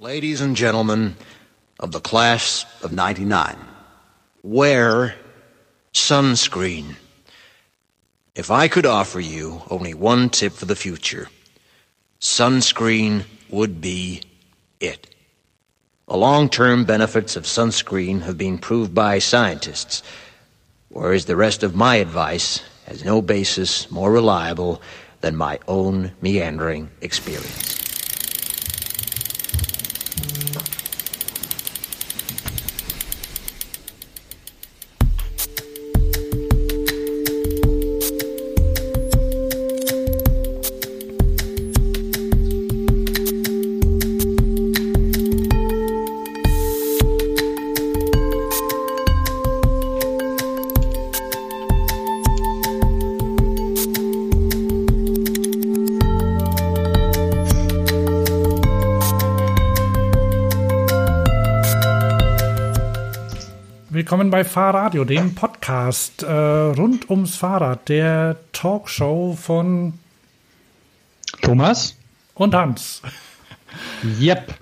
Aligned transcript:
Ladies 0.00 0.40
and 0.40 0.56
gentlemen 0.56 1.14
of 1.78 1.92
the 1.92 2.00
class 2.00 2.66
of 2.82 2.92
99, 2.92 3.56
wear 4.42 5.14
sunscreen. 5.92 6.96
If 8.34 8.50
I 8.50 8.66
could 8.66 8.86
offer 8.86 9.20
you 9.20 9.62
only 9.70 9.94
one 9.94 10.30
tip 10.30 10.52
for 10.52 10.64
the 10.64 10.74
future, 10.74 11.28
sunscreen 12.20 13.22
would 13.50 13.80
be 13.80 14.22
it. 14.80 15.14
The 16.08 16.16
long 16.16 16.48
term 16.48 16.84
benefits 16.84 17.36
of 17.36 17.44
sunscreen 17.44 18.22
have 18.22 18.36
been 18.36 18.58
proved 18.58 18.96
by 18.96 19.20
scientists, 19.20 20.02
whereas 20.88 21.26
the 21.26 21.36
rest 21.36 21.62
of 21.62 21.76
my 21.76 21.96
advice 21.96 22.64
has 22.88 23.04
no 23.04 23.22
basis 23.22 23.88
more 23.92 24.10
reliable 24.10 24.82
than 25.20 25.36
my 25.36 25.60
own 25.68 26.10
meandering 26.20 26.90
experience. 27.00 27.73
Bei 64.34 64.42
Fahrradio, 64.42 65.04
dem 65.04 65.36
Podcast 65.36 66.24
äh, 66.24 66.26
rund 66.28 67.08
ums 67.08 67.36
Fahrrad, 67.36 67.88
der 67.88 68.34
Talkshow 68.52 69.38
von 69.40 69.92
Thomas 71.40 71.96
und 72.34 72.52
Hans. 72.52 73.00
Yep. 74.20 74.54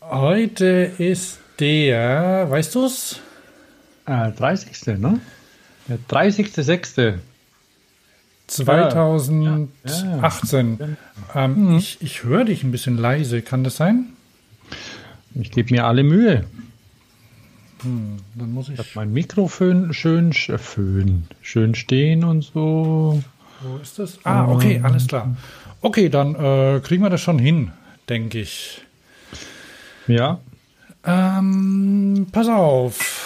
Heute 0.00 0.92
ist 0.96 1.40
der, 1.58 2.46
weißt 2.48 2.74
du's? 2.74 3.20
Äh, 4.06 4.32
30. 4.32 4.98
ne? 4.98 5.20
Der 5.86 5.98
30.06. 6.08 7.18
2018. 8.46 9.42
Ja, 9.84 10.22
Ähm, 11.34 11.76
ich 11.76 11.98
ich 12.00 12.24
höre 12.24 12.46
dich 12.46 12.64
ein 12.64 12.70
bisschen 12.70 12.96
leise, 12.96 13.42
kann 13.42 13.62
das 13.62 13.76
sein? 13.76 14.06
Ich 15.34 15.50
gebe 15.50 15.74
mir 15.74 15.84
alle 15.84 16.02
Mühe. 16.02 16.46
Dann 17.82 18.52
muss 18.52 18.68
ich. 18.68 18.74
Ich 18.74 18.78
habe 18.78 18.88
mein 18.94 19.12
Mikrofon 19.12 19.92
schön, 19.94 20.32
sch- 20.32 20.52
äh, 20.54 21.12
schön 21.42 21.74
stehen 21.74 22.24
und 22.24 22.42
so. 22.42 23.22
Wo 23.62 23.76
ist 23.78 23.98
das? 23.98 24.18
Ah, 24.24 24.46
okay, 24.48 24.80
alles 24.82 25.06
klar. 25.06 25.34
Okay, 25.80 26.08
dann 26.08 26.34
äh, 26.34 26.80
kriegen 26.80 27.02
wir 27.02 27.10
das 27.10 27.20
schon 27.20 27.38
hin, 27.38 27.72
denke 28.08 28.40
ich. 28.40 28.82
Ja. 30.06 30.40
Ähm, 31.04 32.26
pass 32.32 32.48
auf. 32.48 33.16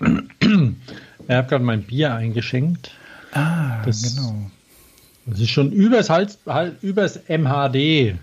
Ich 0.00 1.30
habe 1.30 1.48
gerade 1.48 1.64
mein 1.64 1.82
Bier 1.84 2.14
eingeschenkt. 2.14 2.90
Ah, 3.32 3.82
Das- 3.84 4.02
genau. 4.16 4.50
Das 5.26 5.40
ist 5.40 5.50
schon 5.50 5.72
übers 5.72 6.08
Hals, 6.08 6.38
übers 6.82 7.18
MHD. 7.28 8.14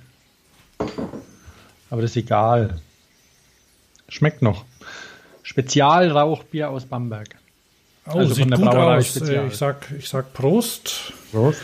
Aber 1.90 2.02
das 2.02 2.12
ist 2.12 2.18
egal. 2.18 2.80
Schmeckt 4.14 4.44
noch. 4.44 4.64
Spezialrauchbier 5.42 6.70
aus 6.70 6.86
Bamberg. 6.86 7.36
Oh, 8.06 8.20
Also 8.20 8.36
sieht 8.36 8.44
von 8.44 8.50
der 8.52 8.60
gut 8.60 8.70
Brauerei 8.70 8.98
aus. 8.98 9.08
Spezial. 9.08 9.48
Ich 9.48 9.58
sag, 9.58 9.88
ich 9.98 10.08
sag 10.08 10.34
Prost. 10.34 11.14
Prost. 11.32 11.60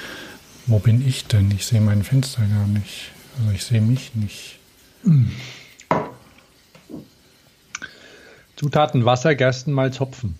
Wo 0.66 0.80
bin 0.80 1.08
ich 1.08 1.28
denn? 1.28 1.52
Ich 1.52 1.68
sehe 1.68 1.80
mein 1.80 2.04
Fenster 2.04 2.42
gar 2.42 2.66
nicht. 2.66 3.12
Also 3.38 3.52
ich 3.54 3.64
sehe 3.64 3.82
mich 3.82 4.16
nicht. 4.16 4.58
Zutaten 8.56 9.06
Wasser, 9.06 9.36
Gerstenmalz, 9.36 10.00
Hopfen. 10.00 10.40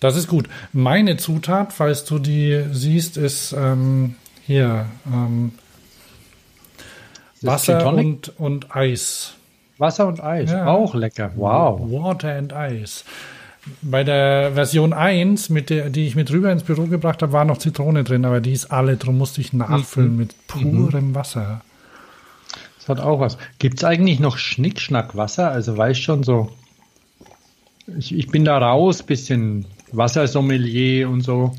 Das 0.00 0.16
ist 0.16 0.26
gut. 0.26 0.48
Meine 0.72 1.18
Zutat, 1.18 1.74
falls 1.74 2.06
du 2.06 2.18
die 2.18 2.64
siehst, 2.72 3.18
ist 3.18 3.52
ähm, 3.52 4.14
hier 4.46 4.86
ähm, 5.06 5.52
Wasser 7.42 7.86
und, 7.92 8.32
und 8.38 8.74
Eis. 8.74 9.34
Wasser 9.78 10.06
und 10.06 10.22
Eis. 10.22 10.50
Ja. 10.50 10.66
Auch 10.66 10.94
lecker. 10.94 11.32
Wow. 11.36 11.80
Water 11.90 12.34
and 12.36 12.52
Ice. 12.52 13.04
Bei 13.82 14.02
der 14.04 14.52
Version 14.54 14.92
1, 14.92 15.50
mit 15.50 15.70
der, 15.70 15.90
die 15.90 16.06
ich 16.06 16.16
mit 16.16 16.30
rüber 16.30 16.50
ins 16.50 16.62
Büro 16.62 16.86
gebracht 16.86 17.22
habe, 17.22 17.32
war 17.32 17.44
noch 17.44 17.58
Zitrone 17.58 18.04
drin, 18.04 18.24
aber 18.24 18.40
die 18.40 18.52
ist 18.52 18.66
alle, 18.66 18.96
darum 18.96 19.18
musste 19.18 19.40
ich 19.40 19.52
nachfüllen 19.52 20.16
mit 20.16 20.34
purem 20.46 21.14
Wasser. 21.14 21.60
Das 22.78 22.88
hat 22.88 23.00
auch 23.00 23.20
was. 23.20 23.36
Gibt 23.58 23.78
es 23.78 23.84
eigentlich 23.84 24.20
noch 24.20 24.38
Schnickschnack-Wasser? 24.38 25.50
Also 25.50 25.76
weißt 25.76 26.00
schon 26.00 26.22
so. 26.22 26.50
Ich, 27.98 28.14
ich 28.14 28.28
bin 28.28 28.44
da 28.44 28.58
raus, 28.58 29.02
bisschen 29.02 29.66
Wassersommelier 29.92 31.08
und 31.08 31.22
so. 31.22 31.54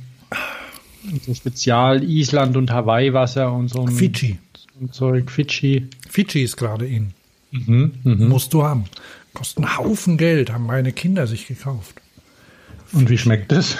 Und 1.11 1.23
so 1.23 1.33
Spezial 1.33 2.03
Island 2.03 2.57
und 2.57 2.71
Hawaii 2.71 3.13
Wasser 3.13 3.53
und 3.53 3.69
so 3.69 3.85
Fidschi. 3.87 4.37
und 4.79 4.93
Zeug. 4.93 5.31
Fidschi. 5.31 5.87
Fidschi 6.09 6.43
ist 6.43 6.57
gerade 6.57 6.87
in. 6.87 7.13
Mhm, 7.51 7.93
mhm. 8.03 8.27
Musst 8.27 8.53
du 8.53 8.63
haben. 8.63 8.85
Kostet 9.33 9.63
einen 9.63 9.77
Haufen 9.77 10.17
Geld, 10.17 10.51
haben 10.51 10.65
meine 10.65 10.91
Kinder 10.91 11.27
sich 11.27 11.47
gekauft. 11.47 11.95
Und 12.91 13.09
wie 13.09 13.17
schmeckt 13.17 13.51
das? 13.51 13.77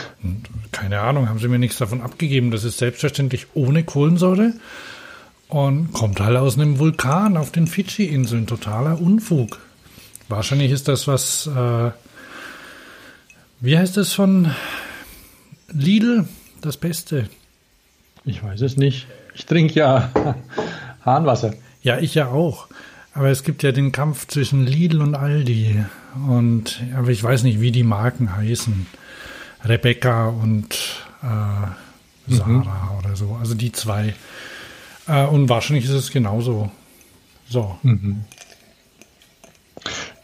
Keine 0.71 1.01
Ahnung, 1.01 1.29
haben 1.29 1.39
sie 1.39 1.47
mir 1.47 1.57
nichts 1.57 1.77
davon 1.77 2.01
abgegeben. 2.01 2.51
Das 2.51 2.63
ist 2.63 2.77
selbstverständlich 2.77 3.47
ohne 3.55 3.83
Kohlensäure 3.83 4.53
und 5.47 5.93
kommt 5.93 6.19
halt 6.19 6.37
aus 6.37 6.57
einem 6.57 6.77
Vulkan 6.77 7.35
auf 7.35 7.51
den 7.51 7.65
Fidschi-Inseln. 7.65 8.45
Totaler 8.45 9.01
Unfug. 9.01 9.59
Wahrscheinlich 10.27 10.71
ist 10.71 10.87
das 10.87 11.07
was, 11.07 11.47
äh, 11.47 11.91
wie 13.59 13.77
heißt 13.77 13.97
das 13.97 14.13
von 14.13 14.51
Lidl? 15.71 16.27
Das 16.61 16.77
Beste. 16.77 17.29
Ich 18.25 18.43
weiß 18.43 18.61
es 18.61 18.77
nicht. 18.77 19.07
Ich 19.33 19.45
trinke 19.45 19.73
ja 19.79 20.11
Hahnwasser. 21.05 21.53
Ja, 21.81 21.97
ich 21.97 22.13
ja 22.13 22.27
auch. 22.27 22.67
Aber 23.13 23.29
es 23.29 23.43
gibt 23.43 23.63
ja 23.63 23.71
den 23.71 23.91
Kampf 23.91 24.27
zwischen 24.27 24.65
Lidl 24.65 25.01
und 25.01 25.15
Aldi. 25.15 25.83
Und 26.27 26.81
aber 26.95 27.09
ich 27.09 27.23
weiß 27.23 27.43
nicht, 27.43 27.59
wie 27.59 27.71
die 27.71 27.83
Marken 27.83 28.35
heißen. 28.35 28.87
Rebecca 29.65 30.27
und 30.29 30.73
äh, 31.21 32.31
Sarah 32.33 32.97
oder 32.99 33.15
so. 33.15 33.37
Also 33.39 33.55
die 33.55 33.71
zwei. 33.71 34.13
Äh, 35.07 35.25
und 35.25 35.49
wahrscheinlich 35.49 35.85
ist 35.85 35.91
es 35.91 36.11
genauso. 36.11 36.71
So. 37.49 37.77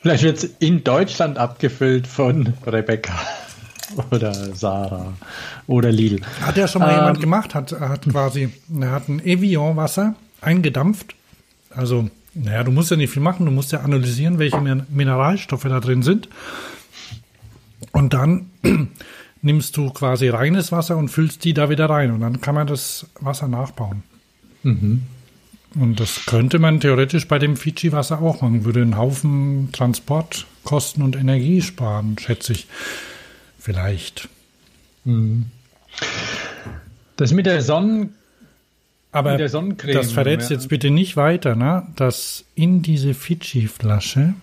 Vielleicht 0.02 0.24
wird 0.24 0.38
es 0.38 0.44
in 0.60 0.84
Deutschland 0.84 1.38
abgefüllt 1.40 2.06
von 2.08 2.54
Rebecca 2.66 3.14
oder 4.12 4.34
Sarah 4.56 5.14
oder 5.68 5.92
Lidl. 5.92 6.22
Hat 6.42 6.56
ja 6.58 6.68
schon 6.68 6.82
mal 6.82 6.92
Ähm. 6.92 6.98
jemand 6.98 7.20
gemacht, 7.20 7.56
hat, 7.56 7.72
hat 7.80 8.08
quasi, 8.10 8.50
er 8.80 8.92
hat 8.92 9.10
ein 9.10 9.20
Evian-Wasser 9.20 10.16
eingedampft. 10.42 11.16
Also, 11.72 12.10
naja, 12.36 12.64
du 12.64 12.72
musst 12.72 12.92
ja 12.92 12.98
nicht 12.98 13.12
viel 13.12 13.22
machen, 13.24 13.46
du 13.46 13.52
musst 13.52 13.72
ja 13.72 13.80
analysieren, 13.82 14.38
welche 14.40 14.60
Min- 14.62 14.84
Mineralstoffe 14.90 15.64
da 15.64 15.80
drin 15.80 16.04
sind. 16.04 16.30
Und 17.92 18.14
dann 18.14 18.48
nimmst 19.42 19.76
du 19.78 19.90
quasi 19.90 20.30
reines 20.30 20.72
Wasser 20.72 20.98
und 20.98 21.10
füllst 21.10 21.44
die 21.46 21.54
da 21.54 21.70
wieder 21.70 21.90
rein. 21.90 22.12
Und 22.12 22.20
dann 22.22 22.42
kann 22.42 22.56
man 22.56 22.68
das 22.68 23.08
Wasser 23.20 23.48
nachbauen. 23.48 24.04
Und 24.64 26.00
das 26.00 26.26
könnte 26.26 26.60
man 26.60 26.80
theoretisch 26.80 27.28
bei 27.28 27.38
dem 27.40 27.56
Fidschi-Wasser 27.56 28.22
auch 28.22 28.42
machen. 28.42 28.66
Würde 28.66 28.82
einen 28.82 28.98
Haufen 28.98 29.70
Transportkosten 29.72 31.04
und 31.04 31.16
Energie 31.16 31.62
sparen, 31.62 32.18
schätze 32.18 32.54
ich. 32.54 32.68
Vielleicht. 33.60 34.28
Das 37.16 37.32
mit 37.32 37.46
der 37.46 37.62
Sonnen 37.62 38.16
Aber 39.16 39.38
das 39.38 40.12
verrätst 40.12 40.50
ja. 40.50 40.56
jetzt 40.58 40.68
bitte 40.68 40.92
nicht 40.92 41.16
weiter, 41.16 41.56
ne? 41.56 41.88
dass 41.96 42.44
in 42.56 42.82
diese 42.82 43.14
Fidschi-Flasche 43.14 44.34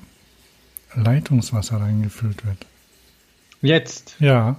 Leitungswasser 0.94 1.76
reingefüllt 1.80 2.44
wird. 2.46 2.56
jetzt, 3.60 4.16
Ja. 4.18 4.56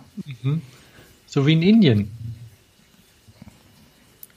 so 1.25 1.47
wie 1.47 1.53
in 1.53 1.63
Indien. 1.63 2.11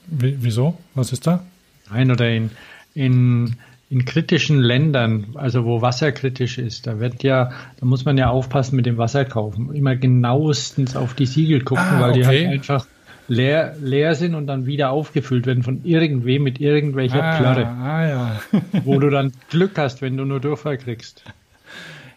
Wie, 0.07 0.37
wieso? 0.41 0.77
Was 0.95 1.11
ist 1.11 1.27
da? 1.27 1.43
Nein, 1.91 2.09
oder 2.11 2.29
in, 2.29 2.49
in, 2.95 3.55
in 3.89 4.05
kritischen 4.05 4.59
Ländern, 4.59 5.27
also 5.35 5.63
wo 5.65 5.81
Wasser 5.81 6.11
kritisch 6.11 6.57
ist, 6.57 6.87
da 6.87 6.99
wird 6.99 7.21
ja, 7.23 7.51
da 7.79 7.85
muss 7.85 8.03
man 8.05 8.17
ja 8.17 8.29
aufpassen 8.29 8.75
mit 8.75 8.85
dem 8.85 8.97
Wasser 8.97 9.25
kaufen. 9.25 9.73
Immer 9.75 9.95
genauestens 9.95 10.95
auf 10.95 11.13
die 11.13 11.25
Siegel 11.27 11.63
gucken, 11.63 11.83
Ah, 11.83 12.01
weil 12.01 12.13
die 12.13 12.21
okay. 12.25 12.45
halt 12.47 12.47
einfach 12.47 12.87
leer, 13.27 13.75
leer 13.81 14.15
sind 14.15 14.35
und 14.35 14.47
dann 14.47 14.65
wieder 14.65 14.89
aufgefüllt 14.89 15.45
werden 15.45 15.63
von 15.63 15.83
irgendwem 15.83 16.43
mit 16.43 16.59
irgendwelcher 16.59 17.23
ah, 17.23 17.37
Plörre. 17.37 17.67
Ah, 17.67 18.07
ja. 18.07 18.41
wo 18.83 18.99
du 18.99 19.09
dann 19.09 19.33
Glück 19.49 19.77
hast, 19.77 20.01
wenn 20.01 20.17
du 20.17 20.25
nur 20.25 20.39
Durchfall 20.39 20.77
kriegst. 20.77 21.23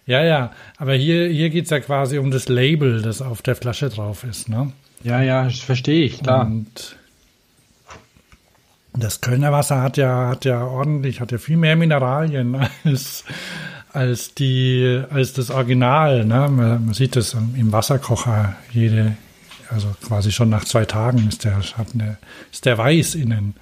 Ja, 0.07 0.25
ja, 0.25 0.53
aber 0.77 0.95
hier, 0.95 1.29
hier 1.29 1.51
geht 1.51 1.65
es 1.65 1.71
ja 1.71 1.81
quasi 1.81 2.19
um 2.19 2.31
das 2.31 2.49
Label, 2.49 3.03
das 3.03 3.23
auf 3.23 3.43
der 3.43 3.55
Flasche 3.55 3.91
drauf 3.91 4.25
ist, 4.25 4.49
ne? 4.49 4.73
Ja, 5.03 5.23
ja, 5.23 5.45
das 5.45 5.61
verstehe 5.61 6.05
ich, 6.05 6.23
klar. 6.23 6.47
Und 6.47 6.97
das 8.93 9.21
Kölner 9.21 9.53
Wasser 9.53 9.83
hat 9.83 9.97
ja, 9.97 10.29
hat 10.29 10.45
ja 10.45 10.65
ordentlich, 10.65 11.21
hat 11.21 11.33
ja 11.33 11.39
viel 11.39 11.57
mehr 11.57 11.77
Mineralien 11.77 12.57
als, 12.85 13.25
als 13.93 14.35
die, 14.35 15.03
als 15.11 15.33
das 15.33 15.51
Original, 15.51 16.25
ne? 16.25 16.49
Man, 16.51 16.87
man 16.87 16.95
sieht 16.95 17.15
das 17.15 17.35
im 17.35 17.73
Wasserkocher 17.73 18.57
jede, 18.73 19.17
also 19.71 19.89
quasi 20.07 20.33
schon 20.33 20.49
nach 20.49 20.65
zwei 20.65 20.85
Tagen 20.85 21.29
ist 21.29 21.45
der, 21.45 21.57
hat 21.59 21.89
eine, 21.95 22.19
ist 22.53 22.67
der 22.67 22.77
weiß 22.77 23.15
innen. 23.15 23.55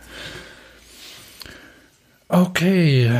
Okay. 2.28 3.10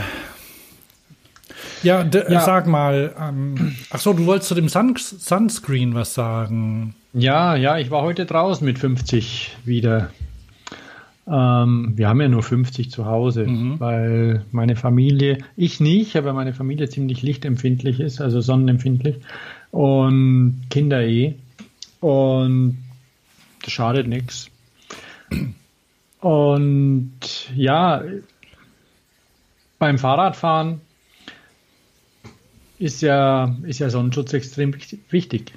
Ja, 1.83 2.05
ja. 2.05 2.41
sag 2.41 2.67
mal, 2.67 3.15
ähm, 3.21 3.77
ach 3.91 4.01
so, 4.01 4.13
du 4.13 4.27
wolltest 4.27 4.49
zu 4.49 4.55
dem 4.55 4.69
Sun 4.69 4.97
Sunscreen 4.97 5.95
was 5.95 6.15
sagen. 6.15 6.95
Ja, 7.13 7.55
ja, 7.55 7.79
ich 7.79 7.91
war 7.91 8.03
heute 8.03 8.27
draußen 8.27 8.65
mit 8.65 8.79
50 8.79 9.57
wieder. 9.65 10.11
Ähm, 11.27 11.93
wir 11.95 12.09
haben 12.09 12.21
ja 12.21 12.29
nur 12.29 12.43
50 12.43 12.91
zu 12.91 13.07
Hause, 13.07 13.47
mhm. 13.47 13.81
weil 13.81 14.45
meine 14.51 14.77
Familie, 14.77 15.39
ich 15.57 15.79
nicht, 15.79 16.17
aber 16.17 16.33
meine 16.33 16.55
Familie 16.55 16.89
ziemlich 16.89 17.23
lichtempfindlich 17.23 18.01
ist, 18.01 18.21
also 18.21 18.41
sonnenempfindlich 18.41 19.17
und 19.71 20.67
Kinder 20.71 21.03
eh. 21.03 21.35
Und 22.01 22.79
das 23.63 23.73
schadet 23.73 24.07
nichts. 24.07 24.51
Und 26.21 27.13
ja, 27.55 28.03
beim 29.79 29.99
Fahrradfahren 29.99 30.81
ist 32.79 33.03
ja, 33.03 33.57
ist 33.65 33.81
ja 33.81 33.91
Sonnenschutz 33.91 34.33
extrem 34.33 34.75
wichtig. 35.11 35.53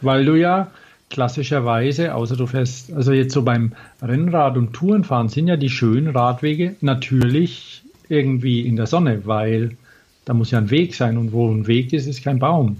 Weil 0.00 0.24
du 0.24 0.34
ja 0.34 0.70
klassischerweise, 1.10 2.14
außer 2.14 2.36
du 2.36 2.46
fährst, 2.46 2.92
also 2.92 3.12
jetzt 3.12 3.34
so 3.34 3.42
beim 3.42 3.72
Rennrad- 4.02 4.56
und 4.56 4.72
Tourenfahren 4.72 5.28
sind 5.28 5.48
ja 5.48 5.56
die 5.56 5.70
schönen 5.70 6.08
Radwege 6.08 6.76
natürlich 6.80 7.82
irgendwie 8.08 8.66
in 8.66 8.76
der 8.76 8.86
Sonne, 8.86 9.24
weil 9.24 9.76
da 10.24 10.34
muss 10.34 10.50
ja 10.50 10.58
ein 10.58 10.70
Weg 10.70 10.94
sein 10.94 11.16
und 11.16 11.32
wo 11.32 11.50
ein 11.50 11.66
Weg 11.66 11.92
ist, 11.92 12.06
ist 12.06 12.24
kein 12.24 12.38
Baum. 12.38 12.78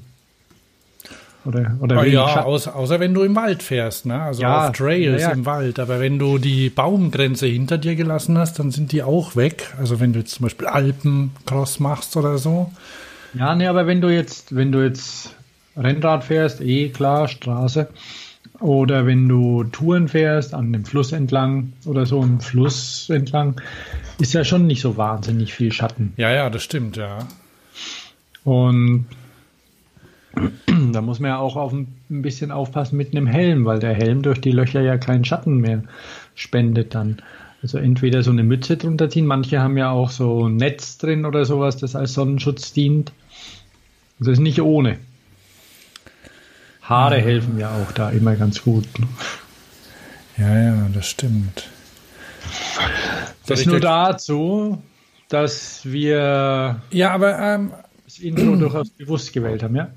Oder, 1.44 1.76
oder 1.80 2.00
oh, 2.00 2.04
ja, 2.04 2.44
außer, 2.44 2.74
außer, 2.74 3.00
wenn 3.00 3.12
du 3.12 3.22
im 3.22 3.36
Wald 3.36 3.62
fährst, 3.62 4.06
ne? 4.06 4.20
also 4.20 4.42
ja, 4.42 4.68
auf 4.68 4.72
Trails 4.72 5.20
ja, 5.20 5.28
ja. 5.28 5.34
im 5.34 5.44
Wald. 5.44 5.78
Aber 5.78 6.00
wenn 6.00 6.18
du 6.18 6.38
die 6.38 6.70
Baumgrenze 6.70 7.46
hinter 7.46 7.76
dir 7.76 7.96
gelassen 7.96 8.38
hast, 8.38 8.58
dann 8.58 8.70
sind 8.70 8.92
die 8.92 9.02
auch 9.02 9.36
weg. 9.36 9.74
Also 9.78 10.00
wenn 10.00 10.12
du 10.14 10.20
jetzt 10.20 10.34
zum 10.34 10.44
Beispiel 10.44 10.66
Alpencross 10.66 11.80
machst 11.80 12.16
oder 12.16 12.38
so. 12.38 12.72
Ja, 13.34 13.54
nee, 13.54 13.66
aber 13.66 13.86
wenn 13.86 14.00
du 14.00 14.08
jetzt, 14.08 14.54
wenn 14.54 14.72
du 14.72 14.82
jetzt 14.82 15.34
Rennrad 15.76 16.24
fährst, 16.24 16.60
eh 16.60 16.88
klar, 16.88 17.28
Straße. 17.28 17.88
Oder 18.60 19.04
wenn 19.04 19.28
du 19.28 19.64
Touren 19.64 20.08
fährst, 20.08 20.54
an 20.54 20.72
dem 20.72 20.84
Fluss 20.84 21.12
entlang 21.12 21.72
oder 21.84 22.06
so 22.06 22.22
im 22.22 22.40
Fluss 22.40 23.10
entlang, 23.10 23.60
ist 24.18 24.32
ja 24.32 24.44
schon 24.44 24.66
nicht 24.66 24.80
so 24.80 24.96
wahnsinnig 24.96 25.52
viel 25.52 25.72
Schatten. 25.72 26.14
Ja, 26.16 26.30
ja, 26.30 26.48
das 26.48 26.62
stimmt, 26.62 26.96
ja. 26.96 27.18
Und 28.44 29.06
da 30.92 31.00
muss 31.00 31.20
man 31.20 31.30
ja 31.30 31.38
auch 31.38 31.56
auf 31.56 31.72
ein, 31.72 31.86
bisschen 32.08 32.50
aufpassen 32.50 32.96
mit 32.96 33.12
einem 33.12 33.26
Helm, 33.26 33.64
weil 33.64 33.78
der 33.78 33.94
Helm 33.94 34.22
durch 34.22 34.40
die 34.40 34.52
Löcher 34.52 34.80
ja 34.80 34.98
keinen 34.98 35.24
Schatten 35.24 35.58
mehr 35.58 35.82
spendet 36.34 36.94
dann. 36.94 37.18
Also 37.62 37.78
entweder 37.78 38.22
so 38.22 38.30
eine 38.30 38.42
Mütze 38.42 38.76
drunter 38.76 39.08
ziehen, 39.08 39.26
manche 39.26 39.60
haben 39.60 39.76
ja 39.76 39.90
auch 39.90 40.10
so 40.10 40.48
ein 40.48 40.56
Netz 40.56 40.98
drin 40.98 41.24
oder 41.24 41.44
sowas, 41.44 41.76
das 41.76 41.96
als 41.96 42.12
Sonnenschutz 42.12 42.72
dient. 42.72 43.12
Das 44.18 44.28
ist 44.28 44.40
nicht 44.40 44.60
ohne. 44.60 44.98
Haare 46.82 47.20
helfen 47.20 47.58
ja 47.58 47.74
auch 47.74 47.92
da 47.92 48.10
immer 48.10 48.36
ganz 48.36 48.62
gut. 48.62 48.86
Ne? 48.98 49.08
Ja, 50.36 50.58
ja, 50.58 50.88
das 50.92 51.08
stimmt. 51.08 51.70
Das 53.46 53.64
nur 53.64 53.80
dazu, 53.80 54.82
dass 55.28 55.80
wir 55.84 56.82
ja, 56.90 57.10
aber 57.12 57.38
ähm, 57.38 57.72
das 58.04 58.18
Intro 58.18 58.56
durchaus 58.56 58.90
bewusst 58.90 59.32
gewählt 59.32 59.62
haben, 59.62 59.76
ja. 59.76 59.88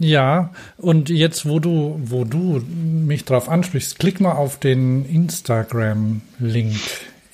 Ja, 0.00 0.50
und 0.78 1.10
jetzt, 1.10 1.46
wo 1.46 1.58
du, 1.60 2.00
wo 2.02 2.24
du 2.24 2.62
mich 2.66 3.26
drauf 3.26 3.48
ansprichst, 3.48 3.98
klick 3.98 4.20
mal 4.20 4.32
auf 4.32 4.58
den 4.58 5.04
Instagram-Link 5.04 6.80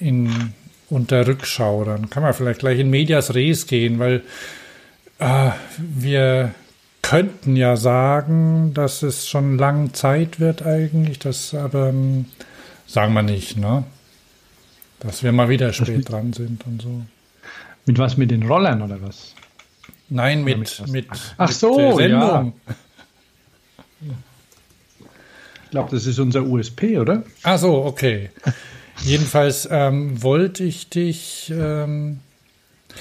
in 0.00 0.52
unter 0.90 1.26
Rückschau. 1.26 1.84
Dann 1.84 2.10
kann 2.10 2.22
man 2.22 2.34
vielleicht 2.34 2.60
gleich 2.60 2.78
in 2.80 2.90
Medias 2.90 3.34
Res 3.34 3.66
gehen, 3.66 3.98
weil 3.98 4.22
äh, 5.18 5.50
wir 5.78 6.54
könnten 7.02 7.54
ja 7.54 7.76
sagen, 7.76 8.74
dass 8.74 9.02
es 9.02 9.28
schon 9.28 9.58
lang 9.58 9.94
Zeit 9.94 10.40
wird 10.40 10.66
eigentlich, 10.66 11.20
das 11.20 11.54
aber 11.54 11.90
ähm, 11.90 12.26
sagen 12.86 13.14
wir 13.14 13.22
nicht, 13.22 13.56
ne? 13.56 13.84
Dass 14.98 15.22
wir 15.22 15.30
mal 15.30 15.48
wieder 15.48 15.72
spät 15.72 16.08
dran 16.08 16.32
sind 16.32 16.66
und 16.66 16.82
so. 16.82 17.02
Mit 17.84 17.98
was? 17.98 18.16
Mit 18.16 18.32
den 18.32 18.42
Rollern 18.42 18.82
oder 18.82 19.00
was? 19.02 19.36
Nein, 20.08 20.44
mit, 20.44 20.58
mit, 20.58 20.88
mit, 20.88 21.06
Ach 21.36 21.48
mit 21.48 21.56
so, 21.56 21.76
der 21.76 21.94
Sendung. 21.96 22.52
Ja. 24.00 24.14
Ich 25.64 25.70
glaube, 25.70 25.90
das 25.90 26.06
ist 26.06 26.18
unser 26.18 26.44
USP, 26.44 26.98
oder? 26.98 27.24
Ach 27.42 27.58
so, 27.58 27.84
okay. 27.84 28.30
Jedenfalls 29.02 29.68
ähm, 29.70 30.22
wollte 30.22 30.64
ich 30.64 30.88
dich. 30.88 31.52
Ähm, 31.54 32.20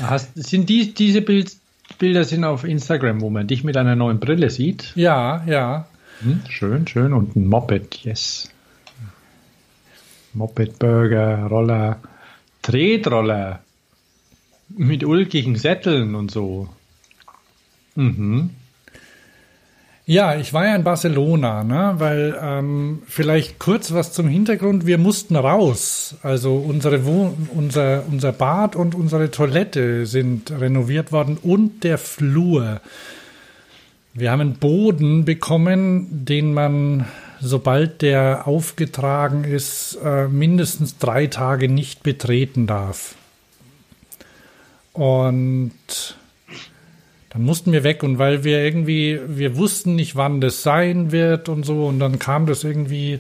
Hast, 0.02 0.32
sind 0.36 0.68
die, 0.68 0.94
diese 0.94 1.22
Bild, 1.22 1.56
Bilder 2.00 2.26
sind 2.26 2.44
auf 2.44 2.64
Instagram, 2.64 3.22
wo 3.22 3.30
man 3.30 3.48
dich 3.48 3.64
mit 3.64 3.78
einer 3.78 3.96
neuen 3.96 4.20
Brille 4.20 4.50
sieht? 4.50 4.92
Ja, 4.96 5.44
ja. 5.46 5.88
Hm, 6.22 6.42
schön, 6.50 6.88
schön. 6.88 7.14
Und 7.14 7.36
ein 7.36 7.48
Moped, 7.48 8.04
yes. 8.04 8.50
Moped, 10.34 10.80
Burger, 10.80 11.46
Roller, 11.46 12.00
Tretroller 12.62 13.60
mit 14.70 15.04
ulkigen 15.04 15.56
Sätteln 15.56 16.16
und 16.16 16.32
so. 16.32 16.68
Mhm. 17.96 18.52
Ja, 20.08 20.36
ich 20.36 20.54
war 20.54 20.68
ja 20.68 20.76
in 20.76 20.84
Barcelona, 20.84 21.64
ne? 21.64 21.96
weil 21.98 22.38
ähm, 22.40 23.02
vielleicht 23.08 23.58
kurz 23.58 23.92
was 23.92 24.14
zum 24.14 24.28
Hintergrund. 24.28 24.86
Wir 24.86 25.00
mussten 25.00 25.36
raus. 25.36 26.16
Also 26.22 26.58
unsere 26.58 27.06
Wohn 27.06 27.50
unser, 27.56 28.04
unser 28.08 28.32
Bad 28.32 28.76
und 28.76 28.94
unsere 28.94 29.32
Toilette 29.32 30.06
sind 30.06 30.52
renoviert 30.52 31.12
worden 31.12 31.40
und 31.42 31.84
der 31.84 31.98
Flur. 31.98 32.82
Wir 34.14 34.32
haben 34.32 34.42
einen 34.42 34.58
Boden 34.58 35.26
bekommen, 35.26 36.08
den 36.26 36.54
man, 36.54 37.06
sobald 37.42 38.04
der 38.04 38.48
aufgetragen 38.48 39.44
ist, 39.44 39.98
äh, 40.04 40.28
mindestens 40.28 41.00
drei 41.00 41.26
Tage 41.26 41.68
nicht 41.68 42.04
betreten 42.04 42.68
darf. 42.68 43.16
Und 44.94 45.72
dann 47.36 47.44
mussten 47.44 47.74
wir 47.74 47.84
weg 47.84 48.02
und 48.02 48.18
weil 48.18 48.46
wir 48.46 48.64
irgendwie, 48.64 49.20
wir 49.28 49.58
wussten 49.58 49.96
nicht, 49.96 50.16
wann 50.16 50.40
das 50.40 50.64
sein 50.64 51.12
wird 51.12 51.50
und 51.50 51.66
so 51.66 51.88
und 51.88 52.00
dann 52.00 52.18
kam 52.18 52.46
das 52.46 52.64
irgendwie, 52.64 53.20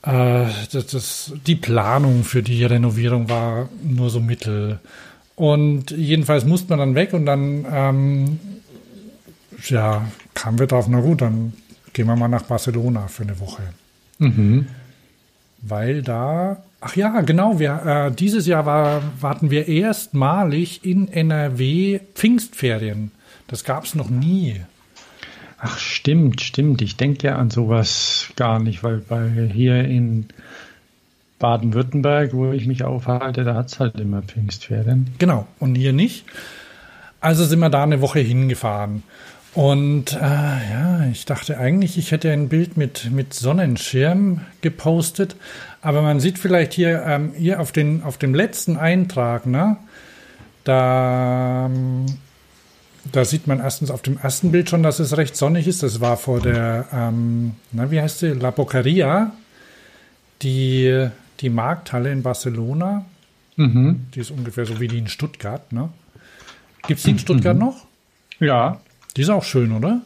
äh, 0.00 0.46
das, 0.72 0.86
das, 0.86 1.32
die 1.46 1.56
Planung 1.56 2.24
für 2.24 2.42
die 2.42 2.64
Renovierung 2.64 3.28
war 3.28 3.68
nur 3.82 4.08
so 4.08 4.20
mittel. 4.20 4.78
Und 5.36 5.90
jedenfalls 5.90 6.46
musste 6.46 6.70
man 6.70 6.78
dann 6.78 6.94
weg 6.94 7.12
und 7.12 7.26
dann, 7.26 7.66
ähm, 7.70 8.40
ja, 9.68 10.08
kamen 10.32 10.58
wir 10.58 10.66
drauf, 10.66 10.86
na 10.88 11.00
gut, 11.00 11.20
dann 11.20 11.52
gehen 11.92 12.06
wir 12.06 12.16
mal 12.16 12.28
nach 12.28 12.44
Barcelona 12.44 13.08
für 13.08 13.24
eine 13.24 13.38
Woche. 13.38 13.64
Mhm. 14.18 14.66
Weil 15.60 16.00
da 16.00 16.62
Ach 16.80 16.96
ja, 16.96 17.20
genau. 17.20 17.58
Wir, 17.58 18.08
äh, 18.08 18.12
dieses 18.12 18.46
Jahr 18.46 18.64
war, 18.66 19.02
warten 19.20 19.50
wir 19.50 19.68
erstmalig 19.68 20.84
in 20.84 21.08
NRW 21.08 22.00
Pfingstferien. 22.14 23.10
Das 23.48 23.64
gab 23.64 23.84
es 23.84 23.94
noch 23.94 24.08
nie. 24.08 24.62
Ach, 25.58 25.78
stimmt, 25.78 26.40
stimmt. 26.40 26.80
Ich 26.80 26.96
denke 26.96 27.26
ja 27.26 27.36
an 27.36 27.50
sowas 27.50 28.32
gar 28.36 28.60
nicht, 28.60 28.82
weil 28.82 28.98
bei 28.98 29.50
hier 29.52 29.84
in 29.84 30.26
Baden-Württemberg, 31.38 32.32
wo 32.32 32.52
ich 32.52 32.66
mich 32.66 32.84
aufhalte, 32.84 33.44
da 33.44 33.54
hat 33.54 33.66
es 33.68 33.78
halt 33.78 34.00
immer 34.00 34.22
Pfingstferien. 34.22 35.08
Genau, 35.18 35.46
und 35.58 35.74
hier 35.74 35.92
nicht. 35.92 36.24
Also 37.20 37.44
sind 37.44 37.58
wir 37.58 37.68
da 37.68 37.82
eine 37.82 38.00
Woche 38.00 38.20
hingefahren. 38.20 39.02
Und 39.54 40.12
äh, 40.12 40.18
ja, 40.20 41.06
ich 41.10 41.24
dachte 41.24 41.58
eigentlich, 41.58 41.98
ich 41.98 42.12
hätte 42.12 42.30
ein 42.30 42.48
Bild 42.48 42.76
mit, 42.76 43.10
mit 43.10 43.34
Sonnenschirm 43.34 44.42
gepostet, 44.60 45.34
aber 45.82 46.02
man 46.02 46.20
sieht 46.20 46.38
vielleicht 46.38 46.72
hier, 46.72 47.02
ähm, 47.04 47.32
hier 47.36 47.60
auf, 47.60 47.72
den, 47.72 48.04
auf 48.04 48.16
dem 48.16 48.34
letzten 48.34 48.76
Eintrag, 48.76 49.46
ne, 49.46 49.76
da, 50.62 51.66
ähm, 51.66 52.06
da 53.10 53.24
sieht 53.24 53.46
man 53.48 53.58
erstens 53.58 53.90
auf 53.90 54.02
dem 54.02 54.18
ersten 54.18 54.52
Bild 54.52 54.70
schon, 54.70 54.84
dass 54.84 55.00
es 55.00 55.16
recht 55.16 55.36
sonnig 55.36 55.66
ist. 55.66 55.82
Das 55.82 56.00
war 56.00 56.16
vor 56.16 56.40
der, 56.40 56.86
ähm, 56.92 57.56
na, 57.72 57.90
wie 57.90 58.00
heißt 58.00 58.20
sie, 58.20 58.28
La 58.28 58.50
Boqueria 58.50 59.32
die, 60.42 61.08
die 61.40 61.50
Markthalle 61.50 62.12
in 62.12 62.22
Barcelona. 62.22 63.04
Mhm. 63.56 64.06
Die 64.14 64.20
ist 64.20 64.30
ungefähr 64.30 64.64
so 64.64 64.80
wie 64.80 64.88
die 64.88 64.98
in 64.98 65.08
Stuttgart. 65.08 65.72
Ne? 65.72 65.90
Gibt 66.86 66.98
es 66.98 67.04
die 67.04 67.10
in 67.10 67.18
Stuttgart 67.18 67.58
noch? 67.58 67.86
Ja. 68.38 68.80
Die 69.16 69.22
ist 69.22 69.28
auch 69.30 69.44
schön, 69.44 69.72
oder? 69.72 70.00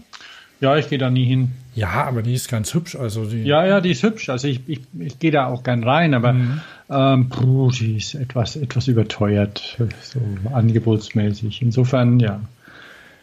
Ja, 0.60 0.76
ich 0.76 0.88
gehe 0.88 0.98
da 0.98 1.10
nie 1.10 1.24
hin. 1.26 1.50
Ja, 1.74 1.90
aber 2.04 2.22
die 2.22 2.34
ist 2.34 2.48
ganz 2.48 2.72
hübsch. 2.72 2.94
Also 2.96 3.26
die, 3.26 3.42
Ja, 3.42 3.66
ja, 3.66 3.80
die 3.80 3.90
ist 3.90 4.02
hübsch. 4.02 4.28
Also 4.30 4.48
ich, 4.48 4.60
ich, 4.68 4.80
ich 4.98 5.18
gehe 5.18 5.30
da 5.32 5.46
auch 5.46 5.62
gern 5.62 5.82
rein, 5.84 6.14
aber 6.14 6.32
Mhm. 6.32 6.60
ähm, 6.88 7.28
puh, 7.28 7.70
die 7.70 7.96
ist 7.96 8.14
etwas, 8.14 8.56
etwas 8.56 8.86
überteuert, 8.88 9.76
so 10.02 10.20
angebotsmäßig. 10.52 11.60
Insofern, 11.62 12.20
ja. 12.20 12.40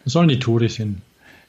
Sollen 0.06 0.28
die 0.30 0.40
Touris 0.40 0.76
hin. 0.78 1.02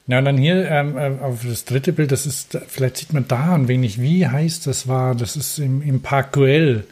Ja, 0.07 0.19
und 0.19 0.25
dann 0.25 0.37
hier 0.37 0.69
ähm, 0.69 0.97
äh, 0.97 1.11
auf 1.21 1.43
das 1.45 1.65
dritte 1.65 1.91
Bild, 1.93 2.11
das 2.11 2.25
ist, 2.25 2.57
vielleicht 2.67 2.97
sieht 2.97 3.13
man 3.13 3.27
da 3.27 3.53
ein 3.55 3.67
wenig, 3.67 4.01
wie 4.01 4.27
heißt 4.27 4.67
das 4.67 4.87
war, 4.87 5.15
das 5.15 5.35
ist 5.35 5.59
im, 5.59 5.81
im 5.81 6.01
Park 6.01 6.33
Güell, 6.33 6.85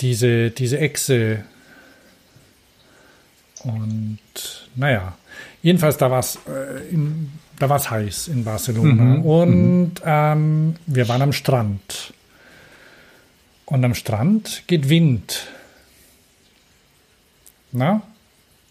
diese, 0.00 0.50
diese 0.50 0.78
Echse. 0.78 1.44
Und 3.64 4.18
naja, 4.76 5.16
jedenfalls 5.62 5.96
da 5.96 6.10
war 6.10 6.20
es 6.20 6.38
äh, 6.48 6.88
in- 6.90 7.32
da 7.58 7.68
war's 7.68 7.90
heiß 7.90 8.28
in 8.28 8.44
Barcelona. 8.44 9.16
und 9.20 9.92
ähm, 10.04 10.76
wir 10.86 11.08
waren 11.08 11.22
am 11.22 11.32
Strand. 11.32 12.12
Und 13.66 13.84
am 13.84 13.94
Strand 13.94 14.62
geht 14.68 14.88
Wind. 14.88 15.46
Na? 17.72 18.02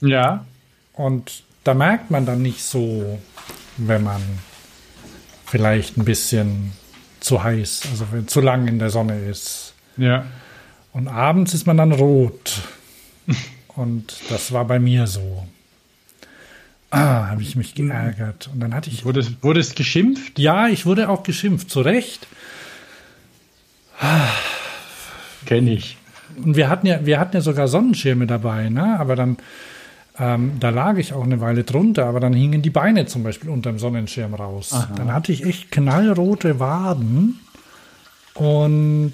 Ja. 0.01 0.45
Und 0.93 1.43
da 1.63 1.73
merkt 1.73 2.09
man 2.11 2.25
dann 2.25 2.41
nicht 2.41 2.63
so, 2.63 3.19
wenn 3.77 4.03
man 4.03 4.21
vielleicht 5.45 5.97
ein 5.97 6.05
bisschen 6.05 6.71
zu 7.19 7.43
heiß, 7.43 7.83
also 7.91 8.07
wenn 8.11 8.27
zu 8.27 8.41
lang 8.41 8.67
in 8.67 8.79
der 8.79 8.89
Sonne 8.89 9.19
ist. 9.19 9.73
Ja. 9.97 10.25
Und 10.93 11.07
abends 11.07 11.53
ist 11.53 11.67
man 11.67 11.77
dann 11.77 11.91
rot. 11.91 12.61
Und 13.75 14.17
das 14.29 14.51
war 14.51 14.65
bei 14.65 14.79
mir 14.79 15.05
so. 15.07 15.45
Ah, 16.89 17.27
habe 17.27 17.41
ich 17.41 17.55
mich 17.55 17.75
geärgert. 17.75 18.49
Und 18.53 18.59
dann 18.61 18.73
hatte 18.73 18.89
ich. 18.89 19.03
Wurde, 19.05 19.19
es- 19.19 19.31
wurde 19.41 19.59
es 19.59 19.75
geschimpft? 19.75 20.39
Ja, 20.39 20.67
ich 20.67 20.85
wurde 20.85 21.09
auch 21.09 21.23
geschimpft, 21.23 21.69
zu 21.69 21.81
Recht. 21.81 22.27
Kenne 25.45 25.73
ich. 25.73 25.97
Und 26.43 26.55
wir 26.55 26.69
hatten 26.69 26.85
ja, 26.87 27.05
wir 27.05 27.19
hatten 27.19 27.35
ja 27.35 27.41
sogar 27.41 27.67
Sonnenschirme 27.67 28.27
dabei, 28.27 28.69
ne? 28.69 28.99
Aber 28.99 29.15
dann, 29.15 29.37
ähm, 30.19 30.53
da 30.59 30.69
lag 30.69 30.97
ich 30.97 31.13
auch 31.13 31.23
eine 31.23 31.39
Weile 31.41 31.63
drunter, 31.63 32.05
aber 32.05 32.19
dann 32.19 32.33
hingen 32.33 32.61
die 32.61 32.69
Beine 32.69 33.05
zum 33.05 33.23
Beispiel 33.23 33.49
unter 33.49 33.71
dem 33.71 33.79
Sonnenschirm 33.79 34.33
raus. 34.33 34.75
Dann 34.95 35.13
hatte 35.13 35.31
ich 35.31 35.45
echt 35.45 35.71
knallrote 35.71 36.59
Waden 36.59 37.39
und 38.35 39.13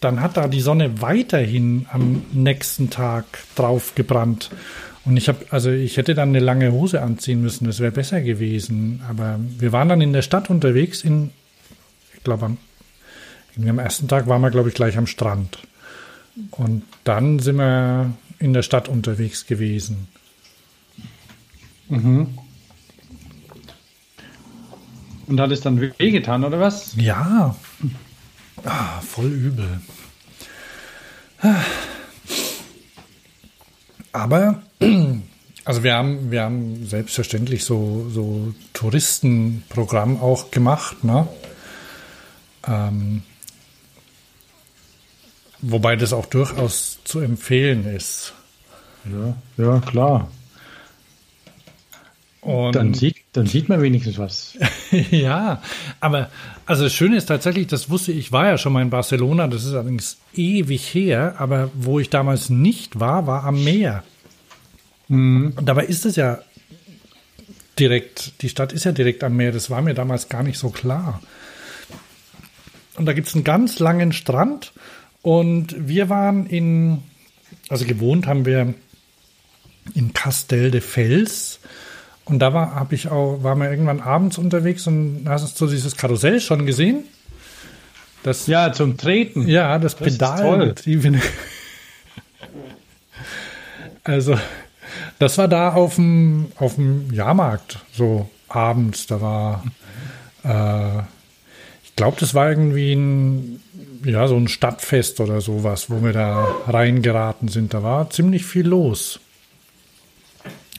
dann 0.00 0.20
hat 0.20 0.36
da 0.36 0.46
die 0.46 0.60
Sonne 0.60 1.00
weiterhin 1.00 1.86
am 1.90 2.22
nächsten 2.32 2.90
Tag 2.90 3.24
drauf 3.56 3.94
gebrannt. 3.94 4.50
Und 5.08 5.16
ich 5.16 5.26
habe, 5.28 5.46
also 5.48 5.70
ich 5.70 5.96
hätte 5.96 6.14
dann 6.14 6.28
eine 6.28 6.38
lange 6.38 6.70
Hose 6.70 7.00
anziehen 7.00 7.40
müssen, 7.40 7.64
das 7.64 7.80
wäre 7.80 7.92
besser 7.92 8.20
gewesen. 8.20 9.00
Aber 9.08 9.40
wir 9.58 9.72
waren 9.72 9.88
dann 9.88 10.02
in 10.02 10.12
der 10.12 10.20
Stadt 10.20 10.50
unterwegs, 10.50 11.02
in, 11.02 11.30
ich 12.14 12.22
glaube, 12.22 12.44
am 12.44 12.58
am 13.56 13.78
ersten 13.78 14.06
Tag 14.06 14.28
waren 14.28 14.42
wir, 14.42 14.50
glaube 14.50 14.68
ich, 14.68 14.74
gleich 14.74 14.98
am 14.98 15.06
Strand. 15.06 15.58
Und 16.50 16.82
dann 17.04 17.38
sind 17.38 17.56
wir 17.56 18.12
in 18.38 18.52
der 18.52 18.62
Stadt 18.62 18.88
unterwegs 18.88 19.46
gewesen. 19.46 20.08
Und 25.26 25.40
hat 25.40 25.50
es 25.50 25.62
dann 25.62 25.80
wehgetan, 25.80 26.44
oder 26.44 26.60
was? 26.60 26.94
Ja. 26.96 27.56
Ah, 28.64 29.00
voll 29.00 29.32
übel. 29.32 29.80
Aber, 34.12 34.62
also 35.64 35.82
wir 35.82 35.94
haben, 35.94 36.30
wir 36.30 36.42
haben 36.42 36.86
selbstverständlich 36.86 37.64
so, 37.64 38.08
so 38.10 38.54
Touristenprogramm 38.72 40.20
auch 40.20 40.50
gemacht, 40.50 41.04
ne? 41.04 41.28
Ähm, 42.66 43.22
wobei 45.60 45.96
das 45.96 46.12
auch 46.12 46.26
durchaus 46.26 46.98
zu 47.04 47.20
empfehlen 47.20 47.86
ist. 47.86 48.34
Ja, 49.04 49.36
ja, 49.56 49.80
klar. 49.80 50.30
Und 52.40 52.74
Dann 52.74 52.94
sieht, 52.94 53.17
dann 53.32 53.46
sieht 53.46 53.68
man 53.68 53.82
wenigstens 53.82 54.18
was. 54.18 54.58
ja, 55.10 55.62
aber 56.00 56.30
also 56.66 56.84
das 56.84 56.94
Schöne 56.94 57.16
ist 57.16 57.26
tatsächlich, 57.26 57.66
das 57.66 57.90
wusste 57.90 58.12
ich, 58.12 58.32
war 58.32 58.46
ja 58.46 58.58
schon 58.58 58.72
mal 58.72 58.82
in 58.82 58.90
Barcelona, 58.90 59.46
das 59.48 59.64
ist 59.64 59.74
allerdings 59.74 60.18
ewig 60.34 60.94
her, 60.94 61.34
aber 61.38 61.70
wo 61.74 61.98
ich 61.98 62.10
damals 62.10 62.50
nicht 62.50 63.00
war, 63.00 63.26
war 63.26 63.44
am 63.44 63.62
Meer. 63.64 64.02
Und 65.08 65.54
dabei 65.62 65.86
ist 65.86 66.04
es 66.04 66.16
ja 66.16 66.40
direkt, 67.78 68.42
die 68.42 68.48
Stadt 68.48 68.72
ist 68.72 68.84
ja 68.84 68.92
direkt 68.92 69.24
am 69.24 69.36
Meer, 69.36 69.52
das 69.52 69.70
war 69.70 69.80
mir 69.80 69.94
damals 69.94 70.28
gar 70.28 70.42
nicht 70.42 70.58
so 70.58 70.70
klar. 70.70 71.22
Und 72.96 73.06
da 73.06 73.12
gibt 73.12 73.28
es 73.28 73.34
einen 73.34 73.44
ganz 73.44 73.78
langen 73.78 74.12
Strand 74.12 74.72
und 75.22 75.88
wir 75.88 76.08
waren 76.08 76.46
in, 76.46 77.02
also 77.68 77.84
gewohnt 77.84 78.26
haben 78.26 78.44
wir 78.44 78.74
in 79.94 80.12
Castel 80.12 80.70
de 80.70 80.80
Fels. 80.80 81.60
Und 82.28 82.40
da 82.40 82.52
war, 82.52 82.74
habe 82.74 82.94
ich 82.94 83.08
auch, 83.08 83.42
war 83.42 83.54
mal 83.54 83.70
irgendwann 83.70 84.00
abends 84.00 84.36
unterwegs 84.38 84.86
und 84.86 85.24
hast 85.26 85.58
du 85.60 85.66
dieses 85.66 85.96
Karussell 85.96 86.40
schon 86.40 86.66
gesehen? 86.66 87.04
Das, 88.22 88.46
Ja, 88.46 88.72
zum 88.72 88.96
Treten. 88.96 89.48
ja, 89.48 89.78
das 89.78 89.96
Das 89.96 90.08
ist 90.08 90.18
Pedal. 90.18 90.42
also, 94.04 94.38
das 95.18 95.38
war 95.38 95.48
da 95.48 95.72
auf 95.72 95.94
dem, 95.94 96.52
auf 96.56 96.74
dem 96.74 97.12
Jahrmarkt, 97.12 97.78
so 97.92 98.28
abends. 98.48 99.06
Da 99.06 99.20
war, 99.20 99.64
äh, 100.44 101.02
ich 101.84 101.96
glaube, 101.96 102.18
das 102.20 102.34
war 102.34 102.50
irgendwie 102.50 102.92
ein, 102.92 103.62
ja, 104.04 104.28
so 104.28 104.36
ein 104.36 104.48
Stadtfest 104.48 105.20
oder 105.20 105.40
sowas, 105.40 105.88
wo 105.88 106.02
wir 106.02 106.12
da 106.12 106.46
reingeraten 106.66 107.48
sind. 107.48 107.72
Da 107.72 107.82
war 107.82 108.10
ziemlich 108.10 108.44
viel 108.44 108.66
los. 108.66 109.20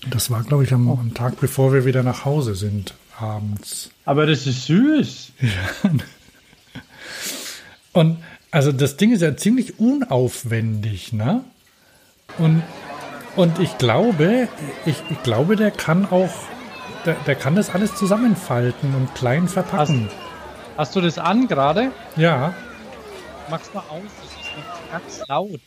Das 0.07 0.31
war, 0.31 0.43
glaube 0.43 0.63
ich, 0.63 0.73
am, 0.73 0.89
am 0.89 1.13
Tag, 1.13 1.39
bevor 1.39 1.73
wir 1.73 1.85
wieder 1.85 2.03
nach 2.03 2.25
Hause 2.25 2.55
sind, 2.55 2.93
abends. 3.19 3.89
Aber 4.05 4.25
das 4.25 4.47
ist 4.47 4.65
süß. 4.65 5.31
Und 7.93 8.17
also 8.51 8.71
das 8.71 8.97
Ding 8.97 9.11
ist 9.11 9.21
ja 9.21 9.35
ziemlich 9.35 9.79
unaufwendig, 9.79 11.13
ne? 11.13 11.43
Und, 12.37 12.63
und 13.35 13.59
ich 13.59 13.77
glaube, 13.77 14.47
ich, 14.85 14.95
ich 15.09 15.23
glaube, 15.23 15.55
der 15.55 15.71
kann 15.71 16.05
auch, 16.05 16.31
der, 17.05 17.15
der 17.25 17.35
kann 17.35 17.55
das 17.55 17.71
alles 17.71 17.95
zusammenfalten 17.95 18.95
und 18.95 19.13
klein 19.15 19.47
verpacken. 19.47 20.09
Hast 20.77 20.95
du 20.95 21.01
das 21.01 21.17
an 21.17 21.47
gerade? 21.47 21.91
ja, 22.15 22.53
Mach's 23.49 23.73
mal 23.73 23.83
aus, 23.89 24.01
das 24.21 24.31
ist 24.31 24.91
ganz 24.91 25.27
laut. 25.27 25.59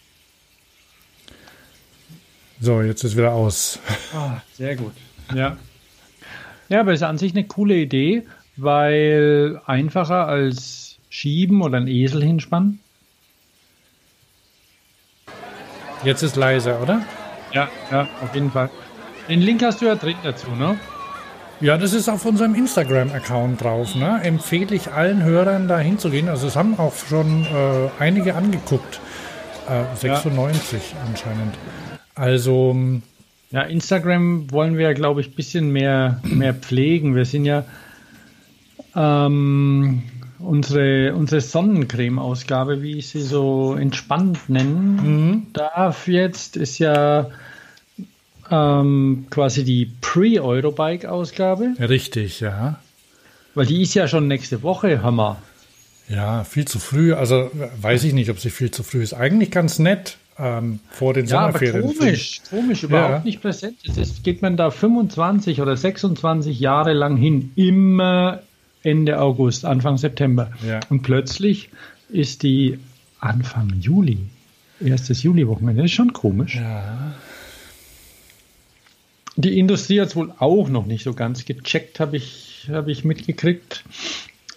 So, 2.62 2.80
jetzt 2.80 3.02
ist 3.02 3.16
wieder 3.16 3.32
aus. 3.32 3.80
Ah, 4.14 4.36
sehr 4.56 4.76
gut. 4.76 4.92
Ja. 5.34 5.56
Ja, 6.68 6.80
aber 6.80 6.92
ist 6.92 7.02
an 7.02 7.18
sich 7.18 7.32
eine 7.32 7.44
coole 7.44 7.74
Idee, 7.74 8.22
weil 8.56 9.60
einfacher 9.66 10.28
als 10.28 10.96
schieben 11.10 11.60
oder 11.60 11.78
einen 11.78 11.88
Esel 11.88 12.22
hinspannen. 12.22 12.78
Jetzt 16.04 16.22
ist 16.22 16.36
leiser, 16.36 16.80
oder? 16.80 17.02
Ja, 17.52 17.68
ja, 17.90 18.08
auf 18.22 18.32
jeden 18.32 18.50
Fall. 18.50 18.70
Den 19.28 19.40
Link 19.40 19.62
hast 19.62 19.80
du 19.80 19.86
ja 19.86 19.96
drin 19.96 20.16
dazu, 20.22 20.50
ne? 20.52 20.78
Ja, 21.60 21.76
das 21.78 21.92
ist 21.92 22.08
auf 22.08 22.24
unserem 22.24 22.54
Instagram-Account 22.54 23.62
drauf. 23.62 23.94
Ne? 23.96 24.20
Empfehle 24.22 24.74
ich 24.74 24.92
allen 24.92 25.22
Hörern 25.24 25.68
da 25.68 25.78
hinzugehen. 25.78 26.28
Also 26.28 26.46
es 26.46 26.56
haben 26.56 26.78
auch 26.78 26.94
schon 26.94 27.44
äh, 27.44 27.88
einige 27.98 28.34
angeguckt. 28.34 29.00
Äh, 29.68 29.96
96 29.96 30.94
anscheinend. 31.08 31.54
Also 32.14 32.76
Ja, 33.50 33.62
Instagram 33.62 34.50
wollen 34.50 34.78
wir, 34.78 34.94
glaube 34.94 35.20
ich, 35.20 35.28
ein 35.28 35.34
bisschen 35.34 35.70
mehr, 35.70 36.20
mehr 36.22 36.54
pflegen. 36.54 37.14
Wir 37.14 37.24
sind 37.24 37.44
ja 37.44 37.64
ähm, 38.94 40.02
unsere, 40.38 41.14
unsere 41.14 41.40
Sonnencreme-Ausgabe, 41.40 42.82
wie 42.82 42.98
ich 42.98 43.08
sie 43.08 43.22
so 43.22 43.74
entspannt 43.74 44.48
nennen 44.48 45.48
darf 45.52 46.08
jetzt, 46.08 46.56
ist 46.56 46.78
ja 46.78 47.30
ähm, 48.50 49.26
quasi 49.30 49.64
die 49.64 49.90
Pre-Eurobike-Ausgabe, 50.00 51.74
richtig, 51.80 52.40
ja. 52.40 52.78
weil 53.54 53.66
die 53.66 53.82
ist 53.82 53.94
ja 53.94 54.08
schon 54.08 54.28
nächste 54.28 54.62
Woche, 54.62 55.02
Hammer. 55.02 55.40
Ja, 56.08 56.44
viel 56.44 56.66
zu 56.66 56.78
früh. 56.78 57.14
Also 57.14 57.50
weiß 57.80 58.04
ich 58.04 58.12
nicht, 58.12 58.28
ob 58.28 58.38
sie 58.38 58.50
viel 58.50 58.70
zu 58.70 58.82
früh 58.82 59.02
ist. 59.02 59.14
Eigentlich 59.14 59.50
ganz 59.50 59.78
nett 59.78 60.18
ähm, 60.42 60.80
vor 60.90 61.14
den 61.14 61.26
Ja, 61.26 61.38
aber 61.40 61.58
Sommerferien. 61.58 61.96
komisch, 61.98 62.40
komisch, 62.50 62.82
überhaupt 62.82 63.10
Ja. 63.10 63.20
nicht 63.24 63.40
präsent. 63.40 63.76
Es 63.88 63.96
ist, 63.96 64.24
geht 64.24 64.42
man 64.42 64.56
da 64.56 64.70
25 64.70 65.60
oder 65.60 65.76
26 65.76 66.58
Jahre 66.60 66.92
lang 66.92 67.16
hin, 67.16 67.52
immer 67.54 68.40
Ende 68.82 69.20
August, 69.20 69.64
Anfang 69.64 69.96
September. 69.98 70.50
Ja. 70.66 70.80
Und 70.90 71.02
plötzlich 71.02 71.70
ist 72.08 72.42
die 72.42 72.78
Anfang 73.20 73.72
Juli. 73.80 74.18
Erstes 74.84 75.22
Juli-Wochenende. 75.22 75.84
Ist 75.84 75.92
schon 75.92 76.12
komisch. 76.12 76.56
Ja. 76.56 77.14
Die 79.36 79.58
Industrie 79.58 80.00
hat 80.00 80.08
es 80.08 80.16
wohl 80.16 80.32
auch 80.38 80.68
noch 80.68 80.86
nicht 80.86 81.04
so 81.04 81.14
ganz 81.14 81.44
gecheckt, 81.44 82.00
habe 82.00 82.16
ich, 82.16 82.68
hab 82.70 82.88
ich 82.88 83.04
mitgekriegt. 83.04 83.84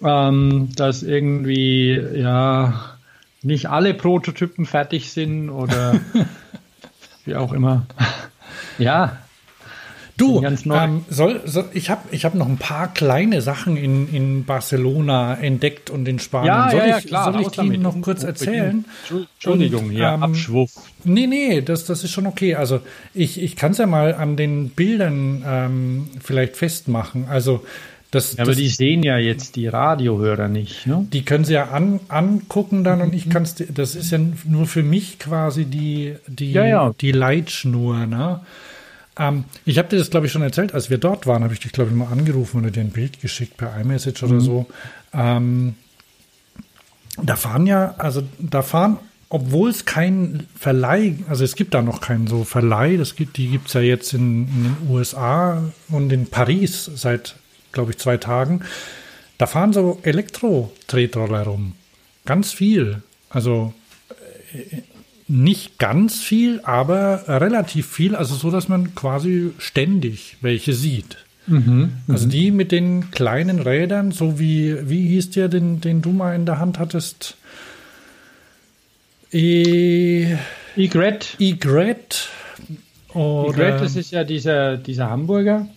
Ähm, 0.04 0.70
dass 0.76 1.04
irgendwie, 1.04 1.98
ja, 2.16 2.95
nicht 3.46 3.70
alle 3.70 3.94
Prototypen 3.94 4.66
fertig 4.66 5.12
sind 5.12 5.50
oder 5.50 6.00
wie 7.26 7.36
auch 7.36 7.54
immer. 7.54 7.86
ja, 8.78 9.18
Du, 10.18 10.42
ähm, 10.42 11.04
soll, 11.10 11.42
soll, 11.44 11.66
ich 11.74 11.90
habe 11.90 12.08
ich 12.12 12.24
hab 12.24 12.36
noch 12.36 12.48
ein 12.48 12.58
paar 12.58 12.94
kleine 12.94 13.42
Sachen 13.42 13.76
in, 13.76 14.08
in 14.14 14.46
Barcelona 14.46 15.36
entdeckt 15.36 15.90
und 15.90 16.08
in 16.08 16.20
Spanien. 16.20 16.48
Ja, 16.48 16.72
soll 16.72 16.80
ja, 16.80 16.88
ja, 16.88 16.98
ich, 17.00 17.08
klar. 17.08 17.34
Soll 17.34 17.42
ich 17.42 17.48
die 17.50 17.58
damit. 17.58 17.82
noch 17.82 18.00
kurz 18.02 18.24
erzählen? 18.24 18.86
Entschuldigung, 19.10 19.92
ja, 19.92 20.14
ähm, 20.14 20.24
Abschwuff. 20.24 20.72
Nee, 21.04 21.28
nee, 21.28 21.62
das, 21.62 21.84
das 21.84 22.06
ist 22.06 22.12
schon 22.12 22.28
okay. 22.28 22.56
Also 22.56 22.80
ich, 23.14 23.42
ich 23.42 23.58
kann 23.58 23.72
es 23.72 23.78
ja 23.78 23.88
mal 23.88 24.16
an 24.16 24.38
den 24.38 24.70
Bildern 24.70 25.44
ähm, 25.46 26.10
vielleicht 26.24 26.56
festmachen. 26.56 27.28
Also 27.28 27.66
das, 28.16 28.36
Ja, 28.36 28.44
aber 28.44 28.52
das, 28.52 28.58
die 28.58 28.70
sehen 28.70 29.04
ja 29.04 29.18
jetzt 29.18 29.56
die 29.56 29.68
Radiohörer 29.68 30.48
nicht, 30.48 30.88
ne? 30.88 31.06
die 31.12 31.24
können 31.24 31.46
sie 31.46 31.54
ja 31.54 31.70
an, 31.70 32.00
angucken 32.08 32.84
dann 32.84 33.02
und 33.02 33.14
ich 33.14 33.30
kann 33.30 33.44
es, 33.44 33.56
das 33.56 33.96
ist 33.96 34.12
ja 34.12 34.20
nur 34.46 34.66
für 34.66 34.84
mich 34.84 35.20
quasi 35.20 35.66
die, 35.66 36.16
die, 36.28 36.52
Ja, 36.52 36.66
ja. 36.66 36.96
die 37.00 37.12
Leitschnur. 37.12 38.06
Ne? 38.06 38.42
Ähm, 39.18 39.46
ich 39.66 39.78
habe 39.78 39.88
dir 39.90 39.98
das, 39.98 40.10
glaube 40.10 40.26
ich, 40.26 40.32
schon 40.32 40.42
erzählt, 40.42 40.74
als 40.74 40.90
wir 40.90 40.98
dort 40.98 41.28
waren, 41.28 41.44
habe 41.44 41.54
ich 41.54 41.60
dich, 41.60 41.72
glaube 41.72 41.92
ich, 41.92 41.96
mal 41.96 42.08
angerufen 42.08 42.62
oder 42.62 42.72
dir 42.72 42.82
ein 42.82 42.92
Bild 42.92 43.22
geschickt 43.22 43.58
per 43.58 43.80
iMessage 43.80 44.24
oder 44.24 44.40
so. 44.40 44.66
Ähm, 45.14 45.76
da 47.22 47.36
fahren 47.36 47.66
ja, 47.66 47.96
also 47.98 48.24
da 48.40 48.62
fahren, 48.62 48.98
obwohl 49.30 49.70
es 49.70 49.86
kein 49.86 50.48
Verleih, 50.58 51.16
also 51.28 51.44
es 51.44 51.56
gibt 51.56 51.74
da 51.74 51.82
noch 51.82 52.02
keinen 52.02 52.28
so 52.28 52.44
Verleih, 52.44 52.98
das 52.98 53.16
gibt, 53.16 53.38
die 53.38 53.48
gibt 53.48 53.68
es 53.68 53.74
ja 53.74 53.82
jetzt 53.82 54.14
in, 54.14 54.48
in 54.48 54.64
den 54.64 54.78
USA 54.90 55.64
und 55.90 56.12
in 56.12 56.28
Paris 56.28 56.90
seit, 56.96 57.36
glaube 57.76 57.92
ich, 57.92 58.00
zwei 58.00 58.18
Tagen. 58.18 58.62
Da 59.38 59.46
fahren 59.46 59.72
so 59.72 60.00
Elektro-Tretroller 60.02 61.44
rum. 61.44 61.74
Ganz 62.26 62.52
viel. 62.52 63.04
Also 63.30 63.74
äh, 64.54 64.82
nicht 65.28 65.78
ganz 65.78 66.22
viel, 66.22 66.62
aber 66.64 67.26
relativ 67.28 67.88
viel, 67.88 68.16
also 68.16 68.34
so, 68.36 68.50
dass 68.50 68.68
man 68.68 68.96
quasi 68.96 69.52
ständig 69.60 70.38
welche 70.42 70.74
sieht. 70.74 71.18
Also 72.08 72.28
die 72.28 72.50
mit 72.50 72.72
den 72.72 73.12
kleinen 73.12 73.60
Rädern, 73.60 74.12
so 74.12 74.40
wie, 74.40 74.90
wie 74.90 75.08
hieß 75.10 75.30
der, 75.32 75.48
den, 75.48 75.80
den 75.80 76.02
du 76.02 76.10
mal 76.12 76.34
in 76.34 76.48
der 76.48 76.58
Hand 76.58 76.80
hattest? 76.80 77.38
E, 79.32 80.36
Egret. 80.76 81.36
Egret. 81.40 82.30
Egret, 83.14 83.82
das 83.82 83.96
ist 83.96 84.12
ja 84.12 84.24
dieser, 84.24 84.78
dieser 84.78 85.10
Hamburger. 85.10 85.68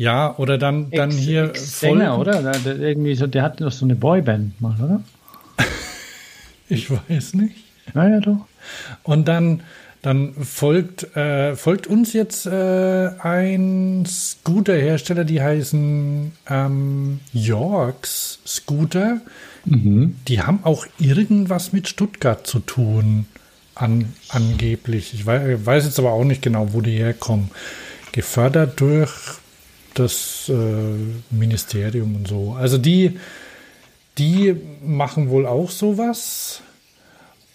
Ja, 0.00 0.34
oder 0.38 0.56
dann, 0.56 0.90
dann 0.90 1.10
Ex- 1.10 1.18
hier 1.18 1.44
Ex-Sänger, 1.50 2.14
folgend- 2.14 2.42
oder? 2.42 2.52
Der, 2.54 2.74
der, 2.74 2.88
irgendwie 2.88 3.14
so, 3.14 3.26
der 3.26 3.42
hat 3.42 3.60
noch 3.60 3.70
so 3.70 3.84
eine 3.84 3.94
Boyband 3.94 4.58
mal, 4.58 4.74
oder? 4.82 5.02
Ich 6.70 6.90
weiß 6.90 7.34
nicht. 7.34 7.56
Naja, 7.92 8.20
doch. 8.20 8.46
Und 9.02 9.28
dann, 9.28 9.62
dann 10.00 10.32
folgt, 10.34 11.14
äh, 11.16 11.54
folgt 11.54 11.86
uns 11.86 12.14
jetzt 12.14 12.46
äh, 12.46 13.10
ein 13.18 14.06
Scooterhersteller, 14.06 15.24
die 15.24 15.42
heißen 15.42 16.32
ähm, 16.48 17.20
Yorks 17.34 18.38
Scooter. 18.46 19.20
Die 19.66 20.40
haben 20.40 20.60
auch 20.62 20.86
irgendwas 20.98 21.74
mit 21.74 21.88
Stuttgart 21.88 22.46
zu 22.46 22.60
tun, 22.60 23.26
an, 23.74 24.14
angeblich. 24.30 25.12
Ich 25.12 25.26
weiß, 25.26 25.66
weiß 25.66 25.84
jetzt 25.84 25.98
aber 25.98 26.12
auch 26.12 26.24
nicht 26.24 26.40
genau, 26.40 26.72
wo 26.72 26.80
die 26.80 26.96
herkommen. 26.96 27.50
Gefördert 28.12 28.80
durch 28.80 29.10
das 29.94 30.48
äh, 30.48 31.34
Ministerium 31.34 32.16
und 32.16 32.28
so. 32.28 32.54
Also 32.54 32.78
die, 32.78 33.18
die 34.18 34.56
machen 34.84 35.30
wohl 35.30 35.46
auch 35.46 35.70
sowas. 35.70 36.62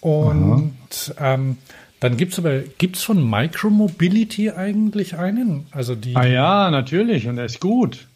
Und 0.00 0.74
ähm, 1.18 1.56
dann 2.00 2.16
gibt 2.16 2.32
es 2.32 2.38
aber, 2.38 2.60
gibt 2.60 2.96
es 2.96 3.02
von 3.02 3.28
Micromobility 3.28 4.50
eigentlich 4.50 5.16
einen? 5.16 5.66
Also 5.70 5.94
die, 5.94 6.14
Ah 6.14 6.26
ja, 6.26 6.70
natürlich. 6.70 7.26
Und 7.26 7.38
er 7.38 7.46
ist 7.46 7.60
gut. 7.60 8.06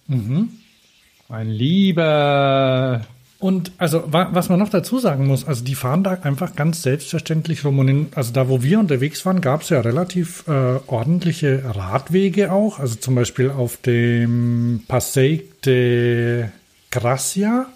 Ein 1.28 1.48
lieber. 1.48 3.06
Und 3.40 3.72
also 3.78 4.04
wa 4.12 4.28
was 4.32 4.50
man 4.50 4.58
noch 4.58 4.68
dazu 4.68 4.98
sagen 4.98 5.26
muss, 5.26 5.46
also 5.46 5.64
die 5.64 5.74
fahren 5.74 6.04
da 6.04 6.12
einfach 6.12 6.54
ganz 6.54 6.82
selbstverständlich 6.82 7.64
rum. 7.64 7.78
Und 7.78 7.88
in, 7.88 8.08
also 8.14 8.34
da, 8.34 8.50
wo 8.50 8.62
wir 8.62 8.78
unterwegs 8.78 9.24
waren, 9.24 9.40
gab 9.40 9.62
es 9.62 9.70
ja 9.70 9.80
relativ 9.80 10.44
äh, 10.46 10.78
ordentliche 10.86 11.62
Radwege 11.64 12.52
auch. 12.52 12.78
Also 12.78 12.96
zum 12.96 13.14
Beispiel 13.14 13.50
auf 13.50 13.78
dem 13.78 14.84
Passeig 14.86 15.62
de 15.64 16.48
Gracia. 16.90 17.66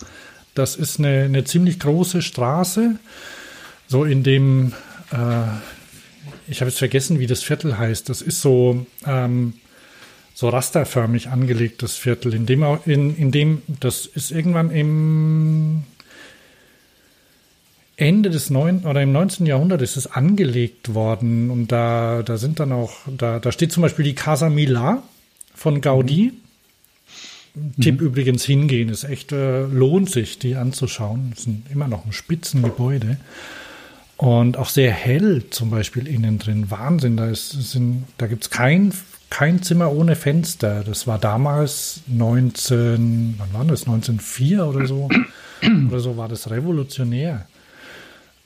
Das 0.55 0.77
ist 0.77 0.99
eine, 0.99 1.23
eine 1.23 1.45
ziemlich 1.45 1.81
große 1.81 2.21
Straße. 2.21 2.97
So 3.87 4.05
in 4.05 4.23
dem, 4.23 4.75
äh, 5.13 5.47
ich 6.47 6.61
habe 6.61 6.69
jetzt 6.69 6.79
vergessen, 6.79 7.21
wie 7.21 7.27
das 7.27 7.43
Viertel 7.43 7.79
heißt. 7.79 8.11
Das 8.11 8.21
ist 8.21 8.43
so, 8.43 8.85
ähm, 9.07 9.55
so 10.35 10.49
rasterförmig 10.49 11.29
angelegtes 11.29 11.97
Viertel, 11.97 12.35
in 12.35 12.45
dem, 12.45 12.65
in, 12.85 13.17
in 13.17 13.31
dem 13.31 13.63
das 13.81 14.05
ist 14.05 14.33
irgendwann 14.33 14.71
im 14.71 15.85
Ende 17.97 18.31
des 18.31 18.51
9. 18.51 18.85
oder 18.85 19.03
im 19.03 19.13
19. 19.13 19.47
Jahrhundert 19.47 19.81
ist 19.81 19.97
es 19.97 20.09
angelegt 20.09 20.95
worden 20.95 21.51
und 21.51 21.71
da, 21.71 22.25
da 22.25 22.37
sind 22.37 22.59
dann 22.59 22.73
auch, 22.73 22.93
da, 23.07 23.39
da 23.39 23.53
steht 23.53 23.71
zum 23.71 23.83
Beispiel 23.83 24.05
die 24.05 24.17
Casa 24.17 24.51
Mila 24.51 25.05
von 25.55 25.81
Gaudi. 25.81 26.33
Tipp 27.81 28.01
übrigens 28.01 28.45
hingehen, 28.45 28.89
ist 28.89 29.05
echt, 29.05 29.31
äh, 29.31 29.63
lohnt 29.67 30.11
sich, 30.11 30.41
die 30.41 30.57
anzuschauen. 30.57 31.33
Es 31.37 31.45
sind 31.45 31.71
immer 31.71 31.87
noch 31.87 32.05
ein 32.05 32.13
Spitzengebäude. 32.13 33.19
Und 34.17 34.57
auch 34.57 34.69
sehr 34.69 34.91
hell 34.91 35.45
zum 35.51 35.71
Beispiel 35.71 36.09
innen 36.09 36.41
drin. 36.41 36.73
Wahnsinn, 36.73 37.17
da, 37.17 37.31
ist, 37.31 37.51
sind, 37.51 38.07
da 38.19 38.27
gibt 38.27 38.43
es 38.43 38.51
kein, 38.51 38.93
kein 39.35 39.65
Zimmer 39.65 39.91
ohne 39.91 40.15
Fenster. 40.15 40.85
Das 40.85 41.09
war 41.09 41.19
damals 41.19 42.03
19, 42.07 43.35
wann 43.37 43.53
war 43.53 43.65
das? 43.65 43.81
1904 43.81 44.65
oder 44.65 44.87
so? 44.87 45.09
oder 45.89 45.99
so 45.99 46.17
war 46.17 46.29
das 46.29 46.51
revolutionär. 46.51 47.49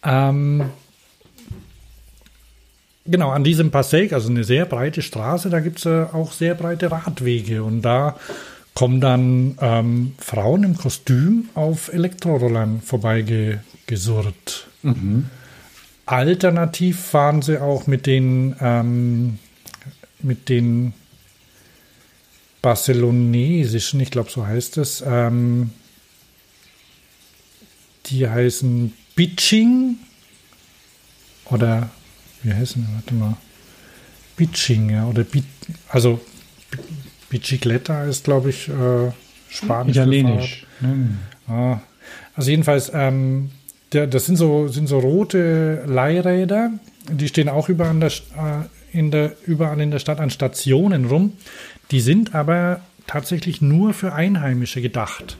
Ähm, 0.02 0.70
genau, 3.04 3.28
an 3.32 3.44
diesem 3.44 3.70
Passeg, 3.70 4.14
also 4.14 4.30
eine 4.30 4.44
sehr 4.44 4.64
breite 4.64 5.02
Straße, 5.02 5.50
da 5.50 5.60
gibt 5.60 5.80
es 5.80 5.84
äh, 5.84 6.06
auch 6.10 6.32
sehr 6.32 6.54
breite 6.54 6.90
Radwege. 6.90 7.64
Und 7.64 7.82
da 7.82 8.16
kommen 8.72 9.02
dann 9.02 9.58
ähm, 9.60 10.14
Frauen 10.16 10.62
im 10.62 10.78
Kostüm 10.78 11.50
auf 11.54 11.92
Elektrorollern 11.92 12.80
vorbeigesurrt. 12.80 14.68
Alternativ 16.06 16.98
fahren 16.98 17.42
sie 17.42 17.60
auch 17.60 17.86
mit 17.86 18.06
den, 18.06 18.56
ähm, 18.58 19.38
mit 20.20 20.48
den 20.48 20.92
barcelonesischen, 22.62 24.00
ich 24.00 24.10
glaube, 24.10 24.30
so 24.30 24.46
heißt 24.46 24.78
es, 24.78 25.02
ähm, 25.06 25.70
die 28.06 28.28
heißen 28.28 28.92
Bitching 29.14 29.96
oder 31.46 31.90
wie 32.42 32.52
heißen 32.52 32.84
die? 32.86 32.94
Warte 32.94 33.14
mal. 33.14 33.36
Bitching, 34.36 34.90
ja, 34.90 35.06
oder 35.06 35.24
Bit, 35.24 35.44
also 35.88 36.20
B- 36.70 36.78
Bicicletta 37.30 38.04
ist, 38.04 38.24
glaube 38.24 38.50
ich, 38.50 38.68
äh, 38.68 39.10
Spanisch. 39.50 39.96
Italienisch. 39.96 40.66
Ne? 40.80 41.18
Ah, 41.48 41.80
also 42.34 42.50
jedenfalls, 42.50 42.90
ähm, 42.94 43.50
der, 43.92 44.06
das 44.06 44.26
sind 44.26 44.36
so, 44.36 44.68
sind 44.68 44.86
so 44.86 44.98
rote 45.00 45.84
Leihräder, 45.86 46.70
die 47.10 47.26
stehen 47.28 47.48
auch 47.48 47.68
überall 47.68 47.92
in, 47.92 48.00
der, 48.00 48.10
äh, 48.10 48.64
in 48.92 49.10
der, 49.10 49.36
überall 49.46 49.80
in 49.80 49.90
der 49.90 49.98
Stadt 49.98 50.20
an 50.20 50.30
Stationen 50.30 51.06
rum. 51.06 51.34
Die 51.90 52.00
sind 52.00 52.34
aber 52.34 52.80
tatsächlich 53.06 53.60
nur 53.60 53.94
für 53.94 54.12
Einheimische 54.12 54.82
gedacht. 54.82 55.36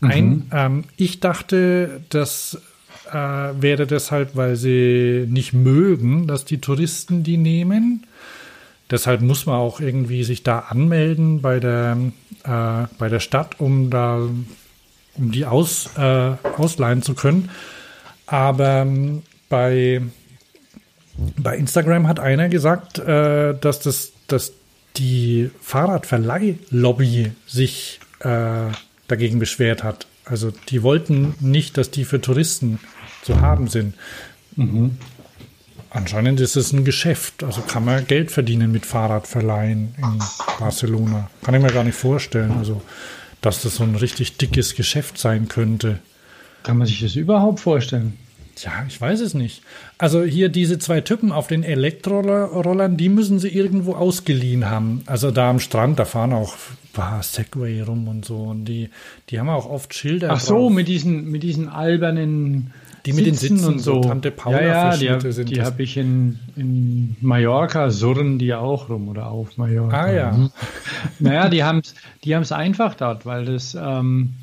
Ein, 0.00 0.48
ähm, 0.52 0.84
ich 0.96 1.18
dachte, 1.18 2.00
das 2.08 2.60
äh, 3.10 3.14
wäre 3.14 3.86
deshalb, 3.86 4.36
weil 4.36 4.54
sie 4.54 5.26
nicht 5.28 5.52
mögen, 5.52 6.26
dass 6.28 6.44
die 6.44 6.60
Touristen 6.60 7.24
die 7.24 7.36
nehmen. 7.36 8.06
Deshalb 8.90 9.20
muss 9.20 9.46
man 9.46 9.56
auch 9.56 9.80
irgendwie 9.80 10.24
sich 10.24 10.44
da 10.44 10.60
anmelden 10.60 11.42
bei 11.42 11.58
der, 11.58 11.98
äh, 12.44 12.86
bei 12.98 13.08
der 13.08 13.20
Stadt, 13.20 13.60
um 13.60 13.90
da 13.90 14.20
um 15.18 15.32
die 15.32 15.44
aus, 15.44 15.90
äh, 15.96 16.36
ausleihen 16.56 17.02
zu 17.02 17.14
können. 17.14 17.50
Aber 18.26 18.82
ähm, 18.82 19.22
bei, 19.48 20.02
bei 21.36 21.56
Instagram 21.56 22.06
hat 22.06 22.20
einer 22.20 22.48
gesagt, 22.48 22.98
äh, 22.98 23.54
dass, 23.58 23.80
das, 23.80 24.12
dass 24.28 24.52
die 24.96 25.50
Fahrradverleihlobby 25.60 27.32
sich 27.46 28.00
äh, 28.20 28.70
dagegen 29.08 29.38
beschwert 29.38 29.82
hat. 29.82 30.06
Also 30.24 30.52
die 30.68 30.82
wollten 30.82 31.34
nicht, 31.40 31.76
dass 31.76 31.90
die 31.90 32.04
für 32.04 32.20
Touristen 32.20 32.78
zu 33.22 33.40
haben 33.40 33.68
sind. 33.68 33.94
Mhm. 34.56 34.98
Anscheinend 35.90 36.40
ist 36.40 36.56
es 36.56 36.72
ein 36.72 36.84
Geschäft. 36.84 37.42
Also 37.42 37.62
kann 37.62 37.84
man 37.84 38.06
Geld 38.06 38.30
verdienen 38.30 38.70
mit 38.70 38.84
Fahrradverleihen 38.84 39.94
in 39.96 40.22
Barcelona. 40.58 41.30
Kann 41.42 41.54
ich 41.54 41.62
mir 41.62 41.72
gar 41.72 41.84
nicht 41.84 41.96
vorstellen. 41.96 42.52
Also, 42.58 42.82
dass 43.40 43.62
das 43.62 43.76
so 43.76 43.84
ein 43.84 43.94
richtig 43.94 44.36
dickes 44.36 44.74
Geschäft 44.74 45.16
sein 45.18 45.48
könnte. 45.48 46.00
Kann 46.62 46.76
man 46.76 46.86
sich 46.86 47.00
das 47.00 47.14
überhaupt 47.14 47.60
vorstellen? 47.60 48.18
Ja, 48.64 48.84
ich 48.86 49.00
weiß 49.00 49.20
es 49.20 49.34
nicht. 49.34 49.62
Also 49.98 50.22
hier 50.22 50.48
diese 50.48 50.78
zwei 50.78 51.00
Typen 51.00 51.32
auf 51.32 51.46
den 51.46 51.62
Elektrorollern, 51.62 52.96
die 52.96 53.08
müssen 53.08 53.38
sie 53.38 53.48
irgendwo 53.48 53.94
ausgeliehen 53.94 54.68
haben. 54.68 55.02
Also 55.06 55.30
da 55.30 55.50
am 55.50 55.60
Strand, 55.60 55.98
da 55.98 56.04
fahren 56.04 56.32
auch 56.32 56.54
ein 56.96 57.22
Segway 57.22 57.82
rum 57.82 58.08
und 58.08 58.24
so. 58.24 58.36
Und 58.36 58.64
die, 58.64 58.90
die 59.30 59.38
haben 59.38 59.48
auch 59.48 59.68
oft 59.68 59.94
Schilder. 59.94 60.30
Ach 60.32 60.40
so, 60.40 60.54
drauf. 60.54 60.72
mit 60.72 60.88
diesen, 60.88 61.30
mit 61.30 61.42
diesen 61.42 61.68
albernen 61.68 62.72
die 63.06 63.12
mit 63.12 63.26
den 63.26 63.34
Sitzen 63.34 63.64
und 63.64 63.78
so. 63.78 64.00
Tante 64.00 64.30
Paula 64.30 64.60
ja, 64.60 64.94
ja, 64.94 65.16
die, 65.16 65.32
sind 65.32 65.50
die 65.50 65.62
habe 65.62 65.82
ich 65.82 65.96
in, 65.96 66.38
in 66.56 67.16
Mallorca, 67.20 67.90
surren 67.90 68.38
die 68.38 68.52
auch 68.54 68.90
rum 68.90 69.08
oder 69.08 69.30
auf 69.30 69.56
Mallorca. 69.56 70.02
Ah 70.02 70.12
ja. 70.12 70.50
naja, 71.18 71.48
die 71.48 71.64
haben 71.64 71.78
es 71.80 71.94
die 72.24 72.34
einfach 72.34 72.94
dort, 72.94 73.24
weil 73.24 73.46
das 73.46 73.74
ähm, 73.80 74.34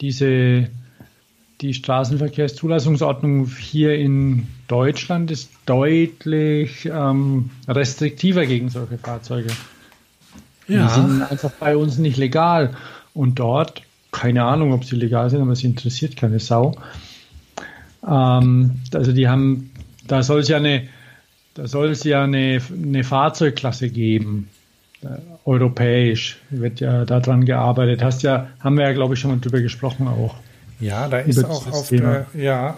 diese 0.00 0.68
die 1.60 1.74
Straßenverkehrszulassungsordnung 1.74 3.46
hier 3.46 3.94
in 3.94 4.46
Deutschland 4.66 5.30
ist 5.30 5.50
deutlich 5.66 6.86
ähm, 6.86 7.50
restriktiver 7.68 8.46
gegen 8.46 8.70
solche 8.70 8.96
Fahrzeuge. 8.96 9.50
Ja. 10.68 10.86
Die 10.86 10.94
sind 10.94 11.22
einfach 11.22 11.50
bei 11.52 11.76
uns 11.76 11.98
nicht 11.98 12.16
legal. 12.16 12.70
Und 13.12 13.38
dort, 13.38 13.82
keine 14.10 14.44
Ahnung, 14.44 14.72
ob 14.72 14.84
sie 14.84 14.96
legal 14.96 15.28
sind, 15.28 15.42
aber 15.42 15.52
es 15.52 15.64
interessiert 15.64 16.16
keine 16.16 16.38
Sau. 16.38 16.76
Ähm, 18.06 18.76
also 18.94 19.12
die 19.12 19.28
haben, 19.28 19.70
da 20.06 20.22
soll 20.22 20.40
es 20.40 20.48
ja 20.48 20.56
eine, 20.56 20.88
da 21.54 21.66
soll 21.66 21.90
es 21.90 22.04
ja 22.04 22.24
eine, 22.24 22.62
eine 22.72 23.04
Fahrzeugklasse 23.04 23.90
geben. 23.90 24.48
Europäisch 25.44 26.38
wird 26.50 26.80
ja 26.80 27.04
daran 27.04 27.44
gearbeitet. 27.44 28.02
Hast 28.02 28.22
ja, 28.22 28.48
haben 28.60 28.76
wir 28.76 28.84
ja, 28.84 28.92
glaube 28.92 29.14
ich, 29.14 29.20
schon 29.20 29.30
mal 29.30 29.40
drüber 29.40 29.60
gesprochen 29.60 30.08
auch. 30.08 30.36
Ja, 30.80 31.08
da 31.08 31.18
ist 31.18 31.44
auch 31.44 31.66
auf 31.66 31.88
Thema. 31.88 32.26
der, 32.32 32.42
ja, 32.42 32.76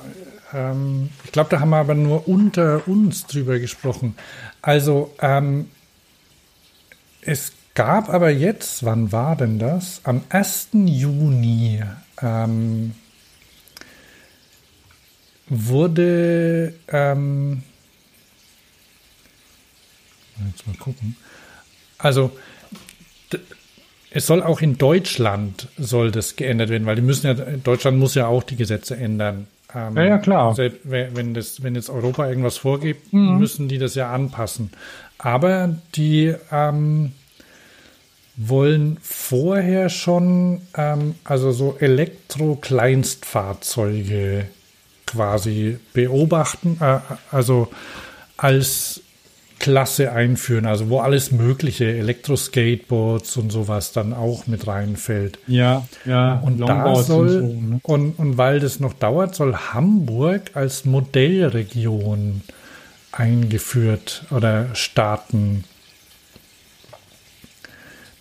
ähm, 0.53 1.11
ich 1.25 1.33
glaube, 1.33 1.51
da 1.51 1.61
haben 1.61 1.71
wir 1.71 1.79
aber 1.79 1.95
nur 1.95 2.29
unter 2.29 2.87
uns 2.87 3.27
drüber 3.27 3.59
gesprochen. 3.59 4.17
Also, 4.61 5.15
ähm, 5.21 5.71
es 7.23 7.53
gab 7.75 8.09
aber 8.09 8.31
jetzt, 8.31 8.85
wann 8.85 9.13
war 9.13 9.37
denn 9.37 9.59
das? 9.59 10.01
Am 10.05 10.23
1. 10.29 10.69
Juni 10.73 11.83
ähm, 12.21 12.95
wurde, 15.49 16.75
ähm, 16.89 17.63
jetzt 20.51 20.67
mal 20.67 20.77
gucken. 20.77 21.17
Also, 21.99 22.33
es 24.15 24.27
soll 24.27 24.43
auch 24.43 24.61
in 24.61 24.77
Deutschland 24.79 25.69
soll 25.79 26.11
das 26.11 26.37
geändert 26.37 26.69
werden, 26.69 26.87
weil 26.87 26.97
die 26.97 27.03
müssen 27.03 27.27
ja, 27.27 27.35
Deutschland 27.35 27.99
muss 27.99 28.15
ja 28.15 28.27
auch 28.27 28.43
die 28.43 28.57
Gesetze 28.57 28.97
ändern. 28.97 29.47
Ähm, 29.75 29.97
ja, 29.97 30.05
ja, 30.05 30.19
klar. 30.19 30.55
Selbst 30.55 30.81
wenn, 30.85 31.33
das, 31.35 31.63
wenn 31.63 31.75
jetzt 31.75 31.89
Europa 31.89 32.29
irgendwas 32.29 32.59
vorgibt, 32.59 33.11
mhm. 33.13 33.39
müssen 33.39 33.69
die 33.69 33.79
das 33.79 33.95
ja 33.95 34.13
anpassen. 34.13 34.71
Aber 35.19 35.77
die 35.95 36.35
ähm, 36.51 37.13
wollen 38.37 38.99
vorher 39.01 39.89
schon, 39.89 40.61
ähm, 40.77 41.15
also 41.25 41.53
so 41.53 41.77
Elektro-Kleinstfahrzeuge 41.79 44.47
quasi 45.07 45.79
beobachten, 45.93 46.79
äh, 46.81 46.99
also 47.31 47.69
als 48.37 49.01
Klasse 49.63 50.11
einführen, 50.11 50.67
also 50.67 50.91
wo 50.91 50.99
alles 50.99 51.31
mögliche, 51.31 51.85
Elektroskateboards 51.85 53.37
und 53.37 53.51
sowas 53.51 53.93
dann 53.93 54.13
auch 54.13 54.49
mit 54.49 54.67
reinfällt. 54.67 55.39
Ja, 55.47 55.87
ja. 56.05 56.41
Und 56.41 56.61
da 56.61 56.97
soll, 56.97 57.27
und, 57.27 57.33
so, 57.33 57.61
ne? 57.61 57.81
und, 57.85 58.19
und 58.19 58.39
weil 58.39 58.59
das 58.59 58.81
noch 58.81 58.93
dauert, 58.93 59.37
soll 59.37 59.55
Hamburg 59.55 60.51
als 60.55 60.85
Modellregion 60.85 62.43
eingeführt 63.13 64.25
oder 64.33 64.75
starten. 64.75 65.63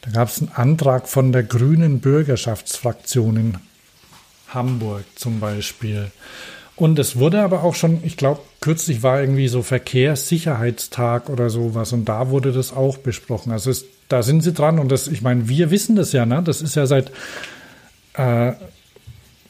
Da 0.01 0.11
gab 0.11 0.27
es 0.27 0.41
einen 0.41 0.51
Antrag 0.53 1.09
von 1.09 1.31
der 1.31 1.41
Grünen 1.41 2.01
Bürgerschaftsfraktion 2.01 3.37
in 3.37 3.57
Hamburg 4.49 5.05
zum 5.15 5.39
Beispiel. 5.39 6.11
Und 6.81 6.97
es 6.97 7.15
wurde 7.15 7.43
aber 7.43 7.63
auch 7.63 7.75
schon, 7.75 7.99
ich 8.03 8.17
glaube, 8.17 8.39
kürzlich 8.59 9.03
war 9.03 9.21
irgendwie 9.21 9.47
so 9.47 9.61
Verkehrssicherheitstag 9.61 11.29
oder 11.29 11.51
sowas 11.51 11.93
und 11.93 12.05
da 12.05 12.31
wurde 12.31 12.51
das 12.51 12.73
auch 12.73 12.97
besprochen. 12.97 13.51
Also 13.51 13.69
es, 13.69 13.85
da 14.09 14.23
sind 14.23 14.41
sie 14.41 14.51
dran 14.51 14.79
und 14.79 14.91
das, 14.91 15.07
ich 15.07 15.21
meine, 15.21 15.47
wir 15.47 15.69
wissen 15.69 15.95
das 15.95 16.11
ja, 16.11 16.25
ne? 16.25 16.41
Das 16.43 16.59
ist 16.59 16.73
ja 16.73 16.87
seit, 16.87 17.11
äh, 18.15 18.53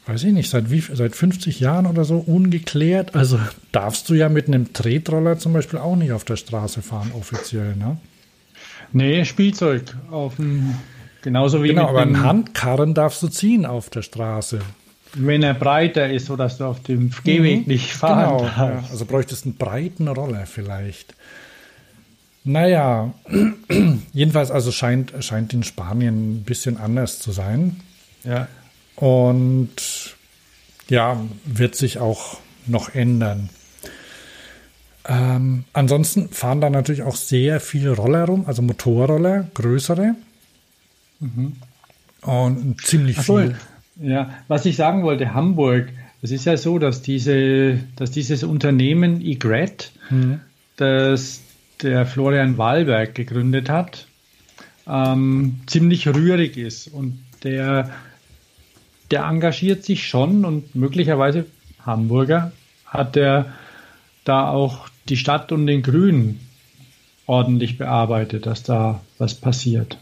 weiß 0.04 0.24
ich 0.24 0.34
nicht, 0.34 0.50
seit 0.50 0.70
wie, 0.70 0.80
seit 0.80 1.16
50 1.16 1.58
Jahren 1.58 1.86
oder 1.86 2.04
so 2.04 2.18
ungeklärt. 2.18 3.16
Also 3.16 3.40
darfst 3.72 4.10
du 4.10 4.14
ja 4.14 4.28
mit 4.28 4.48
einem 4.48 4.74
Tretroller 4.74 5.38
zum 5.38 5.54
Beispiel 5.54 5.78
auch 5.78 5.96
nicht 5.96 6.12
auf 6.12 6.24
der 6.24 6.36
Straße 6.36 6.82
fahren, 6.82 7.12
offiziell, 7.18 7.76
ne? 7.76 7.96
Nee, 8.92 9.24
Spielzeug 9.24 9.96
auf 10.10 10.36
dem, 10.36 10.74
genauso 11.22 11.62
wie 11.62 11.68
genau, 11.68 11.88
aber 11.88 12.02
einen 12.02 12.22
Handkarren 12.22 12.92
darfst 12.92 13.22
du 13.22 13.28
ziehen 13.28 13.64
auf 13.64 13.88
der 13.88 14.02
Straße. 14.02 14.60
Wenn 15.14 15.42
er 15.42 15.54
breiter 15.54 16.10
ist, 16.10 16.26
sodass 16.26 16.58
du 16.58 16.64
auf 16.64 16.82
dem 16.82 17.12
Gehweg 17.24 17.66
mhm, 17.66 17.72
nicht 17.72 17.92
fahren 17.92 18.38
genau, 18.38 18.50
Ja, 18.56 18.84
also 18.90 19.04
bräuchtest 19.04 19.44
einen 19.44 19.56
breiten 19.56 20.08
Roller 20.08 20.46
vielleicht. 20.46 21.14
Naja, 22.44 23.12
jedenfalls 24.12 24.50
also 24.50 24.72
scheint, 24.72 25.12
scheint 25.20 25.52
in 25.52 25.62
Spanien 25.62 26.36
ein 26.36 26.42
bisschen 26.44 26.76
anders 26.76 27.18
zu 27.18 27.32
sein. 27.32 27.80
Ja. 28.24 28.48
Und 28.96 30.16
ja, 30.88 31.20
wird 31.44 31.76
sich 31.76 31.98
auch 31.98 32.38
noch 32.66 32.94
ändern. 32.94 33.50
Ähm, 35.04 35.64
ansonsten 35.72 36.28
fahren 36.28 36.60
da 36.60 36.70
natürlich 36.70 37.02
auch 37.02 37.16
sehr 37.16 37.60
viele 37.60 37.90
Roller 37.90 38.24
rum, 38.24 38.44
also 38.46 38.62
Motorroller, 38.62 39.48
größere. 39.54 40.14
Mhm. 41.20 41.56
Und 42.22 42.80
ziemlich 42.86 43.18
Ach, 43.18 43.24
viel. 43.24 43.56
Ja, 44.00 44.30
was 44.48 44.64
ich 44.64 44.76
sagen 44.76 45.02
wollte, 45.02 45.34
Hamburg, 45.34 45.88
es 46.22 46.30
ist 46.30 46.46
ja 46.46 46.56
so, 46.56 46.78
dass, 46.78 47.02
diese, 47.02 47.78
dass 47.96 48.10
dieses 48.10 48.44
Unternehmen 48.44 49.20
IGRET, 49.20 49.92
mhm. 50.10 50.40
das 50.76 51.40
der 51.82 52.06
Florian 52.06 52.58
Wahlberg 52.58 53.14
gegründet 53.14 53.68
hat, 53.68 54.06
ähm, 54.86 55.60
ziemlich 55.66 56.06
rührig 56.08 56.56
ist. 56.56 56.88
Und 56.88 57.18
der, 57.42 57.90
der 59.10 59.24
engagiert 59.24 59.84
sich 59.84 60.06
schon 60.06 60.44
und 60.44 60.74
möglicherweise 60.74 61.46
Hamburger 61.84 62.52
hat 62.86 63.16
er 63.16 63.52
da 64.24 64.48
auch 64.48 64.88
die 65.08 65.16
Stadt 65.16 65.50
und 65.50 65.66
den 65.66 65.82
Grünen 65.82 66.40
ordentlich 67.26 67.78
bearbeitet, 67.78 68.46
dass 68.46 68.62
da 68.62 69.00
was 69.18 69.34
passiert. 69.34 69.98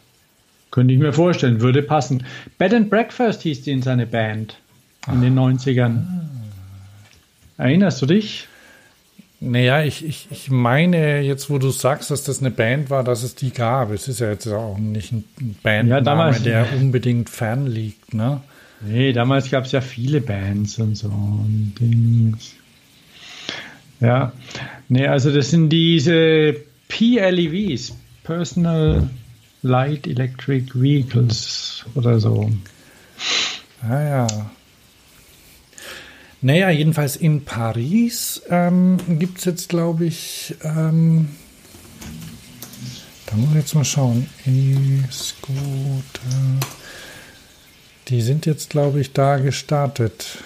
Könnte 0.71 0.95
ich 0.95 1.01
mir 1.01 1.13
vorstellen, 1.13 1.61
würde 1.61 1.83
passen. 1.83 2.25
Bed 2.59 2.75
and 2.75 2.91
Breakfast 2.91 3.43
hieß 3.43 3.63
die 3.63 3.73
in 3.73 3.83
seine 3.83 4.07
Band 4.07 4.57
in 5.07 5.19
ah. 5.19 5.21
den 5.21 5.39
90ern. 5.39 6.03
Erinnerst 7.59 8.01
du 8.03 8.07
dich? 8.07 8.49
Naja, 9.41 9.83
ich, 9.83 10.05
ich, 10.05 10.29
ich 10.31 10.51
meine, 10.51 11.23
jetzt 11.23 11.49
wo 11.49 11.59
du 11.59 11.71
sagst, 11.71 12.11
dass 12.11 12.25
das 12.25 12.41
eine 12.41 12.51
Band 12.51 12.91
war, 12.91 13.03
dass 13.03 13.23
es 13.23 13.35
die 13.35 13.51
gab. 13.51 13.91
Es 13.91 14.07
ist 14.07 14.21
ja 14.21 14.31
jetzt 14.31 14.47
auch 14.47 14.77
nicht 14.77 15.13
ein 15.13 15.25
Bandname, 15.63 16.33
ja, 16.33 16.39
der 16.39 16.67
unbedingt 16.79 17.31
fern 17.31 17.67
liegt, 17.67 18.13
ne? 18.13 18.43
Nee, 18.83 19.13
damals 19.13 19.51
gab 19.51 19.65
es 19.65 19.73
ja 19.73 19.81
viele 19.81 20.21
Bands 20.21 20.79
und 20.79 20.95
so 20.95 21.09
und 21.09 21.75
Dings. 21.81 22.55
Ja, 24.01 24.33
nee, 24.89 25.07
also 25.07 25.33
das 25.33 25.51
sind 25.51 25.71
diese 25.71 26.57
PLEVs, 26.89 27.95
Personal 28.25 29.09
Light 29.63 30.07
Electric 30.07 30.73
Vehicles 30.75 31.85
oder 31.95 32.21
so. 32.21 32.51
Ah 33.83 34.03
ja. 34.03 34.51
Naja, 36.43 36.71
jedenfalls 36.71 37.17
in 37.17 37.45
Paris 37.45 38.43
ähm, 38.49 38.97
gibt 39.19 39.39
es 39.39 39.45
jetzt, 39.45 39.69
glaube 39.69 40.07
ich, 40.07 40.55
ähm, 40.63 41.29
da 43.27 43.37
muss 43.37 43.51
ich 43.51 43.57
jetzt 43.57 43.75
mal 43.75 43.85
schauen. 43.85 44.27
E-Scooter. 44.47 45.53
Die 48.09 48.23
sind 48.23 48.47
jetzt, 48.47 48.71
glaube 48.71 49.01
ich, 49.01 49.13
da 49.13 49.37
gestartet. 49.37 50.39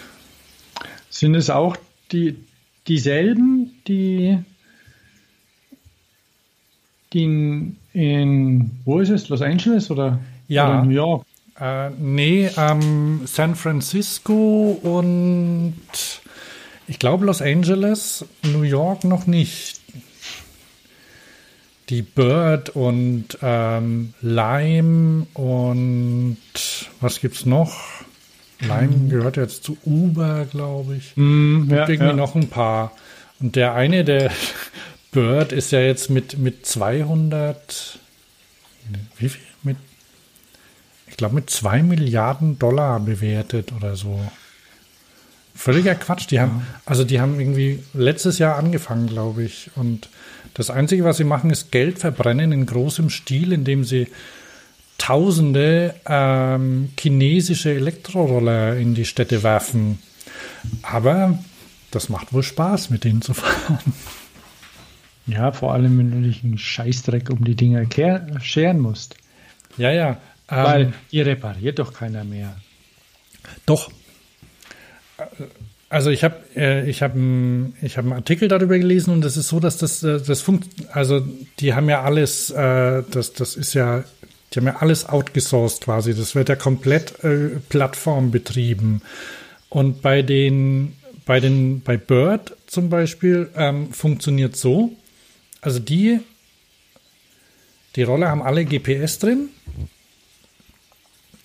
Sind 1.09 1.37
es 1.37 1.49
auch 1.49 1.77
die, 2.11 2.37
dieselben, 2.89 3.71
die 3.87 4.39
in, 7.15 7.77
in, 7.95 8.73
wo 8.85 8.99
ist 8.99 9.09
es? 9.09 9.29
Los 9.31 9.41
Angeles 9.41 9.91
oder, 9.91 10.19
ja, 10.49 10.69
oder 10.69 10.85
New 10.85 10.91
York? 10.91 11.25
Äh, 11.59 11.91
nee, 11.91 12.51
ähm, 12.57 13.21
San 13.25 13.55
Francisco 13.55 14.79
und 14.83 15.75
ich 16.87 16.99
glaube 16.99 17.25
Los 17.25 17.41
Angeles, 17.41 18.27
New 18.43 18.63
York 18.63 19.05
noch 19.05 19.27
nicht. 19.27 19.81
Die 21.91 22.03
Bird 22.03 22.71
und 22.71 23.39
ähm, 23.43 24.15
Lime 24.21 25.27
und 25.35 26.39
was 27.01 27.21
gibt's 27.21 27.47
noch? 27.47 27.75
Lime 28.61 28.97
mhm. 28.97 29.09
gehört 29.11 29.37
jetzt 29.37 29.65
zu 29.65 29.77
Uber, 29.85 30.47
glaube 30.47 30.97
ich. 30.97 31.13
Mm, 31.17 31.71
ja, 31.71 31.89
irgendwie 31.89 31.97
ja. 32.09 32.13
noch 32.15 32.35
ein 32.35 32.49
paar. 32.49 32.93
Und 33.39 33.57
der 33.57 33.75
eine, 33.75 34.05
der 34.05 34.31
Bird, 35.15 35.53
ist 35.53 35.71
ja 35.71 35.81
jetzt 35.81 36.11
mit, 36.11 36.39
mit 36.39 36.67
200, 36.67 37.99
wie 39.17 39.29
viel? 39.29 39.41
Mit, 39.63 39.77
ich 41.07 41.17
glaube, 41.17 41.37
mit 41.37 41.49
2 41.49 41.83
Milliarden 41.85 42.59
Dollar 42.59 42.99
bewertet 42.99 43.73
oder 43.73 43.95
so. 43.95 44.21
Völliger 45.55 45.95
Quatsch. 45.95 46.27
Die 46.31 46.41
haben, 46.41 46.67
also 46.85 47.05
die 47.05 47.21
haben 47.21 47.39
irgendwie 47.39 47.79
letztes 47.95 48.39
Jahr 48.39 48.57
angefangen, 48.57 49.07
glaube 49.07 49.45
ich. 49.45 49.71
Und 49.77 50.09
das 50.53 50.69
Einzige, 50.69 51.05
was 51.05 51.17
sie 51.17 51.25
machen, 51.25 51.51
ist 51.51 51.71
Geld 51.71 52.01
verbrennen 52.01 52.51
in 52.51 52.67
großem 52.67 53.09
Stil, 53.09 53.53
indem 53.53 53.85
sie 53.85 54.09
tausende 54.99 55.95
ähm, 56.07 56.91
chinesische 56.99 57.73
Elektroroller 57.73 58.77
in 58.77 58.95
die 58.95 59.05
Städte 59.05 59.45
werfen. 59.45 60.01
Aber 60.83 61.39
das 61.93 62.09
macht 62.09 62.33
wohl 62.33 62.43
Spaß, 62.43 62.91
mit 62.91 63.05
denen 63.05 63.23
zu 63.23 63.35
fahren. 63.35 63.79
Ja, 65.27 65.53
vor 65.53 65.73
allem, 65.73 65.99
wenn 65.99 66.11
du 66.11 66.29
dich 66.29 66.45
einen 66.45 66.59
Scheißdreck 66.59 67.31
um 67.31 67.45
die 67.45 67.55
Dinger 67.55 67.87
scheren 68.41 68.81
musst. 68.81 69.17
Ja, 69.77 69.91
ja. 69.91 70.19
Ähm, 70.51 70.65
Weil 70.65 70.93
ihr 71.11 71.27
repariert 71.27 71.79
doch 71.79 71.93
keiner 71.95 72.25
mehr. 72.25 72.57
Doch. 73.67 73.91
Also 75.89 76.11
ich 76.11 76.25
habe 76.25 76.37
äh, 76.57 76.89
ich 76.89 77.03
habe 77.03 77.73
ich 77.81 77.97
habe 77.97 78.09
einen 78.09 78.17
Artikel 78.17 78.49
darüber 78.49 78.79
gelesen 78.79 79.13
und 79.13 79.25
es 79.25 79.37
ist 79.37 79.49
so, 79.49 79.61
dass 79.61 79.79
das 79.79 80.03
äh, 80.03 80.21
das 80.21 80.41
funkt 80.43 80.69
also 80.91 81.25
die 81.61 81.75
haben 81.75 81.89
ja 81.89 82.03
alles 82.03 82.51
äh, 82.51 83.03
das 83.11 83.33
das 83.33 83.57
ist 83.57 83.75
ja 83.75 84.05
die 84.53 84.61
haben 84.61 84.67
ja 84.67 84.77
alles 84.77 85.09
outgesourced 85.09 85.83
quasi. 85.83 86.15
Das 86.15 86.35
wird 86.35 86.49
ja 86.49 86.57
komplett 86.57 87.25
äh, 87.25 87.51
Plattform 87.69 88.31
betrieben. 88.31 89.03
Und 89.69 90.03
bei 90.03 90.23
den 90.23 90.97
bei 91.27 91.41
den 91.41 91.81
bei 91.83 91.97
Bird 91.97 92.57
zum 92.67 92.91
Beispiel 92.91 93.49
ähm, 93.57 93.93
funktioniert 93.93 94.57
so, 94.57 94.93
also 95.65 95.79
die, 95.79 96.21
die 97.97 98.03
Roller 98.03 98.29
haben 98.29 98.43
alle 98.43 98.67
GPS 98.67 99.19
drin 99.19 99.49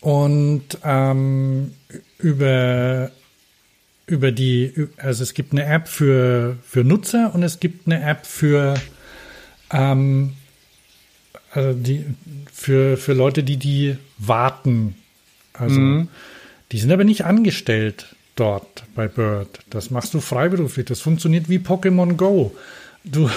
und 0.01 0.63
ähm, 0.83 1.73
über, 2.17 3.11
über 4.07 4.31
die, 4.33 4.89
also 4.97 5.23
es 5.23 5.33
gibt 5.33 5.53
eine 5.53 5.63
App 5.63 5.87
für, 5.87 6.57
für 6.63 6.83
Nutzer 6.83 7.33
und 7.33 7.43
es 7.43 7.61
gibt 7.61 7.87
eine 7.87 8.03
App 8.03 8.25
für, 8.25 8.73
ähm, 9.71 10.33
also 11.51 11.71
die, 11.71 12.05
für, 12.51 12.97
für 12.97 13.13
Leute, 13.13 13.43
die 13.43 13.55
die 13.55 13.95
warten. 14.17 14.95
Also 15.53 15.79
mhm. 15.79 16.09
die 16.73 16.79
sind 16.79 16.91
aber 16.91 17.05
nicht 17.05 17.23
angestellt 17.23 18.15
dort 18.35 18.83
bei 18.95 19.07
Bird. 19.07 19.59
Das 19.69 19.91
machst 19.91 20.13
du 20.13 20.19
freiberuflich. 20.19 20.85
Das 20.87 20.99
funktioniert 20.99 21.47
wie 21.47 21.59
Pokémon 21.59 22.15
Go. 22.15 22.53
Du, 23.05 23.29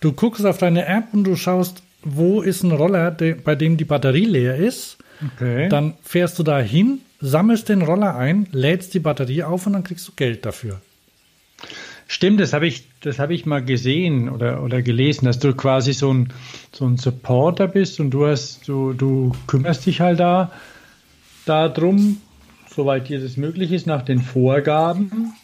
Du 0.00 0.12
guckst 0.12 0.46
auf 0.46 0.58
deine 0.58 0.86
App 0.86 1.12
und 1.12 1.24
du 1.24 1.36
schaust, 1.36 1.82
wo 2.02 2.40
ist 2.40 2.62
ein 2.62 2.72
Roller, 2.72 3.10
de, 3.10 3.34
bei 3.34 3.54
dem 3.54 3.76
die 3.76 3.84
Batterie 3.84 4.24
leer 4.24 4.56
ist. 4.56 4.98
Okay. 5.34 5.68
Dann 5.68 5.94
fährst 6.02 6.38
du 6.38 6.42
da 6.44 6.60
hin, 6.60 7.00
sammelst 7.20 7.68
den 7.68 7.82
Roller 7.82 8.14
ein, 8.16 8.46
lädst 8.52 8.94
die 8.94 9.00
Batterie 9.00 9.42
auf 9.42 9.66
und 9.66 9.72
dann 9.72 9.82
kriegst 9.84 10.06
du 10.06 10.12
Geld 10.14 10.46
dafür. 10.46 10.80
Stimmt, 12.06 12.40
das 12.40 12.52
habe 12.52 12.66
ich, 12.66 12.84
das 13.00 13.18
habe 13.18 13.34
ich 13.34 13.44
mal 13.44 13.62
gesehen 13.62 14.28
oder, 14.30 14.62
oder 14.62 14.80
gelesen, 14.80 15.26
dass 15.26 15.40
du 15.40 15.54
quasi 15.54 15.92
so 15.92 16.14
ein, 16.14 16.32
so 16.72 16.86
ein 16.86 16.96
Supporter 16.96 17.66
bist 17.68 18.00
und 18.00 18.10
du 18.10 18.26
hast, 18.26 18.66
du, 18.66 18.94
du 18.94 19.34
kümmerst 19.46 19.84
dich 19.84 20.00
halt 20.00 20.20
da 20.20 20.50
darum, 21.44 22.20
soweit 22.74 23.08
dir 23.08 23.20
das 23.20 23.36
möglich 23.36 23.72
ist, 23.72 23.86
nach 23.86 24.02
den 24.02 24.20
Vorgaben 24.20 25.34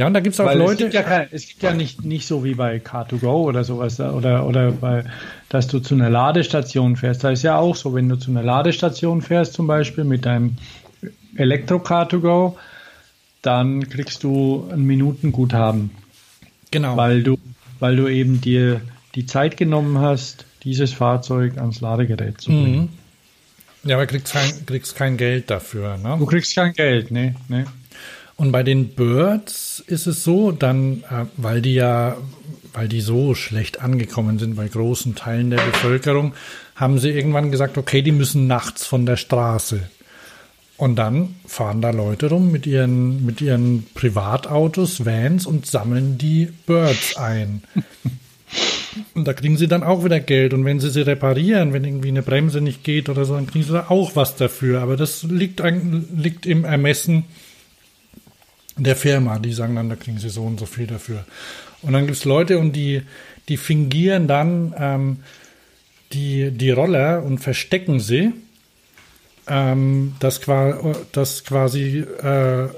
ja, 0.00 0.06
und 0.06 0.14
da 0.14 0.20
gibt 0.20 0.32
es 0.32 0.40
auch 0.40 0.46
Weil 0.46 0.56
Leute. 0.56 0.72
Es 0.72 0.78
gibt 0.78 0.94
ja, 0.94 1.02
kein, 1.02 1.28
es 1.30 1.46
gibt 1.46 1.62
ja 1.62 1.74
nicht, 1.74 2.06
nicht 2.06 2.26
so 2.26 2.42
wie 2.42 2.54
bei 2.54 2.78
Car2Go 2.78 3.44
oder 3.44 3.64
sowas, 3.64 4.00
oder, 4.00 4.46
oder 4.46 4.72
bei, 4.72 5.04
dass 5.50 5.66
du 5.66 5.78
zu 5.78 5.94
einer 5.94 6.08
Ladestation 6.08 6.96
fährst. 6.96 7.22
Da 7.22 7.28
ist 7.28 7.42
ja 7.42 7.58
auch 7.58 7.76
so, 7.76 7.92
wenn 7.92 8.08
du 8.08 8.16
zu 8.16 8.30
einer 8.30 8.42
Ladestation 8.42 9.20
fährst, 9.20 9.52
zum 9.52 9.66
Beispiel 9.66 10.04
mit 10.04 10.24
deinem 10.24 10.56
Elektro-Car2Go, 11.36 12.54
dann 13.42 13.90
kriegst 13.90 14.24
du 14.24 14.66
ein 14.72 14.84
Minutenguthaben. 14.84 15.90
Genau. 16.70 16.96
Weil 16.96 17.22
du, 17.22 17.38
weil 17.78 17.96
du 17.96 18.08
eben 18.08 18.40
dir 18.40 18.80
die 19.14 19.26
Zeit 19.26 19.58
genommen 19.58 19.98
hast, 19.98 20.46
dieses 20.62 20.94
Fahrzeug 20.94 21.58
ans 21.58 21.82
Ladegerät 21.82 22.40
zu 22.40 22.48
bringen. 22.48 22.90
Mhm. 23.82 23.90
Ja, 23.90 23.96
aber 23.96 24.06
kriegst 24.06 24.32
kein, 24.32 24.64
kriegst 24.64 24.96
kein 24.96 25.18
Geld 25.18 25.50
dafür, 25.50 25.98
ne? 25.98 26.16
Du 26.18 26.24
kriegst 26.24 26.54
kein 26.54 26.72
Geld, 26.72 27.10
ne, 27.10 27.34
ne. 27.48 27.66
Und 28.40 28.52
bei 28.52 28.62
den 28.62 28.94
Birds 28.94 29.84
ist 29.86 30.06
es 30.06 30.24
so, 30.24 30.50
dann, 30.50 31.04
äh, 31.10 31.26
weil 31.36 31.60
die 31.60 31.74
ja, 31.74 32.16
weil 32.72 32.88
die 32.88 33.02
so 33.02 33.34
schlecht 33.34 33.82
angekommen 33.82 34.38
sind 34.38 34.56
bei 34.56 34.66
großen 34.66 35.14
Teilen 35.14 35.50
der 35.50 35.58
Bevölkerung, 35.58 36.32
haben 36.74 36.98
sie 36.98 37.10
irgendwann 37.10 37.50
gesagt, 37.50 37.76
okay, 37.76 38.00
die 38.00 38.12
müssen 38.12 38.46
nachts 38.46 38.86
von 38.86 39.04
der 39.04 39.18
Straße. 39.18 39.82
Und 40.78 40.96
dann 40.96 41.34
fahren 41.46 41.82
da 41.82 41.90
Leute 41.90 42.30
rum 42.30 42.50
mit 42.50 42.66
ihren, 42.66 43.26
mit 43.26 43.42
ihren 43.42 43.86
Privatautos, 43.92 45.04
Vans 45.04 45.44
und 45.44 45.66
sammeln 45.66 46.16
die 46.16 46.48
Birds 46.64 47.18
ein. 47.18 47.62
Und 49.14 49.28
da 49.28 49.34
kriegen 49.34 49.58
sie 49.58 49.68
dann 49.68 49.84
auch 49.84 50.02
wieder 50.02 50.18
Geld. 50.18 50.54
Und 50.54 50.64
wenn 50.64 50.80
sie 50.80 50.90
sie 50.90 51.02
reparieren, 51.02 51.74
wenn 51.74 51.84
irgendwie 51.84 52.08
eine 52.08 52.22
Bremse 52.22 52.62
nicht 52.62 52.84
geht 52.84 53.08
oder 53.10 53.24
so, 53.26 53.34
dann 53.34 53.46
kriegen 53.46 53.64
sie 53.64 53.72
da 53.72 53.86
auch 53.88 54.16
was 54.16 54.34
dafür. 54.34 54.80
Aber 54.80 54.96
das 54.96 55.22
liegt, 55.24 55.62
liegt 56.16 56.46
im 56.46 56.64
Ermessen 56.64 57.26
der 58.84 58.96
Firma. 58.96 59.38
Die 59.38 59.52
sagen 59.52 59.76
dann, 59.76 59.88
da 59.88 59.96
kriegen 59.96 60.18
sie 60.18 60.30
so 60.30 60.42
und 60.42 60.58
so 60.58 60.66
viel 60.66 60.86
dafür. 60.86 61.24
Und 61.82 61.92
dann 61.92 62.06
gibt 62.06 62.18
es 62.18 62.24
Leute 62.24 62.58
und 62.58 62.72
die, 62.72 63.02
die 63.48 63.56
fingieren 63.56 64.28
dann 64.28 64.74
ähm, 64.78 65.16
die, 66.12 66.50
die 66.50 66.70
Roller 66.70 67.22
und 67.22 67.38
verstecken 67.38 68.00
sie. 68.00 68.32
Ähm, 69.46 70.14
das, 70.20 70.40
das 71.12 71.44
quasi 71.44 72.04
äh, 72.22 72.68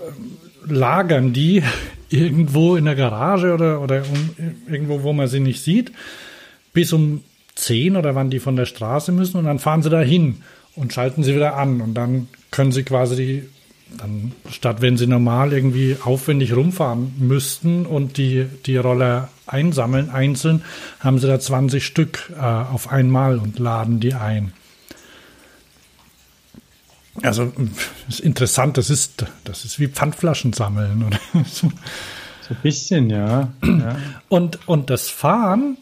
lagern 0.66 1.32
die 1.32 1.62
irgendwo 2.10 2.76
in 2.76 2.84
der 2.84 2.94
Garage 2.94 3.52
oder, 3.54 3.80
oder 3.80 4.02
um, 4.02 4.30
irgendwo, 4.68 5.02
wo 5.02 5.12
man 5.12 5.28
sie 5.28 5.40
nicht 5.40 5.62
sieht, 5.62 5.92
bis 6.72 6.92
um 6.92 7.22
10 7.54 7.96
oder 7.96 8.14
wann 8.14 8.30
die 8.30 8.38
von 8.38 8.56
der 8.56 8.66
Straße 8.66 9.12
müssen 9.12 9.38
und 9.38 9.44
dann 9.44 9.58
fahren 9.58 9.82
sie 9.82 9.90
da 9.90 10.00
hin 10.00 10.42
und 10.74 10.92
schalten 10.92 11.22
sie 11.22 11.34
wieder 11.34 11.56
an 11.56 11.80
und 11.80 11.94
dann 11.94 12.28
können 12.50 12.72
sie 12.72 12.82
quasi 12.82 13.16
die 13.16 13.42
dann 13.98 14.32
statt 14.50 14.80
wenn 14.80 14.96
sie 14.96 15.06
normal 15.06 15.52
irgendwie 15.52 15.96
aufwendig 16.02 16.54
rumfahren 16.54 17.14
müssten 17.18 17.86
und 17.86 18.16
die, 18.16 18.46
die 18.66 18.76
Roller 18.76 19.28
einsammeln 19.46 20.10
einzeln, 20.10 20.62
haben 21.00 21.18
sie 21.18 21.26
da 21.26 21.38
20 21.38 21.84
Stück 21.84 22.32
äh, 22.36 22.40
auf 22.40 22.90
einmal 22.90 23.38
und 23.38 23.58
laden 23.58 24.00
die 24.00 24.14
ein. 24.14 24.52
Also 27.22 27.52
ist 28.08 28.20
interessant, 28.20 28.78
das 28.78 28.90
ist, 28.90 29.26
das 29.44 29.64
ist 29.64 29.78
wie 29.78 29.88
Pfandflaschen 29.88 30.52
sammeln 30.52 31.04
oder 31.04 31.18
so. 31.46 31.70
So 32.48 32.54
ein 32.54 32.60
bisschen, 32.62 33.10
ja. 33.10 33.52
ja. 33.62 33.96
Und, 34.28 34.66
und 34.66 34.90
das 34.90 35.10
Fahren 35.10 35.78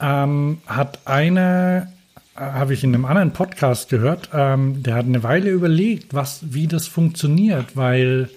ähm, 0.00 0.58
hat 0.66 1.06
eine 1.06 1.92
habe 2.36 2.74
ich 2.74 2.84
in 2.84 2.94
einem 2.94 3.04
anderen 3.04 3.32
Podcast 3.32 3.88
gehört, 3.88 4.30
ähm, 4.32 4.82
der 4.82 4.94
hat 4.94 5.06
eine 5.06 5.22
Weile 5.22 5.50
überlegt, 5.50 6.14
was, 6.14 6.40
wie 6.42 6.66
das 6.66 6.86
funktioniert, 6.86 7.76
weil, 7.76 8.30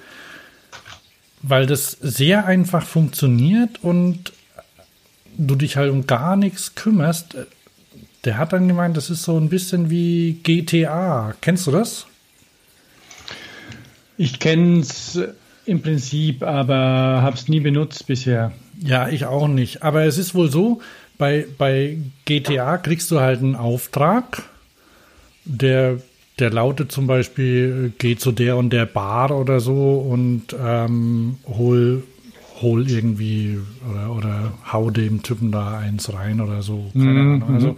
weil 1.41 1.65
das 1.65 1.91
sehr 2.01 2.45
einfach 2.45 2.85
funktioniert 2.85 3.83
und 3.83 4.33
du 5.37 5.55
dich 5.55 5.77
halt 5.77 5.91
um 5.91 6.07
gar 6.07 6.35
nichts 6.35 6.75
kümmerst. 6.75 7.37
Der 8.25 8.37
hat 8.37 8.53
dann 8.53 8.67
gemeint, 8.67 8.97
das 8.97 9.09
ist 9.09 9.23
so 9.23 9.37
ein 9.37 9.49
bisschen 9.49 9.89
wie 9.89 10.39
GTA. 10.43 11.33
Kennst 11.41 11.67
du 11.67 11.71
das? 11.71 12.07
Ich 14.17 14.39
kenne 14.39 14.79
es 14.79 15.19
im 15.65 15.81
Prinzip, 15.81 16.43
aber 16.43 17.21
habe 17.21 17.35
es 17.35 17.47
nie 17.47 17.59
benutzt 17.59 18.05
bisher. 18.07 18.51
Ja, 18.79 19.09
ich 19.09 19.25
auch 19.25 19.47
nicht. 19.47 19.83
Aber 19.83 20.03
es 20.03 20.17
ist 20.17 20.35
wohl 20.35 20.49
so, 20.49 20.81
bei, 21.17 21.45
bei 21.57 21.97
GTA 22.25 22.77
kriegst 22.77 23.11
du 23.11 23.19
halt 23.19 23.39
einen 23.39 23.55
Auftrag, 23.55 24.43
der, 25.45 25.97
der 26.39 26.49
lautet 26.49 26.91
zum 26.91 27.07
Beispiel, 27.07 27.93
geh 27.97 28.15
zu 28.15 28.31
der 28.31 28.57
und 28.57 28.71
der 28.71 28.85
Bar 28.85 29.31
oder 29.31 29.59
so 29.59 29.99
und 29.99 30.55
ähm, 30.59 31.37
hol, 31.45 32.03
hol 32.61 32.89
irgendwie 32.89 33.59
oder, 33.89 34.15
oder 34.15 34.53
hau 34.71 34.89
dem 34.89 35.21
Typen 35.23 35.51
da 35.51 35.77
eins 35.77 36.13
rein 36.13 36.41
oder 36.41 36.61
so. 36.61 36.89
Mhm. 36.93 37.43
Also, 37.53 37.75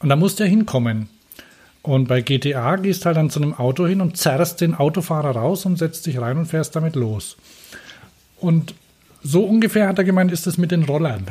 und 0.00 0.08
da 0.08 0.16
muss 0.16 0.36
der 0.36 0.46
hinkommen. 0.46 1.08
Und 1.82 2.08
bei 2.08 2.20
GTA 2.20 2.76
gehst 2.76 3.06
halt 3.06 3.16
dann 3.16 3.30
zu 3.30 3.40
einem 3.40 3.54
Auto 3.54 3.86
hin 3.86 4.00
und 4.00 4.16
zerrst 4.16 4.60
den 4.60 4.74
Autofahrer 4.74 5.30
raus 5.30 5.64
und 5.64 5.78
setzt 5.78 6.06
dich 6.06 6.20
rein 6.20 6.36
und 6.36 6.46
fährst 6.46 6.76
damit 6.76 6.96
los. 6.96 7.36
Und 8.40 8.74
so 9.22 9.44
ungefähr 9.44 9.88
hat 9.88 9.98
er 9.98 10.04
gemeint, 10.04 10.32
ist 10.32 10.46
es 10.46 10.58
mit 10.58 10.70
den 10.70 10.84
Rollern. 10.84 11.26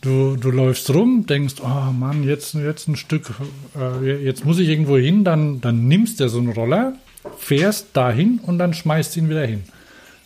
Du, 0.00 0.36
du 0.36 0.50
läufst 0.50 0.90
rum, 0.94 1.26
denkst, 1.26 1.56
oh 1.60 1.90
Mann, 1.92 2.22
jetzt, 2.22 2.54
jetzt 2.54 2.86
ein 2.88 2.96
Stück, 2.96 3.32
äh, 3.76 4.24
jetzt 4.24 4.44
muss 4.44 4.58
ich 4.60 4.68
irgendwo 4.68 4.96
hin, 4.96 5.24
dann, 5.24 5.60
dann 5.60 5.88
nimmst 5.88 6.20
du 6.20 6.28
so 6.28 6.38
einen 6.38 6.52
Roller, 6.52 6.94
fährst 7.36 7.88
dahin 7.94 8.38
und 8.38 8.58
dann 8.58 8.74
schmeißt 8.74 9.16
ihn 9.16 9.28
wieder 9.28 9.44
hin. 9.44 9.64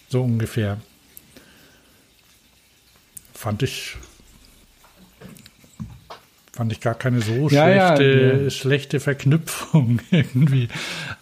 So 0.09 0.23
ungefähr. 0.23 0.79
Fand 3.33 3.63
ich, 3.63 3.97
fand 6.53 6.71
ich 6.71 6.81
gar 6.81 6.95
keine 6.95 7.23
so 7.23 7.49
Ja, 7.49 7.71
ja, 7.71 7.97
schlechte, 7.97 8.41
ja. 8.45 8.51
schlechte 8.51 9.01
Verknüpfung 9.01 10.01
irgendwie. 10.11 10.69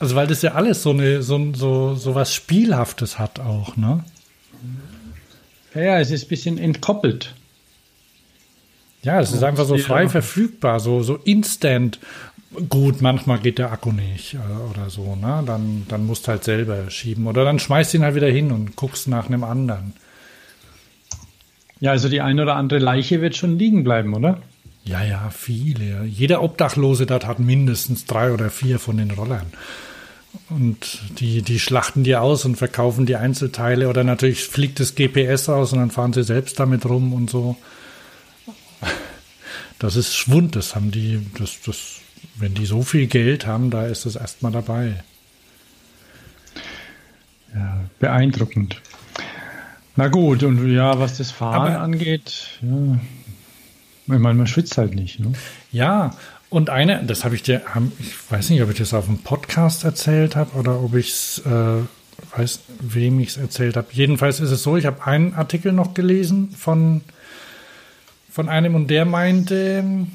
Also 0.01 0.17
weil 0.17 0.27
das 0.27 0.43
ja 0.43 0.55
alles 0.55 0.83
so 0.83 0.91
eine, 0.91 1.23
so, 1.23 1.53
so, 1.55 1.95
so 1.95 2.17
was 2.17 2.35
Spielhaftes 2.35 3.19
hat 3.19 3.39
auch, 3.39 3.77
ne? 3.77 4.05
Ja, 5.73 5.83
ja, 5.83 6.01
es 6.01 6.11
ist 6.11 6.25
ein 6.25 6.29
bisschen 6.29 6.59
entkoppelt. 6.59 7.37
Ja, 9.03 9.21
es 9.21 9.33
ist 9.33 9.43
einfach 9.43 9.65
so 9.65 9.79
frei 9.79 10.09
verfügbar, 10.09 10.79
so, 10.81 11.03
so 11.03 11.17
instant. 11.17 11.99
Gut, 12.69 13.01
manchmal 13.01 13.39
geht 13.39 13.59
der 13.59 13.73
Akku 13.73 13.93
nicht 13.93 14.35
äh, 14.35 14.71
oder 14.71 14.91
so, 14.91 15.17
ne? 15.17 15.43
Dann, 15.47 15.87
dann 15.89 16.05
musst 16.05 16.27
du 16.27 16.33
halt 16.33 16.45
selber 16.45 16.91
schieben. 16.91 17.27
Oder 17.27 17.45
dann 17.45 17.59
schmeißt 17.59 17.95
ihn 17.95 18.03
halt 18.03 18.17
wieder 18.17 18.29
hin 18.29 18.51
und 18.51 18.77
guckst 18.77 19.09
nach 19.09 19.27
einem 19.27 19.45
anderen. 19.45 19.95
Ja, 21.79 21.93
also 21.93 22.09
die 22.09 22.21
eine 22.21 22.43
oder 22.43 22.57
andere 22.57 22.79
Leiche 22.79 23.23
wird 23.23 23.37
schon 23.37 23.59
liegen 23.59 23.85
bleiben, 23.85 24.15
oder? 24.15 24.43
Ja, 24.85 25.03
ja, 25.03 25.31
viele. 25.31 26.05
Jeder 26.05 26.43
Obdachlose 26.43 27.07
dort 27.07 27.27
hat 27.27 27.39
mindestens 27.39 28.05
drei 28.05 28.33
oder 28.33 28.51
vier 28.51 28.79
von 28.79 28.97
den 28.97 29.13
Rollern. 29.13 29.47
Und 30.49 31.01
die, 31.19 31.43
die 31.43 31.59
schlachten 31.59 32.05
die 32.05 32.17
aus 32.17 32.45
und 32.45 32.57
verkaufen 32.57 33.07
die 33.07 33.17
Einzelteile. 33.17 33.89
Oder 33.89 34.05
natürlich 34.05 34.45
fliegt 34.45 34.81
das 34.81 34.95
GPS 34.95 35.49
raus 35.49 35.73
und 35.73 35.79
dann 35.79 35.91
fahren 35.91 36.13
sie 36.13 36.25
selbst 36.25 36.59
damit 36.59 36.85
rum 36.85 37.13
und 37.13 37.31
so. 37.31 37.57
Das 39.81 39.97
ist 39.97 40.15
Schwund, 40.15 40.57
das 40.57 40.75
haben 40.77 40.91
die, 40.91 41.27
das, 41.39 41.59
das, 41.65 41.97
wenn 42.37 42.53
die 42.55 42.67
so 42.67 42.83
viel 42.83 43.07
Geld 43.07 43.47
haben, 43.47 43.71
da 43.71 43.87
ist 43.87 44.05
das 44.07 44.15
erstmal 44.15 44.53
dabei. 44.53 45.03
Ja, 47.55 47.81
beeindruckend. 47.99 48.81
Na 49.97 50.09
gut, 50.09 50.43
und 50.43 50.71
ja, 50.73 50.99
was 51.01 51.17
das 51.19 51.31
Fahren 51.31 51.73
Aber- 51.73 51.81
angeht, 51.81 52.59
ja. 52.63 52.99
Ich 54.13 54.19
meine, 54.19 54.35
man 54.35 54.47
schwitzt 54.47 54.77
halt 54.77 54.95
nicht. 54.95 55.21
Ne? 55.21 55.33
Ja, 55.73 56.11
und 56.51 56.69
eine, 56.69 57.05
das 57.05 57.25
habe 57.25 57.35
ich 57.37 57.43
dir, 57.43 57.63
ich 58.01 58.31
weiß 58.31 58.51
nicht, 58.51 58.61
ob 58.63 58.71
ich 58.71 58.79
das 58.79 58.93
auf 58.93 59.07
dem 59.07 59.19
Podcast 59.19 59.85
erzählt 59.85 60.37
habe 60.37 60.59
oder 60.59 60.83
ob 60.83 60.95
ich 60.95 61.11
es, 61.11 61.39
äh, 61.47 61.83
weiß, 62.37 62.61
wem 62.81 63.21
ich 63.21 63.29
es 63.31 63.37
erzählt 63.37 63.77
habe. 63.77 63.87
Jedenfalls 63.93 64.41
ist 64.41 64.51
es 64.51 64.63
so, 64.63 64.77
ich 64.77 64.85
habe 64.85 65.07
einen 65.07 65.33
Artikel 65.35 65.73
noch 65.73 65.95
gelesen 65.95 66.51
von, 66.51 67.03
von 68.31 68.49
einem 68.49 68.75
und 68.75 68.89
der 68.89 69.05
meinte, 69.05 70.07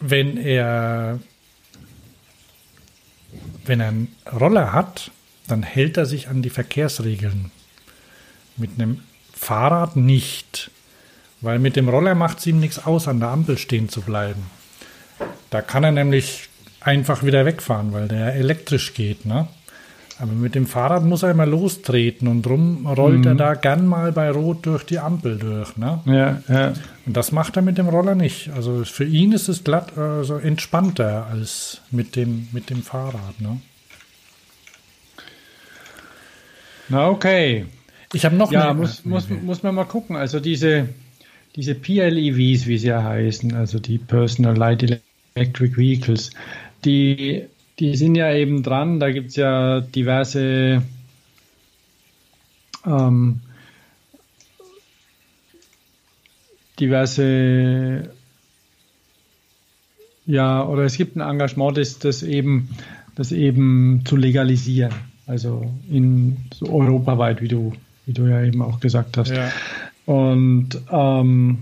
wenn 0.00 0.36
er, 0.36 1.18
wenn 3.64 3.80
er 3.80 3.88
einen 3.88 4.16
Roller 4.32 4.72
hat, 4.72 5.10
dann 5.48 5.62
hält 5.62 5.96
er 5.96 6.06
sich 6.06 6.28
an 6.28 6.42
die 6.42 6.50
Verkehrsregeln. 6.50 7.50
Mit 8.56 8.72
einem 8.74 9.02
Fahrrad 9.34 9.96
nicht. 9.96 10.70
Weil 11.40 11.58
mit 11.58 11.76
dem 11.76 11.88
Roller 11.88 12.14
macht 12.14 12.38
es 12.38 12.46
ihm 12.46 12.60
nichts 12.60 12.84
aus, 12.84 13.06
an 13.08 13.20
der 13.20 13.28
Ampel 13.30 13.58
stehen 13.58 13.88
zu 13.88 14.00
bleiben. 14.00 14.50
Da 15.50 15.62
kann 15.62 15.84
er 15.84 15.92
nämlich 15.92 16.48
einfach 16.80 17.22
wieder 17.22 17.44
wegfahren, 17.44 17.92
weil 17.92 18.08
der 18.08 18.34
elektrisch 18.34 18.94
geht. 18.94 19.24
Ne? 19.24 19.48
Aber 20.20 20.32
mit 20.32 20.56
dem 20.56 20.66
Fahrrad 20.66 21.04
muss 21.04 21.22
er 21.22 21.30
immer 21.30 21.46
lostreten 21.46 22.26
und 22.26 22.42
drum 22.42 22.86
rollt 22.86 23.24
er 23.24 23.36
da 23.36 23.54
gern 23.54 23.86
mal 23.86 24.10
bei 24.10 24.30
Rot 24.32 24.66
durch 24.66 24.84
die 24.84 24.98
Ampel 24.98 25.38
durch. 25.38 25.76
Ne? 25.76 26.00
Ja, 26.06 26.42
ja. 26.48 26.72
Und 27.06 27.16
das 27.16 27.30
macht 27.30 27.54
er 27.56 27.62
mit 27.62 27.78
dem 27.78 27.88
Roller 27.88 28.16
nicht. 28.16 28.50
Also 28.50 28.84
für 28.84 29.04
ihn 29.04 29.30
ist 29.30 29.48
es 29.48 29.62
glatt, 29.62 29.96
also 29.96 30.36
entspannter 30.38 31.26
als 31.30 31.82
mit 31.92 32.16
dem, 32.16 32.48
mit 32.52 32.68
dem 32.68 32.82
Fahrrad. 32.82 33.40
Ne? 33.40 33.60
Na 36.88 37.08
okay. 37.08 37.66
Ich 38.12 38.24
habe 38.24 38.36
noch 38.36 38.50
Ja, 38.50 38.70
eine- 38.70 38.78
muss, 38.80 39.04
muss, 39.04 39.28
muss 39.28 39.62
man 39.62 39.74
mal 39.74 39.84
gucken. 39.84 40.16
Also 40.16 40.40
diese, 40.40 40.88
diese 41.56 41.74
PLEVs, 41.74 42.66
wie 42.66 42.78
sie 42.78 42.88
ja 42.88 43.02
heißen, 43.02 43.54
also 43.54 43.78
die 43.78 43.98
Personal 43.98 44.56
Light 44.56 44.82
Electric 45.34 45.76
Vehicles, 45.76 46.30
die, 46.84 47.44
die 47.78 47.96
sind 47.96 48.14
ja 48.14 48.32
eben 48.32 48.62
dran. 48.62 49.00
Da 49.00 49.10
gibt 49.10 49.30
es 49.30 49.36
ja 49.36 49.80
diverse 49.80 50.82
ähm, 52.86 53.40
diverse 56.78 58.10
ja, 60.26 60.62
oder 60.62 60.82
es 60.82 60.98
gibt 60.98 61.16
ein 61.16 61.22
Engagement, 61.22 61.78
das, 61.78 61.98
das 61.98 62.22
eben 62.22 62.68
das 63.18 63.32
eben 63.32 64.02
zu 64.04 64.16
legalisieren. 64.16 64.92
Also 65.26 65.70
in 65.90 66.36
so 66.54 66.68
europaweit, 66.70 67.42
wie 67.42 67.48
du, 67.48 67.72
wie 68.06 68.12
du 68.12 68.26
ja 68.26 68.42
eben 68.42 68.62
auch 68.62 68.78
gesagt 68.78 69.16
hast. 69.16 69.30
Ja. 69.30 69.50
Und 70.06 70.80
ähm, 70.90 71.58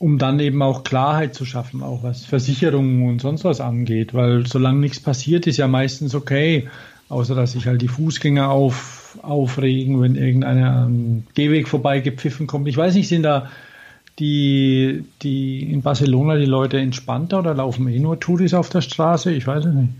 um 0.00 0.16
dann 0.16 0.40
eben 0.40 0.62
auch 0.62 0.82
Klarheit 0.82 1.34
zu 1.34 1.44
schaffen, 1.44 1.82
auch 1.82 2.02
was 2.02 2.24
Versicherungen 2.24 3.06
und 3.06 3.20
sonst 3.20 3.44
was 3.44 3.60
angeht, 3.60 4.14
weil 4.14 4.46
solange 4.46 4.80
nichts 4.80 4.98
passiert, 4.98 5.46
ist 5.46 5.58
ja 5.58 5.68
meistens 5.68 6.14
okay, 6.14 6.68
außer 7.10 7.34
dass 7.34 7.52
sich 7.52 7.66
halt 7.66 7.82
die 7.82 7.88
Fußgänger 7.88 8.48
auf, 8.48 9.18
aufregen, 9.20 10.00
wenn 10.00 10.14
irgendeiner 10.14 10.84
am 10.84 11.24
Gehweg 11.34 11.68
vorbei 11.68 12.00
gepfiffen 12.00 12.46
kommt. 12.46 12.66
Ich 12.66 12.78
weiß 12.78 12.94
nicht, 12.94 13.08
sind 13.08 13.24
da 13.24 13.50
die, 14.18 15.04
die 15.20 15.70
in 15.70 15.82
Barcelona 15.82 16.36
die 16.36 16.46
Leute 16.46 16.78
entspannter 16.78 17.40
oder 17.40 17.52
laufen 17.52 17.86
eh 17.86 17.98
nur 17.98 18.18
Touris 18.18 18.54
auf 18.54 18.70
der 18.70 18.80
Straße? 18.80 19.30
Ich 19.32 19.46
weiß 19.46 19.66
es 19.66 19.74
nicht. 19.74 19.92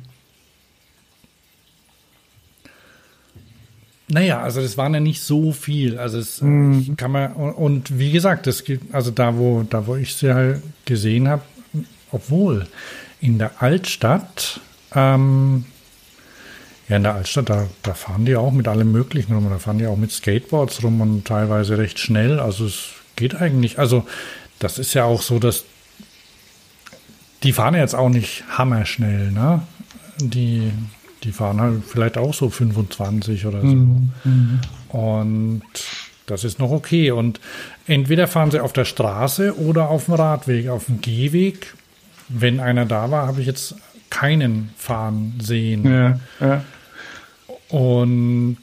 Naja, 4.10 4.42
also 4.42 4.60
das 4.60 4.76
waren 4.76 4.92
ja 4.92 5.00
nicht 5.00 5.22
so 5.22 5.52
viel. 5.52 5.98
Also 5.98 6.18
es 6.18 6.42
äh, 6.42 6.94
kann 6.96 7.12
man 7.12 7.32
und, 7.32 7.52
und 7.52 7.98
wie 7.98 8.10
gesagt, 8.10 8.46
das 8.46 8.64
gibt 8.64 8.92
also 8.94 9.10
da 9.10 9.36
wo 9.36 9.62
da 9.62 9.86
wo 9.86 9.96
ich 9.96 10.16
sie 10.16 10.34
halt 10.34 10.62
gesehen 10.84 11.28
habe, 11.28 11.42
obwohl 12.10 12.66
in 13.20 13.38
der 13.38 13.62
Altstadt 13.62 14.60
ähm, 14.94 15.64
ja 16.88 16.96
in 16.96 17.04
der 17.04 17.14
Altstadt 17.14 17.50
da, 17.50 17.68
da 17.82 17.94
fahren 17.94 18.24
die 18.24 18.34
auch 18.34 18.50
mit 18.50 18.66
allem 18.66 18.90
Möglichen 18.90 19.32
rum, 19.32 19.48
da 19.48 19.58
fahren 19.58 19.78
die 19.78 19.86
auch 19.86 19.96
mit 19.96 20.10
Skateboards 20.10 20.82
rum 20.82 21.00
und 21.00 21.24
teilweise 21.24 21.78
recht 21.78 22.00
schnell. 22.00 22.40
Also 22.40 22.66
es 22.66 22.88
geht 23.14 23.36
eigentlich. 23.36 23.78
Also 23.78 24.06
das 24.58 24.78
ist 24.78 24.92
ja 24.94 25.04
auch 25.04 25.22
so, 25.22 25.38
dass 25.38 25.64
die 27.44 27.52
fahren 27.52 27.74
jetzt 27.74 27.94
auch 27.94 28.08
nicht 28.08 28.44
hammerschnell, 28.50 29.30
ne? 29.30 29.62
Die 30.18 30.72
die 31.24 31.32
fahren 31.32 31.60
halt 31.60 31.82
vielleicht 31.86 32.18
auch 32.18 32.34
so 32.34 32.50
25 32.50 33.46
oder 33.46 33.60
so. 33.60 34.02
Und 34.88 35.62
das 36.26 36.44
ist 36.44 36.58
noch 36.58 36.70
okay. 36.70 37.10
Und 37.10 37.40
entweder 37.86 38.26
fahren 38.26 38.50
sie 38.50 38.60
auf 38.60 38.72
der 38.72 38.84
Straße 38.84 39.58
oder 39.58 39.90
auf 39.90 40.06
dem 40.06 40.14
Radweg, 40.14 40.68
auf 40.68 40.86
dem 40.86 41.00
Gehweg. 41.00 41.74
Wenn 42.28 42.60
einer 42.60 42.86
da 42.86 43.10
war, 43.10 43.26
habe 43.26 43.40
ich 43.40 43.46
jetzt 43.46 43.74
keinen 44.08 44.70
fahren 44.76 45.34
sehen. 45.40 45.84
Ja, 45.84 46.20
ja. 46.40 46.64
Und 47.68 48.58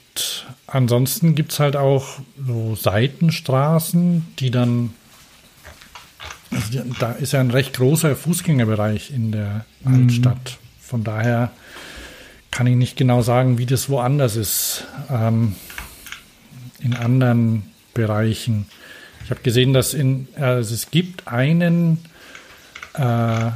ansonsten 0.68 1.36
gibt 1.36 1.54
es 1.54 1.60
halt 1.60 1.76
auch 1.76 2.20
so 2.46 2.76
Seitenstraßen, 2.76 4.26
die 4.40 4.52
dann. 4.52 4.94
Also 6.52 6.82
da 7.00 7.12
ist 7.12 7.34
ja 7.34 7.42
ein 7.42 7.52
recht 7.52 7.76
großer 7.76 8.16
Fußgängerbereich 8.16 9.12
in 9.12 9.32
der 9.32 9.66
Altstadt. 9.86 10.58
Von 10.80 11.04
daher 11.04 11.52
kann 12.58 12.66
ich 12.66 12.76
nicht 12.76 12.98
genau 12.98 13.22
sagen, 13.22 13.60
wie 13.60 13.68
das 13.68 13.88
woanders 13.88 14.36
ist. 14.36 14.86
Ähm, 15.12 15.56
in 16.80 16.96
anderen 16.96 17.72
Bereichen. 17.94 18.66
Ich 19.24 19.30
habe 19.30 19.42
gesehen, 19.42 19.74
dass 19.74 19.94
in, 19.94 20.28
also 20.36 20.74
es 20.74 20.90
gibt 20.90 21.28
einen, 21.28 22.00
äh, 22.96 23.52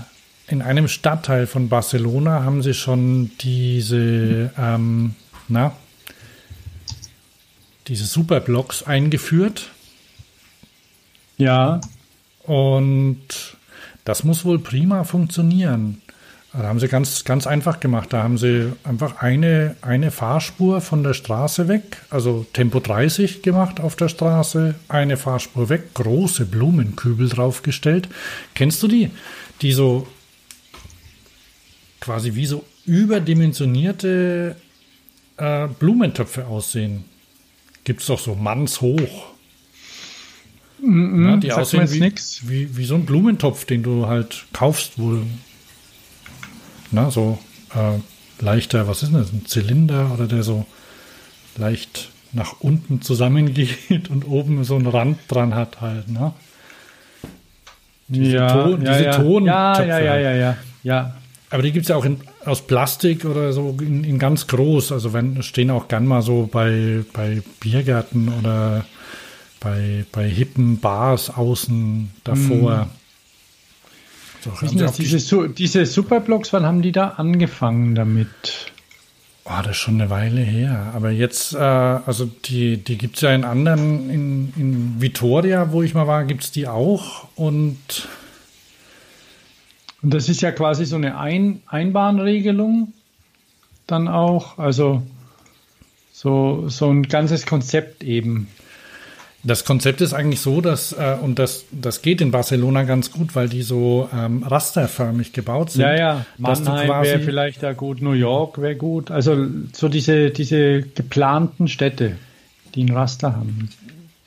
in 0.49 0.61
einem 0.61 0.87
Stadtteil 0.87 1.47
von 1.47 1.67
Barcelona 1.67 2.43
haben 2.43 2.61
sie 2.61 2.75
schon 2.75 3.31
diese, 3.39 4.51
ähm, 4.55 5.15
na, 5.47 5.75
diese 7.87 8.05
Superblocks 8.05 8.83
eingeführt. 8.83 9.71
Ja, 11.39 11.81
Und 12.43 13.57
das 14.05 14.23
muss 14.23 14.45
wohl 14.45 14.59
prima 14.59 15.05
funktionieren. 15.05 16.00
Da 16.53 16.63
haben 16.63 16.79
sie 16.79 16.89
ganz, 16.89 17.23
ganz 17.23 17.47
einfach 17.47 17.79
gemacht. 17.79 18.11
Da 18.11 18.23
haben 18.23 18.37
sie 18.37 18.73
einfach 18.83 19.21
eine, 19.21 19.77
eine 19.81 20.11
Fahrspur 20.11 20.81
von 20.81 21.01
der 21.01 21.13
Straße 21.13 21.69
weg, 21.69 22.01
also 22.09 22.45
Tempo 22.51 22.81
30 22.81 23.41
gemacht 23.41 23.79
auf 23.79 23.95
der 23.95 24.09
Straße, 24.09 24.75
eine 24.89 25.15
Fahrspur 25.15 25.69
weg, 25.69 25.93
große 25.93 26.45
Blumenkübel 26.45 27.29
draufgestellt. 27.29 28.09
Kennst 28.53 28.83
du 28.83 28.89
die? 28.89 29.11
Die 29.61 29.71
so 29.71 30.07
quasi 32.01 32.35
wie 32.35 32.45
so 32.45 32.65
überdimensionierte 32.85 34.57
äh, 35.37 35.67
Blumentöpfe 35.79 36.47
aussehen. 36.47 37.05
Gibt 37.85 38.01
es 38.01 38.07
doch 38.07 38.19
so 38.19 38.35
mannshoch. 38.35 39.31
Mm 40.81 41.25
Ja, 41.25 41.37
die 41.37 41.47
sagt 41.47 41.73
mir 41.73 41.83
aussehen 41.83 42.13
wie, 42.41 42.49
wie, 42.49 42.77
wie 42.77 42.85
so 42.85 42.95
ein 42.95 43.05
Blumentopf, 43.05 43.63
den 43.63 43.83
du 43.83 44.07
halt 44.07 44.45
kaufst, 44.51 44.93
wo 44.97 45.17
na, 46.91 47.11
so 47.11 47.39
äh, 47.73 48.43
leichter, 48.43 48.87
was 48.87 49.03
ist 49.03 49.11
denn 49.11 49.19
das, 49.19 49.31
ein 49.31 49.45
Zylinder 49.45 50.11
oder 50.13 50.27
der 50.27 50.43
so 50.43 50.65
leicht 51.57 52.09
nach 52.33 52.61
unten 52.61 53.01
zusammengeht 53.01 54.09
und 54.09 54.27
oben 54.27 54.63
so 54.63 54.75
einen 54.75 54.87
Rand 54.87 55.19
dran 55.27 55.53
hat 55.55 55.81
halt, 55.81 56.09
ne? 56.09 56.33
Diese 58.07 58.37
ja, 58.37 58.63
Ton- 58.63 58.81
ja, 58.85 58.91
diese 58.91 59.03
ja. 59.05 59.11
Tontöpfe 59.11 59.87
ja, 59.87 59.99
ja, 59.99 59.99
ja, 59.99 60.17
ja, 60.17 60.35
ja, 60.35 60.57
ja. 60.83 61.15
Aber 61.49 61.63
die 61.63 61.71
gibt 61.71 61.83
es 61.83 61.89
ja 61.89 61.97
auch 61.97 62.05
in, 62.05 62.17
aus 62.45 62.65
Plastik 62.65 63.25
oder 63.25 63.51
so 63.51 63.75
in, 63.81 64.03
in 64.03 64.19
ganz 64.19 64.47
groß. 64.47 64.91
Also 64.93 65.13
wenn 65.13 65.43
stehen 65.43 65.69
auch 65.69 65.87
gern 65.87 66.05
mal 66.05 66.21
so 66.21 66.49
bei, 66.51 67.03
bei 67.13 67.41
Biergärten 67.59 68.29
oder 68.39 68.85
bei, 69.59 70.05
bei 70.11 70.27
hippen 70.29 70.79
Bars 70.79 71.29
außen 71.29 72.11
davor. 72.23 72.89
So, 72.89 73.00
haben 74.45 74.61
Wissen 74.61 74.77
das, 74.79 74.91
auch 74.91 74.95
die, 74.95 75.03
diese, 75.03 75.19
Su 75.19 75.47
diese 75.47 75.85
Superblocks, 75.85 76.51
wann 76.53 76.65
haben 76.65 76.81
die 76.81 76.91
da 76.91 77.09
angefangen 77.09 77.95
damit? 77.95 78.71
oh, 79.45 79.61
das 79.63 79.71
ist 79.71 79.77
schon 79.77 79.99
eine 79.99 80.09
Weile 80.09 80.41
her. 80.41 80.91
Aber 80.95 81.11
jetzt, 81.11 81.53
äh, 81.53 81.57
also 81.57 82.25
die, 82.25 82.77
die 82.77 82.97
gibt 82.97 83.15
es 83.17 83.21
ja 83.21 83.33
in 83.33 83.43
anderen, 83.43 84.09
in, 84.09 84.53
in 84.55 85.01
Vitoria, 85.01 85.71
wo 85.71 85.81
ich 85.83 85.93
mal 85.93 86.07
war, 86.07 86.23
gibt 86.25 86.43
es 86.43 86.51
die 86.51 86.67
auch. 86.67 87.27
Und 87.35 88.07
Und 90.01 90.13
das 90.13 90.29
ist 90.29 90.41
ja 90.41 90.51
quasi 90.51 90.85
so 90.85 90.95
eine 90.95 91.17
Ein 91.17 91.61
Einbahnregelung 91.67 92.93
dann 93.87 94.07
auch. 94.07 94.57
Also 94.57 95.03
so, 96.11 96.69
so 96.69 96.89
ein 96.89 97.03
ganzes 97.03 97.45
Konzept 97.45 98.03
eben. 98.03 98.47
Das 99.43 99.65
Konzept 99.65 100.01
ist 100.01 100.13
eigentlich 100.13 100.39
so, 100.39 100.61
dass, 100.61 100.93
äh, 100.93 101.17
und 101.19 101.39
das, 101.39 101.65
das 101.71 102.03
geht 102.03 102.21
in 102.21 102.29
Barcelona 102.29 102.83
ganz 102.83 103.11
gut, 103.11 103.35
weil 103.35 103.49
die 103.49 103.63
so 103.63 104.07
ähm, 104.13 104.43
rasterförmig 104.43 105.33
gebaut 105.33 105.71
sind. 105.71 105.81
Ja, 105.81 105.95
ja. 105.95 106.25
Mannheim 106.37 107.03
wäre 107.03 107.19
vielleicht 107.19 107.63
da 107.63 107.73
gut, 107.73 108.01
New 108.01 108.11
York 108.11 108.61
wäre 108.61 108.75
gut. 108.75 109.09
Also 109.09 109.47
so 109.73 109.89
diese, 109.89 110.29
diese 110.29 110.83
geplanten 110.83 111.67
Städte, 111.67 112.17
die 112.75 112.83
ein 112.83 112.91
Raster 112.91 113.35
haben. 113.35 113.69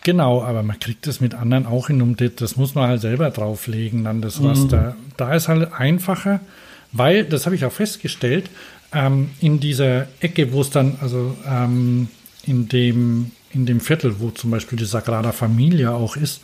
Genau, 0.02 0.42
aber 0.42 0.62
man 0.62 0.78
kriegt 0.80 1.06
das 1.06 1.20
mit 1.20 1.34
anderen 1.34 1.64
auch 1.64 1.86
hin, 1.86 2.02
um 2.02 2.16
das, 2.16 2.56
muss 2.56 2.74
man 2.74 2.88
halt 2.88 3.00
selber 3.00 3.30
drauflegen, 3.30 4.04
dann 4.04 4.20
das 4.20 4.42
Raster. 4.42 4.96
Da 5.16 5.34
ist 5.34 5.48
halt 5.48 5.72
einfacher, 5.72 6.40
weil, 6.92 7.24
das 7.24 7.46
habe 7.46 7.56
ich 7.56 7.64
auch 7.64 7.72
festgestellt, 7.72 8.50
ähm, 8.92 9.30
in 9.40 9.60
dieser 9.60 10.06
Ecke, 10.20 10.52
wo 10.52 10.60
es 10.60 10.70
dann, 10.70 10.98
also 11.00 11.34
ähm, 11.48 12.08
in 12.46 12.68
dem, 12.68 13.30
in 13.54 13.66
dem 13.66 13.80
Viertel, 13.80 14.20
wo 14.20 14.30
zum 14.30 14.50
Beispiel 14.50 14.78
die 14.78 14.84
Sagrada 14.84 15.32
Familia 15.32 15.92
auch 15.92 16.16
ist, 16.16 16.40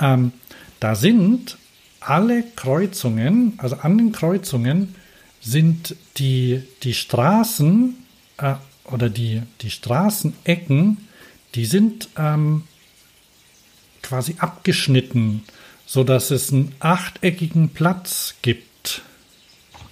ähm, 0.00 0.32
da 0.80 0.94
sind 0.94 1.58
alle 2.00 2.42
Kreuzungen, 2.56 3.54
also 3.58 3.76
an 3.76 3.98
den 3.98 4.12
Kreuzungen 4.12 4.94
sind 5.40 5.96
die, 6.16 6.62
die 6.82 6.94
Straßen 6.94 7.96
äh, 8.38 8.54
oder 8.84 9.08
die, 9.08 9.42
die 9.60 9.70
Straßenecken, 9.70 10.98
die 11.54 11.64
sind 11.64 12.08
ähm, 12.16 12.64
quasi 14.02 14.36
abgeschnitten, 14.38 15.42
so 15.86 16.04
dass 16.04 16.30
es 16.30 16.52
einen 16.52 16.74
achteckigen 16.80 17.70
Platz 17.70 18.36
gibt. 18.42 19.02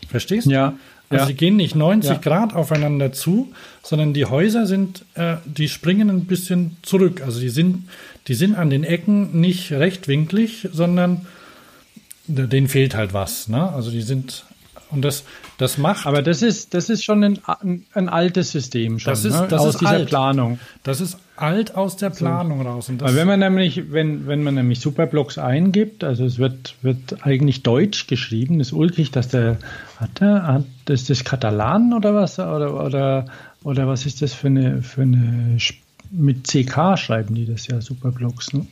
Verstehst 0.09 0.47
du? 0.47 0.51
Ja, 0.51 0.79
Also 1.11 1.27
sie 1.27 1.35
gehen 1.35 1.57
nicht 1.57 1.75
90 1.75 2.11
Ja. 2.11 2.17
Grad 2.19 2.55
aufeinander 2.55 3.13
zu, 3.13 3.51
sondern 3.83 4.13
die 4.13 4.27
Häuser 4.27 4.67
sind, 4.67 5.05
äh, 5.15 5.37
die 5.47 5.69
springen 5.69 6.11
ein 6.11 6.27
bisschen 6.27 6.77
zurück. 6.83 7.23
Also 7.25 7.41
die 7.41 7.49
sind, 7.49 7.89
die 8.27 8.35
sind 8.35 8.55
an 8.57 8.69
den 8.69 8.85
Ecken 8.85 9.41
nicht 9.41 9.73
rechtwinklig, 9.73 10.69
sondern 10.73 11.27
denen 12.27 12.69
fehlt 12.69 12.95
halt 12.95 13.15
was. 13.15 13.49
Ne? 13.49 13.73
Also 13.73 13.91
die 13.91 14.03
sind 14.03 14.45
und 14.91 15.03
das, 15.03 15.25
das 15.59 15.77
macht. 15.79 16.07
Aber 16.07 16.23
das 16.23 16.41
ist, 16.43 16.73
das 16.75 16.89
ist 16.89 17.05
schon 17.05 17.23
ein, 17.23 17.39
ein, 17.47 17.85
ein 17.93 18.09
altes 18.09 18.51
System 18.53 18.99
schon, 18.99 19.11
Das 19.13 19.25
ist- 19.25 19.35
ne? 19.35 19.47
das 19.49 19.61
aus 19.61 19.75
ist 19.75 19.81
dieser 19.81 19.91
alt. 19.93 20.09
Planung. 20.09 20.59
Das 20.83 21.01
ist 21.01 21.19
alt 21.41 21.75
aus 21.77 21.97
der 21.97 22.11
Planung 22.11 22.63
raus. 22.63 22.89
Und 22.89 23.01
das, 23.01 23.11
Weil 23.11 23.17
wenn 23.17 23.27
man 23.29 23.41
nämlich, 23.41 23.93
wenn, 23.93 24.27
wenn 24.27 24.43
man 24.43 24.55
nämlich 24.55 24.81
Superblocks 24.81 25.39
eingibt, 25.39 26.03
also 26.05 26.25
es 26.25 26.39
wird, 26.39 26.75
wird 26.83 27.25
eigentlich 27.27 27.63
Deutsch 27.63 28.07
geschrieben, 28.07 28.61
ist 28.61 28.73
ulkig, 28.73 29.11
dass 29.11 29.29
der, 29.29 29.59
hat 29.99 30.21
der, 30.21 30.43
hat, 30.47 30.65
ist 30.89 31.11
das 31.11 31.25
Katalan 31.25 31.93
oder 31.93 32.15
was? 32.15 32.39
Oder, 32.39 32.85
oder, 32.85 33.27
oder 33.63 33.87
was 33.87 34.07
ist 34.07 34.21
das 34.23 34.35
für 34.35 34.49
eine, 34.49 34.83
für 34.83 35.03
eine, 35.03 35.59
mit 36.11 36.47
CK 36.49 36.97
schreiben 36.97 37.35
die 37.35 37.47
das 37.47 37.67
ja, 37.67 37.81
Superblocks, 37.81 38.53
ne? 38.55 38.67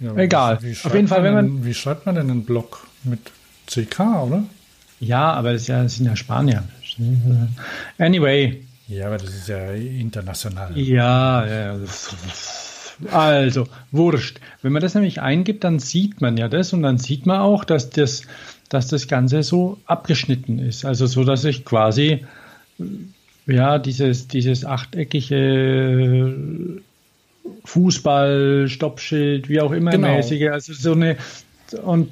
ja, 0.00 0.14
egal. 0.16 0.58
Wie 0.62 0.70
Auf 0.72 0.78
schreibt 0.78 0.94
jeden 0.94 1.08
Fall, 1.08 1.22
wenn 1.22 1.34
man- 1.34 1.46
denn- 1.56 1.64
Wie 1.64 1.74
schreibt 1.74 2.06
man 2.06 2.14
denn 2.14 2.30
einen 2.30 2.44
Block 2.44 2.86
mit 3.04 3.20
CK, 3.66 4.00
oder? 4.24 4.42
Ja, 4.98 5.32
aber 5.32 5.52
das, 5.52 5.62
ist 5.62 5.68
ja, 5.68 5.82
das 5.82 5.96
sind 5.96 6.06
ja 6.06 6.16
Spanier. 6.16 6.62
Anyway, 7.98 8.62
Ja, 8.90 9.06
aber 9.06 9.18
das 9.18 9.32
ist 9.34 9.48
ja 9.48 9.70
international. 9.70 10.76
Ja, 10.76 11.46
ja. 11.46 11.78
Also, 13.12 13.68
wurscht. 13.92 14.40
Wenn 14.62 14.72
man 14.72 14.82
das 14.82 14.94
nämlich 14.94 15.20
eingibt, 15.22 15.62
dann 15.62 15.78
sieht 15.78 16.20
man 16.20 16.36
ja 16.36 16.48
das 16.48 16.72
und 16.72 16.82
dann 16.82 16.98
sieht 16.98 17.24
man 17.24 17.38
auch, 17.40 17.64
dass 17.64 17.90
das, 17.90 18.22
dass 18.68 18.88
das 18.88 19.06
Ganze 19.06 19.44
so 19.44 19.78
abgeschnitten 19.86 20.58
ist. 20.58 20.84
Also 20.84 21.06
so, 21.06 21.22
dass 21.24 21.44
ich 21.44 21.64
quasi 21.64 22.26
ja 23.46 23.78
dieses, 23.78 24.26
dieses 24.26 24.64
achteckige 24.64 26.34
Fußball, 27.64 28.66
Stoppschild, 28.68 29.48
wie 29.48 29.60
auch 29.60 29.70
immer 29.70 29.92
Genau. 29.92 30.16
mäßige, 30.16 30.48
also 30.50 30.72
so 30.72 30.92
eine 30.92 31.16
und 31.82 32.10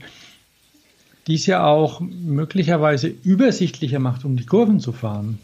dies 1.27 1.47
ja 1.47 1.67
auch 1.67 2.01
möglicherweise 2.01 3.09
übersichtlicher 3.09 3.99
macht, 3.99 4.25
um 4.25 4.37
die 4.37 4.47
Kurven 4.47 4.79
zu 4.79 4.93
fahren. 4.93 5.41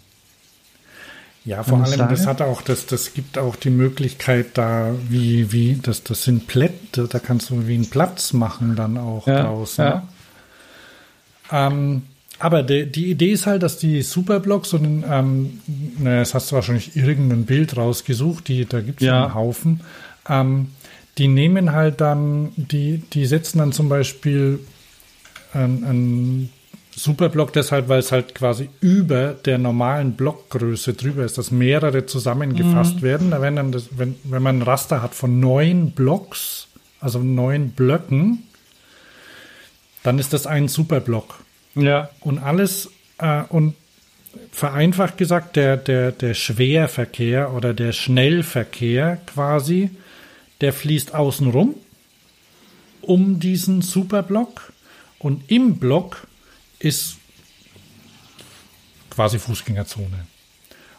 Ja, 1.46 1.62
vor 1.62 1.82
allem, 1.84 1.98
das 2.08 2.20
sagen? 2.22 2.26
hat 2.26 2.42
auch, 2.42 2.62
das, 2.62 2.86
das 2.86 3.12
gibt 3.12 3.36
auch 3.36 3.56
die 3.56 3.68
Möglichkeit, 3.70 4.56
da 4.56 4.94
wie, 5.10 5.52
wie, 5.52 5.78
das, 5.82 6.02
das 6.02 6.22
sind 6.24 6.46
Plätte, 6.46 7.06
da 7.06 7.18
kannst 7.18 7.50
du 7.50 7.66
wie 7.66 7.74
einen 7.74 7.90
Platz 7.90 8.32
machen 8.32 8.76
dann 8.76 8.96
auch 8.96 9.26
Ja, 9.26 9.42
draus. 9.42 9.76
ja. 9.76 9.96
Ne? 9.96 10.02
Ähm, 11.52 12.02
aber 12.38 12.62
die, 12.62 12.90
die 12.90 13.10
Idee 13.10 13.32
ist 13.32 13.46
halt, 13.46 13.62
dass 13.62 13.78
die 13.78 14.02
Superblocks 14.02 14.72
und 14.72 15.04
ähm, 15.08 15.60
naja, 15.98 16.20
das 16.20 16.34
hast 16.34 16.50
du 16.50 16.56
wahrscheinlich 16.56 16.96
irgendein 16.96 17.44
Bild 17.44 17.76
rausgesucht, 17.76 18.48
die, 18.48 18.64
da 18.66 18.80
gibt 18.80 19.00
es 19.02 19.06
Ja. 19.06 19.24
einen 19.26 19.34
Haufen. 19.34 19.80
Ähm, 20.28 20.68
die 21.18 21.28
nehmen 21.28 21.72
halt 21.72 22.00
dann, 22.00 22.52
die, 22.56 22.98
die 23.12 23.26
setzen 23.26 23.58
dann 23.58 23.72
zum 23.72 23.88
Beispiel 23.88 24.58
ein, 25.52 25.84
ein 25.84 26.50
Superblock 26.96 27.52
deshalb, 27.52 27.88
weil 27.88 27.98
es 27.98 28.12
halt 28.12 28.34
quasi 28.34 28.68
über 28.80 29.32
der 29.32 29.58
normalen 29.58 30.12
Blockgröße 30.12 30.94
drüber 30.94 31.24
ist, 31.24 31.38
dass 31.38 31.50
mehrere 31.50 32.06
zusammengefasst 32.06 33.02
werden. 33.02 33.30
Da 33.30 33.42
werden 33.42 33.56
dann 33.56 33.72
das, 33.72 33.98
wenn, 33.98 34.16
wenn 34.24 34.42
man 34.42 34.58
ein 34.58 34.62
Raster 34.62 35.02
hat 35.02 35.14
von 35.14 35.40
neun 35.40 35.90
Blocks, 35.90 36.68
also 37.00 37.18
neun 37.18 37.70
Blöcken, 37.70 38.44
dann 40.02 40.18
ist 40.18 40.32
das 40.32 40.46
ein 40.46 40.68
Superblock. 40.68 41.34
Ja. 41.74 42.10
Und 42.20 42.38
alles, 42.38 42.90
äh, 43.18 43.42
und 43.48 43.74
vereinfacht 44.52 45.18
gesagt, 45.18 45.56
der, 45.56 45.76
der, 45.76 46.12
der 46.12 46.34
Schwerverkehr 46.34 47.52
oder 47.52 47.74
der 47.74 47.92
Schnellverkehr 47.92 49.18
quasi, 49.26 49.90
der 50.60 50.72
fließt 50.72 51.14
außen 51.14 51.48
rum 51.50 51.74
um 53.06 53.38
diesen 53.38 53.82
Superblock 53.82 54.72
und 55.18 55.50
im 55.50 55.76
Block 55.76 56.23
ist 56.84 57.16
quasi 59.10 59.38
Fußgängerzone. 59.38 60.26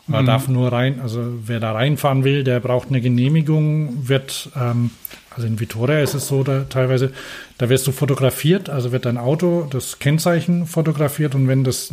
Und 0.08 0.14
da 0.14 0.22
darf 0.22 0.48
nur 0.48 0.72
rein, 0.72 1.00
also 1.00 1.24
wer 1.46 1.60
da 1.60 1.72
reinfahren 1.72 2.24
will, 2.24 2.44
der 2.44 2.60
braucht 2.60 2.90
eine 2.90 3.02
Genehmigung, 3.02 4.08
wird, 4.08 4.52
ähm, 4.56 4.92
also 5.32 5.48
in 5.48 5.60
Vitoria 5.60 6.00
ist 6.00 6.14
es 6.14 6.28
so, 6.28 6.44
da 6.44 6.66
teilweise, 6.66 7.12
da 7.58 7.70
wirst 7.70 7.88
du 7.88 7.92
fotografiert, 7.92 8.70
also 8.70 8.92
wird 8.92 9.06
dein 9.06 9.18
Auto, 9.18 9.68
das 9.68 9.98
Kennzeichen 9.98 10.68
fotografiert 10.68 11.34
und 11.34 11.48
wenn 11.48 11.64
das 11.64 11.92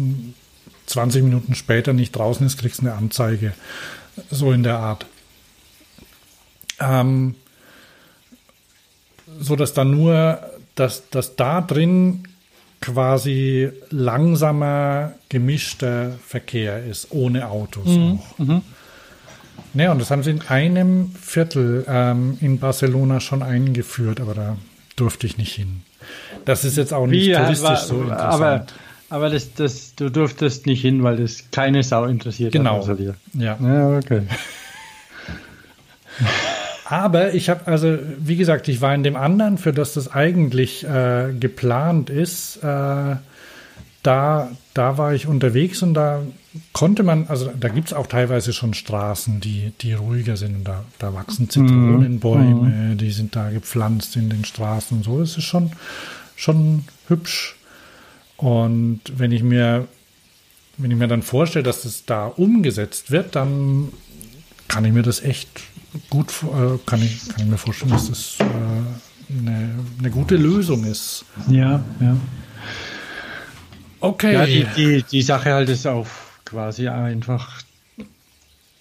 20 0.87 1.23
Minuten 1.23 1.55
später 1.55 1.95
nicht 1.95 2.13
draußen 2.13 2.47
ist, 2.47 2.59
kriegst 2.59 2.83
du 2.83 2.87
eine 2.87 2.95
Anzeige. 2.95 3.55
So 4.31 4.53
in 4.53 4.63
der 4.63 4.77
Art. 4.77 5.07
Ähm, 6.81 7.35
so 9.41 9.57
dass 9.57 9.73
dann 9.73 9.91
nur, 9.91 10.39
dass, 10.75 11.09
dass 11.09 11.35
da 11.37 11.63
drin 11.63 12.29
quasi 12.83 13.71
langsamer 13.91 15.13
gemischter 15.31 16.13
Verkehr 16.27 16.85
ist, 16.85 17.09
ohne 17.11 17.49
Autos 17.49 17.87
auch. 17.87 18.61
Ne, 19.75 19.91
und 19.91 19.99
das 20.01 20.11
haben 20.11 20.23
sie 20.23 20.31
in 20.33 20.43
einem 20.49 21.15
Viertel 21.19 21.87
ähm, 21.89 22.37
in 22.43 22.59
Barcelona 22.59 23.21
schon 23.21 23.43
eingeführt, 23.43 24.21
aber 24.21 24.35
da 24.35 24.57
durfte 24.97 25.27
ich 25.27 25.39
nicht 25.39 25.55
hin. 25.55 25.83
Das 26.45 26.65
ist 26.65 26.77
jetzt 26.77 26.93
auch 26.93 27.07
nicht 27.07 27.29
Wie, 27.29 27.33
touristisch 27.33 27.69
war, 27.69 27.77
so 27.77 28.03
interessant. 28.03 28.33
aber, 28.35 28.67
Aber 29.09 29.31
das, 29.31 29.55
das, 29.55 29.95
du 29.95 30.11
durftest 30.11 30.67
nicht 30.67 30.83
hin, 30.83 31.03
weil 31.03 31.17
das 31.17 31.45
keine 31.53 31.83
Sau 31.83 32.05
interessiert 32.05 32.53
Genau. 32.53 32.87
hat. 32.87 32.99
dir. 32.99 33.15
Ja. 33.35 33.57
Ja, 33.63 33.97
okay. 33.97 34.23
Aber 36.93 37.33
ich 37.33 37.49
habe, 37.49 37.67
also 37.69 37.99
wie 38.19 38.37
gesagt, 38.37 38.69
ich 38.69 38.83
war 38.83 38.95
in 38.95 39.03
dem 39.03 39.17
anderen, 39.17 39.57
für 39.57 39.73
das 39.73 39.95
das 39.95 40.13
eigentlich 40.13 40.85
äh, 40.85 41.33
geplant 41.33 42.11
ist, 42.11 42.59
äh, 42.59 43.17
da, 44.03 44.51
da 44.75 44.99
war 44.99 45.15
ich 45.15 45.27
unterwegs 45.27 45.83
und 45.83 45.95
da 45.95 46.21
konnte 46.75 47.03
man, 47.03 47.29
also 47.29 47.51
da 47.59 47.69
gibt 47.69 47.87
es 47.87 47.95
auch 47.95 48.09
teilweise 48.09 48.53
schon 48.53 48.75
Straßen, 48.75 49.41
die, 49.41 49.73
die 49.81 49.95
ruhiger 49.95 50.37
sind. 50.37 50.55
Und 50.55 50.65
da, 50.65 50.85
da 50.99 51.15
wachsen 51.15 51.49
Zitronenbäume, 51.49 52.95
die 52.97 53.11
sind 53.11 53.37
da 53.37 53.49
gepflanzt 53.49 54.15
in 54.17 54.29
den 54.29 54.45
Straßen 54.45 54.99
und 54.99 55.05
so. 55.05 55.19
Das 55.19 55.39
ist 55.39 55.45
schon, 55.45 55.73
schon 56.37 56.85
hübsch. 57.09 57.57
Und 58.37 59.01
wenn 59.17 59.33
ich 59.33 59.43
mir, 59.43 59.89
wenn 60.77 60.91
ich 60.91 60.99
mir 60.99 61.09
dann 61.09 61.23
vorstelle, 61.23 61.63
dass 61.63 61.85
das 61.85 62.05
da 62.05 62.27
umgesetzt 62.27 63.11
wird, 63.11 63.35
dann 63.35 63.89
kann 64.69 64.85
ich 64.85 64.93
mir 64.93 65.03
das 65.03 65.23
echt 65.23 65.49
gut, 66.11 66.33
äh, 66.43 66.79
kann 66.87 67.03
ich, 67.03 67.29
kann 67.29 67.45
ich 67.45 67.51
mir 67.51 67.59
vorstellen, 67.59 67.93
dass 67.93 68.09
das 68.09 68.37
äh, 68.41 68.45
eine, 68.45 69.71
eine 69.99 70.11
gute 70.11 70.37
Lösung 70.37 70.85
ist. 70.85 71.25
Ja, 71.49 71.83
ja. 72.01 72.17
Okay. 74.01 74.33
Ja, 74.35 74.47
die, 74.47 74.67
die, 74.77 75.03
die 75.05 75.23
Sache 75.23 75.53
halt 75.53 75.69
ist 75.69 75.87
auch 75.87 76.07
quasi 76.45 76.89
einfach. 76.89 77.61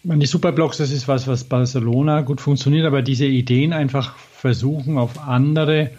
Die 0.03 0.25
Superblocks, 0.25 0.77
das 0.77 0.89
ist 0.89 1.07
was, 1.07 1.27
was 1.27 1.43
Barcelona 1.43 2.21
gut 2.21 2.41
funktioniert, 2.41 2.87
aber 2.87 3.03
diese 3.03 3.25
Ideen 3.27 3.71
einfach 3.71 4.15
versuchen, 4.17 4.97
auf 4.97 5.27
andere 5.27 5.91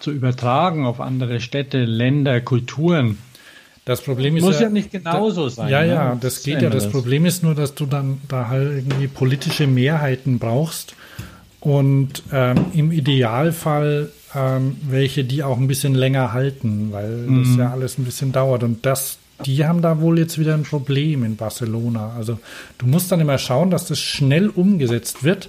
zu 0.00 0.10
übertragen, 0.10 0.84
auf 0.84 1.00
andere 1.00 1.40
Städte, 1.40 1.84
Länder, 1.84 2.40
Kulturen. 2.40 3.18
Das 3.84 4.02
Problem 4.02 4.36
ist 4.36 4.42
Muss 4.42 4.56
ja, 4.56 4.62
ja 4.62 4.70
nicht 4.70 4.90
genauso 4.90 5.48
sein. 5.48 5.68
Ja, 5.68 5.80
ne? 5.80 5.88
ja, 5.88 6.18
das 6.20 6.42
geht 6.42 6.62
ja. 6.62 6.70
Das 6.70 6.90
Problem 6.90 7.24
ist 7.24 7.42
nur, 7.42 7.54
dass 7.54 7.74
du 7.74 7.86
dann 7.86 8.20
da 8.28 8.48
halt 8.48 8.70
irgendwie 8.70 9.08
politische 9.08 9.66
Mehrheiten 9.66 10.38
brauchst 10.38 10.94
und 11.60 12.22
ähm, 12.32 12.66
im 12.74 12.92
Idealfall 12.92 14.10
ähm, 14.34 14.76
welche, 14.88 15.24
die 15.24 15.42
auch 15.42 15.58
ein 15.58 15.66
bisschen 15.66 15.94
länger 15.94 16.32
halten, 16.32 16.88
weil 16.92 17.26
das 17.26 17.56
ja 17.56 17.70
alles 17.70 17.98
ein 17.98 18.04
bisschen 18.04 18.32
dauert. 18.32 18.62
Und 18.62 18.86
das, 18.86 19.18
die 19.44 19.64
haben 19.66 19.82
da 19.82 20.00
wohl 20.00 20.18
jetzt 20.18 20.38
wieder 20.38 20.54
ein 20.54 20.62
Problem 20.62 21.24
in 21.24 21.36
Barcelona. 21.36 22.12
Also 22.16 22.38
du 22.78 22.86
musst 22.86 23.10
dann 23.10 23.20
immer 23.20 23.38
schauen, 23.38 23.70
dass 23.70 23.86
das 23.86 23.98
schnell 23.98 24.48
umgesetzt 24.48 25.24
wird. 25.24 25.48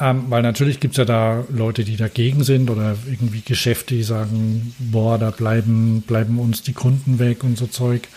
Ähm, 0.00 0.24
weil 0.28 0.42
natürlich 0.42 0.80
gibt 0.80 0.94
es 0.94 0.98
ja 0.98 1.04
da 1.04 1.44
Leute, 1.50 1.84
die 1.84 1.96
dagegen 1.96 2.42
sind 2.42 2.70
oder 2.70 2.96
irgendwie 3.06 3.42
Geschäfte, 3.42 3.94
die 3.94 4.02
sagen, 4.02 4.74
boah, 4.78 5.18
da 5.18 5.30
bleiben, 5.30 6.02
bleiben 6.06 6.38
uns 6.38 6.62
die 6.62 6.72
Kunden 6.72 7.18
weg 7.18 7.44
und 7.44 7.58
so 7.58 7.66
Zeug. 7.66 8.08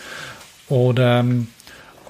Oder 0.68 1.24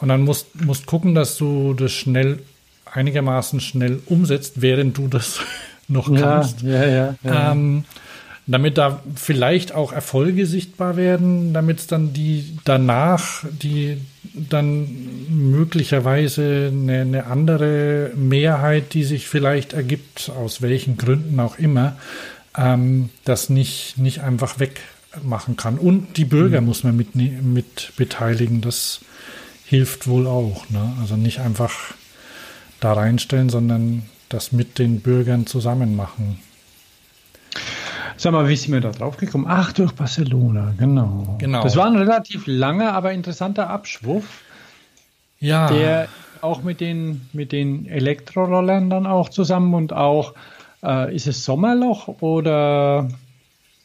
und 0.00 0.08
dann 0.08 0.22
musst, 0.22 0.60
musst 0.60 0.86
gucken, 0.86 1.14
dass 1.14 1.36
du 1.36 1.74
das 1.74 1.92
schnell, 1.92 2.40
einigermaßen 2.84 3.60
schnell 3.60 4.00
umsetzt, 4.06 4.60
während 4.60 4.98
du 4.98 5.08
das 5.08 5.40
noch 5.88 6.12
kannst. 6.14 6.62
ja, 6.62 6.84
ja. 6.86 7.14
ja. 7.22 7.52
Ähm, 7.52 7.84
damit 8.46 8.76
da 8.76 9.02
vielleicht 9.14 9.72
auch 9.74 9.92
Erfolge 9.92 10.46
sichtbar 10.46 10.96
werden, 10.96 11.54
damit 11.54 11.80
es 11.80 11.86
dann 11.86 12.12
die 12.12 12.58
danach, 12.64 13.44
die 13.50 13.98
dann 14.34 14.88
möglicherweise 15.30 16.70
eine, 16.72 17.00
eine 17.02 17.26
andere 17.26 18.10
Mehrheit, 18.16 18.92
die 18.92 19.04
sich 19.04 19.28
vielleicht 19.28 19.72
ergibt, 19.72 20.30
aus 20.30 20.60
welchen 20.60 20.98
Gründen 20.98 21.40
auch 21.40 21.58
immer, 21.58 21.96
ähm, 22.56 23.10
das 23.24 23.48
nicht, 23.48 23.96
nicht 23.96 24.20
einfach 24.20 24.58
wegmachen 24.58 25.56
kann. 25.56 25.78
Und 25.78 26.16
die 26.16 26.24
Bürger 26.26 26.60
muss 26.60 26.84
man 26.84 26.96
mit, 26.96 27.14
mit 27.14 27.92
beteiligen, 27.96 28.60
das 28.60 29.00
hilft 29.64 30.06
wohl 30.06 30.26
auch. 30.26 30.68
Ne? 30.68 30.92
Also 31.00 31.16
nicht 31.16 31.40
einfach 31.40 31.72
da 32.80 32.92
reinstellen, 32.92 33.48
sondern 33.48 34.02
das 34.28 34.52
mit 34.52 34.78
den 34.78 35.00
Bürgern 35.00 35.46
zusammen 35.46 35.96
machen. 35.96 36.40
Sag 38.16 38.32
mal, 38.32 38.48
wie 38.48 38.56
sind 38.56 38.72
wir 38.72 38.80
da 38.80 38.90
drauf 38.90 39.16
gekommen? 39.16 39.46
Ach, 39.48 39.72
durch 39.72 39.92
Barcelona, 39.92 40.72
genau. 40.78 41.36
Genau. 41.38 41.62
Das 41.62 41.76
war 41.76 41.86
ein 41.86 41.96
relativ 41.96 42.44
langer, 42.46 42.92
aber 42.92 43.12
interessanter 43.12 43.68
Abschwuff, 43.70 44.42
Ja. 45.40 45.68
der 45.68 46.08
auch 46.40 46.62
mit 46.62 46.80
den, 46.80 47.22
mit 47.32 47.52
den 47.52 47.86
Elektrorollern 47.86 48.90
dann 48.90 49.06
auch 49.06 49.28
zusammen 49.30 49.74
und 49.74 49.92
auch, 49.92 50.34
äh, 50.82 51.14
ist 51.14 51.26
es 51.26 51.44
Sommerloch 51.44 52.08
oder 52.20 53.08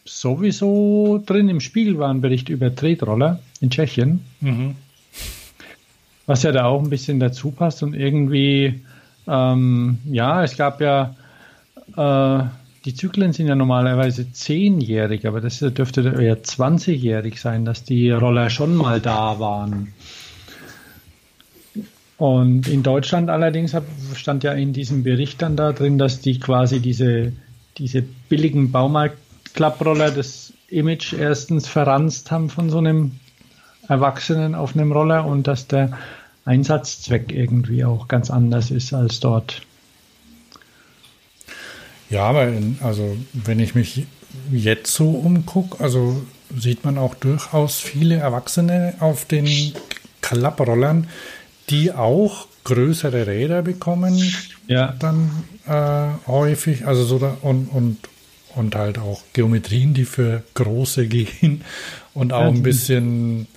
sowieso 0.05 1.21
drin 1.25 1.49
im 1.49 1.59
Spiegel 1.61 1.97
war 1.97 2.09
ein 2.09 2.21
Bericht 2.21 2.49
über 2.49 2.73
Tretroller 2.75 3.39
in 3.61 3.69
Tschechien, 3.69 4.23
Mhm. 4.41 4.75
was 6.25 6.43
ja 6.43 6.51
da 6.51 6.65
auch 6.65 6.83
ein 6.83 6.89
bisschen 6.89 7.19
dazu 7.19 7.51
passt 7.51 7.81
und 7.83 7.93
irgendwie, 7.93 8.83
ähm, 9.27 9.99
ja, 10.05 10.43
es 10.43 10.55
gab 10.57 10.81
ja, 10.81 11.15
äh, 11.95 12.43
die 12.85 12.93
Zyklen 12.93 13.33
sind 13.33 13.47
ja 13.47 13.55
normalerweise 13.55 14.31
zehnjährig, 14.31 15.27
aber 15.27 15.41
das 15.41 15.59
dürfte 15.59 16.01
eher 16.01 16.41
20-jährig 16.41 17.39
sein, 17.39 17.65
dass 17.65 17.83
die 17.83 18.11
Roller 18.11 18.49
schon 18.49 18.75
mal 18.75 19.01
da 19.01 19.39
waren. 19.39 19.93
Und 22.17 22.67
in 22.67 22.83
Deutschland 22.83 23.29
allerdings 23.29 23.75
stand 24.13 24.43
ja 24.43 24.51
in 24.53 24.73
diesem 24.73 25.03
Bericht 25.03 25.41
dann 25.41 25.55
da 25.55 25.71
drin, 25.71 25.97
dass 25.97 26.19
die 26.19 26.39
quasi 26.39 26.81
diese, 26.81 27.31
diese 27.77 28.01
billigen 28.01 28.71
Baumarktklapproller 28.71 30.11
das 30.11 30.53
Image 30.67 31.13
erstens 31.13 31.67
verranzt 31.67 32.29
haben 32.31 32.49
von 32.49 32.69
so 32.69 32.77
einem 32.77 33.11
Erwachsenen 33.87 34.53
auf 34.53 34.75
einem 34.75 34.91
Roller 34.91 35.25
und 35.25 35.47
dass 35.47 35.67
der 35.67 35.97
Einsatzzweck 36.45 37.31
irgendwie 37.31 37.85
auch 37.85 38.07
ganz 38.07 38.29
anders 38.29 38.69
ist 38.69 38.93
als 38.93 39.19
dort. 39.19 39.61
Ja, 42.09 42.23
aber 42.23 42.47
in, 42.47 42.77
also 42.81 43.15
wenn 43.33 43.59
ich 43.59 43.75
mich 43.75 44.05
jetzt 44.51 44.93
so 44.93 45.09
umgucke, 45.11 45.81
also 45.83 46.21
sieht 46.57 46.83
man 46.85 46.97
auch 46.97 47.15
durchaus 47.15 47.79
viele 47.79 48.15
Erwachsene 48.15 48.95
auf 48.99 49.25
den 49.25 49.73
Klapprollern, 50.21 51.07
die 51.69 51.91
auch 51.91 52.47
größere 52.63 53.27
Räder 53.27 53.61
bekommen, 53.61 54.19
Ja. 54.67 54.95
dann 54.99 55.29
äh, 55.67 56.27
häufig, 56.27 56.85
also 56.85 57.03
so 57.03 57.19
da, 57.19 57.37
und, 57.41 57.67
und, 57.67 57.97
und 58.55 58.75
halt 58.75 58.97
auch 58.97 59.21
Geometrien, 59.33 59.93
die 59.93 60.05
für 60.05 60.43
große 60.55 61.07
gehen 61.07 61.63
und 62.13 62.33
auch 62.33 62.41
Ja, 62.41 62.47
ein 62.47 62.63
bisschen, 62.63 63.47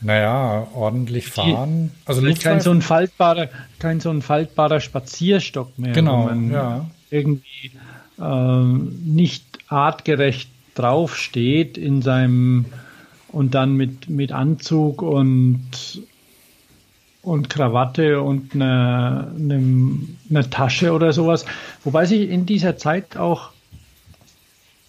naja, 0.00 0.66
ordentlich 0.74 1.28
fahren. 1.28 1.92
Also 2.06 2.22
kein 2.34 2.60
so 2.60 2.70
ein 2.70 2.82
faltbarer, 2.82 3.48
kein 3.78 4.00
so 4.00 4.10
ein 4.10 4.22
faltbarer 4.22 4.80
Spazierstock 4.80 5.78
mehr, 5.78 5.92
Genau, 5.94 6.24
man 6.24 6.50
ja. 6.50 6.90
Irgendwie 7.10 7.72
ähm, 8.20 9.00
nicht 9.04 9.44
artgerecht 9.68 10.50
draufsteht 10.74 11.76
in 11.78 12.02
seinem 12.02 12.66
und 13.30 13.54
dann 13.54 13.74
mit, 13.74 14.08
mit 14.08 14.32
Anzug 14.32 15.02
und 15.02 16.02
und 17.22 17.50
Krawatte 17.50 18.22
und 18.22 18.54
eine, 18.54 19.30
eine, 19.36 19.98
eine 20.30 20.50
Tasche 20.50 20.92
oder 20.92 21.12
sowas. 21.12 21.44
Wobei 21.84 22.06
sich 22.06 22.30
in 22.30 22.46
dieser 22.46 22.78
Zeit 22.78 23.16
auch 23.16 23.50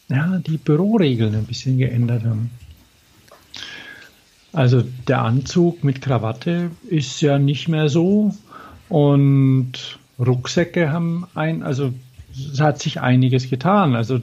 ja, 0.09 0.39
die 0.39 0.57
Büroregeln 0.57 1.35
ein 1.35 1.45
bisschen 1.45 1.77
geändert 1.77 2.23
haben. 2.23 2.49
Also 4.53 4.83
der 5.07 5.21
Anzug 5.21 5.83
mit 5.83 6.01
Krawatte 6.01 6.71
ist 6.87 7.21
ja 7.21 7.37
nicht 7.37 7.67
mehr 7.67 7.89
so 7.89 8.33
und 8.87 9.99
Rucksäcke 10.17 10.91
haben 10.91 11.27
ein, 11.35 11.61
also 11.61 11.93
es 12.53 12.59
hat 12.59 12.79
sich 12.81 12.99
einiges 13.01 13.49
getan. 13.49 13.95
Also 13.95 14.19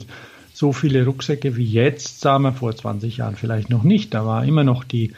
so 0.53 0.73
viele 0.73 1.05
Rucksäcke 1.05 1.55
wie 1.55 1.65
jetzt 1.65 2.19
sah 2.21 2.39
man 2.39 2.55
vor 2.55 2.75
20 2.75 3.17
Jahren 3.17 3.35
vielleicht 3.35 3.69
noch 3.69 3.83
nicht. 3.83 4.13
Da 4.13 4.25
war 4.25 4.43
immer 4.45 4.63
noch 4.63 4.83
die 4.83 5.13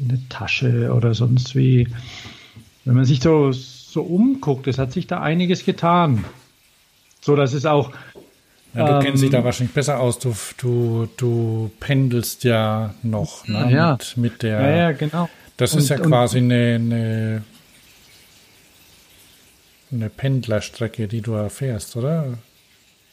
eine 0.00 0.20
Tasche 0.28 0.92
oder 0.92 1.14
sonst 1.14 1.54
wie. 1.56 1.88
Wenn 2.84 2.94
man 2.96 3.04
sich 3.04 3.20
so, 3.22 3.50
so 3.52 4.02
umguckt, 4.02 4.66
es 4.66 4.78
hat 4.78 4.92
sich 4.92 5.06
da 5.06 5.20
einiges 5.20 5.64
getan. 5.64 6.24
So 7.20 7.34
dass 7.36 7.52
es 7.54 7.64
auch 7.66 7.92
Ja, 8.74 8.86
du 8.86 8.92
Ähm, 8.96 9.02
kennst 9.02 9.22
dich 9.22 9.30
da 9.30 9.42
wahrscheinlich 9.44 9.72
besser 9.74 10.00
aus. 10.00 10.18
Du, 10.18 10.34
du, 10.58 11.08
du 11.16 11.70
pendelst 11.80 12.44
ja 12.44 12.92
noch 13.02 13.46
ne? 13.48 13.70
Ja. 13.72 13.92
mit, 13.92 14.16
mit 14.16 14.42
der. 14.42 14.60
ja, 14.60 14.76
ja 14.76 14.92
genau. 14.92 15.28
Das 15.56 15.72
Und- 15.72 15.78
ist 15.80 15.88
ja 15.90 15.96
und- 16.00 16.08
quasi 16.08 16.38
eine, 16.38 16.74
eine, 16.74 17.42
eine 19.94 20.10
Pendlerstrecke, 20.10 21.08
die 21.08 21.20
du 21.20 21.32
erfährst, 21.32 21.96
oder? 21.96 22.38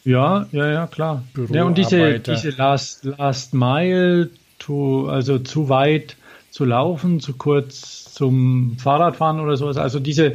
Ja, 0.04 0.48
ja, 0.52 0.72
ja, 0.72 0.88
klar. 0.88 1.24
Ja, 1.50 1.64
und 1.64 1.78
diese, 1.78 2.20
diese 2.20 2.50
Last, 2.52 3.06
Last 3.06 3.54
Mile, 3.54 4.30
to, 4.60 5.08
also 5.08 5.40
zu 5.40 5.70
weit 5.70 6.16
zu 6.50 6.66
laufen, 6.66 7.20
zu 7.20 7.34
kurz 7.34 8.14
zum 8.14 8.78
Fahrradfahren 8.78 9.40
oder 9.40 9.58
sowas. 9.58 9.78
Also 9.78 10.00
diese, 10.00 10.34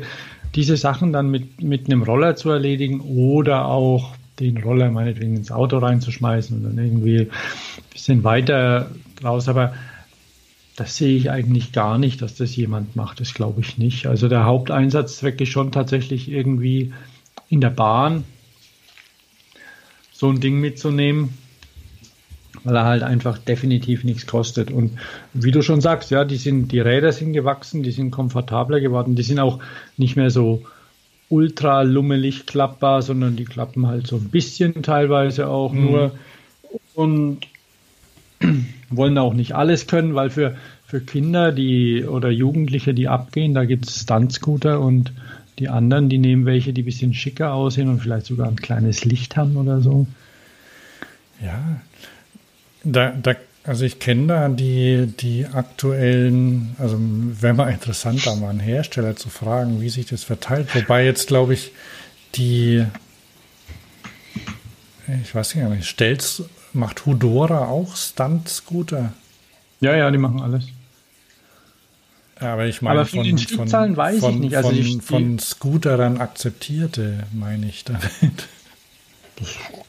diese 0.54 0.76
Sachen 0.76 1.12
dann 1.12 1.30
mit, 1.30 1.62
mit 1.62 1.86
einem 1.86 2.02
Roller 2.02 2.36
zu 2.36 2.50
erledigen 2.50 3.00
oder 3.00 3.66
auch 3.66 4.14
den 4.40 4.58
Roller 4.58 4.90
meinetwegen 4.90 5.36
ins 5.36 5.50
Auto 5.50 5.78
reinzuschmeißen 5.78 6.56
und 6.56 6.64
dann 6.64 6.84
irgendwie 6.84 7.20
ein 7.20 7.30
bisschen 7.92 8.24
weiter 8.24 8.90
raus. 9.22 9.48
Aber 9.48 9.74
das 10.76 10.96
sehe 10.96 11.16
ich 11.16 11.30
eigentlich 11.30 11.72
gar 11.72 11.96
nicht, 11.96 12.20
dass 12.20 12.34
das 12.34 12.54
jemand 12.54 12.96
macht. 12.96 13.20
Das 13.20 13.32
glaube 13.32 13.62
ich 13.62 13.78
nicht. 13.78 14.06
Also 14.06 14.28
der 14.28 14.44
Haupteinsatzzweck 14.44 15.40
ist 15.40 15.48
schon 15.48 15.72
tatsächlich 15.72 16.30
irgendwie 16.30 16.92
in 17.48 17.62
der 17.62 17.70
Bahn 17.70 18.24
so 20.12 20.28
ein 20.28 20.40
Ding 20.40 20.60
mitzunehmen, 20.60 21.30
weil 22.64 22.76
er 22.76 22.84
halt 22.84 23.02
einfach 23.02 23.38
definitiv 23.38 24.04
nichts 24.04 24.26
kostet. 24.26 24.70
Und 24.70 24.98
wie 25.32 25.50
du 25.50 25.62
schon 25.62 25.80
sagst, 25.80 26.10
ja, 26.10 26.24
die 26.24 26.36
sind, 26.36 26.72
die 26.72 26.80
Räder 26.80 27.12
sind 27.12 27.32
gewachsen, 27.32 27.82
die 27.82 27.92
sind 27.92 28.10
komfortabler 28.10 28.80
geworden, 28.80 29.14
die 29.14 29.22
sind 29.22 29.38
auch 29.38 29.60
nicht 29.96 30.16
mehr 30.16 30.30
so 30.30 30.62
ultra 31.30 31.82
lummelig 31.82 32.46
klappbar, 32.46 33.00
sondern 33.00 33.36
die 33.36 33.44
klappen 33.46 33.86
halt 33.86 34.06
so 34.06 34.16
ein 34.16 34.28
bisschen 34.28 34.82
teilweise 34.82 35.48
auch 35.48 35.72
mhm. 35.72 35.84
nur 35.84 36.12
und 36.94 37.40
wollen 38.90 39.18
auch 39.18 39.34
nicht 39.34 39.54
alles 39.54 39.86
können, 39.86 40.14
weil 40.14 40.30
für, 40.30 40.56
für 40.86 41.00
Kinder 41.00 41.52
die 41.52 42.04
oder 42.04 42.30
Jugendliche, 42.30 42.94
die 42.94 43.08
abgehen, 43.08 43.54
da 43.54 43.64
gibt 43.64 43.88
es 43.88 44.02
Stunt-Scooter 44.02 44.80
und 44.80 45.12
die 45.58 45.68
anderen, 45.68 46.08
die 46.08 46.18
nehmen 46.18 46.44
welche, 46.44 46.72
die 46.72 46.82
ein 46.82 46.86
bisschen 46.86 47.14
schicker 47.14 47.52
aussehen 47.52 47.88
und 47.88 48.00
vielleicht 48.00 48.26
sogar 48.26 48.48
ein 48.48 48.56
kleines 48.56 49.04
Licht 49.04 49.36
haben 49.36 49.56
oder 49.56 49.80
so. 49.80 50.06
Ja, 51.42 51.80
da, 52.84 53.10
da, 53.10 53.34
also 53.64 53.84
ich 53.84 53.98
kenne 53.98 54.26
da 54.26 54.48
die, 54.48 55.06
die 55.18 55.46
aktuellen, 55.46 56.76
also 56.78 56.96
wäre 57.00 57.54
mal 57.54 57.70
interessant, 57.70 58.26
da 58.26 58.34
mal 58.36 58.50
einen 58.50 58.60
Hersteller 58.60 59.16
zu 59.16 59.28
fragen, 59.28 59.80
wie 59.80 59.88
sich 59.88 60.06
das 60.06 60.24
verteilt. 60.24 60.74
Wobei 60.74 61.04
jetzt, 61.04 61.28
glaube 61.28 61.54
ich, 61.54 61.72
die, 62.34 62.84
ich 65.22 65.34
weiß 65.34 65.54
nicht, 65.54 65.86
stellt, 65.86 66.44
macht 66.76 67.06
Hudora 67.06 67.66
auch 67.66 67.96
Stunt-Scooter? 67.96 69.12
Ja, 69.80 69.96
ja, 69.96 70.10
die 70.10 70.18
machen 70.18 70.40
alles. 70.40 70.68
Aber 72.38 72.66
ich 72.66 72.82
meine, 72.82 73.00
Aber 73.00 73.06
von, 73.06 73.24
den 73.24 73.38
Stückzahlen 73.38 73.94
von, 73.94 74.04
weiß 74.04 74.20
von, 74.20 74.34
ich 74.34 74.40
nicht. 74.40 74.56
Also 74.56 74.68
von, 74.68 74.76
die, 74.76 75.00
von 75.00 75.38
Scooterern 75.38 76.18
akzeptierte, 76.18 77.24
meine 77.32 77.66
ich 77.66 77.84
damit. 77.84 78.48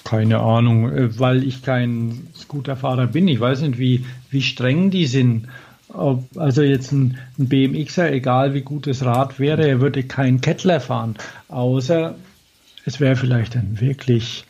Keine 0.04 0.40
Ahnung, 0.40 0.90
äh, 0.92 1.20
weil 1.20 1.44
ich 1.44 1.62
kein 1.62 2.28
Scooterfahrer 2.36 3.08
bin. 3.08 3.28
Ich 3.28 3.40
weiß 3.40 3.62
nicht, 3.62 3.78
wie, 3.78 4.06
wie 4.30 4.42
streng 4.42 4.92
die 4.92 5.08
sind. 5.08 5.48
Ob, 5.90 6.26
also 6.38 6.62
jetzt 6.62 6.92
ein, 6.92 7.18
ein 7.38 7.48
BMXer, 7.48 8.12
egal 8.12 8.54
wie 8.54 8.62
gut 8.62 8.88
das 8.88 9.04
Rad 9.04 9.40
wäre, 9.40 9.68
er 9.68 9.82
würde 9.82 10.04
keinen 10.04 10.42
Kettler 10.42 10.80
fahren. 10.80 11.16
Außer 11.50 12.16
es 12.86 13.00
wäre 13.02 13.18
vielleicht 13.18 13.56
ein 13.56 13.80
wirklich 13.82 14.46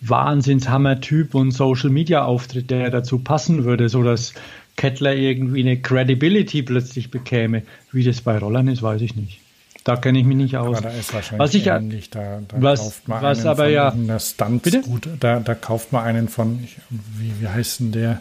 Wahnsinnshammer-Typ 0.00 1.34
und 1.34 1.50
Social-Media-Auftritt, 1.50 2.70
der 2.70 2.90
dazu 2.90 3.18
passen 3.18 3.64
würde, 3.64 3.88
sodass 3.88 4.34
Kettler 4.76 5.14
irgendwie 5.14 5.60
eine 5.60 5.80
Credibility 5.80 6.62
plötzlich 6.62 7.10
bekäme. 7.10 7.62
Wie 7.90 8.04
das 8.04 8.20
bei 8.20 8.38
Rollern 8.38 8.68
ist, 8.68 8.82
weiß 8.82 9.00
ich 9.02 9.16
nicht. 9.16 9.40
Da 9.84 9.96
kenne 9.96 10.18
ich 10.18 10.24
mich 10.24 10.36
nicht 10.36 10.56
aus. 10.56 10.78
Aber 10.78 10.88
da 10.88 10.94
ist 10.94 11.14
wahrscheinlich 11.14 11.40
was 11.40 11.54
ich, 11.54 11.66
ähnlich. 11.66 12.10
Da, 12.10 12.40
da 12.46 12.62
was, 12.62 12.80
kauft 12.80 13.08
man 13.08 13.22
was 13.22 13.38
einen 13.38 13.48
aber 13.48 13.64
von 13.64 14.06
ja, 14.06 14.18
Stunt 14.20 14.82
gut. 14.82 15.08
Da, 15.18 15.40
da 15.40 15.54
kauft 15.54 15.92
man 15.92 16.04
einen 16.04 16.28
von, 16.28 16.62
wie, 16.90 17.32
wie 17.40 17.48
heißt 17.48 17.80
denn 17.80 17.92
der? 17.92 18.20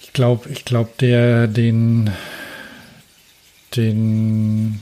Ich 0.00 0.12
glaube, 0.12 0.48
ich 0.48 0.64
glaube, 0.64 0.90
der 1.00 1.46
den 1.46 2.10
den 3.76 4.80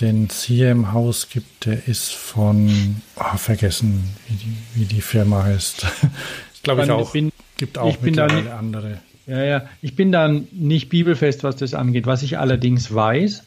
den 0.00 0.26
es 0.30 0.42
hier 0.42 0.70
im 0.70 0.92
Haus 0.92 1.28
gibt, 1.28 1.66
der 1.66 1.86
ist 1.86 2.12
von, 2.12 3.02
oh, 3.16 3.36
vergessen, 3.36 4.04
wie 4.28 4.34
die, 4.34 4.56
wie 4.74 4.84
die 4.84 5.00
Firma 5.00 5.44
heißt. 5.44 5.86
ich 6.54 6.62
glaube 6.62 6.84
ich 6.84 6.90
auch. 6.90 7.12
Bin, 7.12 7.32
gibt 7.56 7.78
auch 7.78 7.90
ich 7.90 7.98
bin 7.98 8.14
mittlerweile 8.14 8.54
andere. 8.54 9.00
Ja, 9.26 9.44
ja. 9.44 9.62
Ich 9.82 9.94
bin 9.94 10.12
dann 10.12 10.48
nicht 10.52 10.88
bibelfest, 10.88 11.44
was 11.44 11.56
das 11.56 11.74
angeht. 11.74 12.06
Was 12.06 12.22
ich 12.22 12.38
allerdings 12.38 12.92
weiß 12.92 13.44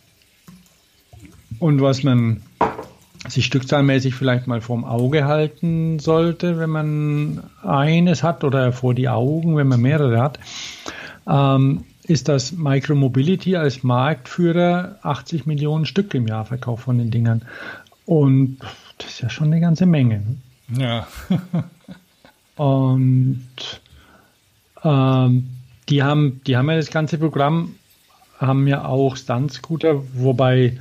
und 1.59 1.81
was 1.81 2.03
man 2.03 2.41
sich 3.27 3.45
stückzahlmäßig 3.45 4.15
vielleicht 4.15 4.47
mal 4.47 4.61
vorm 4.61 4.83
Auge 4.83 5.25
halten 5.25 5.99
sollte, 5.99 6.59
wenn 6.59 6.69
man 6.69 7.43
eines 7.61 8.21
hat 8.21 8.43
oder 8.43 8.73
vor 8.73 8.93
die 8.93 9.09
Augen, 9.09 9.55
wenn 9.55 9.67
man 9.67 9.81
mehrere 9.81 10.21
hat, 10.21 10.39
ähm, 11.27 11.85
ist 12.05 12.27
das 12.27 12.51
Micromobility 12.51 13.55
als 13.55 13.83
Marktführer 13.83 14.97
80 15.03 15.45
Millionen 15.45 15.85
Stück 15.85 16.13
im 16.13 16.27
Jahr 16.27 16.45
verkauft 16.45 16.83
von 16.83 16.97
den 16.97 17.11
Dingern. 17.11 17.43
Und 18.05 18.57
das 18.97 19.11
ist 19.11 19.21
ja 19.21 19.29
schon 19.29 19.47
eine 19.47 19.61
ganze 19.61 19.85
Menge. 19.85 20.23
Ja. 20.77 21.07
und 22.55 23.41
ähm, 24.83 25.49
die 25.89 26.03
haben, 26.03 26.41
die 26.45 26.57
haben 26.57 26.69
ja 26.69 26.75
das 26.75 26.91
ganze 26.91 27.17
Programm, 27.17 27.75
haben 28.37 28.67
ja 28.67 28.85
auch 28.85 29.15
Stunt-Scooter, 29.15 30.03
wobei 30.13 30.77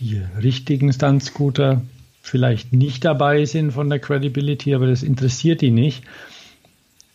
die 0.00 0.22
richtigen 0.42 0.92
Stunt-Scooter 0.92 1.82
vielleicht 2.20 2.72
nicht 2.72 3.04
dabei 3.04 3.44
sind 3.44 3.72
von 3.72 3.88
der 3.88 4.00
Credibility, 4.00 4.74
aber 4.74 4.86
das 4.86 5.02
interessiert 5.02 5.60
die 5.60 5.70
nicht, 5.70 6.04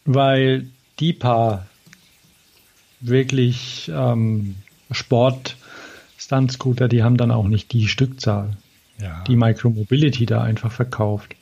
weil 0.05 0.67
die 0.99 1.13
paar 1.13 1.67
wirklich 3.01 3.91
ähm, 3.93 4.55
Sport 4.91 5.57
Stunt-Scooter, 6.17 6.87
die 6.87 7.03
haben 7.03 7.17
dann 7.17 7.31
auch 7.31 7.47
nicht 7.47 7.73
die 7.73 7.87
Stückzahl, 7.87 8.55
ja. 8.99 9.23
die 9.27 9.35
Micromobility 9.35 10.25
da 10.25 10.43
einfach 10.43 10.71
verkauft. 10.71 11.35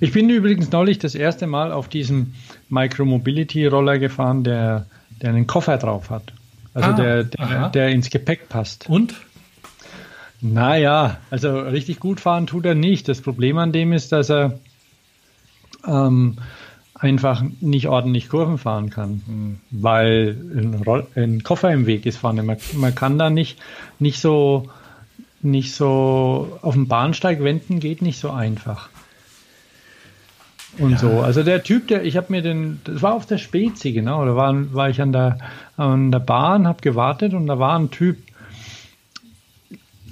Ich 0.00 0.12
bin 0.12 0.28
übrigens 0.28 0.72
neulich 0.72 0.98
das 0.98 1.14
erste 1.14 1.46
Mal 1.46 1.72
auf 1.72 1.88
diesem 1.88 2.34
Micromobility-Roller 2.68 3.98
gefahren, 3.98 4.42
der 4.42 4.86
der 5.20 5.30
einen 5.30 5.46
Koffer 5.46 5.78
drauf 5.78 6.10
hat. 6.10 6.32
Also 6.74 6.90
ah, 6.90 6.92
der, 6.92 7.24
der, 7.24 7.68
der, 7.70 7.88
ins 7.88 8.10
Gepäck 8.10 8.48
passt. 8.48 8.88
Und? 8.88 9.14
Naja, 10.40 11.18
also 11.30 11.60
richtig 11.60 12.00
gut 12.00 12.20
fahren 12.20 12.46
tut 12.46 12.66
er 12.66 12.74
nicht. 12.74 13.08
Das 13.08 13.20
Problem 13.20 13.56
an 13.58 13.72
dem 13.72 13.92
ist, 13.92 14.12
dass 14.12 14.28
er 14.28 14.58
ähm, 15.86 16.36
einfach 16.94 17.42
nicht 17.60 17.88
ordentlich 17.88 18.28
Kurven 18.28 18.58
fahren 18.58 18.90
kann, 18.90 19.22
mhm. 19.26 19.60
weil 19.70 20.36
ein, 20.54 21.04
ein, 21.16 21.42
Koffer 21.42 21.72
im 21.72 21.86
Weg 21.86 22.06
ist 22.06 22.18
vorne. 22.18 22.42
Man, 22.42 22.56
man 22.74 22.94
kann 22.94 23.18
da 23.18 23.30
nicht, 23.30 23.58
nicht 23.98 24.20
so 24.20 24.68
nicht 25.42 25.74
so 25.74 26.58
auf 26.62 26.72
dem 26.72 26.88
Bahnsteig 26.88 27.42
wenden 27.42 27.78
geht 27.78 28.00
nicht 28.00 28.18
so 28.18 28.30
einfach 28.30 28.88
und 30.78 30.92
ja. 30.92 30.98
so. 30.98 31.20
Also 31.20 31.42
der 31.42 31.62
Typ, 31.62 31.88
der, 31.88 32.04
ich 32.04 32.16
habe 32.16 32.26
mir 32.30 32.42
den, 32.42 32.80
das 32.84 33.02
war 33.02 33.14
auf 33.14 33.26
der 33.26 33.38
Spezi, 33.38 33.92
genau, 33.92 34.24
da 34.24 34.36
war, 34.36 34.74
war 34.74 34.88
ich 34.88 35.00
an 35.00 35.12
der, 35.12 35.38
an 35.76 36.10
der 36.10 36.18
Bahn, 36.18 36.66
habe 36.66 36.80
gewartet 36.80 37.34
und 37.34 37.46
da 37.46 37.58
war 37.58 37.78
ein 37.78 37.90
Typ, 37.90 38.18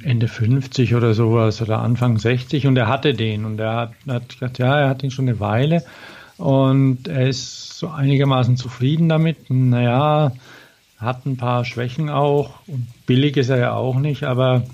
Ende 0.04 0.26
50 0.26 0.96
oder 0.96 1.14
sowas 1.14 1.62
oder 1.62 1.78
Anfang 1.78 2.18
60 2.18 2.66
und 2.66 2.76
er 2.76 2.88
hatte 2.88 3.14
den 3.14 3.44
und 3.44 3.60
er 3.60 3.74
hat, 3.76 3.92
hat 4.08 4.28
gesagt, 4.28 4.58
ja, 4.58 4.80
er 4.80 4.88
hat 4.88 5.04
ihn 5.04 5.12
schon 5.12 5.28
eine 5.28 5.38
Weile 5.38 5.84
und 6.38 7.08
er 7.08 7.28
ist 7.28 7.78
so 7.78 7.88
einigermaßen 7.88 8.56
zufrieden 8.56 9.08
damit. 9.08 9.50
Naja, 9.50 10.32
hat 10.98 11.26
ein 11.26 11.36
paar 11.36 11.64
Schwächen 11.64 12.08
auch 12.08 12.60
und 12.66 12.86
billig 13.06 13.36
ist 13.36 13.48
er 13.48 13.58
ja 13.58 13.72
auch 13.74 13.96
nicht, 13.96 14.24
aber 14.24 14.64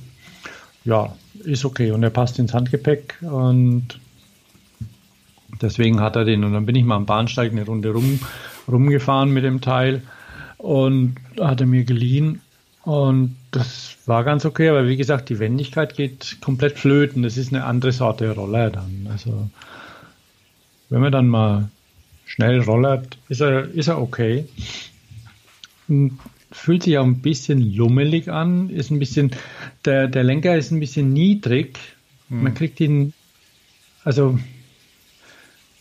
ja, 0.85 1.15
ist 1.45 1.65
okay 1.65 1.91
und 1.91 2.03
er 2.03 2.11
passt 2.11 2.39
ins 2.39 2.55
Handgepäck 2.55 3.19
und 3.23 3.99
Deswegen 5.61 6.01
hat 6.01 6.17
er 6.17 6.25
den. 6.25 6.45
Und 6.45 6.53
dann 6.53 6.67
bin 6.67 6.77
ich 6.77 6.85
mal 6.85 6.97
am 6.97 7.07
Bahnsteig 7.07 7.53
eine 7.53 7.65
Runde 7.65 7.91
rum, 7.91 8.21
rumgefahren 8.71 9.31
mit 9.31 9.45
dem 9.45 9.61
Teil 9.61 10.03
und 10.57 11.17
hat 11.41 11.61
er 11.61 11.67
mir 11.67 11.85
geliehen. 11.85 12.41
Und 12.83 13.37
das 13.51 13.97
war 14.07 14.25
ganz 14.25 14.45
okay, 14.45 14.69
aber 14.69 14.87
wie 14.87 14.97
gesagt, 14.97 15.29
die 15.29 15.39
Wendigkeit 15.39 15.95
geht 15.95 16.39
komplett 16.41 16.79
flöten. 16.79 17.23
Das 17.23 17.37
ist 17.37 17.53
eine 17.53 17.65
andere 17.65 17.93
Sorte 17.93 18.31
Roller 18.35 18.71
dann. 18.71 19.09
Also, 19.11 19.51
wenn 20.91 21.01
man 21.01 21.13
dann 21.13 21.29
mal 21.29 21.69
schnell 22.27 22.61
rollert, 22.61 23.19
ist 23.29 23.41
er, 23.41 23.69
ist 23.71 23.89
er 23.89 24.01
okay. 24.01 24.47
Und 25.89 26.19
fühlt 26.51 26.83
sich 26.83 26.99
auch 26.99 27.05
ein 27.05 27.21
bisschen 27.21 27.75
lummelig 27.75 28.31
an, 28.31 28.71
ist 28.71 28.91
ein 28.91 28.99
bisschen, 28.99 29.31
der, 29.85 30.09
der 30.09 30.25
Lenker 30.25 30.57
ist 30.57 30.71
ein 30.71 30.81
bisschen 30.81 31.13
niedrig. 31.13 31.79
Man 32.29 32.47
hm. 32.47 32.55
kriegt 32.55 32.81
ihn, 32.81 33.13
also 34.05 34.39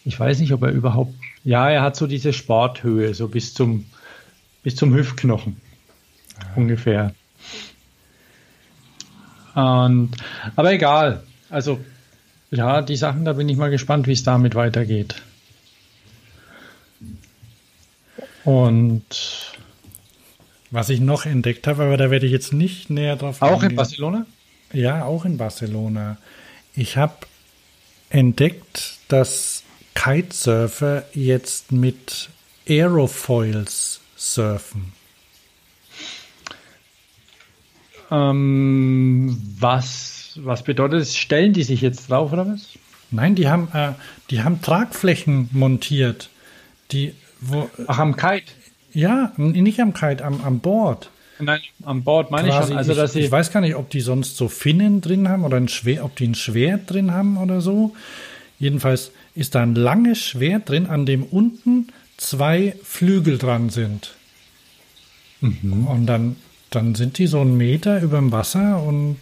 ich 0.06 0.20
weiß 0.20 0.40
nicht, 0.40 0.54
ob 0.54 0.64
er 0.64 0.72
überhaupt, 0.72 1.14
ja, 1.44 1.70
er 1.70 1.82
hat 1.82 1.96
so 1.96 2.08
diese 2.08 2.34
Sporthöhe, 2.34 3.14
so 3.14 3.28
bis 3.28 3.54
zum, 3.54 3.86
bis 4.64 4.76
zum 4.76 4.94
Hüftknochen 4.94 5.58
ja. 6.40 6.48
ungefähr. 6.56 7.14
Und, 9.54 10.12
aber 10.56 10.72
egal, 10.72 11.24
also 11.50 11.80
ja, 12.52 12.82
die 12.82 12.96
Sachen, 12.96 13.26
da 13.26 13.34
bin 13.34 13.50
ich 13.50 13.58
mal 13.58 13.70
gespannt, 13.70 14.08
wie 14.08 14.14
es 14.14 14.24
damit 14.24 14.56
weitergeht. 14.56 15.16
Und 18.44 19.04
was 20.72 20.90
ich 20.90 21.00
noch 21.00 21.26
entdeckt 21.26 21.68
habe, 21.68 21.84
aber 21.84 21.98
da 21.98 22.12
werde 22.12 22.26
ich 22.26 22.32
jetzt 22.32 22.54
nicht 22.54 22.90
näher 22.90 23.16
drauf 23.16 23.42
Auch 23.42 23.54
eingehen. 23.54 23.72
in 23.72 23.76
Barcelona? 23.76 24.26
Ja, 24.74 25.06
auch 25.06 25.26
in 25.26 25.38
Barcelona. 25.38 26.18
Ich 26.76 26.98
habe 26.98 27.16
entdeckt, 28.10 29.00
dass 29.08 29.64
Kitesurfer 29.96 31.06
jetzt 31.14 31.72
mit 31.72 32.30
Aerofoils 32.68 34.02
surfen. 34.16 34.94
Ähm, 38.12 39.38
was, 39.60 40.17
was 40.46 40.64
bedeutet 40.64 41.02
das? 41.02 41.16
Stellen 41.16 41.54
die 41.54 41.64
sich 41.64 41.82
jetzt 41.82 42.10
drauf 42.10 42.32
oder 42.34 42.48
was? 42.48 42.78
Nein, 43.12 43.36
die 43.36 43.48
haben, 43.48 43.70
äh, 43.74 43.94
die 44.30 44.44
haben 44.44 44.62
Tragflächen 44.62 45.50
montiert. 45.54 46.30
Die, 46.92 47.14
wo, 47.40 47.70
Ach, 47.88 48.00
am 48.00 48.16
Kite. 48.16 48.52
ja, 48.94 49.32
nicht 49.38 49.80
am 49.80 49.94
Kite, 49.94 50.24
am, 50.24 50.42
am 50.42 50.60
Board. 50.60 51.10
Nein, 51.40 51.62
am 51.84 52.04
Bord 52.04 52.32
meine 52.32 52.48
ich 52.48 52.54
Quasi, 52.54 52.70
schon. 52.70 52.78
Also, 52.78 52.96
dass 52.96 53.16
ich, 53.16 53.26
ich 53.26 53.32
weiß 53.32 53.52
gar 53.52 53.62
nicht, 53.62 53.76
ob 53.76 53.90
die 53.90 54.02
sonst 54.02 54.38
so 54.38 54.48
Finnen 54.48 55.02
drin 55.02 55.30
haben 55.30 55.44
oder 55.44 55.58
ein 55.58 55.68
Schwert, 55.68 56.04
ob 56.04 56.16
die 56.16 56.28
ein 56.28 56.36
Schwert 56.36 56.92
drin 56.92 57.12
haben 57.12 57.38
oder 57.38 57.62
so. 57.62 57.96
Jedenfalls 58.60 59.12
ist 59.36 59.54
da 59.54 59.62
ein 59.62 59.76
langes 59.76 60.20
Schwert 60.20 60.70
drin, 60.70 60.88
an 60.88 61.06
dem 61.06 61.24
unten 61.24 61.88
zwei 62.18 62.76
Flügel 62.84 63.38
dran 63.38 63.70
sind. 63.70 64.16
Mhm. 65.42 65.86
Und 65.88 66.08
dann, 66.08 66.38
dann 66.72 66.96
sind 66.96 67.20
die 67.20 67.28
so 67.28 67.42
einen 67.42 67.56
Meter 67.56 68.02
über 68.02 68.18
dem 68.18 68.32
Wasser 68.32 68.82
und 68.82 69.18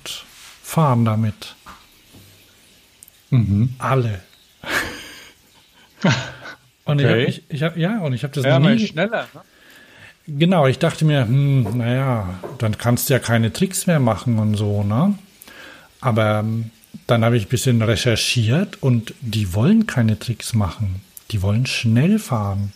fahren 0.66 1.06
damit. 1.06 1.56
Mhm. 3.30 3.76
Alle. 3.78 4.22
Und 6.86 7.00
ich 7.00 7.06
Okay. 7.06 7.22
habe 7.22 7.24
ich, 7.24 7.44
ich 7.50 7.64
hab, 7.64 7.78
ja, 7.78 8.00
und 8.00 8.14
ich 8.14 8.22
habe 8.24 8.34
das 8.34 8.46
ja, 8.46 8.60
nie, 8.60 8.78
schneller. 8.86 9.28
Ne? 9.34 9.42
Genau, 10.28 10.68
ich 10.68 10.78
dachte 10.78 11.04
mir, 11.04 11.26
hm, 11.26 11.78
naja, 11.78 12.36
dann 12.60 12.78
kannst 12.78 13.10
du 13.10 13.14
ja 13.14 13.20
keine 13.20 13.52
Tricks 13.52 13.88
mehr 13.88 14.00
machen 14.00 14.38
und 14.38 14.54
so, 14.56 14.84
ne? 14.84 15.16
Aber 16.00 16.40
ähm, 16.40 16.70
dann 17.08 17.26
habe 17.26 17.38
ich 17.38 17.46
ein 17.48 17.50
bisschen 17.50 17.82
recherchiert 17.82 18.84
und 18.84 19.16
die 19.22 19.56
wollen 19.56 19.88
keine 19.88 20.20
Tricks 20.20 20.54
machen. 20.54 21.02
Die 21.32 21.42
wollen 21.42 21.66
schnell 21.66 22.20
fahren. 22.20 22.72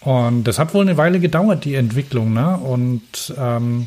Und 0.00 0.42
das 0.44 0.58
hat 0.58 0.74
wohl 0.74 0.82
eine 0.82 0.96
Weile 0.96 1.20
gedauert, 1.20 1.64
die 1.64 1.76
Entwicklung, 1.76 2.32
ne? 2.32 2.56
Und 2.56 3.34
ähm, 3.38 3.86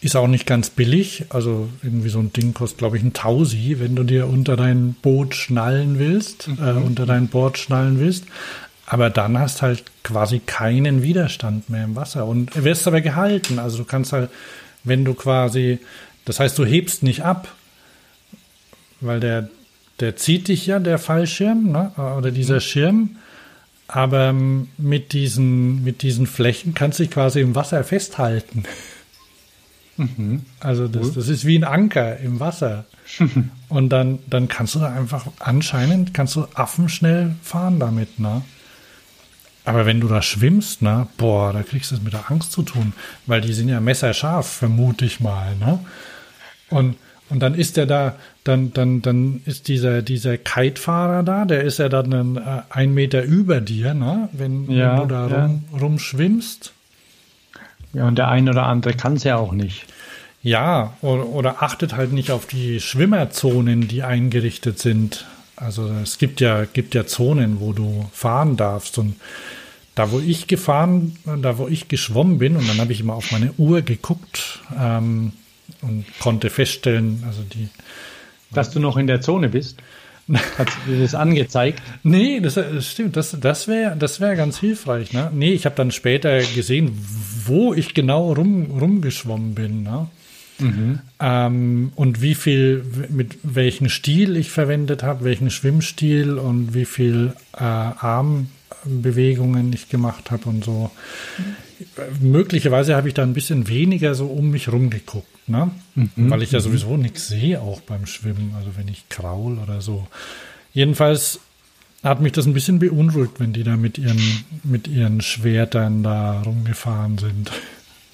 ist 0.00 0.16
auch 0.16 0.26
nicht 0.26 0.46
ganz 0.46 0.70
billig. 0.70 1.26
Also 1.28 1.68
irgendwie 1.82 2.08
so 2.08 2.20
ein 2.20 2.32
Ding 2.32 2.54
kostet, 2.54 2.78
glaube 2.78 2.96
ich, 2.96 3.02
ein 3.02 3.12
Tausi, 3.12 3.76
wenn 3.78 3.96
du 3.96 4.04
dir 4.04 4.26
unter 4.26 4.56
dein 4.56 4.94
Boot 4.94 5.34
schnallen 5.34 5.98
willst, 5.98 6.48
äh, 6.48 6.72
unter 6.72 7.06
dein 7.06 7.28
Board 7.28 7.58
schnallen 7.58 8.00
willst. 8.00 8.24
Aber 8.86 9.10
dann 9.10 9.38
hast 9.38 9.62
halt 9.62 9.84
quasi 10.02 10.40
keinen 10.40 11.02
Widerstand 11.02 11.70
mehr 11.70 11.84
im 11.84 11.96
Wasser 11.96 12.26
und 12.26 12.64
wirst 12.64 12.88
aber 12.88 13.00
gehalten. 13.00 13.58
Also 13.58 13.78
du 13.78 13.84
kannst 13.84 14.12
halt, 14.12 14.30
wenn 14.82 15.04
du 15.04 15.14
quasi, 15.14 15.78
das 16.24 16.40
heißt, 16.40 16.58
du 16.58 16.64
hebst 16.64 17.02
nicht 17.02 17.22
ab, 17.22 17.54
weil 19.00 19.20
der, 19.20 19.48
der 20.00 20.16
zieht 20.16 20.48
dich 20.48 20.66
ja, 20.66 20.78
der 20.78 20.98
Fallschirm, 20.98 21.70
ne? 21.70 21.92
oder 22.18 22.30
dieser 22.30 22.60
Schirm. 22.60 23.16
Aber 23.86 24.28
ähm, 24.28 24.68
mit 24.78 25.12
diesen, 25.12 25.84
mit 25.84 26.02
diesen 26.02 26.26
Flächen 26.26 26.74
kannst 26.74 26.98
du 26.98 27.02
dich 27.02 27.12
quasi 27.12 27.40
im 27.40 27.54
Wasser 27.54 27.84
festhalten. 27.84 28.64
Also 30.60 30.88
das, 30.88 31.12
das 31.12 31.28
ist 31.28 31.44
wie 31.44 31.56
ein 31.58 31.64
Anker 31.64 32.18
im 32.18 32.40
Wasser. 32.40 32.84
Und 33.68 33.88
dann, 33.90 34.18
dann 34.28 34.48
kannst 34.48 34.74
du 34.74 34.78
da 34.78 34.92
einfach 34.92 35.26
anscheinend, 35.38 36.14
kannst 36.14 36.36
du 36.36 36.46
affenschnell 36.54 37.34
fahren 37.42 37.78
damit, 37.80 38.18
ne? 38.18 38.42
Aber 39.64 39.84
wenn 39.86 40.00
du 40.00 40.08
da 40.08 40.22
schwimmst, 40.22 40.82
ne, 40.82 41.06
boah, 41.18 41.52
da 41.52 41.62
kriegst 41.62 41.90
du 41.90 41.96
es 41.96 42.02
mit 42.02 42.12
der 42.12 42.30
Angst 42.30 42.52
zu 42.52 42.62
tun, 42.62 42.92
weil 43.26 43.40
die 43.40 43.52
sind 43.52 43.68
ja 43.68 43.80
messerscharf, 43.80 44.46
vermute 44.48 45.04
ich 45.04 45.20
mal, 45.20 45.54
ne? 45.56 45.78
Und, 46.70 46.96
und 47.28 47.40
dann 47.40 47.54
ist 47.54 47.76
der 47.76 47.86
da, 47.86 48.16
dann, 48.42 48.72
dann, 48.72 49.02
dann 49.02 49.42
ist 49.44 49.68
dieser, 49.68 50.02
dieser 50.02 50.38
Kitefahrer 50.38 51.22
da, 51.22 51.44
der 51.44 51.62
ist 51.62 51.78
ja 51.78 51.88
dann 51.88 52.12
ein, 52.12 52.36
äh, 52.36 52.62
ein 52.70 52.94
Meter 52.94 53.22
über 53.22 53.60
dir, 53.60 53.94
ne? 53.94 54.28
Wenn, 54.32 54.70
Ja, 54.70 54.92
wenn 54.92 55.08
du 55.08 55.14
da 55.14 55.28
ja. 55.28 55.44
rum, 55.44 55.64
rumschwimmst. 55.78 56.72
Ja, 57.92 58.06
und 58.06 58.16
der 58.16 58.28
ein 58.28 58.48
oder 58.48 58.66
andere 58.66 58.94
kann 58.94 59.14
es 59.14 59.24
ja 59.24 59.36
auch 59.36 59.52
nicht. 59.52 59.86
Ja, 60.42 60.94
oder, 61.02 61.26
oder 61.26 61.62
achtet 61.62 61.94
halt 61.96 62.12
nicht 62.12 62.30
auf 62.30 62.46
die 62.46 62.80
Schwimmerzonen, 62.80 63.88
die 63.88 64.02
eingerichtet 64.02 64.78
sind. 64.78 65.26
Also 65.56 65.90
es 66.02 66.18
gibt 66.18 66.40
ja, 66.40 66.64
gibt 66.64 66.94
ja 66.94 67.06
Zonen, 67.06 67.60
wo 67.60 67.72
du 67.72 68.08
fahren 68.12 68.56
darfst. 68.56 68.96
Und 68.96 69.16
da, 69.94 70.10
wo 70.12 70.18
ich 70.18 70.46
gefahren, 70.46 71.16
da, 71.24 71.58
wo 71.58 71.68
ich 71.68 71.88
geschwommen 71.88 72.38
bin, 72.38 72.56
und 72.56 72.66
dann 72.68 72.78
habe 72.78 72.92
ich 72.92 73.00
immer 73.00 73.14
auf 73.14 73.32
meine 73.32 73.52
Uhr 73.58 73.82
geguckt 73.82 74.60
ähm, 74.78 75.32
und 75.82 76.06
konnte 76.20 76.48
feststellen, 76.48 77.22
also 77.26 77.42
die. 77.42 77.68
Dass 78.52 78.70
du 78.70 78.80
noch 78.80 78.96
in 78.96 79.06
der 79.06 79.20
Zone 79.20 79.48
bist. 79.48 79.78
Hat 80.58 80.68
dir 80.86 81.00
das 81.00 81.14
angezeigt? 81.14 81.82
Nee, 82.02 82.40
das, 82.40 82.54
das 82.54 82.90
stimmt, 82.90 83.16
das, 83.16 83.36
das 83.40 83.68
wäre 83.68 83.96
das 83.96 84.20
wär 84.20 84.36
ganz 84.36 84.58
hilfreich. 84.58 85.12
Ne? 85.12 85.30
Nee, 85.34 85.52
ich 85.52 85.66
habe 85.66 85.76
dann 85.76 85.90
später 85.90 86.40
gesehen, 86.40 86.92
wo 87.44 87.74
ich 87.74 87.94
genau 87.94 88.32
rum, 88.32 88.78
rumgeschwommen 88.78 89.54
bin. 89.54 89.82
Ne? 89.82 90.08
Ähm, 91.20 91.92
und 91.96 92.20
wie 92.20 92.34
viel, 92.34 92.84
mit 93.08 93.38
welchem 93.42 93.88
Stil 93.88 94.36
ich 94.36 94.50
verwendet 94.50 95.02
habe, 95.02 95.24
welchen 95.24 95.50
Schwimmstil 95.50 96.38
und 96.38 96.74
wie 96.74 96.84
viel 96.84 97.32
äh, 97.54 97.62
Armbewegungen 97.62 99.72
ich 99.72 99.88
gemacht 99.88 100.30
habe 100.30 100.48
und 100.48 100.64
so. 100.64 100.90
Möglicherweise 102.20 102.94
habe 102.94 103.08
ich 103.08 103.14
da 103.14 103.22
ein 103.22 103.32
bisschen 103.32 103.68
weniger 103.68 104.14
so 104.14 104.26
um 104.26 104.50
mich 104.50 104.70
rumgeguckt, 104.70 105.26
ne? 105.50 105.70
weil 106.16 106.42
ich 106.42 106.52
ja 106.52 106.60
sowieso 106.60 106.96
nichts 106.96 107.28
sehe, 107.28 107.60
auch 107.60 107.80
beim 107.80 108.06
Schwimmen, 108.06 108.54
also 108.56 108.76
wenn 108.76 108.88
ich 108.88 109.08
kraul 109.08 109.58
oder 109.58 109.80
so. 109.80 110.06
Jedenfalls 110.72 111.40
hat 112.02 112.20
mich 112.20 112.32
das 112.32 112.46
ein 112.46 112.54
bisschen 112.54 112.78
beunruhigt, 112.78 113.40
wenn 113.40 113.52
die 113.52 113.64
da 113.64 113.76
mit 113.76 113.98
ihren, 113.98 114.44
mit 114.62 114.88
ihren 114.88 115.20
Schwertern 115.20 116.02
da 116.02 116.42
rumgefahren 116.42 117.18
sind. 117.18 117.50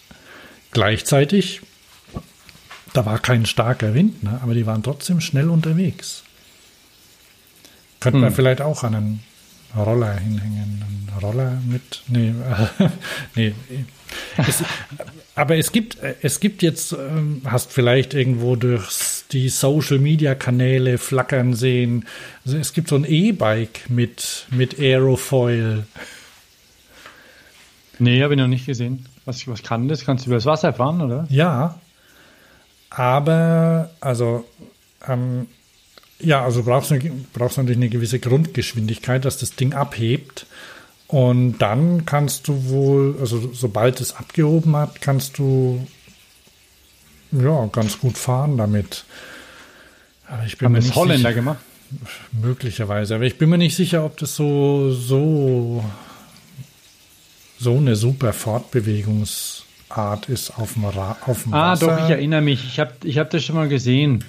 Gleichzeitig 0.73 1.61
da 2.97 3.05
war 3.05 3.19
kein 3.19 3.45
starker 3.45 3.93
Wind, 3.93 4.23
ne? 4.23 4.41
aber 4.43 4.55
die 4.55 4.65
waren 4.65 4.83
trotzdem 4.83 5.21
schnell 5.21 5.51
unterwegs. 5.51 6.23
Könnte 8.01 8.21
man 8.21 8.33
vielleicht 8.33 8.63
auch 8.63 8.85
an 8.85 8.95
einen 8.95 9.23
Roller 9.77 10.15
hinhängen. 10.15 10.83
Einen 10.83 11.13
Roller 11.21 11.61
mit. 11.67 12.03
Nee, 12.09 12.29
äh, 12.29 12.89
nee. 13.35 13.55
Es, 14.39 14.65
aber 15.37 15.57
es 15.57 15.71
gibt, 15.71 15.99
es 16.23 16.41
gibt 16.41 16.63
jetzt, 16.63 16.93
ähm, 16.93 17.43
hast 17.45 17.71
vielleicht 17.71 18.15
irgendwo 18.15 18.57
durch 18.57 18.89
die 19.31 19.51
Social 19.51 19.99
Media 19.99 20.35
Kanäle 20.35 20.99
flackern 20.99 21.55
sehen. 21.55 22.07
Also 22.45 22.57
es 22.57 22.73
gibt 22.73 22.89
so 22.89 22.97
ein 22.97 23.05
E-Bike 23.05 23.89
mit, 23.91 24.47
mit 24.51 24.79
Aerofoil. 24.79 25.87
Nee, 27.99 28.23
habe 28.23 28.35
ich 28.35 28.41
noch 28.41 28.49
nicht 28.49 28.67
gesehen. 28.67 29.07
Was, 29.27 29.47
was 29.47 29.63
kann 29.63 29.89
das? 29.89 30.05
Kannst 30.05 30.27
du 30.27 30.31
übers 30.31 30.47
Wasser 30.47 30.73
fahren, 30.73 31.03
oder? 31.03 31.27
Ja, 31.29 31.81
aber 32.89 33.91
also 34.01 34.47
ähm, 35.07 35.49
ja, 36.19 36.43
also 36.43 36.63
brauchst 36.63 36.91
du 36.91 36.99
brauchst 37.35 37.59
natürlich 37.59 37.77
eine 37.77 37.91
gewisse 37.91 38.19
Grundgeschwindigkeit, 38.21 39.25
dass 39.25 39.37
das 39.37 39.55
Ding 39.55 39.75
abhebt. 39.75 40.47
Und 41.09 41.59
dann 41.59 42.05
kannst 42.05 42.49
du 42.49 42.69
wohl, 42.69 43.17
also 43.21 43.51
sobald 43.53 44.01
es 44.01 44.17
abgehoben 44.17 44.75
hat, 44.77 45.01
kannst 45.01 45.39
du 45.39 45.87
ja 47.31 47.67
ganz 47.73 47.99
gut 48.01 48.19
fahren 48.19 48.57
damit. 48.57 49.05
Aber 50.27 50.45
ich 50.45 50.59
bin 50.59 50.67
Haben 50.67 50.75
das 50.75 50.95
Holländer 50.97 51.29
sicher, 51.31 51.35
gemacht? 51.35 51.59
möglicherweise. 52.33 53.15
Aber 53.15 53.25
ich 53.25 53.39
bin 53.39 53.49
mir 53.51 53.59
nicht 53.59 53.77
sicher, 53.77 54.05
ob 54.05 54.17
das 54.17 54.35
so 54.35 54.91
so 54.93 55.85
so 57.59 57.77
eine 57.77 57.95
super 57.97 58.33
Fortbewegungsart 58.33 60.29
ist 60.29 60.59
auf 60.59 60.73
dem, 60.75 60.85
Ra 60.87 61.17
auf 61.25 61.45
dem 61.45 61.55
Ah, 61.55 61.73
Wasser. 61.73 61.87
doch, 61.97 62.05
ich 62.05 62.11
erinnere 62.11 62.43
mich. 62.43 62.65
Ich 62.65 62.81
habe 62.81 62.93
ich 63.05 63.19
hab 63.19 63.31
das 63.31 63.45
schon 63.45 63.55
mal 63.55 63.69
gesehen. 63.69 64.25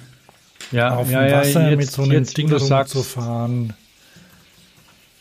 Ja, 0.70 0.94
auf 0.96 1.10
ja, 1.10 1.22
dem 1.22 1.30
ja, 1.30 1.38
Wasser 1.40 1.70
jetzt, 1.70 1.78
mit 1.78 1.90
so 1.90 2.02
einem 2.02 2.24
Ding 2.24 2.48
du 2.48 2.58
sagst, 2.58 2.94
rumzufahren. 2.94 3.74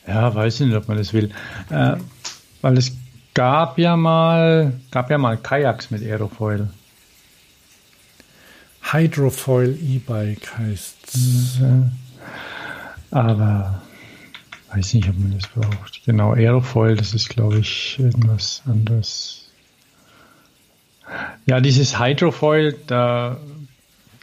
Ja, 0.08 0.34
weiß 0.34 0.62
ich 0.62 0.68
nicht, 0.68 0.76
ob 0.76 0.88
man 0.88 0.98
das 0.98 1.14
will. 1.14 1.30
Äh, 1.70 1.98
weil 2.62 2.78
es 2.78 2.96
gab 3.34 3.78
ja 3.78 3.96
mal, 3.98 4.74
gab 4.90 5.12
ja 5.12 5.18
mal 5.18 5.38
Kajaks 5.38 5.92
mit 5.92 6.02
Aerofoil. 6.02 6.70
Hydrofoil 8.82 9.78
E-Bike 9.82 10.58
heißt's. 10.58 11.60
Aber 13.12 13.82
weiß 14.74 14.94
nicht, 14.94 15.10
ob 15.10 15.18
man 15.20 15.38
das 15.38 15.48
braucht. 15.50 16.02
Genau, 16.06 16.34
Aerofoil, 16.34 16.96
das 16.96 17.14
ist, 17.14 17.30
glaube 17.30 17.60
ich, 17.60 18.00
irgendwas 18.00 18.64
anderes. 18.66 19.50
Ja, 21.46 21.60
dieses 21.60 22.00
Hydrofoil, 22.00 22.78
da 22.88 23.38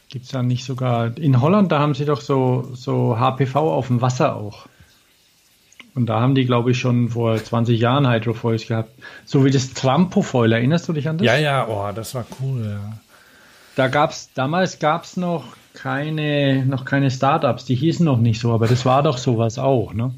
gibt 0.08 0.26
es 0.26 0.30
dann 0.30 0.46
nicht 0.46 0.64
sogar. 0.64 1.16
In 1.18 1.40
Holland, 1.40 1.72
da 1.72 1.78
haben 1.78 1.94
sie 1.94 2.04
doch 2.04 2.20
so, 2.20 2.70
so 2.74 3.18
HPV 3.18 3.56
auf 3.56 3.88
dem 3.88 4.00
Wasser 4.00 4.36
auch. 4.36 4.66
Und 5.94 6.06
da 6.06 6.20
haben 6.20 6.34
die, 6.34 6.44
glaube 6.44 6.72
ich, 6.72 6.78
schon 6.78 7.10
vor 7.10 7.36
20 7.42 7.78
Jahren 7.78 8.08
Hydrofoils 8.08 8.66
gehabt. 8.66 8.90
So 9.24 9.44
wie 9.44 9.50
das 9.50 9.74
Trampofoil. 9.74 10.52
Erinnerst 10.52 10.88
du 10.88 10.92
dich 10.92 11.08
an 11.08 11.18
das? 11.18 11.26
Ja, 11.26 11.36
ja, 11.36 11.68
oh, 11.68 11.92
das 11.94 12.14
war 12.14 12.26
cool. 12.40 12.78
Ja. 12.80 12.98
Da 13.76 13.88
gab's, 13.88 14.30
damals 14.34 14.78
gab 14.78 15.04
es 15.04 15.16
noch 15.16 15.56
keine, 15.74 16.64
noch 16.66 16.84
keine 16.84 17.10
Startups, 17.10 17.64
die 17.64 17.74
hießen 17.74 18.04
noch 18.04 18.18
nicht 18.18 18.40
so, 18.40 18.52
aber 18.52 18.68
das 18.68 18.86
war 18.86 19.02
doch 19.02 19.18
sowas 19.18 19.58
auch, 19.58 19.92
ne? 19.92 20.14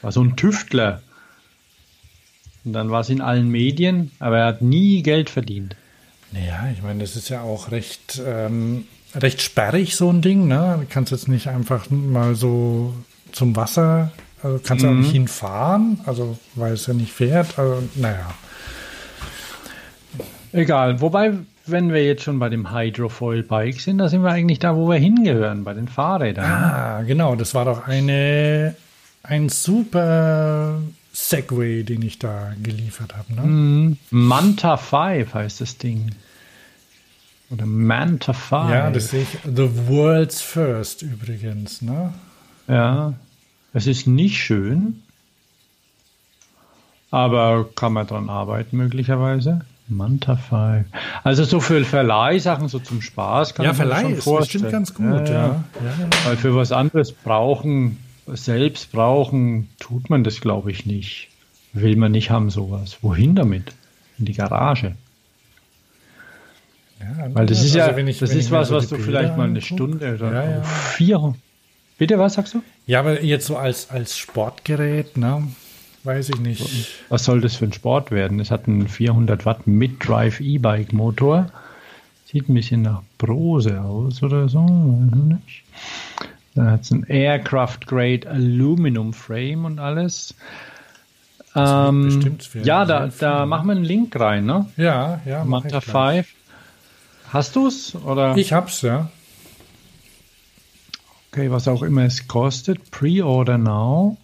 War 0.00 0.12
so 0.12 0.22
ein 0.22 0.36
Tüftler. 0.36 1.02
Und 2.64 2.72
dann 2.72 2.90
war 2.90 3.00
es 3.00 3.10
in 3.10 3.20
allen 3.20 3.48
Medien, 3.48 4.12
aber 4.20 4.38
er 4.38 4.46
hat 4.46 4.62
nie 4.62 5.02
Geld 5.02 5.30
verdient. 5.30 5.76
Naja, 6.30 6.68
ich 6.72 6.82
meine, 6.82 7.00
das 7.00 7.16
ist 7.16 7.28
ja 7.28 7.42
auch 7.42 7.72
recht, 7.72 8.22
ähm, 8.24 8.86
recht 9.14 9.42
sperrig, 9.42 9.96
so 9.96 10.10
ein 10.10 10.22
Ding. 10.22 10.46
Ne? 10.46 10.78
Du 10.80 10.86
kannst 10.88 11.12
jetzt 11.12 11.28
nicht 11.28 11.48
einfach 11.48 11.90
mal 11.90 12.34
so 12.34 12.94
zum 13.32 13.56
Wasser, 13.56 14.12
also 14.42 14.60
kannst 14.62 14.84
du 14.84 14.88
auch 14.88 14.94
nicht 14.94 15.12
hinfahren, 15.12 16.00
also 16.04 16.36
weil 16.54 16.72
es 16.72 16.86
ja 16.86 16.94
nicht 16.94 17.12
fährt. 17.12 17.58
Also, 17.58 17.82
naja. 17.94 18.32
Egal. 20.52 21.00
Wobei, 21.00 21.34
wenn 21.66 21.92
wir 21.92 22.04
jetzt 22.04 22.24
schon 22.24 22.38
bei 22.38 22.48
dem 22.48 22.72
Hydrofoil 22.72 23.42
Bike 23.42 23.80
sind, 23.80 23.98
da 23.98 24.08
sind 24.08 24.22
wir 24.22 24.30
eigentlich 24.30 24.58
da, 24.58 24.76
wo 24.76 24.88
wir 24.88 24.98
hingehören, 24.98 25.64
bei 25.64 25.74
den 25.74 25.88
Fahrrädern. 25.88 26.44
Ah, 26.44 27.02
genau, 27.02 27.36
das 27.36 27.54
war 27.54 27.64
doch 27.64 27.86
eine, 27.86 28.74
ein 29.22 29.48
super 29.48 30.80
Segway, 31.12 31.84
den 31.84 32.02
ich 32.02 32.18
da 32.18 32.52
geliefert 32.62 33.14
habe. 33.16 33.34
Ne? 33.34 33.42
Mhm. 33.42 33.98
Manta 34.10 34.76
5 34.76 35.32
heißt 35.32 35.60
das 35.60 35.78
Ding. 35.78 36.10
Oder 37.50 37.66
Manta 37.66 38.32
5. 38.32 38.70
Ja, 38.70 38.90
das 38.90 39.10
sehe 39.10 39.22
ich. 39.22 39.38
The 39.44 39.88
World's 39.88 40.40
First 40.40 41.02
übrigens. 41.02 41.82
Ne? 41.82 42.12
Ja, 42.66 43.14
es 43.72 43.86
ist 43.86 44.06
nicht 44.06 44.38
schön, 44.38 45.02
aber 47.10 47.68
kann 47.74 47.92
man 47.92 48.06
dran 48.06 48.28
arbeiten 48.30 48.76
möglicherweise. 48.76 49.62
Manta 49.88 50.36
5. 50.36 50.86
Also 51.24 51.44
so 51.44 51.60
für 51.60 51.84
Verleihsachen, 51.84 52.68
so 52.68 52.78
zum 52.78 53.02
Spaß 53.02 53.54
kann 53.54 53.64
Ja, 53.66 53.72
ich 53.72 53.78
mir 53.78 53.84
Verleih 53.84 54.02
schon 54.02 54.12
ist 54.14 54.24
vorstellen. 54.24 54.62
bestimmt 54.64 54.72
ganz 54.72 54.94
gut. 54.94 55.28
Ja, 55.28 55.46
ja. 55.46 55.64
Weil 56.24 56.36
für 56.36 56.54
was 56.54 56.72
anderes 56.72 57.12
brauchen, 57.12 57.98
selbst 58.26 58.92
brauchen, 58.92 59.68
tut 59.80 60.08
man 60.08 60.24
das, 60.24 60.40
glaube 60.40 60.70
ich, 60.70 60.86
nicht. 60.86 61.28
Will 61.74 61.96
man 61.96 62.12
nicht 62.12 62.30
haben, 62.30 62.48
sowas. 62.48 62.98
Wohin 63.02 63.34
damit? 63.34 63.74
In 64.18 64.24
die 64.26 64.34
Garage. 64.34 64.94
Ja, 67.00 67.34
Weil 67.34 67.46
das 67.46 67.62
ist 67.64 67.74
ja, 67.74 67.84
also 67.86 67.96
wenn 67.96 68.06
ich- 68.06 68.18
das 68.20 68.32
ist 68.34 68.50
was, 68.50 68.68
so 68.68 68.76
was 68.76 68.88
du 68.88 68.96
vielleicht 68.96 69.36
mal 69.36 69.48
eine. 69.48 69.60
Stunde 69.60 70.14
oder 70.14 70.32
Ja, 70.32 70.50
ja. 70.58 70.62
vier. 70.62 71.34
Bitte, 72.02 72.18
was 72.18 72.34
sagst 72.34 72.54
du? 72.54 72.62
Ja, 72.84 72.98
aber 72.98 73.22
jetzt 73.22 73.46
so 73.46 73.56
als, 73.56 73.88
als 73.90 74.18
Sportgerät, 74.18 75.16
ne? 75.16 75.46
Weiß 76.02 76.30
ich 76.30 76.40
nicht. 76.40 76.88
Was 77.08 77.24
soll 77.24 77.40
das 77.40 77.54
für 77.54 77.66
ein 77.66 77.72
Sport 77.72 78.10
werden? 78.10 78.40
Es 78.40 78.50
hat 78.50 78.66
einen 78.66 78.88
400 78.88 79.46
Watt 79.46 79.68
Mid-Drive 79.68 80.40
E-Bike 80.40 80.92
Motor. 80.92 81.52
Sieht 82.26 82.48
ein 82.48 82.54
bisschen 82.54 82.82
nach 82.82 83.02
Brose 83.18 83.80
aus 83.80 84.20
oder 84.20 84.48
so. 84.48 84.64
Weiß 84.64 85.14
nicht. 85.14 85.62
Dann 86.56 86.72
hat 86.72 86.80
es 86.80 86.90
ein 86.90 87.04
Aircraft 87.04 87.86
Grade 87.86 88.28
Aluminum 88.28 89.12
Frame 89.12 89.64
und 89.64 89.78
alles. 89.78 90.34
Ähm, 91.54 92.36
ja, 92.64 92.84
da, 92.84 93.10
da 93.16 93.40
ne? 93.42 93.46
machen 93.46 93.68
wir 93.68 93.76
einen 93.76 93.84
Link 93.84 94.18
rein, 94.18 94.44
ne? 94.44 94.66
Ja, 94.76 95.20
ja, 95.24 95.44
Manta 95.44 95.78
ich 95.78 95.84
gleich. 95.84 96.26
5. 96.26 96.34
Hast 97.32 97.54
du's? 97.54 97.94
Oder? 97.94 98.36
Ich 98.36 98.52
hab's, 98.52 98.82
ja. 98.82 99.08
Okay, 101.32 101.50
was 101.50 101.66
auch 101.66 101.82
immer 101.82 102.04
es 102.04 102.28
kostet. 102.28 102.90
Pre-order 102.90 103.56
now. 103.56 104.18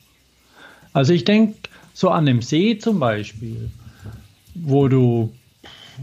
Also 0.92 1.14
ich 1.14 1.24
denke 1.24 1.54
so 1.94 2.10
an 2.10 2.26
dem 2.26 2.42
See 2.42 2.76
zum 2.78 3.00
Beispiel, 3.00 3.70
wo 4.54 4.88
du 4.88 5.32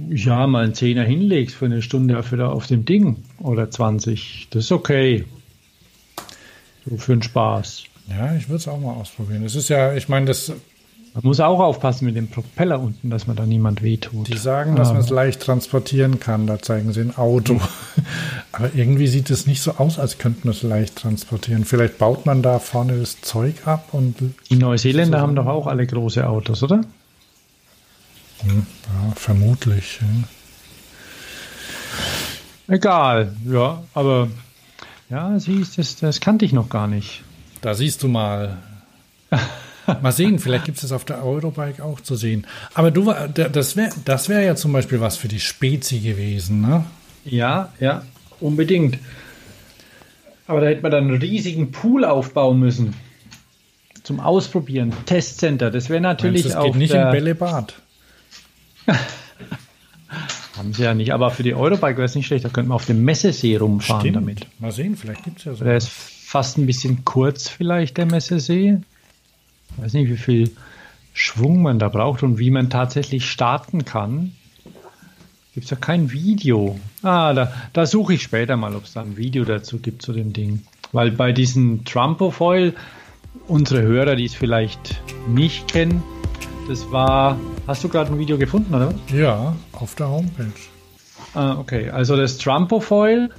ja 0.10 0.48
mal 0.48 0.64
einen 0.64 0.74
Zehner 0.74 1.04
hinlegst 1.04 1.56
für 1.56 1.66
eine 1.66 1.84
Stunde 1.84 2.18
auf 2.18 2.66
dem 2.66 2.86
Ding 2.86 3.18
oder 3.38 3.70
20. 3.70 4.48
Das 4.50 4.66
ist 4.66 4.72
okay. 4.72 5.26
So 6.90 6.98
für 6.98 7.14
den 7.16 7.22
Spaß. 7.22 7.84
Ja, 8.10 8.36
ich 8.36 8.50
würde 8.50 8.58
es 8.58 8.68
auch 8.68 8.80
mal 8.80 8.94
ausprobieren. 8.94 9.44
Es 9.44 9.54
ist 9.54 9.70
ja, 9.70 9.94
ich 9.94 10.10
meine, 10.10 10.26
das, 10.26 10.54
Man 11.16 11.24
muss 11.24 11.40
auch 11.40 11.62
aufpassen 11.62 12.04
mit 12.06 12.18
dem 12.18 12.28
Propeller 12.28 12.78
unten, 12.80 13.10
dass 13.10 13.26
man 13.26 13.38
da 13.38 13.46
niemand 13.46 13.82
wehtut. 13.82 14.28
die 14.28 14.38
sagen, 14.38 14.76
dass 14.76 14.90
Aber- 14.90 14.96
man 14.98 15.04
es 15.06 15.10
leicht 15.10 15.42
transportieren 15.42 16.20
kann. 16.20 16.46
Da 16.46 16.60
zeigen 16.62 16.92
sie 16.92 17.00
ein 17.02 17.16
Auto. 17.18 17.60
Aber 18.52 18.74
irgendwie 18.76 19.08
sieht 19.08 19.30
es 19.30 19.48
nicht 19.48 19.62
so 19.62 19.76
aus, 19.78 19.98
als 19.98 20.18
könnten 20.18 20.44
wir 20.44 20.52
es 20.52 20.62
leicht 20.62 20.98
transportieren. 20.98 21.64
Vielleicht 21.64 21.98
baut 22.00 22.26
man 22.26 22.42
da 22.42 22.60
vorne 22.60 23.00
das 23.00 23.22
Zeug 23.22 23.66
ab 23.66 23.90
und 23.94 24.16
Die 24.50 24.58
Neuseeländer 24.58 25.22
haben 25.22 25.36
doch 25.36 25.46
auch 25.48 25.68
alle 25.68 25.88
große 25.88 26.28
Autos, 26.28 26.62
oder? 26.64 26.82
ja, 28.44 28.52
vermutlich. 29.16 30.00
Ja. 30.02 30.08
Egal, 32.76 33.34
ja, 33.50 33.84
aber 33.94 34.28
ja, 35.10 35.40
siehst 35.40 35.78
das, 35.78 35.96
das 35.96 36.20
kannte 36.20 36.46
ich 36.46 36.52
noch 36.52 36.68
gar 36.70 36.88
nicht. 36.88 37.24
Da 37.62 37.74
siehst 37.74 38.04
du 38.04 38.08
mal. 38.10 38.58
Mal 40.02 40.12
sehen, 40.12 40.40
vielleicht 40.40 40.66
gibt 40.66 40.78
es 40.78 40.82
das 40.82 40.92
auf 40.92 41.06
der 41.06 41.24
Eurobike 41.24 41.84
auch 41.84 42.00
zu 42.02 42.16
sehen. 42.16 42.48
Aber 42.74 42.92
du, 42.92 43.14
das 43.34 43.76
wäre 43.76 43.92
das 44.04 44.30
wär 44.30 44.42
ja 44.42 44.56
zum 44.56 44.74
Beispiel 44.74 45.00
was 45.00 45.18
für 45.18 45.28
die 45.28 45.40
Spezi 45.40 46.00
gewesen, 46.00 46.62
ne? 46.62 46.86
Ja, 47.24 47.74
ja, 47.80 48.04
unbedingt. 48.40 48.98
Aber 50.48 50.62
da 50.62 50.68
hätte 50.68 50.82
man 50.82 50.92
dann 50.92 51.08
einen 51.08 51.18
riesigen 51.20 51.72
Pool 51.72 52.06
aufbauen 52.06 52.60
müssen. 52.60 52.94
Zum 54.04 54.20
Ausprobieren. 54.20 54.94
Testcenter. 55.08 55.72
Das 55.72 55.90
wäre 55.90 56.02
natürlich 56.02 56.44
Meinst 56.44 56.56
das 56.56 56.62
auch. 56.62 56.66
geht 56.66 56.76
nicht 56.76 56.94
in 56.94 57.10
Bällebad. 57.10 57.74
Haben 60.58 60.74
sie 60.74 60.84
ja 60.84 60.94
nicht. 60.94 61.12
Aber 61.12 61.32
für 61.32 61.42
die 61.42 61.56
Eurobike 61.56 61.98
wäre 61.98 62.06
es 62.06 62.14
nicht 62.14 62.28
schlecht. 62.28 62.46
Da 62.46 62.50
könnte 62.50 62.70
man 62.70 62.76
auf 62.76 62.86
dem 62.86 63.04
Messesee 63.04 63.58
rumfahren 63.58 64.14
damit. 64.14 64.46
Mal 64.60 64.72
sehen, 64.72 64.96
vielleicht 64.96 65.24
gibt 65.24 65.40
es 65.40 65.46
ja 65.46 65.56
so. 65.56 65.66
Der 65.66 65.78
ist 65.78 65.90
fast 65.90 66.60
ein 66.60 66.68
bisschen 66.68 67.04
kurz, 67.04 67.50
vielleicht, 67.50 67.98
der 67.98 68.06
Messesee. 68.06 68.78
Ich 69.78 69.84
weiß 69.84 69.94
nicht, 69.94 70.10
wie 70.10 70.18
viel 70.18 70.52
Schwung 71.14 71.62
man 71.62 71.80
da 71.80 71.90
braucht 71.90 72.24
und 72.24 72.40
wie 72.40 72.52
man 72.52 72.70
tatsächlich 72.70 73.30
starten 73.30 73.86
kann. 73.86 74.32
Gibt 75.54 75.66
es 75.66 75.72
ja 75.72 75.78
kein 75.78 76.12
Video. 76.12 76.78
Ah, 77.02 77.34
da, 77.34 77.54
da 77.72 77.86
suche 77.86 78.16
ich 78.16 78.24
später 78.24 78.58
mal, 78.58 78.76
ob 78.76 78.84
es 78.84 78.94
da 78.94 79.02
ein 79.02 79.16
Video 79.16 79.46
dazu 79.46 79.80
gibt 79.80 80.02
zu 80.02 80.12
dem 80.12 80.34
Ding. 80.34 80.64
Weil 80.92 81.12
bei 81.12 81.32
diesem 81.32 81.86
Trumpofoil, 81.86 82.74
unsere 83.48 83.82
Hörer, 83.82 84.16
die 84.16 84.26
es 84.26 84.36
vielleicht 84.36 85.02
nicht 85.28 85.70
kennen, 85.70 86.04
das 86.68 86.92
war. 86.92 87.40
Hast 87.68 87.84
du 87.84 87.90
gerade 87.90 88.12
ein 88.12 88.20
Video 88.20 88.38
gefunden, 88.38 88.74
oder? 88.74 88.88
was? 88.88 88.96
Ja, 89.14 89.56
auf 89.72 89.96
der 89.96 90.10
Homepage. 90.10 90.52
Ah, 91.34 91.58
okay. 91.58 91.90
Also 91.90 92.18
das 92.18 92.38
Trumpofoil, 92.38 93.30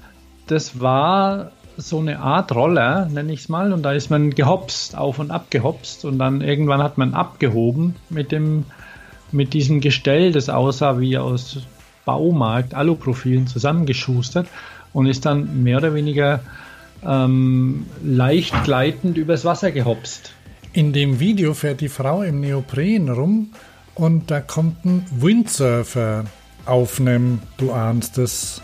das 0.47 0.80
war 0.80 1.53
so 1.77 1.99
eine 1.99 2.20
Art 2.20 2.55
Roller, 2.55 3.07
nenne 3.07 3.33
ich 3.33 3.41
es 3.41 3.49
mal, 3.49 3.72
und 3.72 3.83
da 3.83 3.93
ist 3.93 4.11
man 4.11 4.31
gehopst, 4.31 4.97
auf 4.97 5.18
und 5.18 5.31
ab 5.31 5.47
gehopst 5.51 6.05
und 6.05 6.18
dann 6.18 6.41
irgendwann 6.41 6.83
hat 6.83 6.99
man 6.99 7.14
abgehoben 7.14 7.97
mit 8.11 8.33
dem 8.33 8.64
mit 9.33 9.55
diesem 9.55 9.81
Gestell, 9.81 10.33
das 10.33 10.49
aussah 10.49 11.01
wie 11.01 11.18
aus 11.18 11.59
Baumarkt, 12.05 12.74
Aluprofilen 12.74 13.47
zusammengeschustert 13.47 14.47
und 14.93 15.07
ist 15.07 15.27
dann 15.27 15.62
mehr 15.62 15.79
oder 15.79 15.95
weniger 15.95 16.41
ähm, 17.05 17.87
leicht 18.03 18.64
gleitend 18.64 19.18
übers 19.18 19.45
Wasser 19.45 19.72
gehopst. 19.72 20.33
In 20.72 20.93
dem 20.93 21.20
Video 21.20 21.55
fährt 21.55 21.81
die 21.81 21.89
Frau 21.89 22.22
im 22.22 22.41
Neopren 22.41 23.09
rum 23.09 23.51
und 23.95 24.31
da 24.31 24.41
kommt 24.41 24.85
ein 24.85 25.07
Windsurfer 25.11 26.24
auf 26.64 27.01
einem, 27.01 27.41
du 27.57 27.72
ahnst 27.72 28.18
es, 28.18 28.62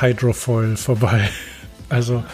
Hydrofoil 0.00 0.76
vorbei. 0.76 1.28
Also 1.88 2.24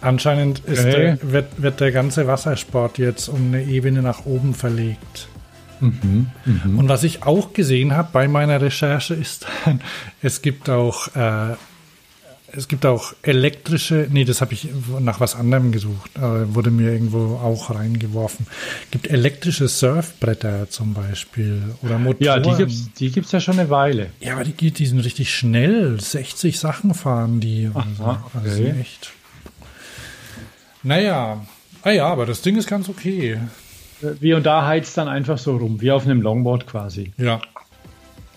anscheinend 0.00 0.62
Okay. 0.68 1.18
der, 1.20 1.32
wird, 1.32 1.62
wird 1.62 1.80
der 1.80 1.92
ganze 1.92 2.26
Wassersport 2.26 2.98
jetzt 2.98 3.28
um 3.28 3.46
eine 3.48 3.62
Ebene 3.64 4.02
nach 4.02 4.26
oben 4.26 4.54
verlegt. 4.54 5.28
Und 5.80 6.88
was 6.88 7.02
ich 7.02 7.24
auch 7.24 7.52
gesehen 7.54 7.96
habe 7.96 8.08
bei 8.12 8.28
meiner 8.28 8.60
Recherche 8.60 9.14
ist, 9.14 9.46
es 10.22 10.40
gibt 10.40 10.70
auch 10.70 11.08
äh, 11.16 11.56
es 12.54 12.68
gibt 12.68 12.84
auch 12.86 13.14
elektrische, 13.22 14.06
nee, 14.10 14.24
das 14.24 14.40
habe 14.40 14.52
ich 14.52 14.68
nach 15.00 15.20
was 15.20 15.34
anderem 15.34 15.72
gesucht, 15.72 16.10
äh, 16.16 16.20
wurde 16.54 16.70
mir 16.70 16.92
irgendwo 16.92 17.36
auch 17.36 17.70
reingeworfen. 17.74 18.46
Gibt 18.90 19.08
elektrische 19.10 19.68
Surfbretter 19.68 20.68
zum 20.68 20.92
Beispiel 20.94 21.62
oder 21.82 21.98
Motoren. 21.98 22.24
Ja, 22.24 22.38
die 22.38 22.52
gibt's, 22.56 22.90
die 22.98 23.10
gibt's 23.10 23.32
ja 23.32 23.40
schon 23.40 23.58
eine 23.58 23.70
Weile. 23.70 24.10
Ja, 24.20 24.34
aber 24.34 24.44
die, 24.44 24.52
geht- 24.52 24.78
die 24.78 24.86
sind 24.86 25.00
richtig 25.00 25.34
schnell. 25.34 25.98
60 26.00 26.58
Sachen 26.58 26.94
fahren 26.94 27.40
die. 27.40 27.70
und 27.72 27.96
so. 27.96 28.04
Aha, 28.04 28.30
Also 28.34 28.46
okay. 28.48 28.64
sind 28.66 28.80
echt. 28.80 29.12
Naja, 30.82 31.44
ah 31.82 31.90
ja, 31.90 32.06
aber 32.06 32.26
das 32.26 32.42
Ding 32.42 32.56
ist 32.56 32.66
ganz 32.66 32.88
okay. 32.88 33.38
Wie 34.20 34.34
und 34.34 34.44
da 34.44 34.66
heizt 34.66 34.96
dann 34.98 35.08
einfach 35.08 35.38
so 35.38 35.56
rum, 35.56 35.80
wie 35.80 35.92
auf 35.92 36.04
einem 36.04 36.20
Longboard 36.22 36.66
quasi. 36.66 37.12
Ja. 37.18 37.40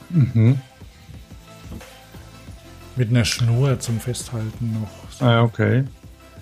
Mhm. 0.10 0.60
Mit 2.96 3.10
einer 3.10 3.26
Schnur 3.26 3.80
zum 3.80 4.00
Festhalten 4.00 4.78
noch. 4.82 5.22
Ah, 5.22 5.42
okay. 5.44 5.84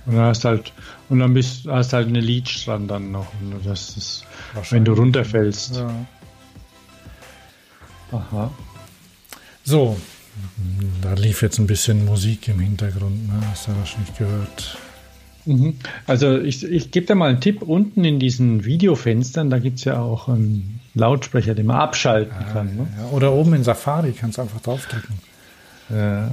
Und 0.06 0.16
dann 0.16 0.26
hast 0.26 0.46
halt, 0.46 0.74
und 1.10 1.20
dann 1.20 1.34
bist, 1.34 1.66
hast 1.68 1.94
halt 1.94 2.08
eine 2.08 2.20
Leech 2.20 2.66
dran 2.66 2.88
dann 2.88 3.12
noch. 3.12 3.28
Und 3.42 3.66
das 3.66 3.96
ist, 3.98 4.26
wenn 4.70 4.86
du 4.86 4.94
runterfällst. 4.94 5.78
Ja. 5.78 6.06
Aha. 8.12 8.52
So, 9.64 9.98
da 11.02 11.14
lief 11.14 11.42
jetzt 11.42 11.58
ein 11.58 11.68
bisschen 11.68 12.06
Musik 12.06 12.48
im 12.50 12.60
Hintergrund, 12.60 13.28
ne? 13.28 13.42
Hast 13.50 13.68
du 13.68 13.72
wahrscheinlich 13.76 14.16
gehört. 14.16 14.78
Mhm. 15.46 15.78
Also 16.06 16.38
ich, 16.38 16.64
ich 16.64 16.92
gebe 16.92 17.06
dir 17.06 17.16
mal 17.16 17.30
einen 17.30 17.42
Tipp. 17.42 17.62
Unten 17.62 18.04
in 18.04 18.20
diesen 18.20 18.66
Videofenstern, 18.66 19.50
da 19.50 19.60
gibt 19.60 19.80
es 19.80 19.86
ja 19.86 20.00
auch 20.00 20.28
einen 20.30 20.80
Lautsprecher, 20.96 21.56
den 21.56 21.66
man 21.66 21.78
abschalten 21.78 22.36
Ah, 22.38 22.54
kann. 22.54 22.76
Ne? 22.76 22.88
Ja, 22.98 23.06
oder 23.08 23.32
oben 23.34 23.54
in 23.54 23.64
Safari 23.64 24.12
kannst 24.14 24.38
du 24.38 24.42
einfach 24.44 24.62
draufdrücken. 24.62 25.16
Ja. 25.94 26.32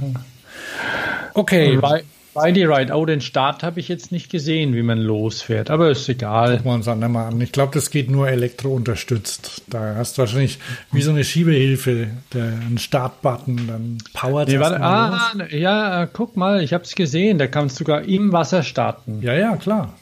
Okay, 1.33 1.77
Bei, 1.77 2.03
bei 2.33 2.51
die 2.51 2.63
Ride, 2.63 2.93
oh, 2.93 3.05
den 3.05 3.21
Start 3.21 3.63
habe 3.63 3.79
ich 3.79 3.87
jetzt 3.87 4.11
nicht 4.11 4.29
gesehen, 4.29 4.73
wie 4.73 4.81
man 4.83 4.97
losfährt, 4.99 5.69
aber 5.69 5.89
ist 5.91 6.07
egal. 6.09 6.57
gucken 6.57 6.71
wir 6.71 6.75
uns 6.75 6.85
dann 6.85 7.11
mal 7.11 7.27
an. 7.27 7.39
Ich 7.41 7.51
glaube, 7.51 7.73
das 7.73 7.89
geht 7.89 8.09
nur 8.09 8.27
elektrounterstützt. 8.29 9.63
Da 9.69 9.95
hast 9.95 10.17
du 10.17 10.21
wahrscheinlich 10.21 10.59
wie 10.91 11.01
so 11.01 11.11
eine 11.11 11.23
Schiebehilfe, 11.23 12.07
der, 12.33 12.43
einen 12.45 12.77
Startbutton, 12.77 13.67
dann 13.67 13.97
powert 14.13 14.47
Nee, 14.49 14.59
warte, 14.59 14.75
erstmal 14.75 15.11
los. 15.11 15.49
ah, 15.51 15.55
ja, 15.55 16.03
äh, 16.03 16.07
guck 16.11 16.37
mal, 16.37 16.63
ich 16.63 16.73
habe 16.73 16.83
es 16.83 16.95
gesehen, 16.95 17.37
da 17.37 17.47
kannst 17.47 17.75
du 17.79 17.83
sogar 17.83 18.03
im 18.03 18.31
Wasser 18.31 18.63
starten. 18.63 19.21
Ja, 19.21 19.33
ja, 19.33 19.55
klar. 19.57 19.93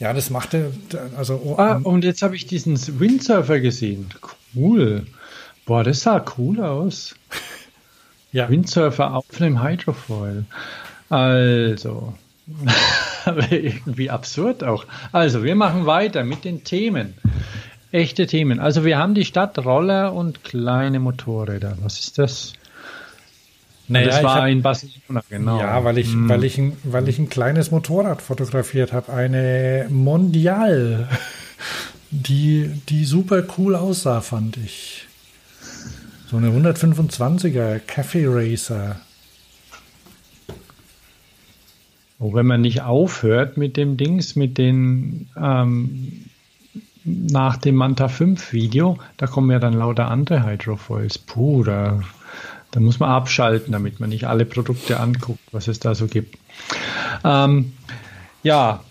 Ja, 0.00 0.12
das 0.12 0.28
macht 0.30 0.54
er, 0.54 0.72
also 1.16 1.40
oh, 1.44 1.54
Ah, 1.56 1.80
und 1.82 2.04
jetzt 2.04 2.22
habe 2.22 2.34
ich 2.36 2.46
diesen 2.46 2.76
Windsurfer 2.98 3.60
gesehen. 3.60 4.10
Cool. 4.56 5.06
Boah, 5.66 5.82
das 5.82 6.00
sah 6.00 6.24
cool 6.36 6.60
aus. 6.60 7.14
ja, 8.32 8.48
Windsurfer 8.48 9.14
auf 9.14 9.26
einem 9.40 9.62
Hydrofoil. 9.62 10.44
Also, 11.08 12.14
aber 13.24 13.50
irgendwie 13.52 14.10
absurd 14.10 14.64
auch. 14.64 14.84
Also, 15.12 15.42
wir 15.42 15.54
machen 15.54 15.86
weiter 15.86 16.24
mit 16.24 16.44
den 16.44 16.64
Themen. 16.64 17.14
Echte 17.92 18.26
Themen. 18.26 18.60
Also, 18.60 18.84
wir 18.84 18.98
haben 18.98 19.14
die 19.14 19.24
Stadt 19.24 19.58
Roller 19.58 20.12
und 20.12 20.44
kleine 20.44 21.00
Motorräder. 21.00 21.78
Was 21.80 22.00
ist 22.00 22.18
das? 22.18 22.54
naja, 23.86 24.06
das 24.06 24.22
war 24.22 24.34
hab, 24.42 24.48
in 24.48 24.62
Barcelona, 24.62 25.22
genau. 25.28 25.58
ja, 25.58 25.84
weil 25.84 25.98
ich, 25.98 26.08
weil 26.12 26.44
ich, 26.44 26.58
ein, 26.58 26.76
weil 26.84 27.08
ich 27.08 27.18
ein 27.18 27.28
kleines 27.28 27.70
Motorrad 27.70 28.22
fotografiert 28.22 28.92
habe, 28.92 29.12
eine 29.12 29.86
Mondial, 29.90 31.08
die, 32.10 32.70
die 32.88 33.04
super 33.04 33.42
cool 33.58 33.76
aussah, 33.76 34.20
fand 34.20 34.56
ich. 34.56 35.03
So 36.34 36.38
eine 36.38 36.50
125er 36.50 37.78
Cafe 37.78 38.24
Racer. 38.26 38.96
Oh, 42.18 42.34
wenn 42.34 42.44
man 42.44 42.60
nicht 42.60 42.82
aufhört 42.82 43.56
mit 43.56 43.76
dem 43.76 43.96
Dings, 43.96 44.34
mit 44.34 44.58
den 44.58 45.28
ähm, 45.40 46.24
nach 47.04 47.56
dem 47.58 47.76
Manta 47.76 48.08
5 48.08 48.52
Video, 48.52 48.98
da 49.16 49.28
kommen 49.28 49.48
ja 49.52 49.60
dann 49.60 49.74
lauter 49.74 50.10
andere 50.10 50.44
Hydrofoils. 50.44 51.18
Puh, 51.18 51.62
da, 51.62 52.02
da 52.72 52.80
muss 52.80 52.98
man 52.98 53.10
abschalten, 53.10 53.70
damit 53.70 54.00
man 54.00 54.08
nicht 54.08 54.24
alle 54.24 54.44
Produkte 54.44 54.98
anguckt, 54.98 55.38
was 55.52 55.68
es 55.68 55.78
da 55.78 55.94
so 55.94 56.08
gibt. 56.08 56.36
Ähm, 57.22 57.74
ja, 58.42 58.82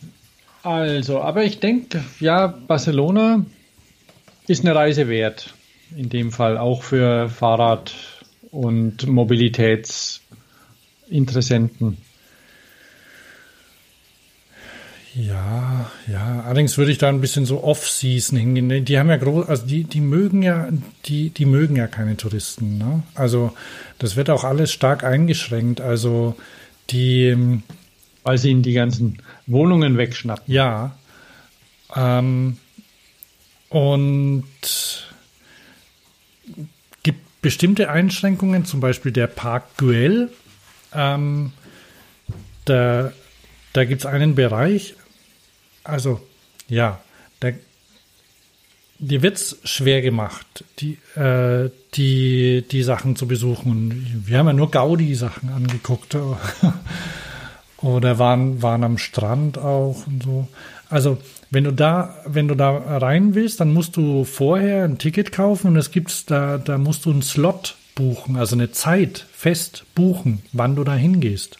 also, 0.64 1.20
aber 1.20 1.44
ich 1.44 1.60
denke, 1.60 2.06
ja, 2.22 2.48
Barcelona 2.48 3.46
ist 4.48 4.64
eine 4.64 4.74
Reise 4.74 5.10
wert. 5.10 5.54
In 5.96 6.10
dem 6.10 6.32
Fall 6.32 6.58
auch 6.58 6.84
für 6.84 7.30
Fahrrad- 7.30 7.94
und 8.52 9.08
Mobilitätsinteressenten. 9.08 11.98
Ja, 15.16 15.92
ja. 16.12 16.42
Allerdings 16.46 16.78
würde 16.78 16.92
ich 16.92 16.98
da 16.98 17.08
ein 17.10 17.22
bisschen 17.22 17.46
so 17.46 17.64
Off-Season 17.64 18.38
hingehen. 18.38 18.86
Die 18.86 18.98
haben 18.98 19.10
ja 19.10 19.18
groß, 19.18 19.48
also 19.48 19.68
die, 19.68 19.84
die 19.84 20.02
mögen 20.02 20.42
ja, 20.42 20.70
die, 21.06 21.30
die 21.30 21.46
mögen 21.46 21.76
ja 21.76 21.86
keine 21.86 22.18
Touristen. 22.18 22.80
Ne? 22.80 23.04
Also 23.14 23.54
das 24.00 24.16
wird 24.16 24.32
auch 24.32 24.44
alles 24.44 24.72
stark 24.72 25.04
eingeschränkt. 25.04 25.82
Also 25.82 26.36
die, 26.90 27.62
Weil 28.24 28.38
sie 28.40 28.50
ihnen 28.50 28.64
die 28.64 28.74
ganzen 28.74 29.22
Wohnungen 29.46 29.98
wegschnappen. 29.98 30.52
ja. 30.54 30.98
Ähm, 31.96 32.58
und 33.70 34.44
bestimmte 37.44 37.92
Einschränkungen, 37.92 38.66
zum 38.66 38.80
Beispiel 38.80 39.12
der 39.12 39.28
Park 39.28 39.78
Güell. 39.78 40.30
Ähm, 40.96 41.52
da 42.66 43.12
da 43.74 43.86
gibt 43.86 44.02
es 44.02 44.06
einen 44.06 44.36
Bereich, 44.36 44.96
also 45.84 46.22
ja, 46.70 47.02
da, 47.40 47.50
dir 49.00 49.24
wird 49.24 49.38
es 49.38 49.58
schwer 49.64 50.02
gemacht, 50.04 50.64
die, 50.80 51.00
äh, 51.16 51.72
die, 51.96 52.64
die 52.70 52.84
Sachen 52.84 53.16
zu 53.16 53.28
besuchen. 53.28 54.24
Wir 54.26 54.38
haben 54.38 54.48
ja 54.48 54.54
nur 54.54 54.70
Gaudi-Sachen 54.70 55.50
angeguckt 55.50 56.16
oder 57.78 58.20
waren, 58.20 58.62
waren 58.62 58.84
am 58.84 59.00
Strand 59.00 59.58
auch 59.58 60.06
und 60.06 60.24
so. 60.24 60.48
Also 60.90 61.18
wenn 61.54 61.66
du 61.66 61.72
da, 61.72 62.16
wenn 62.26 62.48
du 62.48 62.56
da 62.56 62.72
rein 62.98 63.36
willst, 63.36 63.60
dann 63.60 63.74
musst 63.74 63.96
du 63.96 64.24
vorher 64.24 64.86
ein 64.86 64.98
Ticket 64.98 65.32
kaufen 65.32 65.68
und 65.68 65.76
es 65.76 65.92
gibt's 65.92 66.26
da, 66.26 66.58
da 66.58 66.80
musst 66.80 67.06
du 67.06 67.12
einen 67.12 67.22
Slot 67.22 67.76
buchen, 67.94 68.38
also 68.38 68.56
eine 68.56 68.72
Zeit 68.72 69.28
fest 69.32 69.86
buchen, 69.94 70.42
wann 70.52 70.76
du 70.76 70.84
da 70.84 70.96
hingehst. 70.96 71.60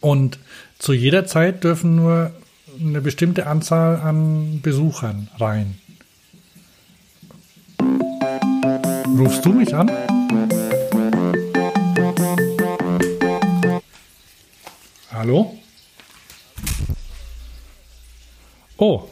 Und 0.00 0.38
zu 0.78 0.94
jeder 0.94 1.26
Zeit 1.26 1.64
dürfen 1.64 1.96
nur 1.96 2.32
eine 2.80 3.02
bestimmte 3.02 3.46
Anzahl 3.46 3.96
an 3.96 4.60
Besuchern 4.62 5.28
rein. 5.38 5.78
Rufst 9.18 9.44
du 9.44 9.52
mich 9.52 9.74
an? 9.74 9.90
Hallo? 15.12 15.58
Oh. 18.78 19.08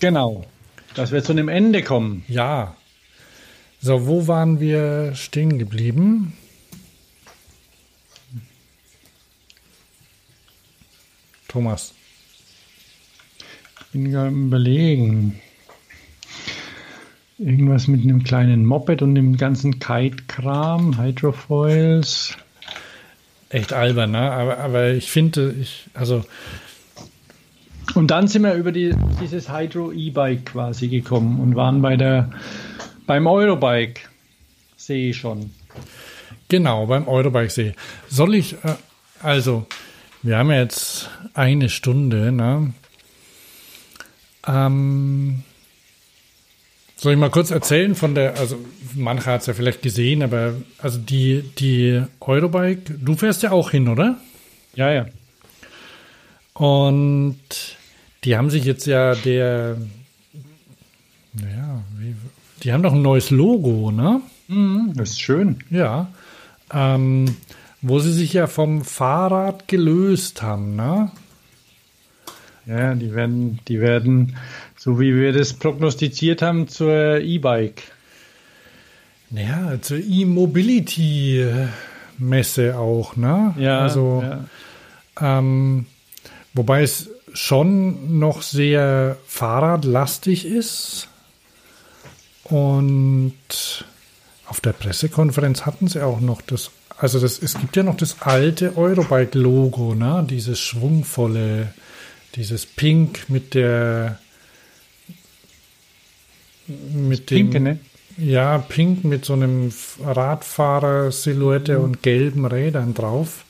Genau. 0.00 0.44
Dass 0.94 1.12
wir 1.12 1.24
zu 1.24 1.32
einem 1.32 1.48
Ende 1.48 1.82
kommen. 1.82 2.24
Ja. 2.28 2.76
So, 3.80 4.06
wo 4.06 4.26
waren 4.26 4.60
wir 4.60 5.14
stehen 5.14 5.58
geblieben? 5.58 6.36
Thomas. 11.48 11.94
Bin 13.92 14.10
gerade 14.10 14.28
am 14.28 14.48
überlegen. 14.48 15.40
Irgendwas 17.38 17.88
mit 17.88 18.02
einem 18.02 18.22
kleinen 18.22 18.64
Moped 18.64 19.02
und 19.02 19.14
dem 19.14 19.36
ganzen 19.36 19.80
Kite-Kram, 19.80 20.98
Hydrofoils. 20.98 22.36
Echt 23.48 23.72
albern, 23.72 24.12
ne? 24.12 24.30
Aber, 24.30 24.58
aber 24.58 24.90
ich 24.92 25.10
finde, 25.10 25.54
ich, 25.60 25.86
also, 25.94 26.24
Und 27.94 28.10
dann 28.10 28.26
sind 28.26 28.42
wir 28.42 28.54
über 28.54 28.72
die, 28.72 28.94
dieses 29.20 29.52
Hydro-E-Bike 29.52 30.46
quasi 30.46 30.88
gekommen 30.88 31.38
und 31.40 31.54
waren 31.54 31.80
bei 31.82 31.96
der, 31.96 32.30
beim 33.06 33.26
Eurobike. 33.26 34.00
Sehe 34.76 35.10
ich 35.10 35.16
schon. 35.16 35.50
genau, 36.48 36.86
beim 36.86 37.06
Eurobike-See. 37.06 37.74
Soll 38.08 38.34
ich, 38.34 38.54
äh, 38.64 38.74
also, 39.22 39.66
wir 40.22 40.38
haben 40.38 40.50
jetzt 40.50 41.08
eine 41.34 41.68
Stunde, 41.68 42.32
ne? 42.32 42.72
Ähm, 44.46 45.42
soll 47.04 47.12
ich 47.12 47.18
mal 47.18 47.30
kurz 47.30 47.50
erzählen 47.50 47.94
von 47.94 48.14
der, 48.14 48.38
also 48.38 48.56
manche 48.94 49.26
hat 49.26 49.42
es 49.42 49.46
ja 49.46 49.52
vielleicht 49.52 49.82
gesehen, 49.82 50.22
aber 50.22 50.54
also 50.78 50.98
die, 50.98 51.42
die 51.58 52.02
Eurobike, 52.18 52.94
du 52.94 53.14
fährst 53.14 53.42
ja 53.42 53.52
auch 53.52 53.70
hin, 53.70 53.88
oder? 53.88 54.16
Ja, 54.74 54.90
ja. 54.90 55.06
Und 56.54 57.36
die 58.24 58.38
haben 58.38 58.48
sich 58.48 58.64
jetzt 58.64 58.86
ja 58.86 59.14
der, 59.16 59.76
naja, 61.34 61.84
die 62.62 62.72
haben 62.72 62.82
doch 62.82 62.94
ein 62.94 63.02
neues 63.02 63.28
Logo, 63.28 63.90
ne? 63.90 64.22
Das 64.94 65.10
ist 65.10 65.20
schön. 65.20 65.58
Ja. 65.68 66.08
Ähm, 66.72 67.36
wo 67.82 67.98
sie 67.98 68.14
sich 68.14 68.32
ja 68.32 68.46
vom 68.46 68.82
Fahrrad 68.82 69.68
gelöst 69.68 70.40
haben, 70.40 70.74
ne? 70.74 71.12
Ja, 72.64 72.94
die 72.94 73.14
werden, 73.14 73.60
die 73.68 73.78
werden, 73.80 74.36
so 74.84 75.00
wie 75.00 75.16
wir 75.16 75.32
das 75.32 75.54
prognostiziert 75.54 76.42
haben, 76.42 76.68
zur 76.68 77.20
E-Bike. 77.20 77.84
Naja, 79.30 79.80
zur 79.80 79.96
E-Mobility-Messe 79.96 82.76
auch, 82.76 83.16
ne? 83.16 83.54
Ja, 83.58 83.78
Also, 83.78 84.22
ja. 84.22 84.44
Ähm, 85.38 85.86
wobei 86.52 86.82
es 86.82 87.08
schon 87.32 88.18
noch 88.18 88.42
sehr 88.42 89.16
fahrradlastig 89.26 90.44
ist. 90.44 91.08
Und 92.42 93.32
auf 94.44 94.60
der 94.60 94.74
Pressekonferenz 94.74 95.64
hatten 95.64 95.88
sie 95.88 96.04
auch 96.04 96.20
noch 96.20 96.42
das, 96.42 96.70
also 96.98 97.18
das, 97.18 97.38
es 97.38 97.58
gibt 97.58 97.74
ja 97.76 97.84
noch 97.84 97.96
das 97.96 98.20
alte 98.20 98.76
Eurobike-Logo, 98.76 99.94
ne? 99.94 100.26
Dieses 100.28 100.60
schwungvolle, 100.60 101.72
dieses 102.34 102.66
Pink 102.66 103.30
mit 103.30 103.54
der 103.54 104.18
mit 106.66 107.30
dem. 107.30 107.50
Pinke, 107.50 107.60
ne? 107.60 107.78
Ja, 108.16 108.58
pink 108.58 109.04
mit 109.04 109.24
so 109.24 109.32
einem 109.32 109.72
Radfahrer-Silhouette 110.00 111.80
und 111.80 112.02
gelben 112.02 112.46
Rädern 112.46 112.94
drauf. 112.94 113.44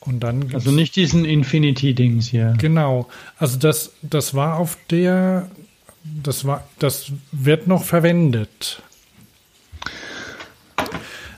Und 0.00 0.20
dann 0.20 0.54
Also 0.54 0.70
nicht 0.70 0.96
diesen 0.96 1.24
Infinity-Dings 1.24 2.28
hier. 2.28 2.54
Genau. 2.58 3.08
Also 3.38 3.58
das, 3.58 3.92
das 4.02 4.34
war 4.34 4.56
auf 4.56 4.78
der, 4.90 5.48
das 6.04 6.44
war, 6.44 6.66
das 6.78 7.12
wird 7.32 7.66
noch 7.66 7.84
verwendet. 7.84 8.82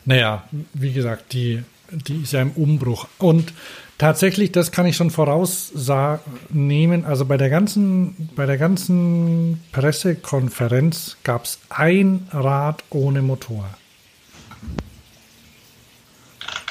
Naja, 0.05 0.45
wie 0.73 0.93
gesagt, 0.93 1.33
die, 1.35 1.63
die 1.91 2.23
ist 2.23 2.33
ja 2.33 2.43
im 2.43 2.53
Umbruch. 2.53 3.09
Und 3.19 3.53
tatsächlich, 3.99 4.53
das 4.53 4.73
kann 4.73 4.87
ich 4.87 4.97
schon 4.97 5.11
vorausnehmen. 5.11 7.05
Also 7.05 7.27
bei 7.27 7.37
der 7.37 7.51
ganzen, 7.51 8.31
bei 8.35 8.47
der 8.47 8.57
ganzen 8.57 9.63
Pressekonferenz 9.73 11.17
gab 11.25 11.45
es 11.45 11.59
ein 11.69 12.29
Rad 12.31 12.85
ohne 12.91 13.23
Motor. 13.23 13.69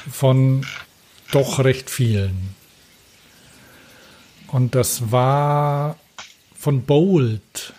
Von 0.10 0.66
doch 1.32 1.64
recht 1.64 1.90
vielen. 1.90 2.56
Und 4.48 4.76
das 4.76 5.12
war 5.12 5.98
von 6.56 6.84
Bolt, 6.84 7.74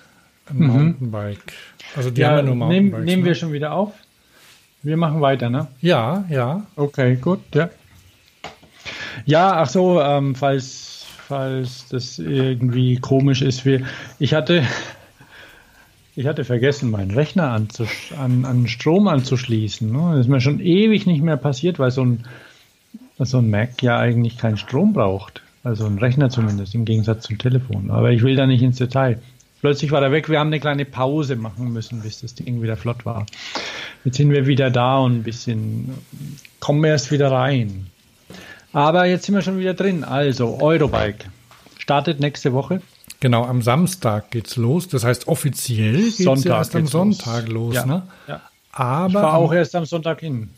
ein 0.51 0.67
Mountainbike. 0.67 1.53
Also 1.97 2.11
die 2.11 2.25
haben 2.25 2.37
ja 2.37 2.43
nur 2.43 2.55
nehmen, 2.55 2.91
Mountainbikes. 2.91 3.07
nehmen 3.07 3.23
ne? 3.23 3.29
wir 3.29 3.35
schon 3.35 3.53
wieder 3.53 3.73
auf. 3.73 3.93
Wir 4.83 4.97
machen 4.97 5.21
weiter, 5.21 5.51
ne? 5.51 5.69
Ja, 5.81 6.25
ja. 6.29 6.67
Okay, 6.77 7.17
gut, 7.17 7.41
ja. 7.55 7.71
Ja, 9.27 9.55
ach 9.55 9.69
so, 9.69 10.01
ähm, 10.01 10.35
falls, 10.35 11.07
falls 11.27 11.87
das 11.89 12.19
irgendwie 12.19 12.97
komisch 12.97 13.43
ist, 13.43 13.65
wir, 13.65 13.83
ich 14.19 14.35
hatte, 14.35 14.63
ich 16.17 16.27
hatte 16.27 16.45
vergessen, 16.45 16.91
meinen 16.91 17.13
Rechner 17.13 17.51
an, 17.51 18.45
an 18.45 18.67
Strom 18.67 19.09
anzuschließen. 19.09 19.91
Ne? 19.91 20.13
Das 20.13 20.21
ist 20.21 20.29
mir 20.29 20.41
schon 20.41 20.61
ewig 20.61 21.07
nicht 21.07 21.23
mehr 21.23 21.37
passiert, 21.37 21.79
weil 21.79 21.91
so 21.91 22.05
ein, 22.05 22.25
so 23.19 23.39
ein 23.39 23.51
Mac 23.51 23.83
ja 23.83 23.99
eigentlich 23.99 24.39
keinen 24.39 24.57
Strom 24.57 24.93
braucht. 24.93 25.43
Also 25.65 25.87
ein 25.87 25.99
Rechner 25.99 26.31
zumindest, 26.31 26.75
im 26.75 26.85
Gegensatz 26.85 27.25
zum 27.25 27.39
Telefon. 27.39 27.91
Aber 27.91 28.11
ich 28.11 28.23
will 28.23 28.37
da 28.37 28.47
nicht 28.47 28.63
ins 28.63 28.79
Detail. 28.79 29.21
Plötzlich 29.61 29.91
war 29.91 30.03
er 30.03 30.13
weg. 30.13 30.29
Wir 30.29 30.39
haben 30.39 30.49
eine 30.49 30.61
kleine 30.61 30.85
Pause 30.85 31.37
machen 31.37 31.73
müssen, 31.73 32.01
bis 32.03 32.21
das 32.21 32.35
Ding 32.35 32.63
wieder 32.63 32.77
flott 32.77 33.05
war. 33.05 33.27
Jetzt 34.05 34.17
sind 34.17 34.31
wir 34.31 34.47
wieder 34.47 34.71
da 34.71 34.99
und 34.99 35.17
ein 35.17 35.23
bisschen 35.25 35.95
kommen 36.61 36.83
wir 36.83 36.91
erst 36.91 37.11
wieder 37.11 37.33
rein. 37.33 37.89
Aber 38.79 39.07
jetzt 39.07 39.25
sind 39.27 39.35
wir 39.35 39.43
schon 39.43 39.59
wieder 39.59 39.75
drin. 39.75 40.05
Also, 40.05 40.59
Eurobike 40.61 41.27
startet 41.79 42.21
nächste 42.21 42.53
Woche. 42.53 42.81
Genau, 43.21 43.45
am 43.45 43.63
Samstag 43.63 44.31
geht's 44.31 44.57
los. 44.57 44.87
Das 44.89 45.03
heißt, 45.05 45.27
offiziell 45.27 46.03
geht's 46.03 46.19
Sonntag 46.19 46.45
ja 46.47 46.59
erst 46.59 46.75
am 46.77 46.83
geht's 46.83 46.93
los. 46.93 47.19
Sonntag 47.19 47.49
los, 47.49 47.75
Ja. 47.75 47.87
ne? 47.87 48.03
Ja. 48.29 48.41
Aber 48.73 49.09
Ich 49.09 49.15
war 49.15 49.25
am- 49.35 49.43
auch 49.43 49.53
erst 49.53 49.75
am 49.75 49.85
Sonntag 49.87 50.21
hin. 50.21 50.51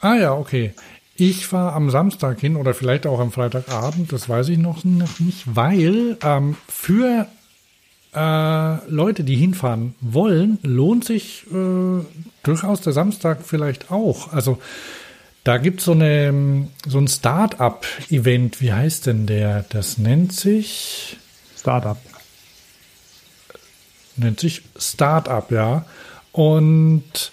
Ah 0.00 0.14
ja, 0.14 0.32
okay. 0.34 0.74
Ich 1.14 1.46
fahre 1.46 1.74
am 1.74 1.90
Samstag 1.90 2.40
hin 2.40 2.56
oder 2.56 2.74
vielleicht 2.74 3.06
auch 3.06 3.20
am 3.20 3.30
Freitagabend, 3.30 4.10
das 4.12 4.28
weiß 4.28 4.48
ich 4.48 4.58
noch, 4.58 4.82
noch 4.82 5.20
nicht, 5.20 5.42
weil 5.54 6.16
ähm, 6.24 6.56
für 6.66 7.28
äh, 8.14 8.90
Leute, 8.90 9.22
die 9.22 9.36
hinfahren 9.36 9.94
wollen, 10.00 10.58
lohnt 10.62 11.04
sich 11.04 11.44
äh, 11.52 12.04
durchaus 12.42 12.80
der 12.80 12.92
Samstag 12.92 13.38
vielleicht 13.44 13.90
auch. 13.92 14.32
Also 14.32 14.58
da 15.44 15.58
gibt 15.58 15.80
so 15.80 15.92
eine 15.92 16.68
so 16.86 16.98
ein 16.98 17.08
Start-up-Event, 17.08 18.60
wie 18.60 18.72
heißt 18.72 19.06
denn 19.06 19.26
der? 19.26 19.64
Das 19.70 19.98
nennt 19.98 20.32
sich 20.32 21.16
Startup. 21.56 21.98
nennt 24.16 24.40
sich 24.40 24.62
Startup, 24.76 25.50
ja. 25.50 25.84
Und 26.32 27.32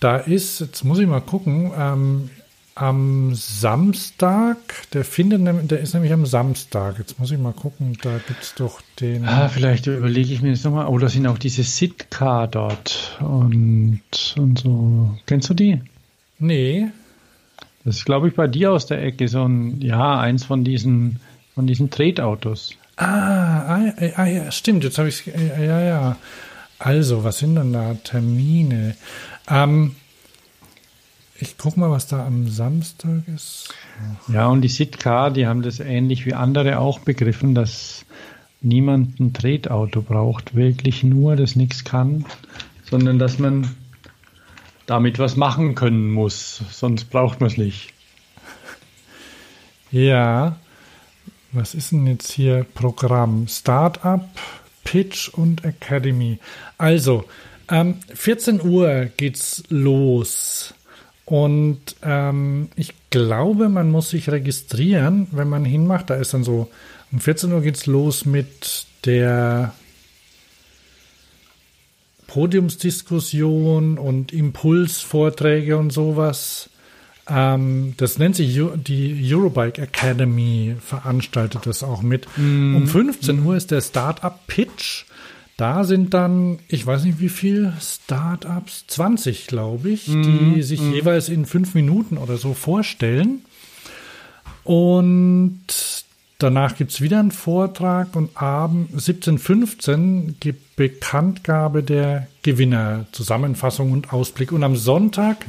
da 0.00 0.16
ist, 0.16 0.60
jetzt 0.60 0.84
muss 0.84 0.98
ich 0.98 1.06
mal 1.06 1.20
gucken, 1.20 1.72
ähm, 1.76 2.30
am 2.74 3.34
Samstag, 3.34 4.56
der 4.92 5.04
findet, 5.04 5.70
der 5.70 5.80
ist 5.80 5.92
nämlich 5.92 6.12
am 6.12 6.24
Samstag. 6.24 6.98
Jetzt 6.98 7.18
muss 7.18 7.30
ich 7.30 7.38
mal 7.38 7.52
gucken, 7.52 7.98
da 8.02 8.18
gibt's 8.26 8.54
doch 8.54 8.80
den. 8.98 9.26
Ah, 9.26 9.48
vielleicht 9.48 9.86
überlege 9.86 10.32
ich 10.32 10.40
mir 10.40 10.52
das 10.52 10.64
nochmal. 10.64 10.86
Oh, 10.86 10.98
da 10.98 11.08
sind 11.08 11.26
auch 11.26 11.38
diese 11.38 11.64
Sitka 11.64 12.46
dort 12.46 13.18
und, 13.20 14.00
und 14.38 14.58
so. 14.58 15.18
Kennst 15.26 15.50
du 15.50 15.54
die? 15.54 15.82
Nee, 16.38 16.88
Das 17.84 17.96
ist, 17.96 18.04
glaube 18.04 18.28
ich, 18.28 18.34
bei 18.34 18.46
dir 18.46 18.72
aus 18.72 18.86
der 18.86 19.02
Ecke 19.02 19.28
so 19.28 19.46
ein, 19.46 19.80
ja, 19.80 20.18
eins 20.18 20.44
von 20.44 20.64
diesen, 20.64 21.20
von 21.54 21.66
diesen 21.66 21.90
Tretautos. 21.90 22.76
Ah, 22.96 23.76
ah, 23.76 23.94
ja, 24.00 24.12
ah 24.16 24.26
ja, 24.26 24.52
stimmt, 24.52 24.84
jetzt 24.84 24.98
habe 24.98 25.08
ich 25.08 25.26
äh, 25.26 25.66
ja, 25.66 25.80
ja. 25.80 26.16
Also, 26.78 27.24
was 27.24 27.38
sind 27.38 27.54
denn 27.56 27.72
da 27.72 27.94
Termine? 27.94 28.96
Ähm, 29.48 29.96
ich 31.38 31.58
guck 31.58 31.76
mal, 31.76 31.90
was 31.90 32.06
da 32.06 32.24
am 32.24 32.48
Samstag 32.48 33.22
ist. 33.34 33.74
Ja, 34.28 34.46
und 34.46 34.62
die 34.62 34.68
Sitka, 34.68 35.30
die 35.30 35.46
haben 35.46 35.62
das 35.62 35.80
ähnlich 35.80 36.24
wie 36.26 36.34
andere 36.34 36.78
auch 36.78 37.00
begriffen, 37.00 37.54
dass 37.54 38.04
niemand 38.60 39.18
ein 39.18 39.32
Tretauto 39.32 40.02
braucht, 40.02 40.54
wirklich 40.54 41.02
nur, 41.02 41.34
das 41.34 41.56
nichts 41.56 41.84
kann, 41.84 42.24
sondern 42.88 43.18
dass 43.18 43.38
man 43.38 43.74
damit 44.92 45.18
was 45.18 45.36
machen 45.36 45.74
können 45.74 46.10
muss, 46.10 46.60
sonst 46.70 47.04
braucht 47.04 47.40
man 47.40 47.48
es 47.48 47.56
nicht. 47.56 47.94
Ja, 49.90 50.58
was 51.50 51.74
ist 51.74 51.92
denn 51.92 52.06
jetzt 52.06 52.30
hier 52.30 52.66
Programm? 52.74 53.48
Startup, 53.48 54.28
Pitch 54.84 55.30
und 55.30 55.64
Academy. 55.64 56.38
Also, 56.76 57.24
ähm, 57.70 58.00
14 58.12 58.60
Uhr 58.60 59.08
geht's 59.16 59.62
los. 59.70 60.74
Und 61.24 61.96
ähm, 62.02 62.68
ich 62.76 62.92
glaube, 63.08 63.70
man 63.70 63.90
muss 63.90 64.10
sich 64.10 64.28
registrieren, 64.28 65.26
wenn 65.30 65.48
man 65.48 65.64
hinmacht. 65.64 66.10
Da 66.10 66.16
ist 66.16 66.34
dann 66.34 66.44
so, 66.44 66.70
um 67.10 67.18
14 67.18 67.50
Uhr 67.50 67.62
geht's 67.62 67.86
los 67.86 68.26
mit 68.26 68.84
der 69.06 69.72
Podiumsdiskussion 72.32 73.98
und 73.98 74.32
Impulsvorträge 74.32 75.76
und 75.76 75.90
sowas. 75.92 76.70
Ähm, 77.28 77.94
das 77.98 78.18
nennt 78.18 78.36
sich 78.36 78.58
Eu- 78.60 78.76
die 78.76 79.20
Eurobike 79.32 79.80
Academy, 79.82 80.74
veranstaltet 80.80 81.66
das 81.66 81.82
auch 81.82 82.02
mit. 82.02 82.26
Um 82.36 82.86
15 82.86 83.44
Uhr 83.44 83.56
ist 83.56 83.70
der 83.70 83.80
Startup 83.80 84.34
Pitch. 84.46 85.04
Da 85.56 85.84
sind 85.84 86.14
dann, 86.14 86.58
ich 86.68 86.84
weiß 86.86 87.04
nicht 87.04 87.20
wie 87.20 87.28
viel 87.28 87.72
Startups, 87.80 88.84
20 88.88 89.46
glaube 89.46 89.90
ich, 89.90 90.06
die 90.06 90.62
sich 90.62 90.80
jeweils 90.80 91.28
in 91.28 91.44
fünf 91.46 91.74
Minuten 91.74 92.16
oder 92.16 92.38
so 92.38 92.54
vorstellen. 92.54 93.42
Und 94.64 95.60
danach 96.42 96.76
gibt 96.76 96.90
es 96.90 97.00
wieder 97.00 97.18
einen 97.20 97.30
Vortrag 97.30 98.14
und 98.16 98.36
abend 98.36 98.90
17.15 98.94 100.34
gibt 100.40 100.76
Bekanntgabe 100.76 101.82
der 101.82 102.26
Gewinner, 102.42 103.06
Zusammenfassung 103.12 103.92
und 103.92 104.12
Ausblick. 104.12 104.52
Und 104.52 104.64
am 104.64 104.76
Sonntag 104.76 105.46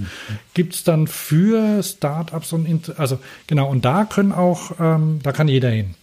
gibt 0.53 0.75
es 0.75 0.83
dann 0.83 1.07
für 1.07 1.81
Startups 1.81 2.53
und 2.53 2.65
Int- 2.67 2.99
also 2.99 3.19
genau, 3.47 3.69
und 3.69 3.83
da 3.85 4.05
können 4.05 4.31
auch, 4.31 4.71
ähm, 4.79 5.19
da 5.23 5.31
kann 5.31 5.47
jeder 5.47 5.69
hin. 5.69 5.95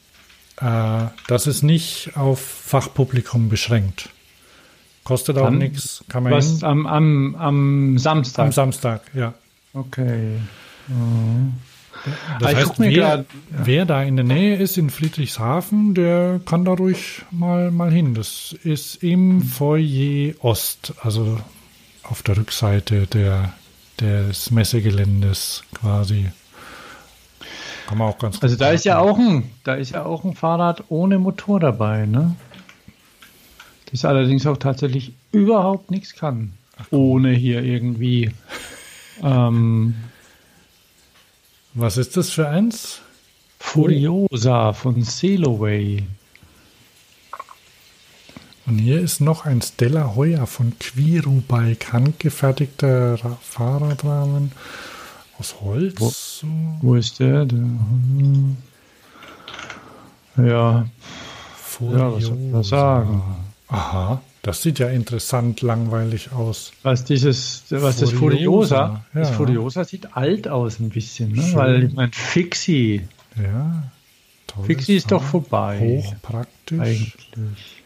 Äh, 0.61 1.07
das 1.29 1.47
ist 1.47 1.62
nicht 1.62 2.17
auf 2.17 2.41
Fachpublikum 2.41 3.49
beschränkt. 3.49 4.11
Kostet 5.05 5.39
auch 5.39 5.51
nichts, 5.51 6.05
kann 6.09 6.25
man 6.25 6.33
Was 6.33 6.47
hin. 6.59 6.65
am, 6.65 6.87
am, 6.87 7.35
am 7.37 7.99
Samstag. 7.99 8.45
Am 8.47 8.53
Samstag, 8.53 9.03
ja. 9.15 9.35
okay. 9.73 10.39
Das 12.39 12.55
heißt, 12.55 12.79
wer, 12.79 12.93
grad- 12.93 13.27
wer 13.51 13.85
da 13.85 14.03
in 14.03 14.17
der 14.17 14.25
Nähe 14.25 14.57
ist, 14.57 14.79
in 14.79 14.91
Friedrichshafen, 14.91 15.95
der 15.95 16.41
kann 16.47 16.65
da 16.65 16.73
ruhig 16.73 17.23
mal, 17.31 17.71
mal 17.71 17.93
hin. 17.93 18.15
Das 18.15 18.55
ist 18.62 19.03
im 19.03 19.43
Foyer 19.43 20.33
Ost, 20.41 20.95
also 21.03 21.39
auf 22.05 22.23
der 22.23 22.37
Rückseite 22.39 23.07
der, 23.07 23.53
des 24.01 24.51
Messegeländes 24.51 25.62
quasi. 25.75 26.31
Kann 27.87 27.99
man 27.99 28.09
auch 28.09 28.19
ganz 28.19 28.43
Also 28.43 28.57
da 28.57 28.71
ist 28.71 28.85
ja 28.85 28.99
auch 28.99 29.19
ein, 29.19 29.51
da 29.65 29.75
ist 29.75 29.91
ja 29.91 30.05
auch 30.05 30.25
ein 30.25 30.35
Fahrrad 30.35 30.85
ohne 30.89 31.19
Motor 31.19 31.61
dabei, 31.61 32.07
ne? 32.07 32.35
Das 33.91 34.05
allerdings 34.05 34.47
auch 34.47 34.57
tatsächlich 34.57 35.12
überhaupt 35.33 35.91
nichts 35.91 36.15
kann. 36.15 36.53
Ohne 36.91 37.33
hier 37.33 37.62
irgendwie 37.62 38.31
ähm, 39.23 39.95
Was 41.74 41.97
ist 41.97 42.16
das 42.16 42.30
für 42.30 42.48
eins? 42.48 43.01
Furiosa 43.60 44.72
von 44.72 45.02
Sailaway. 45.05 46.02
Und 48.66 48.78
hier 48.78 49.01
ist 49.01 49.20
noch 49.20 49.47
ein 49.47 49.62
Stella 49.62 50.14
Heuer 50.16 50.47
von 50.47 50.78
Quiru 50.78 51.42
Bike, 51.47 51.92
handgefertigter 51.92 53.14
Ra 53.22 53.38
Fahrradrahmen 53.40 54.52
aus 55.38 55.56
Holz. 55.60 56.38
So. 56.40 56.47
Wo 56.80 56.94
ist 56.97 57.20
der? 57.20 57.44
der 57.44 57.59
hm. 57.59 58.56
ja, 60.36 60.86
ja, 61.80 62.12
was 62.12 62.24
soll 62.24 62.60
ich 62.60 62.66
sagen? 62.66 63.22
Aha. 63.68 64.20
Das 64.43 64.62
sieht 64.62 64.79
ja 64.79 64.89
interessant 64.89 65.61
langweilig 65.61 66.33
aus. 66.33 66.73
Was 66.83 67.05
dieses, 67.05 67.65
was 67.69 67.99
das 67.99 68.12
Furiosa, 68.12 69.05
ja. 69.15 69.21
das 69.21 69.31
Furiosa 69.31 69.85
sieht 69.85 70.17
alt 70.17 70.49
aus 70.49 70.81
ein 70.81 70.89
bisschen, 70.89 71.33
ne? 71.33 71.51
weil 71.55 71.85
ich 71.85 71.93
meine 71.93 72.12
Fixie. 72.12 73.03
Ja. 73.37 73.91
Fixie 74.65 74.97
ist 74.97 75.12
doch 75.12 75.23
vorbei. 75.23 75.79
Hochpraktisch. 75.79 76.79
Eigentlich. 76.79 77.81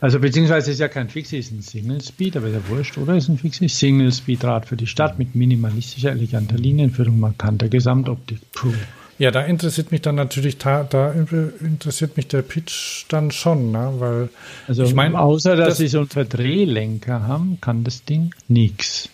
Also 0.00 0.18
beziehungsweise 0.18 0.72
ist 0.72 0.80
ja 0.80 0.88
kein 0.88 1.08
Fixie, 1.08 1.38
ist 1.38 1.52
ein 1.52 1.62
Single 1.62 2.00
Speed, 2.00 2.36
aber 2.36 2.48
ist 2.48 2.54
ja 2.54 2.68
wurscht, 2.68 2.98
oder? 2.98 3.16
Ist 3.16 3.28
ein 3.28 3.38
Fixie 3.38 3.68
Single 3.68 4.12
Speed 4.12 4.44
Rad 4.44 4.66
für 4.66 4.76
die 4.76 4.86
Stadt 4.86 5.18
mit 5.18 5.34
minimalistischer, 5.34 6.10
eleganter 6.10 6.56
Linienführung, 6.56 7.20
markanter 7.20 7.68
Gesamtoptik. 7.68 8.40
Puh. 8.52 8.72
Ja, 9.20 9.30
da 9.30 9.42
interessiert 9.42 9.92
mich 9.92 10.00
dann 10.00 10.14
natürlich, 10.14 10.56
da, 10.56 10.82
da 10.82 11.12
interessiert 11.12 12.16
mich 12.16 12.28
der 12.28 12.40
Pitch 12.40 13.04
dann 13.10 13.30
schon, 13.30 13.70
ne? 13.70 13.92
weil 13.98 14.30
also 14.66 14.82
ich 14.82 14.94
meine, 14.94 15.20
außer 15.20 15.56
dass 15.56 15.68
das, 15.68 15.76
sie 15.76 15.88
so 15.88 15.98
einen 15.98 16.08
Verdrehlenker 16.08 17.28
haben, 17.28 17.58
kann 17.60 17.84
das 17.84 18.02
Ding 18.06 18.34
nichts. 18.48 19.10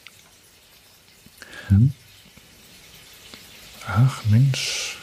Hm? 1.66 1.90
Ach 3.88 4.22
Mensch. 4.30 4.96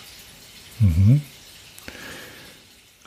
Mhm. 0.79 1.19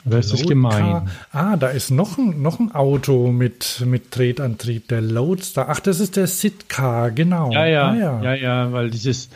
Das 0.05 0.31
ist 0.33 0.47
gemein. 0.47 1.09
Ah, 1.31 1.57
da 1.57 1.69
ist 1.69 1.89
noch 1.89 2.19
ein, 2.19 2.43
noch 2.43 2.59
ein 2.59 2.75
Auto 2.75 3.31
mit, 3.31 3.81
mit 3.87 4.11
Tretantrieb, 4.11 4.87
der 4.87 5.01
Loadstar. 5.01 5.67
Ach, 5.69 5.79
das 5.79 5.99
ist 5.99 6.15
der 6.15 6.27
Sitka, 6.27 7.09
genau. 7.09 7.51
Ja, 7.51 7.65
ja, 7.65 7.87
ah, 7.89 7.95
ja, 7.95 8.21
ja, 8.21 8.33
ja, 8.35 8.71
weil 8.71 8.91
dieses 8.91 9.29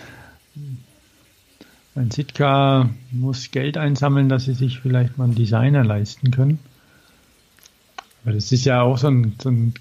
ein 1.96 2.12
Sitka 2.12 2.90
muss 3.12 3.52
Geld 3.52 3.78
einsammeln, 3.78 4.30
dass 4.30 4.46
sie 4.46 4.54
sich 4.54 4.80
vielleicht 4.80 5.18
mal 5.18 5.26
einen 5.26 5.36
Designer 5.36 5.84
leisten 5.84 6.32
können. 6.32 6.60
Aber 8.24 8.34
das 8.34 8.52
ist 8.52 8.66
ja 8.66 8.82
auch 8.82 8.98
so 8.98 9.08
ein, 9.08 9.36
so 9.42 9.50
ein 9.50 9.74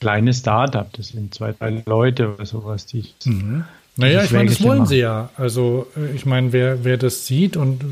kleines 0.00 0.38
Startup. 0.38 0.92
Das 0.92 1.08
sind 1.08 1.34
zwei, 1.34 1.52
drei 1.52 1.82
Leute 1.86 2.34
oder 2.34 2.46
sowas, 2.46 2.86
die. 2.86 3.04
Mhm. 3.24 3.64
Naja, 3.96 4.22
ich 4.22 4.30
meine, 4.30 4.48
das 4.48 4.62
wollen 4.62 4.78
machen. 4.78 4.88
sie 4.88 4.98
ja. 4.98 5.30
Also, 5.36 5.88
äh, 5.96 6.14
ich 6.14 6.24
meine, 6.24 6.52
wer, 6.52 6.84
wer 6.84 6.96
das 6.96 7.26
sieht 7.26 7.56
und 7.56 7.84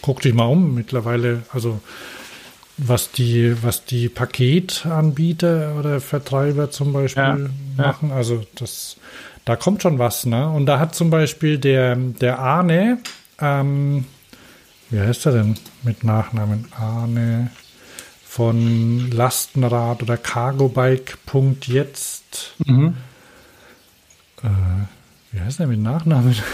guck 0.00 0.22
dich 0.22 0.32
mal 0.32 0.46
um 0.46 0.74
mittlerweile, 0.74 1.42
also 1.52 1.80
was 2.76 3.12
die, 3.12 3.62
was 3.62 3.84
die 3.84 4.08
Paketanbieter 4.08 5.76
oder 5.78 6.00
Vertreiber 6.00 6.70
zum 6.70 6.92
Beispiel 6.92 7.22
ja, 7.22 7.38
machen, 7.76 8.08
ja. 8.08 8.16
also 8.16 8.42
das, 8.56 8.96
da 9.44 9.56
kommt 9.56 9.82
schon 9.82 9.98
was, 9.98 10.26
ne? 10.26 10.48
Und 10.48 10.66
da 10.66 10.78
hat 10.78 10.94
zum 10.94 11.10
Beispiel 11.10 11.58
der, 11.58 11.96
der 11.96 12.38
Arne, 12.38 12.98
ähm, 13.40 14.04
wie 14.90 15.00
heißt 15.00 15.26
er 15.26 15.32
denn 15.32 15.56
mit 15.82 16.04
Nachnamen? 16.04 16.68
Arne 16.72 17.50
von 18.24 19.10
Lastenrad 19.10 20.00
oder 20.02 20.16
Cargobike.jetzt. 20.16 22.54
Mhm. 22.66 22.94
Äh, 24.42 24.48
wie 25.32 25.40
heißt 25.40 25.60
er 25.60 25.66
mit 25.66 25.80
Nachnamen? 25.80 26.36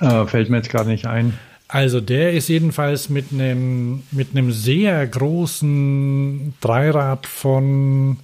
Äh, 0.00 0.26
fällt 0.26 0.48
mir 0.48 0.58
jetzt 0.58 0.70
gerade 0.70 0.88
nicht 0.88 1.06
ein. 1.06 1.36
Also 1.66 2.00
der 2.00 2.32
ist 2.32 2.48
jedenfalls 2.48 3.08
mit 3.08 3.32
einem 3.32 4.04
mit 4.12 4.30
einem 4.30 4.52
sehr 4.52 5.04
großen 5.04 6.54
Dreirad 6.60 7.26
von 7.26 8.18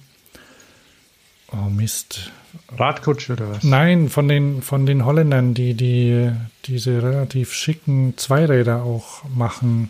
Oh 1.51 1.69
Mist. 1.69 2.31
Radkutsche 2.77 3.33
oder 3.33 3.51
was? 3.51 3.63
Nein, 3.63 4.09
von 4.09 4.27
den 4.27 4.61
von 4.61 4.85
den 4.85 5.05
Holländern, 5.05 5.53
die 5.53 5.73
die 5.73 6.31
diese 6.65 7.01
relativ 7.01 7.53
schicken 7.53 8.17
Zweiräder 8.17 8.83
auch 8.83 9.23
machen. 9.33 9.89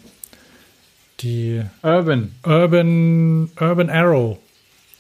Die 1.22 1.62
Urban 1.82 2.34
Urban 2.44 3.50
Urban 3.60 3.90
Arrow. 3.90 4.38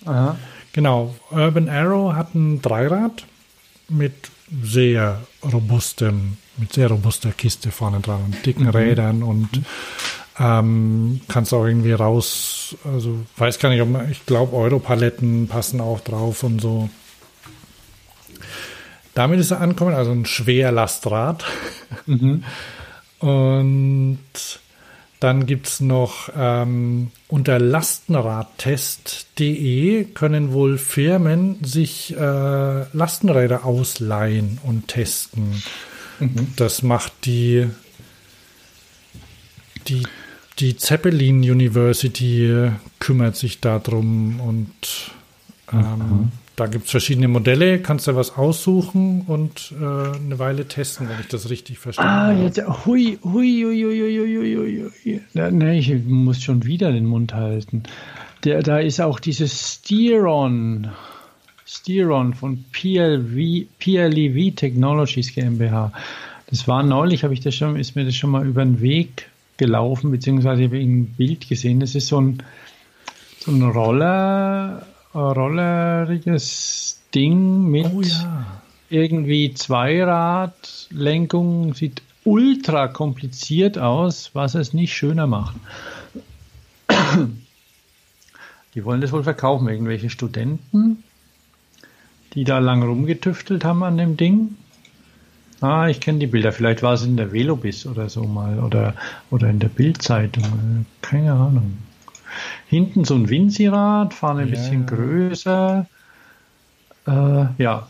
Aha. 0.05 0.37
Genau, 0.73 1.15
Urban 1.31 1.69
Arrow 1.69 2.13
hat 2.13 2.35
ein 2.35 2.61
Dreirad 2.61 3.25
mit 3.89 4.13
sehr 4.63 5.21
robustem 5.43 6.37
mit 6.57 6.73
sehr 6.73 6.89
robuster 6.89 7.31
Kiste 7.31 7.71
vorne 7.71 7.99
dran 7.99 8.23
und 8.25 8.45
dicken 8.45 8.63
mhm. 8.63 8.69
Rädern 8.69 9.23
und 9.23 9.49
ähm, 10.39 11.21
kannst 11.27 11.53
auch 11.53 11.65
irgendwie 11.65 11.93
raus, 11.93 12.75
also 12.83 13.19
weiß 13.37 13.59
gar 13.59 13.69
nicht, 13.69 13.81
ob 13.81 13.89
man, 13.89 14.11
ich 14.11 14.25
glaube 14.25 14.55
Europaletten 14.55 15.47
passen 15.47 15.79
auch 15.79 16.01
drauf 16.01 16.43
und 16.43 16.61
so. 16.61 16.89
Damit 19.15 19.39
ist 19.39 19.51
er 19.51 19.61
angekommen, 19.61 19.95
also 19.95 20.11
ein 20.11 20.25
Schwerlastrad. 20.25 21.43
Mhm. 22.07 22.43
Und 23.19 24.19
dann 25.19 25.45
gibt 25.45 25.67
es 25.67 25.79
noch 25.79 26.29
ähm, 26.35 27.11
unter 27.27 27.57
lastenradtest.de 27.57 30.05
können 30.13 30.51
wohl 30.51 30.77
Firmen 30.77 31.63
sich 31.63 32.13
äh, 32.15 32.85
Lastenräder 32.91 33.65
ausleihen 33.65 34.59
und 34.63 34.89
testen. 34.89 35.63
Mhm. 36.19 36.53
Das 36.57 36.83
macht 36.83 37.13
die, 37.25 37.67
die, 39.87 40.05
die 40.59 40.75
Zeppelin 40.75 41.37
University 41.37 42.71
kümmert 42.99 43.35
sich 43.35 43.61
darum 43.61 44.39
und 44.41 45.11
ähm, 45.71 45.79
mhm. 45.79 46.31
Da 46.55 46.67
gibt 46.67 46.85
es 46.85 46.91
verschiedene 46.91 47.27
Modelle, 47.27 47.79
kannst 47.79 48.07
du 48.07 48.15
was 48.15 48.37
aussuchen 48.37 49.23
und 49.27 49.73
äh, 49.79 49.83
eine 49.83 50.39
Weile 50.39 50.67
testen, 50.67 51.09
wenn 51.09 51.19
ich 51.19 51.27
das 51.27 51.49
richtig 51.49 51.79
verstehe. 51.79 52.05
Ah, 52.05 52.31
jetzt, 52.31 52.61
hui, 52.85 53.19
hui, 53.23 53.63
hui, 53.63 53.81
hui, 53.81 54.17
hui, 54.19 54.55
hui, 54.55 54.91
hui. 55.03 55.21
Ne, 55.51 55.77
ich 55.77 55.93
muss 56.05 56.41
schon 56.41 56.63
wieder 56.63 56.91
den 56.91 57.05
Mund 57.05 57.33
halten. 57.33 57.83
Der, 58.45 58.63
da 58.63 58.79
ist 58.79 59.01
auch 59.01 59.19
dieses 59.19 59.73
Steeron. 59.73 60.91
Steeron 61.65 62.33
von 62.33 62.63
PLV, 62.71 63.67
PLEV 63.79 64.55
Technologies 64.55 65.33
GmbH. 65.33 65.91
Das 66.47 66.67
war 66.67 66.83
neulich, 66.83 67.23
habe 67.23 67.33
ich 67.33 67.41
das 67.41 67.55
schon, 67.55 67.75
ist 67.75 67.95
mir 67.95 68.05
das 68.05 68.15
schon 68.15 68.29
mal 68.29 68.45
über 68.45 68.63
den 68.63 68.79
Weg 68.79 69.27
gelaufen, 69.57 70.11
beziehungsweise 70.11 70.63
habe 70.63 70.77
ich 70.77 70.85
ein 70.85 71.07
Bild 71.07 71.49
gesehen. 71.49 71.79
Das 71.79 71.95
ist 71.95 72.07
so 72.07 72.21
ein, 72.21 72.43
so 73.39 73.51
ein 73.51 73.63
Roller, 73.63 74.85
rolleriges 75.15 77.01
Ding 77.13 77.69
mit 77.69 77.87
oh 77.93 78.01
ja. 78.01 78.61
irgendwie 78.89 79.53
Zweiradlenkung. 79.53 81.73
Sieht 81.73 82.01
ultra 82.23 82.87
kompliziert 82.87 83.77
aus, 83.77 84.29
was 84.33 84.55
es 84.55 84.73
nicht 84.73 84.93
schöner 84.93 85.27
macht. 85.27 85.57
Die 88.73 88.83
wollen 88.83 89.01
das 89.01 89.11
wohl 89.11 89.23
verkaufen, 89.23 89.69
irgendwelche 89.69 90.09
Studenten 90.09 91.03
die 92.35 92.43
da 92.43 92.59
lang 92.59 92.83
rumgetüftelt 92.83 93.63
haben 93.63 93.83
an 93.83 93.97
dem 93.97 94.17
Ding. 94.17 94.55
Ah, 95.61 95.87
ich 95.87 96.01
kenne 96.01 96.19
die 96.19 96.27
Bilder. 96.27 96.51
Vielleicht 96.51 96.83
war 96.83 96.93
es 96.93 97.03
in 97.03 97.15
der 97.15 97.31
Velobis 97.31 97.87
oder 97.87 98.09
so 98.09 98.25
mal 98.25 98.59
oder, 98.59 98.93
oder 99.31 99.49
in 99.49 99.59
der 99.59 99.69
Bildzeitung. 99.69 100.85
Keine 101.01 101.31
Ahnung. 101.31 101.77
Hinten 102.67 103.05
so 103.05 103.15
ein 103.15 103.29
Winzirad, 103.29 104.13
fahren 104.13 104.39
ein 104.39 104.49
ja. 104.49 104.55
bisschen 104.55 104.85
größer. 104.85 105.85
Äh, 107.07 107.45
ja, 107.57 107.87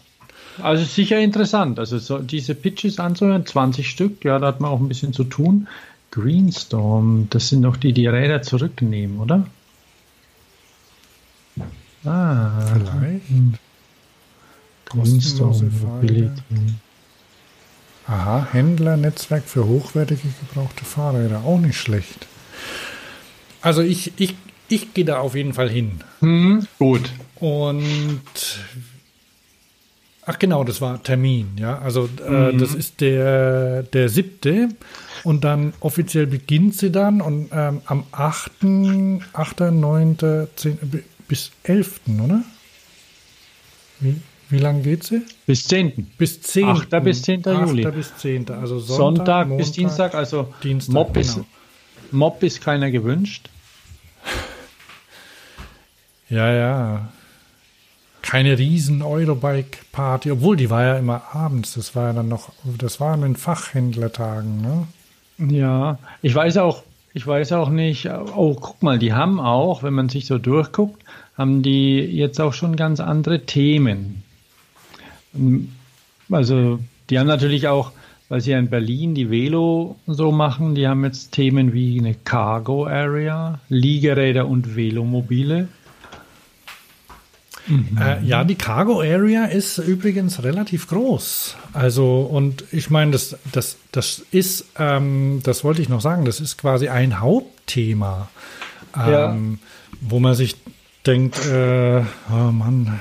also 0.62 0.84
sicher 0.84 1.20
interessant. 1.20 1.80
Also 1.80 1.98
so 1.98 2.20
diese 2.20 2.56
Pitches 2.56 3.00
anzuhören, 3.00 3.46
20 3.46 3.90
Stück, 3.90 4.24
ja, 4.24 4.40
da 4.40 4.48
hat 4.48 4.62
man 4.62 4.72
auch 4.72 4.80
ein 4.80 4.88
bisschen 4.88 5.14
zu 5.14 5.24
tun. 5.24 5.68
Greenstorm, 6.12 7.28
das 7.30 7.50
sind 7.50 7.64
doch 7.64 7.76
die, 7.76 7.92
die 7.92 8.08
Räder 8.08 8.42
zurücknehmen, 8.42 9.20
oder? 9.20 9.46
Ah, 12.06 12.52
vielleicht. 12.74 13.24
Kostenlose 14.86 15.66
Mobility. 15.66 16.42
Aha, 18.08 18.48
Händlernetzwerk 18.52 19.44
für 19.46 19.66
hochwertige 19.66 20.28
gebrauchte 20.40 20.86
Fahrräder. 20.86 21.44
Auch 21.44 21.60
nicht 21.60 21.78
schlecht. 21.78 22.28
Also 23.66 23.82
ich, 23.82 24.12
ich, 24.18 24.36
ich 24.70 24.94
gehe 24.94 25.06
da 25.06 25.18
auf 25.18 25.34
jeden 25.34 25.54
Fall 25.54 25.72
hin. 25.72 25.94
Hm, 26.20 26.68
gut. 26.78 27.10
Und 27.38 28.22
ach 30.24 30.38
genau, 30.38 30.64
das 30.64 30.82
war 30.82 31.02
Termin, 31.02 31.48
ja. 31.58 31.80
Also 31.80 32.08
äh, 32.24 32.54
mhm. 32.54 32.60
das 32.60 32.76
ist 32.76 33.02
der, 33.02 33.82
der 33.82 34.10
siebte. 34.10 34.70
Und 35.24 35.44
dann 35.44 35.74
offiziell 35.80 36.28
beginnt 36.28 36.76
sie 36.76 36.92
dann 36.92 37.22
und 37.22 37.50
ähm, 37.52 37.82
am 37.86 38.04
8., 38.12 38.52
8., 39.34 39.60
9., 39.72 40.18
10. 40.56 41.04
bis 41.28 41.52
11., 41.64 42.02
oder? 42.24 42.44
Wie? 44.00 44.16
Wie 44.52 44.60
lange 44.60 44.84
geht 44.84 45.06
sie? 45.06 45.24
Bis 45.48 45.64
10. 45.64 46.12
Bis 46.20 46.40
10. 46.40 46.66
8. 46.66 47.04
bis 47.04 47.24
10. 47.24 47.42
Juli. 47.42 47.88
8. 47.88 47.96
bis 47.96 48.16
10. 48.16 48.52
Also 48.52 48.78
Sonntag, 48.78 48.98
Sonntag 48.98 49.48
Montag, 49.48 49.58
bis 49.58 49.72
Dienstag. 49.72 50.14
Also 50.14 50.54
Dienstag, 50.62 50.94
Mob, 50.94 51.16
genau. 51.16 51.20
ist, 51.26 51.40
Mob 52.12 52.44
ist 52.44 52.62
keiner 52.62 52.92
gewünscht. 52.92 53.50
Ja, 56.30 56.52
ja. 56.52 57.10
Keine 58.22 58.58
riesen 58.58 59.02
Eurobike-Party, 59.04 60.32
obwohl 60.32 60.58
die 60.58 60.70
war 60.70 60.84
ja 60.84 60.98
immer 60.98 61.22
abends. 61.34 61.76
Das 61.76 61.96
war 61.96 62.08
ja 62.08 62.14
dann 62.14 62.28
noch, 62.28 62.52
das 62.78 63.00
war 63.00 63.14
an 63.14 63.22
den 63.22 63.36
Fachhändlertagen, 63.36 64.62
ne? 64.62 64.88
Ja, 65.38 66.00
ich 66.22 66.34
weiß 66.34 66.58
auch, 66.58 66.84
ich 67.14 67.28
weiß 67.28 67.52
auch 67.52 67.70
nicht, 67.70 68.10
oh, 68.10 68.56
guck 68.56 68.82
mal, 68.82 68.98
die 69.00 69.14
haben 69.14 69.40
auch, 69.40 69.84
wenn 69.84 69.94
man 69.94 70.10
sich 70.10 70.26
so 70.26 70.38
durchguckt, 70.38 71.04
haben 71.38 71.62
die 71.62 72.00
jetzt 72.00 72.42
auch 72.42 72.54
schon 72.54 72.76
ganz 72.76 73.00
andere 73.00 73.46
Themen. 73.46 74.24
Also, 76.32 76.80
die 77.10 77.20
haben 77.20 77.28
natürlich 77.28 77.68
auch, 77.68 77.92
weil 78.30 78.42
sie 78.42 78.52
ja 78.52 78.60
in 78.60 78.70
Berlin 78.70 79.14
die 79.14 79.30
Velo 79.30 79.98
so 80.08 80.32
machen, 80.32 80.74
die 80.76 80.88
haben 80.88 81.04
jetzt 81.04 81.32
Themen 81.32 81.74
wie 81.74 82.00
eine 82.00 82.16
Cargo 82.16 82.88
Area, 82.88 83.60
Liegeräder 83.70 84.48
und 84.48 84.76
Velomobile. 84.76 85.68
Mhm. 87.68 87.98
Äh, 88.00 88.24
ja, 88.24 88.44
die 88.44 88.56
Cargo 88.56 89.02
Area 89.02 89.46
ist 89.46 89.78
übrigens 89.78 90.44
relativ 90.44 90.88
groß. 90.88 91.56
Also, 91.74 92.22
und 92.22 92.64
ich 92.72 92.90
meine, 92.90 93.12
das, 93.12 93.38
das, 93.52 93.78
das 93.92 94.24
ist, 94.32 94.66
ähm, 94.78 95.42
das 95.44 95.64
wollte 95.64 95.82
ich 95.82 95.90
noch 95.90 96.02
sagen, 96.02 96.26
das 96.26 96.40
ist 96.40 96.58
quasi 96.58 96.90
ein 96.90 97.20
Hauptthema, 97.20 98.30
ähm, 98.96 99.02
ja. 99.12 99.36
wo 100.02 100.20
man 100.20 100.36
sich 100.36 100.56
denkt, 101.06 101.46
äh, 101.46 102.02
oh 102.32 102.52
Mann, 102.52 103.00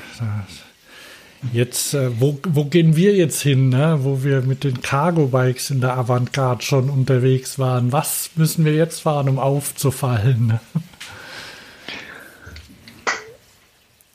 jetzt, 1.52 1.94
äh, 1.94 2.20
wo, 2.20 2.38
wo 2.46 2.64
gehen 2.64 2.96
wir 2.96 3.14
jetzt 3.14 3.42
hin, 3.42 3.68
ne? 3.68 3.98
wo 4.02 4.22
wir 4.22 4.42
mit 4.42 4.64
den 4.64 4.80
Cargo-Bikes 4.80 5.70
in 5.70 5.80
der 5.80 5.96
Avantgarde 5.96 6.62
schon 6.62 6.88
unterwegs 6.90 7.58
waren? 7.58 7.92
Was 7.92 8.30
müssen 8.36 8.64
wir 8.64 8.74
jetzt 8.74 9.00
fahren, 9.00 9.28
um 9.28 9.38
aufzufallen? 9.38 10.58
Ne? 10.74 10.82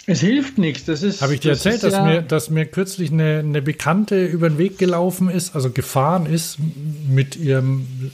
Es 0.09 0.21
hilft 0.21 0.57
nichts. 0.57 0.85
Das 0.85 1.03
ist. 1.03 1.21
Habe 1.21 1.35
ich 1.35 1.39
dir 1.39 1.51
das 1.51 1.63
erzählt, 1.63 1.83
dass, 1.83 1.93
ja 1.93 2.03
mir, 2.03 2.21
dass 2.23 2.49
mir 2.49 2.65
kürzlich 2.65 3.11
eine, 3.11 3.39
eine 3.39 3.61
Bekannte 3.61 4.25
über 4.25 4.49
den 4.49 4.57
Weg 4.57 4.79
gelaufen 4.79 5.29
ist, 5.29 5.55
also 5.55 5.69
gefahren 5.69 6.25
ist 6.25 6.57
mit 7.07 7.35
ihrem 7.35 8.11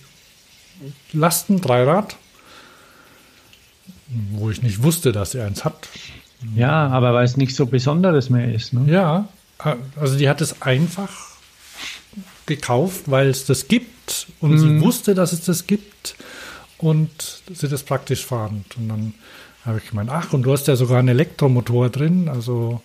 Lastendreirad, 1.14 2.18
wo 4.32 4.50
ich 4.50 4.62
nicht 4.62 4.84
wusste, 4.84 5.14
dass 5.14 5.36
er 5.36 5.46
eins 5.46 5.64
hat. 5.64 5.88
Ja, 6.54 6.90
aber 6.90 7.14
weil 7.14 7.24
es 7.24 7.38
nicht 7.38 7.56
so 7.56 7.66
Besonderes 7.66 8.30
mehr 8.30 8.54
ist. 8.54 8.74
Ne? 8.74 8.92
Ja, 8.92 9.30
also 9.96 10.18
die 10.18 10.28
hat 10.28 10.42
es 10.42 10.62
einfach 10.62 11.14
gekauft, 12.46 13.04
weil 13.06 13.30
es 13.30 13.46
das 13.46 13.70
gibt 13.70 14.28
und 14.42 14.52
mhm. 14.52 14.58
sie 14.58 14.82
wusste, 14.82 15.16
dass 15.16 15.32
es 15.32 15.46
das 15.46 15.66
gibt 15.66 16.16
und 16.78 17.42
sie 17.54 17.70
das 17.70 17.84
praktisch 17.84 18.26
fahren. 18.26 18.66
Und 18.76 18.90
dann 18.90 19.14
habe 19.66 19.80
ich 19.84 19.90
gemeint, 19.90 20.10
ach, 20.12 20.34
und 20.34 20.44
du 20.44 20.52
hast 20.52 20.68
ja 20.68 20.76
sogar 20.76 21.00
einen 21.00 21.08
Elektromotor 21.08 21.90
drin. 21.90 22.30
Also 22.30 22.82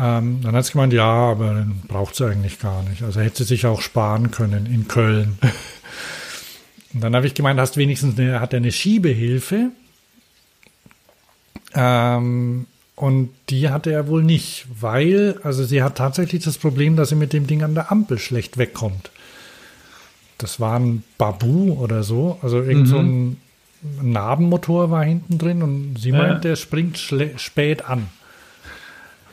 ähm, 0.00 0.40
dann 0.42 0.54
hat 0.54 0.64
sie 0.64 0.72
gemeint, 0.72 0.92
ja, 0.92 1.04
aber 1.04 1.54
den 1.54 1.82
braucht 1.86 2.16
sie 2.16 2.26
eigentlich 2.26 2.58
gar 2.58 2.82
nicht. 2.82 3.02
Also 3.02 3.20
hätte 3.20 3.38
sie 3.38 3.44
sich 3.44 3.66
auch 3.66 3.80
sparen 3.80 4.30
können 4.30 4.66
in 4.66 4.88
Köln. 4.88 5.38
und 6.94 7.00
dann 7.02 7.14
habe 7.14 7.26
ich 7.26 7.34
gemeint, 7.34 7.60
hast 7.60 7.76
wenigstens 7.76 8.18
eine, 8.18 8.40
hat 8.40 8.52
er 8.52 8.58
eine 8.58 8.72
Schiebehilfe. 8.72 9.70
Ähm, 11.74 12.66
und 12.96 13.30
die 13.50 13.70
hatte 13.70 13.92
er 13.92 14.06
wohl 14.08 14.22
nicht, 14.22 14.66
weil, 14.80 15.38
also 15.42 15.64
sie 15.64 15.82
hat 15.82 15.96
tatsächlich 15.96 16.44
das 16.44 16.58
Problem, 16.58 16.96
dass 16.96 17.08
sie 17.08 17.16
mit 17.16 17.32
dem 17.32 17.46
Ding 17.46 17.62
an 17.62 17.74
der 17.74 17.90
Ampel 17.90 18.18
schlecht 18.18 18.56
wegkommt. 18.56 19.10
Das 20.38 20.60
war 20.60 20.78
ein 20.78 21.02
Babu 21.18 21.72
oder 21.72 22.02
so, 22.02 22.38
also 22.42 22.58
irgend 22.58 22.86
mhm. 22.86 22.90
so 22.90 22.98
ein 22.98 23.36
Narbenmotor 24.02 24.90
war 24.90 25.04
hinten 25.04 25.38
drin 25.38 25.62
und 25.62 25.96
sie 25.98 26.12
meint, 26.12 26.34
ja. 26.34 26.38
der 26.40 26.56
springt 26.56 26.98
spät 26.98 27.84
an. 27.84 28.06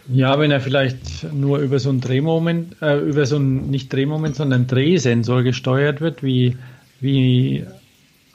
Ja, 0.08 0.40
wenn 0.40 0.52
er 0.52 0.60
vielleicht 0.60 1.32
nur 1.32 1.60
über 1.60 1.80
so 1.80 1.90
ein 1.90 2.02
Drehmoment, 2.02 2.82
äh, 2.82 2.98
über 2.98 3.26
so 3.26 3.38
ein 3.38 3.70
nicht 3.70 3.94
Drehmoment, 3.94 4.36
sondern 4.36 4.68
Drehsensor 4.68 5.44
gesteuert 5.44 6.02
wird, 6.02 6.22
wie, 6.22 6.58
wie 7.00 7.66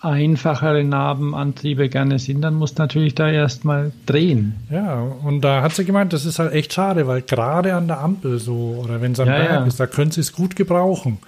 einfachere 0.01 0.85
Narbenantriebe 0.85 1.89
gerne 1.89 2.19
sind, 2.19 2.41
dann 2.43 2.55
muss 2.55 2.77
natürlich 2.79 3.15
da 3.15 3.29
erstmal 3.29 3.93
drehen. 4.07 4.55
Ja, 4.71 5.01
und 5.01 5.43
da 5.43 5.63
hat 5.63 5.75
sie 5.75 5.85
gemeint, 5.85 6.13
das 6.13 6.25
ist 6.25 6.39
halt 6.39 6.53
echt 6.53 6.73
schade, 6.73 7.07
weil 7.07 7.23
gerade 7.23 7.75
an 7.75 7.89
der 7.89 8.01
Ampel 8.01 8.39
so, 8.39 8.81
oder 8.83 9.03
wenn 9.03 9.13
es 9.13 9.21
am 9.21 9.29
ja, 9.29 9.37
Berg 9.37 9.51
ja. 9.51 9.65
ist, 9.65 9.81
da 9.81 9.87
können 9.87 10.13
sie 10.13 10.21
es 10.21 10.33
gut 10.33 10.57
gebrauchen. 10.57 11.19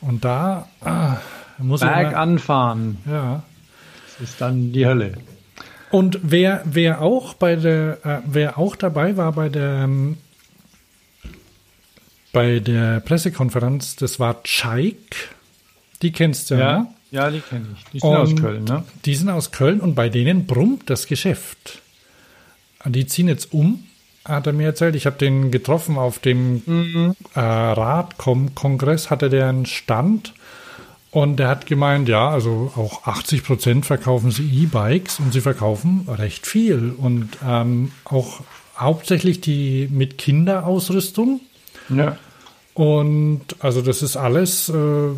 Und 0.00 0.24
da 0.24 0.68
ah, 0.82 1.16
muss 1.58 1.80
Berg 1.80 2.12
immer, 2.12 2.20
anfahren. 2.20 2.98
Ja 3.10 3.42
ist 4.20 4.40
dann 4.40 4.72
die 4.72 4.86
Hölle. 4.86 5.14
Und 5.90 6.18
wer, 6.22 6.62
wer 6.64 7.00
auch 7.00 7.34
bei 7.34 7.56
der, 7.56 7.98
äh, 8.04 8.18
wer 8.26 8.58
auch 8.58 8.76
dabei 8.76 9.16
war 9.16 9.32
bei 9.32 9.48
der, 9.48 9.84
ähm, 9.84 10.18
bei 12.32 12.60
der 12.60 13.00
Pressekonferenz, 13.00 13.96
das 13.96 14.20
war 14.20 14.42
Chaik. 14.42 15.30
Die 16.02 16.12
kennst 16.12 16.50
du 16.50 16.56
ja. 16.56 16.60
Ja, 16.60 16.78
ne? 16.78 16.86
ja 17.10 17.30
die 17.30 17.40
kenne 17.40 17.66
ich. 17.74 17.84
Die 17.92 18.00
sind 18.00 18.10
und 18.10 18.16
aus 18.16 18.36
Köln, 18.36 18.64
ne? 18.64 18.84
Die 19.04 19.14
sind 19.14 19.30
aus 19.30 19.50
Köln 19.50 19.80
und 19.80 19.94
bei 19.94 20.08
denen 20.08 20.46
brummt 20.46 20.90
das 20.90 21.06
Geschäft. 21.06 21.80
Die 22.84 23.06
ziehen 23.06 23.28
jetzt 23.28 23.52
um, 23.52 23.84
hat 24.24 24.46
er 24.46 24.52
mir 24.52 24.66
erzählt. 24.66 24.94
Ich 24.94 25.06
habe 25.06 25.16
den 25.16 25.50
getroffen 25.50 25.96
auf 25.96 26.18
dem 26.18 26.62
mhm. 26.66 27.16
äh, 27.34 27.40
Radkom-Kongress, 27.40 29.10
hatte 29.10 29.30
der 29.30 29.48
einen 29.48 29.66
Stand 29.66 30.34
und 31.18 31.40
er 31.40 31.48
hat 31.48 31.66
gemeint, 31.66 32.08
ja, 32.08 32.28
also 32.30 32.72
auch 32.76 33.04
80 33.04 33.42
Prozent 33.42 33.86
verkaufen 33.86 34.30
sie 34.30 34.44
E-Bikes 34.44 35.18
und 35.18 35.32
sie 35.32 35.40
verkaufen 35.40 36.06
recht 36.08 36.46
viel 36.46 36.94
und 36.96 37.30
ähm, 37.44 37.90
auch 38.04 38.42
hauptsächlich 38.76 39.40
die 39.40 39.88
mit 39.90 40.16
Kinderausrüstung. 40.16 41.40
Ja. 41.88 42.16
Und 42.72 43.40
also 43.58 43.82
das 43.82 44.02
ist 44.02 44.16
alles, 44.16 44.68
äh, 44.68 45.08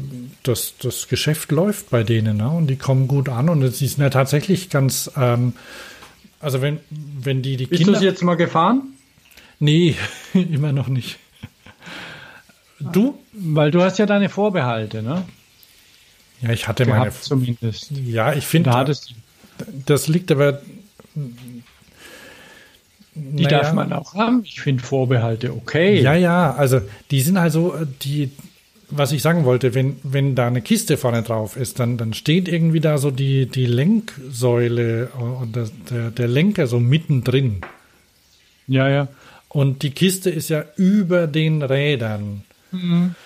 das, 0.42 0.72
das 0.80 1.06
Geschäft 1.08 1.52
läuft 1.52 1.90
bei 1.90 2.02
denen 2.02 2.38
ne? 2.38 2.48
und 2.48 2.68
die 2.68 2.76
kommen 2.76 3.06
gut 3.06 3.28
an 3.28 3.50
und 3.50 3.70
sie 3.70 3.86
sind 3.86 4.02
ja 4.02 4.08
tatsächlich 4.08 4.70
ganz, 4.70 5.10
ähm, 5.18 5.52
also 6.40 6.62
wenn, 6.62 6.80
wenn 6.88 7.42
die 7.42 7.58
die 7.58 7.66
Bist 7.66 7.80
Kinder... 7.80 7.92
Bist 7.92 8.02
du 8.02 8.06
jetzt 8.06 8.22
mal 8.22 8.36
gefahren? 8.36 8.94
Nee, 9.58 9.96
immer 10.32 10.72
noch 10.72 10.88
nicht. 10.88 11.18
Du? 12.78 13.18
Weil 13.34 13.70
du 13.70 13.82
hast 13.82 13.98
ja 13.98 14.06
deine 14.06 14.30
Vorbehalte, 14.30 15.02
ne? 15.02 15.26
Ja, 16.42 16.50
ich 16.50 16.68
hatte 16.68 16.86
meine. 16.86 17.10
Zumindest. 17.10 17.90
Ja, 17.90 18.32
ich 18.32 18.46
finde, 18.46 18.70
da 18.70 18.84
das 19.86 20.08
liegt 20.08 20.32
aber. 20.32 20.60
Die 23.14 23.44
naja, 23.44 23.62
darf 23.62 23.72
man 23.74 23.92
auch 23.92 24.14
haben. 24.14 24.42
Ich 24.44 24.60
finde 24.60 24.82
Vorbehalte 24.82 25.52
okay. 25.52 26.00
Ja, 26.00 26.14
ja, 26.14 26.54
also 26.54 26.80
die 27.10 27.20
sind 27.20 27.36
also 27.36 27.74
die, 28.02 28.30
was 28.88 29.12
ich 29.12 29.20
sagen 29.20 29.44
wollte, 29.44 29.74
wenn, 29.74 29.96
wenn 30.02 30.34
da 30.36 30.46
eine 30.46 30.62
Kiste 30.62 30.96
vorne 30.96 31.22
drauf 31.22 31.56
ist, 31.56 31.80
dann, 31.80 31.98
dann 31.98 32.14
steht 32.14 32.48
irgendwie 32.48 32.80
da 32.80 32.98
so 32.98 33.10
die, 33.10 33.46
die 33.46 33.66
Lenksäule 33.66 35.08
und 35.08 35.56
der, 35.90 36.10
der 36.10 36.28
Lenker 36.28 36.66
so 36.66 36.78
mittendrin. 36.78 37.60
Ja, 38.68 38.88
ja. 38.88 39.08
Und 39.48 39.82
die 39.82 39.90
Kiste 39.90 40.30
ist 40.30 40.48
ja 40.48 40.64
über 40.76 41.26
den 41.26 41.62
Rädern. 41.62 42.44
Mhm. 42.70 43.16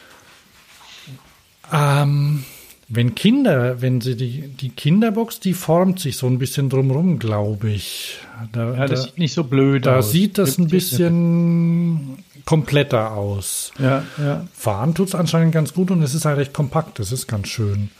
Ähm, 1.73 2.45
wenn 2.89 3.15
Kinder, 3.15 3.81
wenn 3.81 4.01
sie 4.01 4.17
die, 4.17 4.49
die 4.49 4.69
Kinderbox, 4.69 5.41
die 5.41 5.55
formt 5.55 6.01
sich 6.01 6.17
so 6.17 6.27
ein 6.27 6.39
bisschen 6.39 6.69
drumrum, 6.69 7.19
glaube 7.19 7.71
ich. 7.71 8.19
Da, 8.53 8.75
ja, 8.75 8.87
das 8.87 9.01
da, 9.01 9.07
sieht 9.07 9.19
nicht 9.19 9.33
so 9.33 9.45
blöd 9.45 9.87
da 9.87 9.97
aus. 9.97 10.07
Da 10.07 10.13
sieht 10.13 10.39
das 10.39 10.59
ein 10.59 10.69
bisschen 10.69 12.19
kompletter 12.45 13.13
aus. 13.13 13.73
Ja, 13.79 14.05
ja. 14.19 14.47
Fahren 14.53 14.95
tut 14.95 15.09
es 15.09 15.15
anscheinend 15.15 15.53
ganz 15.53 15.73
gut 15.73 15.91
und 15.91 16.03
es 16.03 16.15
ist 16.15 16.25
halt 16.25 16.39
recht 16.39 16.53
kompakt. 16.53 16.99
Das 16.99 17.11
ist 17.11 17.27
ganz 17.27 17.49
schön. 17.49 17.91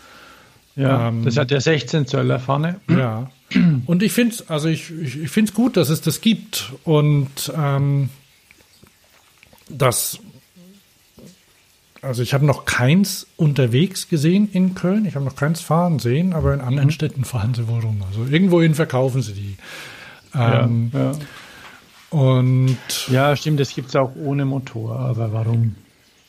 Ja, 0.77 1.09
ähm, 1.09 1.25
das 1.25 1.37
hat 1.37 1.51
ja 1.51 1.61
16 1.61 2.07
Zöller 2.07 2.39
vorne. 2.39 2.81
Ja. 2.89 3.31
Und 3.87 4.03
ich 4.03 4.13
finde 4.13 4.35
es, 4.35 4.51
also 4.51 4.69
ich, 4.69 4.91
ich, 4.91 5.23
ich 5.23 5.31
finde 5.31 5.51
es 5.51 5.55
gut, 5.55 5.77
dass 5.77 5.89
es 5.89 6.01
das 6.01 6.21
gibt 6.21 6.73
und 6.83 7.53
ähm, 7.57 8.09
dass 9.69 10.19
also 12.05 12.23
ich 12.23 12.35
habe 12.35 12.45
noch 12.45 12.65
keins 12.65 13.27
unterwegs 13.37 14.09
gesehen 14.09 14.49
in 14.53 14.75
Köln. 14.75 15.07
Ich 15.07 15.15
habe 15.15 15.25
noch 15.25 15.37
keins 15.37 15.61
fahren 15.61 15.99
sehen, 15.99 16.33
aber 16.33 16.55
in 16.55 16.61
anderen 16.61 16.89
mhm. 16.89 16.93
Städten 16.93 17.25
fahren 17.25 17.55
sie 17.55 17.69
wohl 17.69 17.81
rum. 17.81 18.03
Also 18.09 18.25
irgendwohin 18.25 18.75
verkaufen 18.75 19.23
sie 19.23 19.33
die. 19.33 19.57
Ähm, 20.35 20.91
ja, 20.93 21.13
ja. 21.13 21.19
Und 22.11 22.79
ja, 23.09 23.35
stimmt, 23.35 23.59
das 23.59 23.75
gibt 23.75 23.89
es 23.89 23.97
auch 23.97 24.15
ohne 24.15 24.45
Motor. 24.45 24.99
Aber 25.01 25.33
warum? 25.33 25.75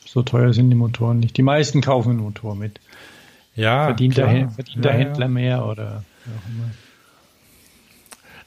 So 0.04 0.22
teuer 0.22 0.52
sind 0.52 0.70
die 0.70 0.76
Motoren 0.76 1.20
nicht. 1.20 1.36
Die 1.36 1.42
meisten 1.42 1.80
kaufen 1.80 2.10
einen 2.10 2.20
Motor 2.20 2.54
mit. 2.54 2.80
Ja, 3.54 3.86
verdient, 3.86 4.16
der, 4.16 4.50
verdient 4.50 4.84
der 4.84 4.92
Händler 4.92 5.28
mehr 5.28 5.64
oder 5.64 6.04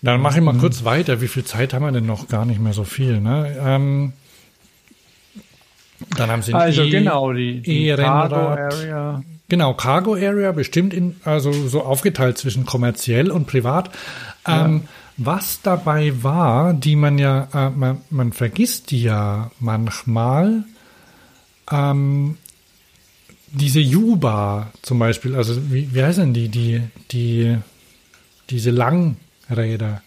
Dann 0.01 0.21
mache 0.21 0.39
ich 0.39 0.43
mal 0.43 0.53
mhm. 0.53 0.59
kurz 0.59 0.83
weiter. 0.83 1.21
Wie 1.21 1.27
viel 1.27 1.43
Zeit 1.43 1.73
haben 1.73 1.83
wir 1.83 1.91
denn 1.91 2.05
noch? 2.05 2.27
Gar 2.27 2.45
nicht 2.45 2.59
mehr 2.59 2.73
so 2.73 2.83
viel. 2.83 3.19
Ne? 3.19 3.55
Ähm, 3.59 4.13
dann 6.15 6.29
haben 6.29 6.41
sie 6.41 6.53
also 6.53 6.83
e 6.83 6.89
genau 6.89 7.33
die, 7.33 7.61
die 7.61 7.93
Cargo 7.95 8.35
Area. 8.35 9.23
Genau, 9.49 9.73
Cargo 9.73 10.13
Area 10.13 10.51
bestimmt 10.51 10.93
in 10.93 11.15
also 11.25 11.51
so 11.51 11.83
aufgeteilt 11.83 12.37
zwischen 12.37 12.65
kommerziell 12.65 13.31
und 13.31 13.47
privat. 13.47 13.89
Ja. 14.47 14.65
Ähm, 14.65 14.83
was 15.17 15.61
dabei 15.61 16.23
war, 16.23 16.73
die 16.73 16.95
man 16.95 17.17
ja 17.17 17.47
äh, 17.53 17.69
man, 17.71 18.01
man, 18.09 18.31
vergisst 18.31 18.91
die 18.91 19.03
ja 19.03 19.51
manchmal. 19.59 20.63
Ähm, 21.69 22.37
diese 23.51 23.79
Juba 23.79 24.71
zum 24.81 24.99
Beispiel, 24.99 25.35
also 25.35 25.71
wie, 25.71 25.93
wie 25.93 26.03
heißen 26.03 26.33
die, 26.33 26.49
die, 26.49 26.81
die, 27.11 27.57
diese 28.49 28.71
Langräder? 28.71 30.01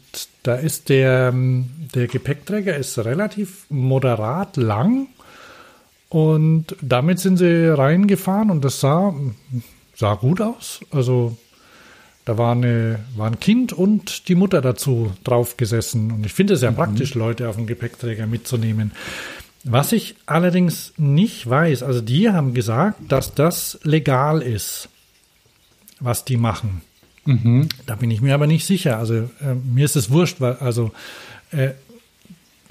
da 0.48 0.54
ist 0.54 0.88
der, 0.88 1.30
der 1.94 2.06
Gepäckträger 2.06 2.74
ist 2.74 2.98
relativ 2.98 3.66
moderat 3.68 4.56
lang. 4.56 5.08
Und 6.08 6.74
damit 6.80 7.18
sind 7.20 7.36
sie 7.36 7.68
reingefahren 7.68 8.50
und 8.50 8.64
das 8.64 8.80
sah, 8.80 9.14
sah 9.94 10.14
gut 10.14 10.40
aus. 10.40 10.80
Also 10.90 11.36
da 12.24 12.38
war, 12.38 12.52
eine, 12.52 13.00
war 13.14 13.26
ein 13.26 13.40
Kind 13.40 13.74
und 13.74 14.28
die 14.28 14.34
Mutter 14.36 14.62
dazu 14.62 15.12
drauf 15.22 15.58
gesessen. 15.58 16.12
Und 16.12 16.24
ich 16.24 16.32
finde 16.32 16.54
es 16.54 16.62
ja 16.62 16.72
praktisch, 16.72 17.14
Leute 17.14 17.50
auf 17.50 17.56
dem 17.56 17.66
Gepäckträger 17.66 18.26
mitzunehmen. 18.26 18.92
Was 19.64 19.92
ich 19.92 20.16
allerdings 20.24 20.94
nicht 20.96 21.46
weiß, 21.48 21.82
also 21.82 22.00
die 22.00 22.30
haben 22.30 22.54
gesagt, 22.54 23.00
dass 23.12 23.34
das 23.34 23.78
legal 23.82 24.40
ist, 24.40 24.88
was 26.00 26.24
die 26.24 26.38
machen. 26.38 26.80
Da 27.86 27.94
bin 27.94 28.10
ich 28.10 28.20
mir 28.20 28.34
aber 28.34 28.46
nicht 28.46 28.64
sicher. 28.64 28.98
Also 28.98 29.14
äh, 29.14 29.54
mir 29.64 29.84
ist 29.84 29.96
es 29.96 30.10
wurscht, 30.10 30.40
weil 30.40 30.54
also 30.54 30.92
äh, 31.50 31.70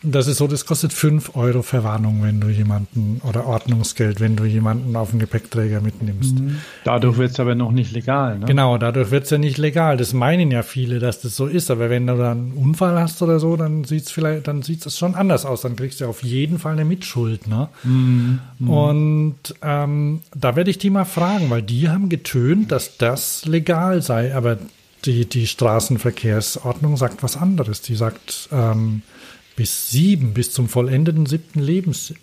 das 0.04 0.28
ist 0.28 0.38
so, 0.38 0.48
das 0.48 0.66
kostet 0.68 0.94
5 0.94 1.36
Euro 1.36 1.64
Verwarnung, 1.64 2.22
wenn 2.22 2.40
du 2.40 2.50
jemanden 2.50 3.20
oder 3.28 3.48
Ordnungsgeld, 3.48 4.20
wenn 4.20 4.36
du 4.36 4.46
jemanden 4.46 4.96
auf 4.96 5.10
den 5.10 5.20
Gepäckträger 5.20 5.82
mitnimmst. 5.82 6.36
Dadurch 6.84 7.18
wird 7.18 7.32
es 7.32 7.40
aber 7.40 7.56
noch 7.56 7.72
nicht 7.72 7.94
legal. 7.94 8.38
Ne? 8.38 8.46
Genau, 8.46 8.78
dadurch 8.78 9.10
wird 9.10 9.24
es 9.24 9.32
ja 9.32 9.40
nicht 9.40 9.58
legal. 9.58 9.98
Das 9.98 10.14
meinen 10.14 10.52
ja 10.52 10.62
viele, 10.62 11.00
dass 11.00 11.22
das 11.22 11.36
so 11.36 11.48
ist. 11.48 11.72
Aber 11.72 11.90
wenn 11.90 12.06
du 12.06 12.16
dann 12.16 12.38
einen 12.38 12.52
Unfall 12.54 13.00
hast 13.00 13.24
oder 13.24 13.40
so, 13.40 13.58
dann 13.58 13.86
sieht 13.86 14.04
es 14.04 14.12
vielleicht, 14.12 14.48
dann 14.48 14.62
sieht 14.62 14.86
es 14.86 15.00
schon 15.00 15.16
anders 15.16 15.46
aus. 15.46 15.62
Dann 15.62 15.76
kriegst 15.76 16.00
du 16.00 16.06
auf 16.06 16.24
jeden 16.24 16.60
Fall 16.60 16.74
eine 16.74 16.86
Mitschuld. 16.86 17.48
Ne? 17.48 17.68
Und 18.60 19.36
ähm, 19.64 20.22
da 20.36 20.56
werde 20.56 20.70
ich 20.70 20.78
die 20.78 20.92
mal 20.92 21.06
fragen, 21.06 21.50
weil 21.50 21.64
die 21.64 21.90
haben 21.90 22.10
getönt, 22.10 22.72
dass 22.72 22.98
das 22.98 23.46
legal 23.46 24.04
sei. 24.04 24.36
Aber 24.36 24.60
die, 25.06 25.28
die 25.28 25.48
Straßenverkehrsordnung 25.48 26.98
sagt 26.98 27.24
was 27.24 27.36
anderes. 27.36 27.82
Die 27.82 27.96
sagt 27.96 28.50
ähm, 28.52 29.02
bis 29.58 29.90
sieben, 29.90 30.34
bis 30.34 30.54
zum 30.54 30.70
vollendeten 30.70 31.26
siebten 31.26 31.60
Lebens... 31.60 32.14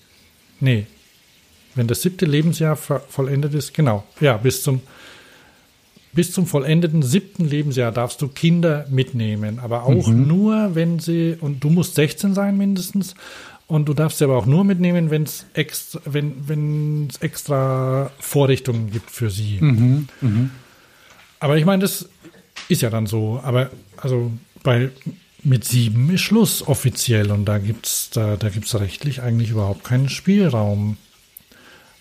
Nee, 0.60 0.86
wenn 1.74 1.88
das 1.88 2.00
siebte 2.00 2.24
Lebensjahr 2.24 2.76
vollendet 2.76 3.52
ist, 3.52 3.74
genau, 3.74 4.04
ja, 4.20 4.38
bis 4.38 4.62
zum 4.62 4.80
bis 6.12 6.30
zum 6.30 6.46
vollendeten 6.46 7.02
siebten 7.02 7.44
Lebensjahr 7.44 7.90
darfst 7.90 8.22
du 8.22 8.28
Kinder 8.28 8.86
mitnehmen, 8.88 9.58
aber 9.58 9.82
auch 9.82 10.06
nur, 10.06 10.76
wenn 10.76 11.00
sie, 11.00 11.36
und 11.40 11.64
du 11.64 11.70
musst 11.70 11.96
16 11.96 12.34
sein 12.34 12.56
mindestens, 12.56 13.16
und 13.66 13.88
du 13.88 13.94
darfst 13.94 14.18
sie 14.18 14.24
aber 14.24 14.36
auch 14.36 14.46
nur 14.46 14.62
mitnehmen, 14.62 15.10
wenn's 15.10 15.46
extra, 15.54 16.00
wenn 16.04 16.48
wenn 16.48 17.08
es 17.08 17.16
extra 17.18 18.10
Vorrichtungen 18.20 18.90
gibt 18.92 19.10
für 19.10 19.30
sie. 19.30 19.58
Aber 21.40 21.56
ich 21.56 21.64
meine, 21.64 21.82
das 21.82 22.08
ist 22.68 22.82
ja 22.82 22.90
dann 22.90 23.06
so. 23.06 23.40
Aber 23.42 23.70
also 23.96 24.30
bei 24.62 24.90
mit 25.44 25.64
sieben 25.64 26.10
ist 26.10 26.22
Schluss 26.22 26.66
offiziell 26.66 27.30
und 27.30 27.44
da 27.44 27.58
gibt's 27.58 28.10
da 28.10 28.36
da 28.36 28.48
gibt's 28.48 28.74
rechtlich 28.78 29.22
eigentlich 29.22 29.50
überhaupt 29.50 29.84
keinen 29.84 30.08
Spielraum. 30.08 30.96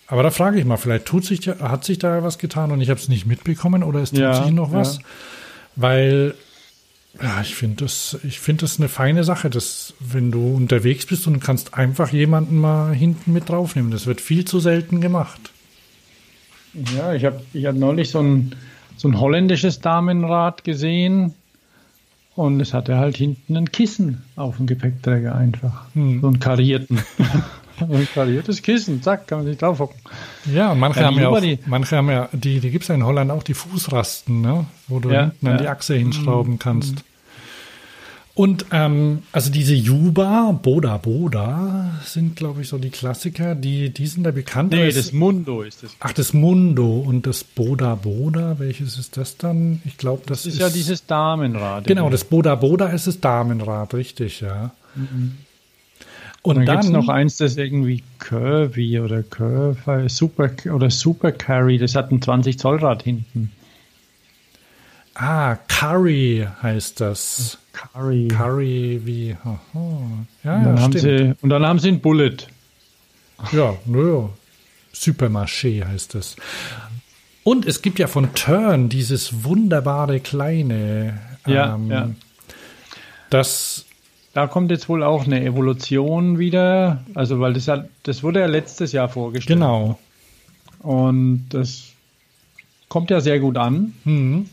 Aber 0.06 0.22
da 0.22 0.30
frage 0.30 0.58
ich 0.58 0.64
mal, 0.64 0.76
vielleicht 0.76 1.06
tut 1.06 1.24
sich 1.24 1.40
da, 1.40 1.58
hat 1.70 1.84
sich 1.84 1.98
da 1.98 2.22
was 2.22 2.38
getan 2.38 2.70
und 2.72 2.80
ich 2.80 2.90
habe 2.90 3.00
es 3.00 3.08
nicht 3.08 3.26
mitbekommen 3.26 3.82
oder 3.82 4.00
es 4.00 4.10
tut 4.10 4.18
Ja, 4.20 4.34
sich 4.34 4.52
noch 4.52 4.72
was, 4.72 4.98
ja. 4.98 5.02
weil 5.76 6.34
ja, 7.22 7.40
ich 7.42 7.54
finde 7.54 7.84
das, 7.84 8.18
ich 8.24 8.40
finde 8.40 8.62
das 8.62 8.78
eine 8.78 8.88
feine 8.88 9.22
Sache, 9.24 9.48
dass 9.48 9.94
wenn 10.00 10.32
du 10.32 10.54
unterwegs 10.56 11.06
bist 11.06 11.26
und 11.26 11.40
kannst 11.40 11.74
einfach 11.74 12.12
jemanden 12.12 12.58
mal 12.58 12.92
hinten 12.92 13.32
mit 13.32 13.48
draufnehmen, 13.48 13.90
das 13.92 14.06
wird 14.06 14.20
viel 14.20 14.44
zu 14.44 14.58
selten 14.58 15.00
gemacht. 15.00 15.52
Ja, 16.74 17.14
ich 17.14 17.24
habe 17.24 17.40
ich 17.52 17.66
hab 17.66 17.76
neulich 17.76 18.10
so 18.10 18.20
ein, 18.20 18.56
so 18.96 19.08
ein 19.08 19.20
holländisches 19.20 19.80
Damenrad 19.80 20.64
gesehen 20.64 21.34
und 22.36 22.60
es 22.60 22.74
hatte 22.74 22.96
halt 22.98 23.16
hinten 23.16 23.56
ein 23.56 23.70
Kissen 23.70 24.22
auf 24.36 24.56
dem 24.56 24.66
Gepäckträger 24.66 25.34
einfach. 25.34 25.84
Hm. 25.94 26.20
So 26.20 26.26
einen 26.28 26.40
karierten. 26.40 27.00
ein 27.80 28.08
kariertes 28.12 28.62
Kissen, 28.62 29.02
zack, 29.02 29.26
kann 29.26 29.38
man 29.38 29.46
sich 29.46 29.58
drauf 29.58 29.78
hocken. 29.78 30.00
Ja, 30.52 30.74
manche 30.74 31.00
Ja, 31.00 31.06
haben 31.06 31.18
ja 31.18 31.28
auch, 31.28 31.40
manche 31.66 31.96
haben 31.96 32.10
ja, 32.10 32.28
die, 32.32 32.60
die 32.60 32.70
gibt 32.70 32.82
es 32.82 32.88
ja 32.88 32.94
in 32.94 33.04
Holland 33.04 33.30
auch, 33.30 33.42
die 33.42 33.54
Fußrasten, 33.54 34.40
ne? 34.40 34.66
wo 34.88 35.00
du 35.00 35.10
Ja, 35.10 35.22
hinten 35.22 35.46
an 35.48 35.58
die 35.58 35.68
Achse 35.68 35.94
hinschrauben 35.94 36.58
kannst. 36.58 37.04
Und 38.36 38.66
ähm, 38.72 39.22
also 39.30 39.48
diese 39.52 39.74
Juba, 39.74 40.50
Boda 40.60 40.96
Boda 40.96 42.00
sind, 42.04 42.34
glaube 42.34 42.62
ich, 42.62 42.68
so 42.68 42.78
die 42.78 42.90
Klassiker, 42.90 43.54
die, 43.54 43.90
die 43.90 44.06
sind 44.08 44.24
da 44.24 44.32
bekannt. 44.32 44.72
Nee, 44.72 44.90
das 44.90 45.12
Mundo 45.12 45.62
ist 45.62 45.84
das. 45.84 45.94
Ach, 46.00 46.12
das 46.12 46.32
Mundo 46.32 46.98
und 46.98 47.28
das 47.28 47.44
Boda 47.44 47.94
Boda, 47.94 48.58
welches 48.58 48.98
ist 48.98 49.16
das 49.16 49.36
dann? 49.36 49.80
Ich 49.84 49.98
glaube, 49.98 50.22
das, 50.26 50.42
Das 50.42 50.52
ist 50.52 50.58
ja 50.58 50.68
dieses 50.68 51.06
Damenrad. 51.06 51.86
Genau, 51.86 52.10
das 52.10 52.24
Boda 52.24 52.56
Boda 52.56 52.88
ist 52.88 53.06
das 53.06 53.20
Damenrad, 53.20 53.94
richtig, 53.94 54.40
ja. 54.40 54.72
Und 56.42 56.56
dann, 56.56 56.66
dann, 56.66 56.74
gibt 56.74 56.84
es 56.84 56.90
noch 56.90 57.08
eins, 57.08 57.36
das 57.36 57.56
irgendwie 57.56 58.02
Curvy 58.18 58.98
oder 58.98 59.22
Curve, 59.22 60.08
Super 60.08 60.50
oder 60.72 60.90
Super 60.90 61.30
Carry, 61.30 61.78
das 61.78 61.94
hat 61.94 62.10
ein 62.10 62.20
20 62.20 62.58
Zoll 62.58 62.78
Rad 62.78 63.04
hinten. 63.04 63.52
Ah, 65.14 65.56
Curry 65.68 66.46
heißt 66.62 67.00
das. 67.00 67.58
Carry. 67.72 68.28
Curry 68.28 69.00
wie, 69.04 69.36
aha. 69.44 69.56
ja, 69.74 70.56
Und 70.56 70.64
dann, 70.64 70.76
ja, 70.76 70.82
haben 70.82 70.92
stimmt. 70.98 71.18
sie, 71.20 71.34
und 71.42 71.50
dann 71.50 71.66
haben 71.66 71.78
sie 71.80 71.88
ein 71.88 72.00
Bullet. 72.00 72.36
Ja, 73.52 73.74
naja. 73.84 74.30
Supermarché 74.94 75.84
heißt 75.84 76.14
es. 76.14 76.36
Und 77.42 77.66
es 77.66 77.82
gibt 77.82 77.98
ja 77.98 78.06
von 78.06 78.32
Turn 78.34 78.88
dieses 78.88 79.44
wunderbare 79.44 80.20
kleine, 80.20 81.18
Ja, 81.46 81.74
ähm, 81.74 81.90
ja. 81.90 82.08
das, 83.30 83.84
Da 84.34 84.46
kommt 84.46 84.70
jetzt 84.70 84.88
wohl 84.88 85.02
auch 85.02 85.24
eine 85.26 85.44
Evolution 85.44 86.38
wieder. 86.38 87.04
Also, 87.14 87.40
weil 87.40 87.52
das, 87.54 87.66
hat, 87.68 87.88
das 88.04 88.22
wurde 88.22 88.40
ja 88.40 88.46
letztes 88.46 88.92
Jahr 88.92 89.08
vorgestellt. 89.08 89.58
genau. 89.58 89.98
Und 90.78 91.48
das 91.50 91.92
kommt 92.88 93.10
ja 93.10 93.20
sehr 93.20 93.40
gut 93.40 93.56
an. 93.56 93.94
Hm. 94.04 94.48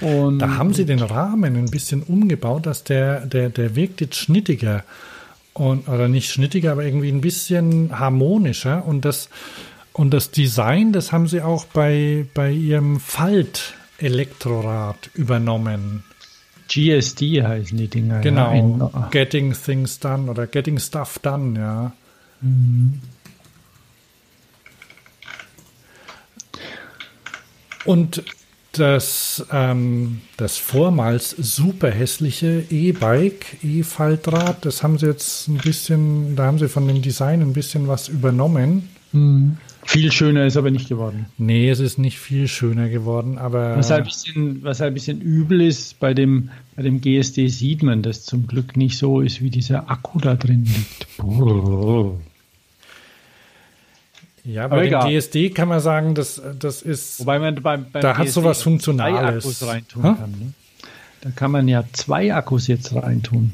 Und 0.00 0.38
Da 0.38 0.56
haben 0.56 0.72
sie 0.72 0.84
den 0.84 1.00
Rahmen 1.00 1.56
ein 1.56 1.70
bisschen 1.70 2.02
umgebaut, 2.02 2.66
dass 2.66 2.84
der, 2.84 3.26
der, 3.26 3.50
der 3.50 3.74
wirkt 3.76 4.00
jetzt 4.00 4.16
schnittiger. 4.16 4.84
Und, 5.52 5.88
oder 5.88 6.08
nicht 6.08 6.30
schnittiger, 6.30 6.72
aber 6.72 6.84
irgendwie 6.84 7.10
ein 7.10 7.20
bisschen 7.20 7.98
harmonischer. 7.98 8.86
Und 8.86 9.04
das, 9.04 9.28
und 9.92 10.14
das 10.14 10.30
Design, 10.30 10.92
das 10.92 11.12
haben 11.12 11.28
sie 11.28 11.42
auch 11.42 11.66
bei, 11.66 12.24
bei 12.32 12.50
ihrem 12.50 13.00
Falt-Elektrorad 13.00 15.10
übernommen. 15.14 16.04
GSD 16.68 17.42
heißen 17.42 17.76
die 17.76 17.88
Dinger. 17.88 18.20
Genau. 18.20 18.50
Ja, 18.50 18.58
in, 18.58 18.80
Getting 19.10 19.52
Things 19.52 20.00
Done 20.00 20.30
oder 20.30 20.46
Getting 20.46 20.78
Stuff 20.78 21.18
Done, 21.18 21.58
ja. 21.58 21.92
Und 27.84 28.22
das, 28.72 29.46
ähm, 29.52 30.20
das 30.36 30.56
vormals 30.56 31.30
super 31.30 31.90
hässliche 31.90 32.64
E-Bike, 32.70 33.58
E-Faltrad, 33.62 34.64
das 34.64 34.82
haben 34.82 34.98
sie 34.98 35.06
jetzt 35.06 35.48
ein 35.48 35.58
bisschen, 35.58 36.36
da 36.36 36.46
haben 36.46 36.58
sie 36.58 36.68
von 36.68 36.88
dem 36.88 37.02
Design 37.02 37.42
ein 37.42 37.52
bisschen 37.52 37.86
was 37.88 38.08
übernommen. 38.08 38.88
Mhm. 39.12 39.58
Viel 39.84 40.12
schöner 40.12 40.46
ist 40.46 40.56
aber 40.56 40.70
nicht 40.70 40.88
geworden. 40.88 41.26
Nee, 41.38 41.68
es 41.68 41.80
ist 41.80 41.98
nicht 41.98 42.18
viel 42.18 42.46
schöner 42.46 42.88
geworden, 42.88 43.36
aber. 43.36 43.76
Was 43.76 43.90
halt 43.90 44.02
ein 44.02 44.06
bisschen, 44.06 44.62
was 44.62 44.80
halt 44.80 44.92
ein 44.92 44.94
bisschen 44.94 45.20
übel 45.20 45.60
ist, 45.60 45.98
bei 45.98 46.14
dem, 46.14 46.50
bei 46.76 46.82
dem 46.82 47.00
GSD 47.00 47.48
sieht 47.48 47.82
man, 47.82 48.00
dass 48.02 48.24
zum 48.24 48.46
Glück 48.46 48.76
nicht 48.76 48.96
so 48.96 49.20
ist, 49.20 49.42
wie 49.42 49.50
dieser 49.50 49.90
Akku 49.90 50.20
da 50.20 50.36
drin 50.36 50.64
liegt. 50.64 51.08
Ja, 54.44 54.66
bei 54.68 54.88
dem 54.88 55.00
DSD 55.00 55.50
kann 55.50 55.68
man 55.68 55.80
sagen, 55.80 56.14
das, 56.14 56.42
das 56.58 56.82
ist. 56.82 57.20
Wobei 57.20 57.38
man 57.38 57.54
beim, 57.62 57.86
beim 57.92 58.02
da 58.02 58.12
DSD 58.12 58.18
hat 58.18 58.28
sowas 58.28 58.62
Funktionales. 58.62 59.44
Akkus 59.44 59.66
reintun 59.66 60.02
ha? 60.02 60.14
kann. 60.14 60.30
Ne? 60.30 60.52
Da 61.20 61.30
kann 61.30 61.50
man 61.52 61.68
ja 61.68 61.84
zwei 61.92 62.34
Akkus 62.34 62.66
jetzt 62.66 62.94
reintun. 62.94 63.52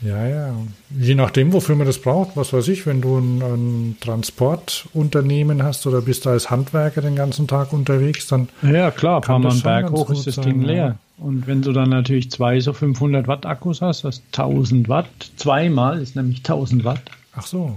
Ja, 0.00 0.26
ja. 0.26 0.54
Je 0.96 1.14
nachdem, 1.14 1.52
wofür 1.52 1.74
man 1.74 1.86
das 1.86 1.98
braucht. 1.98 2.36
Was 2.36 2.52
weiß 2.52 2.68
ich, 2.68 2.86
wenn 2.86 3.00
du 3.00 3.18
ein, 3.18 3.42
ein 3.42 3.96
Transportunternehmen 4.00 5.62
hast 5.62 5.86
oder 5.86 6.02
bist 6.02 6.24
du 6.24 6.30
als 6.30 6.50
Handwerker 6.50 7.00
den 7.00 7.16
ganzen 7.16 7.48
Tag 7.48 7.72
unterwegs, 7.72 8.28
dann. 8.28 8.48
Ja, 8.62 8.90
klar, 8.90 9.20
paar 9.20 9.38
Mal 9.38 9.54
Berg 9.54 9.90
hoch 9.90 10.10
ist 10.10 10.26
das 10.26 10.36
sein, 10.36 10.44
Ding 10.44 10.62
leer. 10.62 10.76
Ja. 10.76 10.96
Und 11.24 11.46
wenn 11.48 11.62
du 11.62 11.72
dann 11.72 11.90
natürlich 11.90 12.30
zwei 12.30 12.60
so 12.60 12.72
500 12.72 13.26
Watt 13.26 13.44
Akkus 13.44 13.80
hast, 13.80 14.04
das 14.04 14.22
1000 14.32 14.88
Watt, 14.88 15.08
zweimal 15.36 16.00
ist 16.00 16.14
nämlich 16.14 16.38
1000 16.38 16.84
Watt. 16.84 17.02
Ach 17.34 17.46
so. 17.46 17.76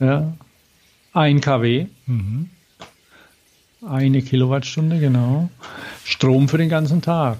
Ja. 0.00 0.32
Ein 1.12 1.40
kW. 1.40 1.86
Mhm. 2.06 2.50
Eine 3.86 4.22
Kilowattstunde, 4.22 5.00
genau. 5.00 5.50
Strom 6.04 6.48
für 6.48 6.58
den 6.58 6.68
ganzen 6.68 7.02
Tag. 7.02 7.38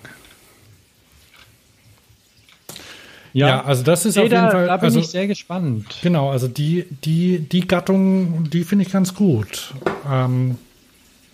Ja, 3.33 3.49
ja, 3.49 3.65
also 3.65 3.83
das 3.83 4.05
ist 4.05 4.17
nee, 4.17 4.23
auf 4.23 4.31
jeden 4.31 4.45
da, 4.45 4.51
Fall. 4.51 4.67
Da 4.67 4.77
bin 4.77 4.87
also, 4.87 5.01
ich 5.01 5.09
sehr 5.09 5.27
gespannt. 5.27 5.87
Genau, 6.03 6.31
also 6.31 6.49
die, 6.49 6.85
die, 7.05 7.39
die 7.39 7.67
Gattung, 7.67 8.51
die 8.51 8.65
finde 8.65 8.85
ich 8.85 8.93
ganz 8.93 9.15
gut. 9.15 9.73
Ähm, 10.11 10.59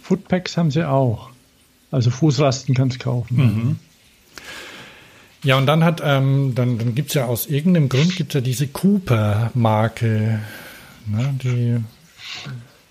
Footpacks 0.02 0.56
haben 0.56 0.70
sie 0.70 0.88
auch. 0.88 1.30
Also 1.90 2.10
Fußrasten 2.10 2.74
kannst 2.74 3.00
du 3.00 3.04
kaufen. 3.04 3.36
Mhm. 3.36 3.78
Ja, 5.42 5.56
und 5.56 5.66
dann 5.66 5.84
hat, 5.84 6.02
ähm, 6.04 6.52
dann, 6.54 6.78
dann 6.78 6.94
gibt 6.94 7.08
es 7.08 7.14
ja 7.14 7.24
aus 7.24 7.46
irgendeinem 7.46 7.88
Grund 7.88 8.14
gibt 8.16 8.34
ja 8.34 8.40
diese 8.40 8.68
Cooper-Marke, 8.68 10.40
ne, 11.06 11.34
die 11.42 11.78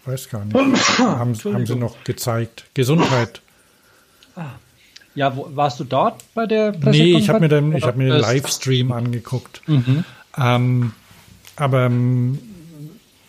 weiß 0.05 0.29
gar 0.29 0.45
nicht, 0.45 0.55
haben, 0.99 1.35
haben 1.35 1.65
sie 1.65 1.75
noch 1.75 2.03
gezeigt. 2.03 2.65
Gesundheit. 2.73 3.41
Ah. 4.35 4.51
Ja, 5.15 5.35
wo, 5.35 5.49
warst 5.55 5.79
du 5.79 5.83
dort 5.83 6.23
bei 6.35 6.45
der 6.45 6.77
Nee, 6.77 7.17
ich 7.17 7.29
habe 7.29 7.39
mir 7.39 7.49
den, 7.49 7.75
ich 7.75 7.83
hab 7.83 7.95
mir 7.95 8.11
den 8.11 8.21
Livestream 8.21 8.91
angeguckt. 8.91 9.61
Mhm. 9.67 10.03
Ähm, 10.37 10.93
aber 11.55 11.87
ähm, 11.87 12.37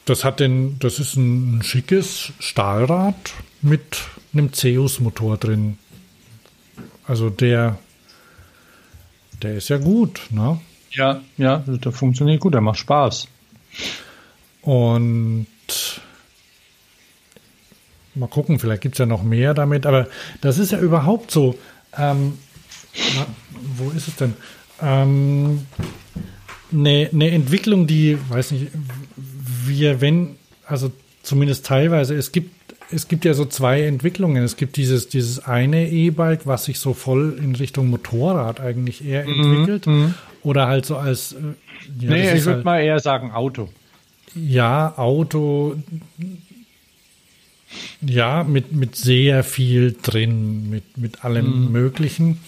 das 0.05 0.25
hat 0.25 0.41
den, 0.41 0.79
das 0.81 0.99
ist 0.99 1.17
ein 1.17 1.63
schickes 1.63 2.33
Stahlrad 2.39 3.33
mit 3.63 4.03
einem 4.33 4.53
Zeus-Motor 4.53 5.39
drin. 5.39 5.79
Also 7.07 7.31
der, 7.31 7.79
der 9.43 9.55
ist 9.55 9.69
ja 9.71 9.79
gut, 9.79 10.21
ne? 10.31 10.61
Ja, 10.91 11.21
ja, 11.37 11.65
der 11.67 11.93
funktioniert 11.93 12.41
gut, 12.41 12.55
der 12.55 12.61
macht 12.61 12.79
Spaß. 12.79 13.29
Und 14.63 15.47
mal 18.15 18.29
gucken, 18.29 18.59
vielleicht 18.59 18.83
gibt 18.83 18.95
es 18.97 18.99
ja 18.99 19.07
noch 19.07 19.23
mehr 19.23 19.55
damit, 19.55 19.87
aber 19.87 20.09
das 20.41 20.59
ist 20.59 20.73
ja 20.73 20.81
überhaupt 20.81 21.31
so. 21.31 21.57
Ähm, 21.97 22.39
na, 23.17 23.27
wo 23.77 23.91
ist 23.91 24.09
es 24.09 24.17
denn? 24.17 24.35
Ähm, 24.83 25.67
eine, 26.73 27.09
eine 27.13 27.31
Entwicklung, 27.31 27.87
die, 27.87 28.19
weiß 28.29 28.53
nicht, 28.53 28.69
wir, 29.17 30.01
wenn, 30.01 30.37
also 30.67 30.91
zumindest 31.23 31.67
teilweise, 31.67 32.15
es 32.15 32.33
gibt, 32.33 32.51
es 32.91 33.09
gibt 33.09 33.25
ja 33.25 33.35
so 33.35 33.45
zwei 33.45 33.83
Entwicklungen. 33.83 34.43
Es 34.43 34.57
gibt 34.57 34.77
dieses, 34.77 35.09
dieses 35.09 35.45
eine 35.45 35.91
E-Bike, 35.91 36.47
was 36.47 36.65
sich 36.65 36.79
so 36.79 36.95
voll 36.95 37.39
in 37.43 37.55
Richtung 37.55 37.89
Motorrad 37.91 38.61
eigentlich 38.61 39.05
eher 39.05 39.27
mhm, 39.27 39.41
entwickelt. 39.41 39.87
Mhm. 39.87 40.15
Oder 40.43 40.67
halt 40.69 40.87
so 40.87 40.97
als. 40.97 41.33
Äh, 41.33 41.37
ja, 42.01 42.11
nee, 42.11 42.33
ich 42.33 42.45
würde 42.45 42.57
halt, 42.57 42.65
mal 42.65 42.81
eher 42.81 42.99
sagen 43.01 43.33
Auto. 43.33 43.69
Ja, 44.35 44.97
Auto, 44.97 45.77
ja, 48.01 48.45
mit, 48.45 48.73
mit 48.73 48.97
sehr 48.97 49.45
viel 49.45 49.97
drin, 50.01 50.71
mit, 50.71 50.97
mit 50.97 51.25
allem 51.25 51.67
mhm. 51.67 51.73
Möglichen. 51.73 52.39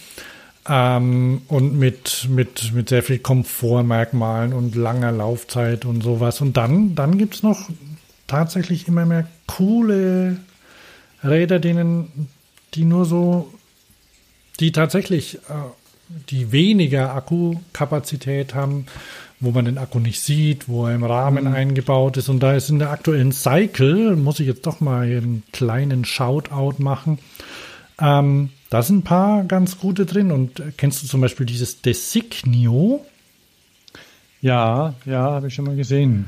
Ähm, 0.68 1.42
und 1.48 1.78
mit, 1.78 2.28
mit, 2.30 2.72
mit 2.72 2.88
sehr 2.90 3.02
viel 3.02 3.18
Komfortmerkmalen 3.18 4.52
und 4.52 4.74
langer 4.76 5.12
Laufzeit 5.12 5.84
und 5.84 6.02
sowas. 6.02 6.40
Und 6.40 6.56
dann, 6.56 6.94
dann 6.94 7.18
gibt 7.18 7.34
es 7.36 7.42
noch 7.42 7.68
tatsächlich 8.26 8.86
immer 8.86 9.06
mehr 9.06 9.26
coole 9.46 10.36
Räder, 11.24 11.58
denen, 11.58 12.28
die 12.74 12.84
nur 12.84 13.04
so, 13.04 13.52
die 14.60 14.72
tatsächlich, 14.72 15.36
äh, 15.36 16.18
die 16.28 16.52
weniger 16.52 17.14
Akkukapazität 17.14 18.54
haben, 18.54 18.86
wo 19.40 19.50
man 19.50 19.64
den 19.64 19.78
Akku 19.78 19.98
nicht 19.98 20.20
sieht, 20.20 20.68
wo 20.68 20.86
er 20.86 20.94
im 20.94 21.04
Rahmen 21.04 21.44
mhm. 21.44 21.54
eingebaut 21.54 22.16
ist. 22.18 22.28
Und 22.28 22.40
da 22.40 22.54
ist 22.54 22.68
in 22.68 22.78
der 22.78 22.90
aktuellen 22.90 23.32
Cycle, 23.32 24.16
muss 24.16 24.40
ich 24.40 24.46
jetzt 24.46 24.66
doch 24.66 24.80
mal 24.80 25.02
einen 25.02 25.42
kleinen 25.52 26.04
Shoutout 26.04 26.82
machen, 26.82 27.18
ähm, 28.00 28.50
da 28.70 28.82
sind 28.82 28.98
ein 28.98 29.02
paar 29.02 29.44
ganz 29.44 29.78
gute 29.78 30.06
drin. 30.06 30.30
Und 30.30 30.62
kennst 30.76 31.02
du 31.02 31.06
zum 31.06 31.20
Beispiel 31.20 31.46
dieses 31.46 31.82
Designio? 31.82 33.04
Ja, 34.40 34.94
ja, 35.04 35.22
habe 35.22 35.48
ich 35.48 35.54
schon 35.54 35.66
mal 35.66 35.76
gesehen. 35.76 36.26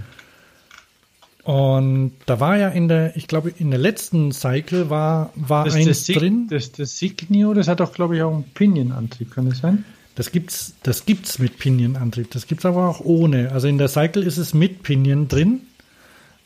Und 1.45 2.13
da 2.27 2.39
war 2.39 2.57
ja 2.57 2.69
in 2.69 2.89
der, 2.89 3.17
ich 3.17 3.27
glaube, 3.27 3.51
in 3.51 3.71
der 3.71 3.81
letzten 3.81 4.33
Cycle 4.33 4.91
war, 4.91 5.31
war 5.35 5.65
das 5.65 5.75
eins 5.75 5.87
Desig 5.87 6.19
drin. 6.19 6.47
Das 6.49 6.71
Designio, 6.73 7.53
das 7.53 7.69
hat 7.69 7.81
doch, 7.81 7.93
glaube 7.93 8.17
ich, 8.17 8.23
auch 8.23 8.33
einen 8.33 8.45
Pinion-Antrieb, 8.45 9.33
kann 9.33 9.49
das 9.49 9.59
sein? 9.59 9.85
Das 10.15 10.31
gibt's, 10.31 10.75
das 10.83 11.07
gibt's 11.07 11.39
mit 11.39 11.59
Pinion-Antrieb. 11.59 12.31
Das 12.31 12.47
gibt's 12.47 12.67
aber 12.67 12.89
auch 12.89 13.01
ohne. 13.01 13.53
Also 13.53 13.69
in 13.69 13.79
der 13.79 13.89
Cycle 13.89 14.23
ist 14.23 14.37
es 14.37 14.53
mit 14.53 14.83
Pinion 14.83 15.29
drin, 15.29 15.63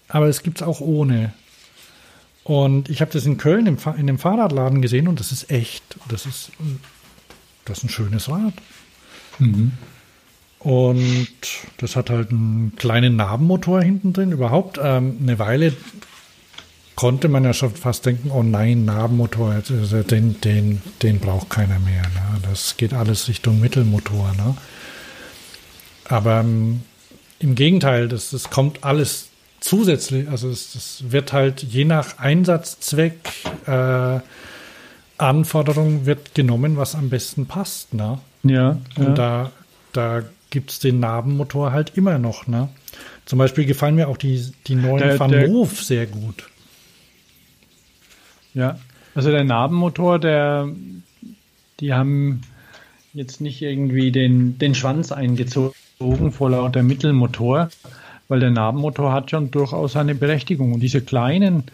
aber 0.08 0.26
es 0.28 0.42
gibt's 0.42 0.62
auch 0.62 0.80
ohne. 0.80 1.32
Und 2.44 2.88
ich 2.88 3.00
habe 3.00 3.10
das 3.10 3.26
in 3.26 3.38
Köln 3.38 3.66
im, 3.66 3.76
in 3.96 4.06
dem 4.06 4.18
Fahrradladen 4.18 4.80
gesehen 4.80 5.08
und 5.08 5.18
das 5.18 5.32
ist 5.32 5.50
echt. 5.50 5.82
Das 6.08 6.26
ist, 6.26 6.52
das 7.64 7.78
ist 7.78 7.84
ein 7.84 7.88
schönes 7.88 8.28
Rad. 8.28 8.54
Mhm. 9.40 9.72
Und 10.60 11.28
das 11.78 11.96
hat 11.96 12.10
halt 12.10 12.30
einen 12.30 12.74
kleinen 12.76 13.16
Nabenmotor 13.16 13.82
hinten 13.82 14.12
drin. 14.12 14.30
Überhaupt 14.30 14.78
ähm, 14.82 15.18
eine 15.20 15.38
Weile 15.40 15.72
konnte 16.96 17.28
man 17.28 17.44
ja 17.44 17.52
schon 17.52 17.74
fast 17.74 18.06
denken, 18.06 18.30
oh 18.30 18.42
nein, 18.42 18.86
Nabenmotor, 18.86 19.50
also 19.52 20.02
den, 20.02 20.40
den, 20.40 20.82
den 21.02 21.20
braucht 21.20 21.50
keiner 21.50 21.78
mehr. 21.78 22.02
Ne? 22.02 22.40
Das 22.50 22.76
geht 22.78 22.94
alles 22.94 23.28
Richtung 23.28 23.60
Mittelmotor. 23.60 24.32
Ne? 24.36 24.56
Aber 26.08 26.40
ähm, 26.40 26.80
im 27.38 27.54
Gegenteil, 27.54 28.08
das, 28.08 28.30
das 28.30 28.48
kommt 28.48 28.82
alles 28.82 29.28
zusätzlich, 29.60 30.28
also 30.28 30.48
es, 30.48 30.72
das 30.72 31.04
wird 31.10 31.34
halt 31.34 31.62
je 31.62 31.84
nach 31.84 32.18
Einsatzzweck, 32.18 33.18
äh, 33.66 34.20
Anforderung 35.18 36.06
wird 36.06 36.34
genommen, 36.34 36.76
was 36.78 36.94
am 36.94 37.10
besten 37.10 37.46
passt. 37.46 37.92
Ne? 37.92 38.18
Ja. 38.42 38.78
Und 38.96 39.06
ja. 39.06 39.14
da, 39.14 39.52
da 39.92 40.22
gibt 40.48 40.70
es 40.70 40.78
den 40.78 41.00
Nabenmotor 41.00 41.72
halt 41.72 41.92
immer 41.94 42.18
noch. 42.18 42.46
Ne? 42.46 42.68
Zum 43.26 43.38
Beispiel 43.38 43.66
gefallen 43.66 43.96
mir 43.96 44.08
auch 44.08 44.16
die, 44.16 44.50
die 44.66 44.76
neuen 44.76 44.98
der, 44.98 45.20
Van 45.20 45.50
Moof 45.50 45.82
sehr 45.82 46.06
gut. 46.06 46.48
Ja, 48.56 48.78
also 49.14 49.30
der 49.30 49.44
Nabenmotor, 49.44 50.18
der, 50.18 50.68
die 51.78 51.92
haben 51.92 52.40
jetzt 53.12 53.42
nicht 53.42 53.60
irgendwie 53.60 54.10
den, 54.10 54.58
den 54.58 54.74
Schwanz 54.74 55.12
eingezogen 55.12 56.32
vor 56.32 56.50
lauter 56.50 56.82
Mittelmotor, 56.82 57.68
weil 58.28 58.40
der 58.40 58.50
Nabenmotor 58.50 59.12
hat 59.12 59.30
schon 59.30 59.50
durchaus 59.50 59.94
eine 59.94 60.14
Berechtigung. 60.14 60.72
Und 60.72 60.80
diese 60.80 61.02
kleinen, 61.02 61.64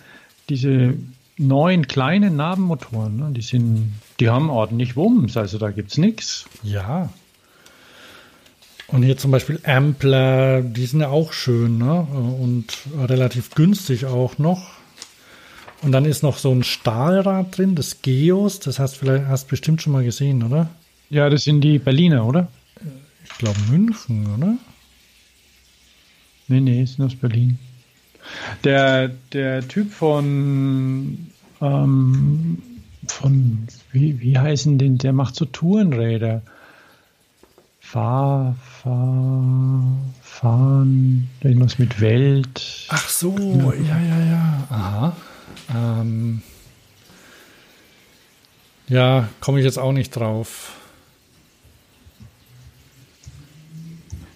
diese 0.48 0.94
neuen 1.38 1.86
kleinen 1.86 2.34
Nabenmotoren, 2.34 3.16
ne, 3.16 3.30
die 3.30 3.42
sind, 3.42 3.92
die 4.18 4.28
haben 4.28 4.50
ordentlich 4.50 4.96
Wumms, 4.96 5.36
also 5.36 5.58
da 5.58 5.70
gibt 5.70 5.92
es 5.92 5.98
nichts. 5.98 6.46
Ja. 6.64 7.10
Und 8.88 9.04
hier 9.04 9.16
zum 9.16 9.30
Beispiel 9.30 9.60
Ampler, 9.62 10.62
die 10.62 10.86
sind 10.86 11.00
ja 11.00 11.08
auch 11.10 11.32
schön, 11.32 11.78
ne? 11.78 12.06
Und 12.40 12.76
relativ 12.98 13.54
günstig 13.54 14.06
auch 14.06 14.38
noch. 14.38 14.81
Und 15.82 15.92
dann 15.92 16.04
ist 16.04 16.22
noch 16.22 16.38
so 16.38 16.52
ein 16.52 16.62
Stahlrad 16.62 17.56
drin, 17.56 17.74
das 17.74 18.02
Geos. 18.02 18.60
Das 18.60 18.78
hast 18.78 18.96
vielleicht 18.96 19.26
hast 19.26 19.48
bestimmt 19.48 19.82
schon 19.82 19.92
mal 19.92 20.04
gesehen, 20.04 20.42
oder? 20.42 20.70
Ja, 21.10 21.28
das 21.28 21.44
sind 21.44 21.60
die 21.60 21.78
Berliner, 21.78 22.24
oder? 22.24 22.48
Ich 23.24 23.38
glaube 23.38 23.58
München, 23.68 24.26
oder? 24.34 24.56
Nee, 26.48 26.60
nee, 26.60 26.82
ist 26.82 27.00
aus 27.00 27.16
Berlin. 27.16 27.58
Der, 28.62 29.10
der 29.32 29.66
Typ 29.66 29.90
von 29.92 31.26
ähm, 31.60 32.58
von, 33.06 33.66
wie, 33.90 34.20
wie 34.20 34.38
heißen 34.38 34.78
den, 34.78 34.98
der 34.98 35.12
macht 35.12 35.34
so 35.34 35.44
Tourenräder. 35.44 36.42
Fahr, 37.80 38.56
fahr, 38.82 39.82
fahren, 40.22 41.28
irgendwas 41.40 41.78
mit 41.78 42.00
Welt. 42.00 42.86
Ach 42.88 43.08
so, 43.08 43.36
ja, 43.86 44.00
ja, 44.00 44.24
ja. 44.24 44.66
Aha. 44.70 45.16
Ähm, 45.74 46.42
ja, 48.88 49.28
komme 49.40 49.58
ich 49.58 49.64
jetzt 49.64 49.78
auch 49.78 49.92
nicht 49.92 50.10
drauf. 50.10 50.76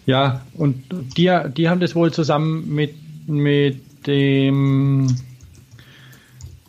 Ja, 0.07 0.43
und 0.55 0.85
die, 1.17 1.37
die 1.57 1.69
haben 1.69 1.81
das 1.81 1.95
wohl 1.95 2.13
zusammen 2.13 2.73
mit, 2.73 2.95
mit 3.29 4.07
dem 4.07 5.17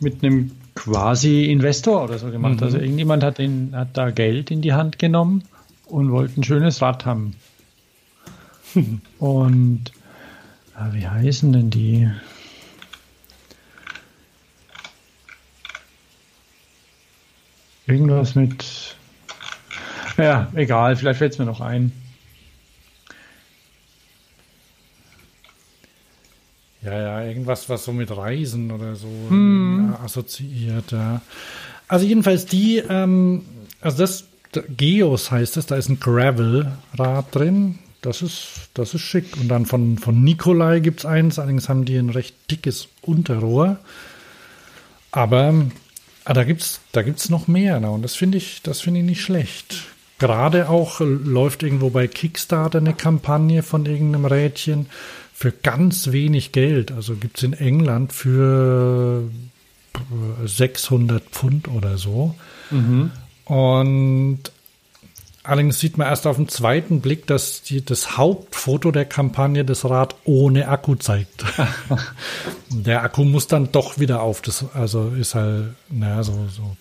mit 0.00 0.22
einem 0.22 0.52
quasi 0.74 1.46
Investor 1.46 2.04
oder 2.04 2.18
so 2.18 2.30
gemacht. 2.30 2.56
Mhm. 2.56 2.62
Also 2.62 2.78
irgendjemand 2.78 3.22
hat, 3.22 3.38
den, 3.38 3.74
hat 3.74 3.96
da 3.96 4.10
Geld 4.10 4.50
in 4.50 4.62
die 4.62 4.72
Hand 4.72 4.98
genommen 4.98 5.42
und 5.86 6.12
wollte 6.12 6.40
ein 6.40 6.44
schönes 6.44 6.82
Rad 6.82 7.04
haben. 7.04 7.34
und 9.18 9.92
ja, 10.74 10.94
wie 10.94 11.08
heißen 11.08 11.52
denn 11.52 11.70
die? 11.70 12.08
Irgendwas 17.88 18.34
mit. 18.34 18.96
Ja, 20.18 20.48
egal, 20.54 20.94
vielleicht 20.96 21.18
fällt 21.18 21.32
es 21.32 21.38
mir 21.38 21.46
noch 21.46 21.60
ein. 21.60 21.90
Ja, 26.82 26.92
ja, 26.92 27.24
irgendwas, 27.24 27.68
was 27.68 27.84
so 27.84 27.92
mit 27.92 28.14
Reisen 28.16 28.70
oder 28.70 28.94
so 28.94 29.08
hm. 29.28 29.94
assoziiert, 30.04 30.92
ja. 30.92 31.22
Also 31.88 32.06
jedenfalls 32.06 32.46
die, 32.46 32.78
ähm, 32.88 33.44
also 33.80 33.98
das, 33.98 34.24
Geos 34.76 35.30
heißt 35.30 35.56
es, 35.56 35.66
da 35.66 35.76
ist 35.76 35.88
ein 35.88 36.00
Gravel-Rad 36.00 37.34
drin. 37.34 37.78
Das 38.00 38.22
ist, 38.22 38.70
das 38.74 38.94
ist 38.94 39.02
schick. 39.02 39.36
Und 39.36 39.48
dann 39.48 39.66
von, 39.66 39.98
von 39.98 40.22
Nikolai 40.22 40.80
gibt 40.80 41.00
es 41.00 41.06
eins, 41.06 41.38
allerdings 41.38 41.68
haben 41.68 41.84
die 41.84 41.96
ein 41.96 42.10
recht 42.10 42.34
dickes 42.50 42.88
Unterrohr. 43.02 43.78
Aber 45.10 45.54
ah, 46.28 46.34
da 46.34 46.44
gibt 46.44 46.60
es 46.60 46.80
da 46.92 47.02
gibt's 47.02 47.30
noch 47.30 47.48
mehr. 47.48 47.80
Na, 47.80 47.88
und 47.88 48.02
das 48.02 48.14
finde 48.14 48.38
ich, 48.38 48.62
das 48.62 48.80
finde 48.80 49.00
ich 49.00 49.06
nicht 49.06 49.22
schlecht. 49.22 49.86
Gerade 50.18 50.68
auch 50.68 51.00
läuft 51.00 51.62
irgendwo 51.62 51.90
bei 51.90 52.06
Kickstarter 52.06 52.78
eine 52.78 52.92
Kampagne 52.92 53.62
von 53.62 53.86
irgendeinem 53.86 54.26
Rädchen 54.26 54.86
für 55.32 55.52
ganz 55.52 56.10
wenig 56.10 56.52
Geld. 56.52 56.92
Also 56.92 57.14
gibt 57.14 57.38
es 57.38 57.44
in 57.44 57.52
England 57.52 58.12
für 58.12 59.22
600 60.44 61.22
Pfund 61.24 61.68
oder 61.68 61.96
so. 61.98 62.34
Mhm. 62.70 63.12
Und 63.44 64.40
allerdings 65.48 65.80
sieht 65.80 65.98
man 65.98 66.06
erst 66.06 66.26
auf 66.26 66.36
den 66.36 66.48
zweiten 66.48 67.00
Blick, 67.00 67.26
dass 67.26 67.62
die, 67.62 67.84
das 67.84 68.16
Hauptfoto 68.16 68.92
der 68.92 69.04
Kampagne 69.04 69.64
das 69.64 69.84
Rad 69.84 70.14
ohne 70.24 70.68
Akku 70.68 70.94
zeigt. 70.94 71.44
der 72.70 73.02
Akku 73.02 73.24
muss 73.24 73.46
dann 73.46 73.72
doch 73.72 73.98
wieder 73.98 74.22
auf. 74.22 74.42
Das, 74.42 74.64
also 74.74 75.12
ist 75.18 75.34
halt, 75.34 75.74
naja, 75.88 76.22
so, 76.22 76.48
so, 76.48 76.76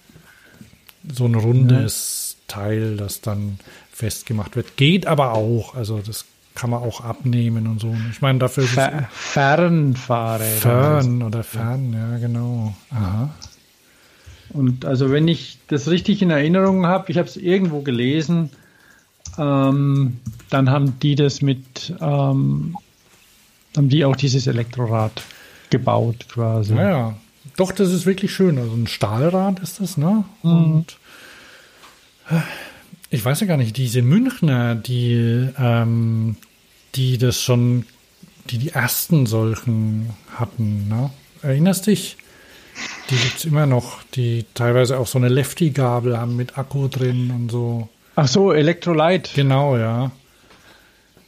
so 1.11 1.25
ein 1.25 1.35
rundes 1.35 2.37
ja. 2.39 2.55
Teil, 2.55 2.97
das 2.97 3.21
dann 3.21 3.59
festgemacht 3.91 4.55
wird. 4.55 4.77
Geht 4.77 5.07
aber 5.07 5.33
auch. 5.33 5.73
Also 5.75 5.99
das 5.99 6.25
kann 6.53 6.69
man 6.69 6.81
auch 6.81 7.01
abnehmen 7.01 7.67
und 7.67 7.79
so. 7.79 7.95
Ich 8.11 8.21
meine, 8.21 8.39
dafür 8.39 8.63
ist 8.63 8.71
Fer 8.73 9.07
Fernfahrräder. 9.11 10.59
Fern 10.59 11.21
oder 11.21 11.43
Fern, 11.43 11.93
ja, 11.93 12.17
genau. 12.17 12.73
Aha. 12.89 13.29
Und 14.49 14.85
also 14.85 15.11
wenn 15.11 15.27
ich 15.27 15.57
das 15.67 15.87
richtig 15.89 16.21
in 16.21 16.29
Erinnerung 16.29 16.85
habe, 16.85 17.11
ich 17.11 17.17
habe 17.17 17.27
es 17.27 17.37
irgendwo 17.37 17.81
gelesen, 17.81 18.49
ähm, 19.37 20.17
dann 20.49 20.69
haben 20.69 20.99
die 20.99 21.15
das 21.15 21.41
mit, 21.41 21.93
ähm, 21.99 22.77
haben 23.75 23.89
die 23.89 24.05
auch 24.05 24.15
dieses 24.15 24.47
Elektrorad 24.47 25.23
gebaut 25.69 26.27
quasi. 26.29 26.75
Ja, 26.75 27.17
doch, 27.57 27.71
das 27.71 27.91
ist 27.91 28.05
wirklich 28.05 28.33
schön. 28.33 28.57
Also 28.57 28.73
ein 28.73 28.87
Stahlrad 28.87 29.59
ist 29.59 29.79
das, 29.79 29.97
ne? 29.97 30.23
Mhm. 30.43 30.51
Und 30.51 30.97
ich 33.09 33.23
weiß 33.23 33.39
ja 33.41 33.47
gar 33.47 33.57
nicht, 33.57 33.77
diese 33.77 34.01
Münchner, 34.01 34.75
die 34.75 35.49
ähm, 35.57 36.35
die 36.95 37.17
das 37.17 37.41
schon, 37.41 37.85
die 38.49 38.57
die 38.57 38.69
ersten 38.69 39.25
solchen 39.25 40.09
hatten. 40.35 40.87
Ne? 40.87 41.09
Erinnerst 41.41 41.87
dich? 41.87 42.17
Die 43.09 43.15
gibt 43.15 43.37
es 43.37 43.45
immer 43.45 43.65
noch, 43.65 44.03
die 44.15 44.45
teilweise 44.53 44.99
auch 44.99 45.07
so 45.07 45.17
eine 45.17 45.29
Lefty-Gabel 45.29 46.17
haben 46.17 46.35
mit 46.35 46.57
Akku 46.57 46.87
drin 46.87 47.31
und 47.31 47.51
so. 47.51 47.89
Ach 48.15 48.27
so, 48.27 48.51
Electrolyte. 48.51 49.31
Genau, 49.33 49.77
ja. 49.77 50.11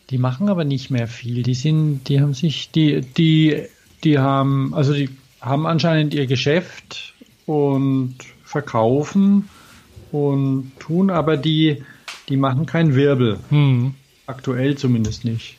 Die 0.09 0.17
machen 0.17 0.49
aber 0.49 0.65
nicht 0.65 0.89
mehr 0.89 1.07
viel. 1.07 1.43
Die 1.43 1.53
sind, 1.53 2.09
die 2.09 2.19
haben 2.19 2.34
sich, 2.34 2.71
die, 2.71 3.01
die, 3.01 3.63
die 4.03 4.19
haben, 4.19 4.73
also 4.73 4.93
die 4.93 5.09
haben 5.39 5.67
anscheinend 5.67 6.13
ihr 6.13 6.26
Geschäft 6.26 7.13
und 7.45 8.15
verkaufen 8.43 9.47
und 10.11 10.71
tun, 10.80 11.11
aber 11.11 11.38
die, 11.38 11.84
die 12.27 12.38
machen 12.38 12.65
keinen 12.65 12.95
Wirbel. 12.95 13.39
Hm. 13.49 13.93
Aktuell 14.26 14.76
zumindest 14.77 15.26
nicht. 15.26 15.57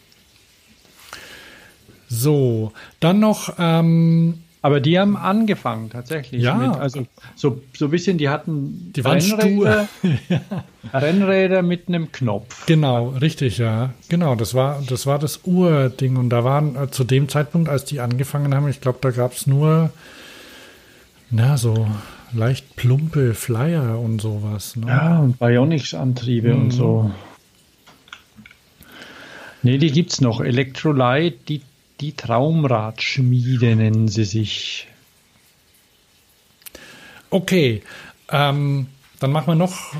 So, 2.08 2.72
dann 2.98 3.20
noch. 3.20 3.54
Ähm, 3.58 4.42
aber 4.62 4.80
die 4.80 4.98
haben 4.98 5.16
angefangen 5.16 5.88
tatsächlich. 5.88 6.42
Ja. 6.42 6.54
Mit, 6.54 6.76
also 6.76 7.06
so, 7.34 7.62
so 7.76 7.86
ein 7.86 7.90
bisschen, 7.90 8.18
die 8.18 8.28
hatten 8.28 8.92
die 8.94 9.00
Rennräder. 9.00 9.88
Rennräder 10.92 11.62
mit 11.62 11.88
einem 11.88 12.12
Knopf. 12.12 12.66
Genau, 12.66 13.08
richtig, 13.08 13.58
ja. 13.58 13.90
Genau, 14.08 14.34
das 14.34 14.54
war 14.54 14.82
das 14.86 15.06
war 15.06 15.18
das 15.18 15.40
Urding. 15.44 16.16
Und 16.16 16.28
da 16.30 16.44
waren 16.44 16.76
äh, 16.76 16.90
zu 16.90 17.04
dem 17.04 17.28
Zeitpunkt, 17.28 17.70
als 17.70 17.86
die 17.86 18.00
angefangen 18.00 18.54
haben, 18.54 18.68
ich 18.68 18.82
glaube, 18.82 18.98
da 19.00 19.10
gab 19.10 19.32
es 19.32 19.46
nur, 19.46 19.90
na, 21.30 21.56
so 21.56 21.86
leicht 22.34 22.76
plumpe 22.76 23.34
Flyer 23.34 23.98
und 23.98 24.20
sowas. 24.20 24.76
Ne? 24.76 24.88
Ja, 24.88 25.18
und 25.20 25.38
Bionics-Antriebe 25.38 26.54
mhm. 26.54 26.62
und 26.62 26.70
so. 26.70 27.10
Nee, 29.62 29.78
die 29.78 29.90
gibt 29.90 30.12
es 30.12 30.20
noch. 30.20 30.40
Electrolyte, 30.40 31.36
die, 31.48 31.62
die 32.00 32.14
Traumradschmiede 32.14 33.76
nennen 33.76 34.08
sie 34.08 34.24
sich. 34.24 34.88
Okay. 37.28 37.82
Ähm, 38.30 38.86
dann 39.18 39.32
machen 39.32 39.48
wir 39.48 39.54
noch, 39.54 39.92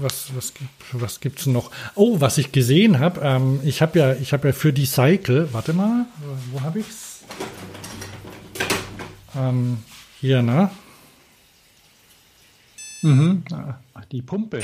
was, 0.00 0.34
was, 0.36 0.52
was 0.92 1.18
gibt 1.18 1.40
es 1.40 1.46
noch? 1.46 1.72
Oh, 1.96 2.20
was 2.20 2.38
ich 2.38 2.52
gesehen 2.52 3.00
habe, 3.00 3.20
ähm, 3.22 3.60
ich 3.64 3.82
habe 3.82 3.98
ja, 3.98 4.12
ich 4.14 4.30
ja 4.30 4.52
für 4.52 4.72
die 4.72 4.86
Cycle, 4.86 5.48
warte 5.52 5.72
mal, 5.72 6.06
wo 6.52 6.60
habe 6.60 6.78
ich's? 6.78 7.24
Ähm, 9.36 9.78
hier, 10.20 10.40
ne? 10.42 10.70
Mhm. 13.02 13.42
Ach, 13.94 14.04
die 14.04 14.22
Pumpe. 14.22 14.62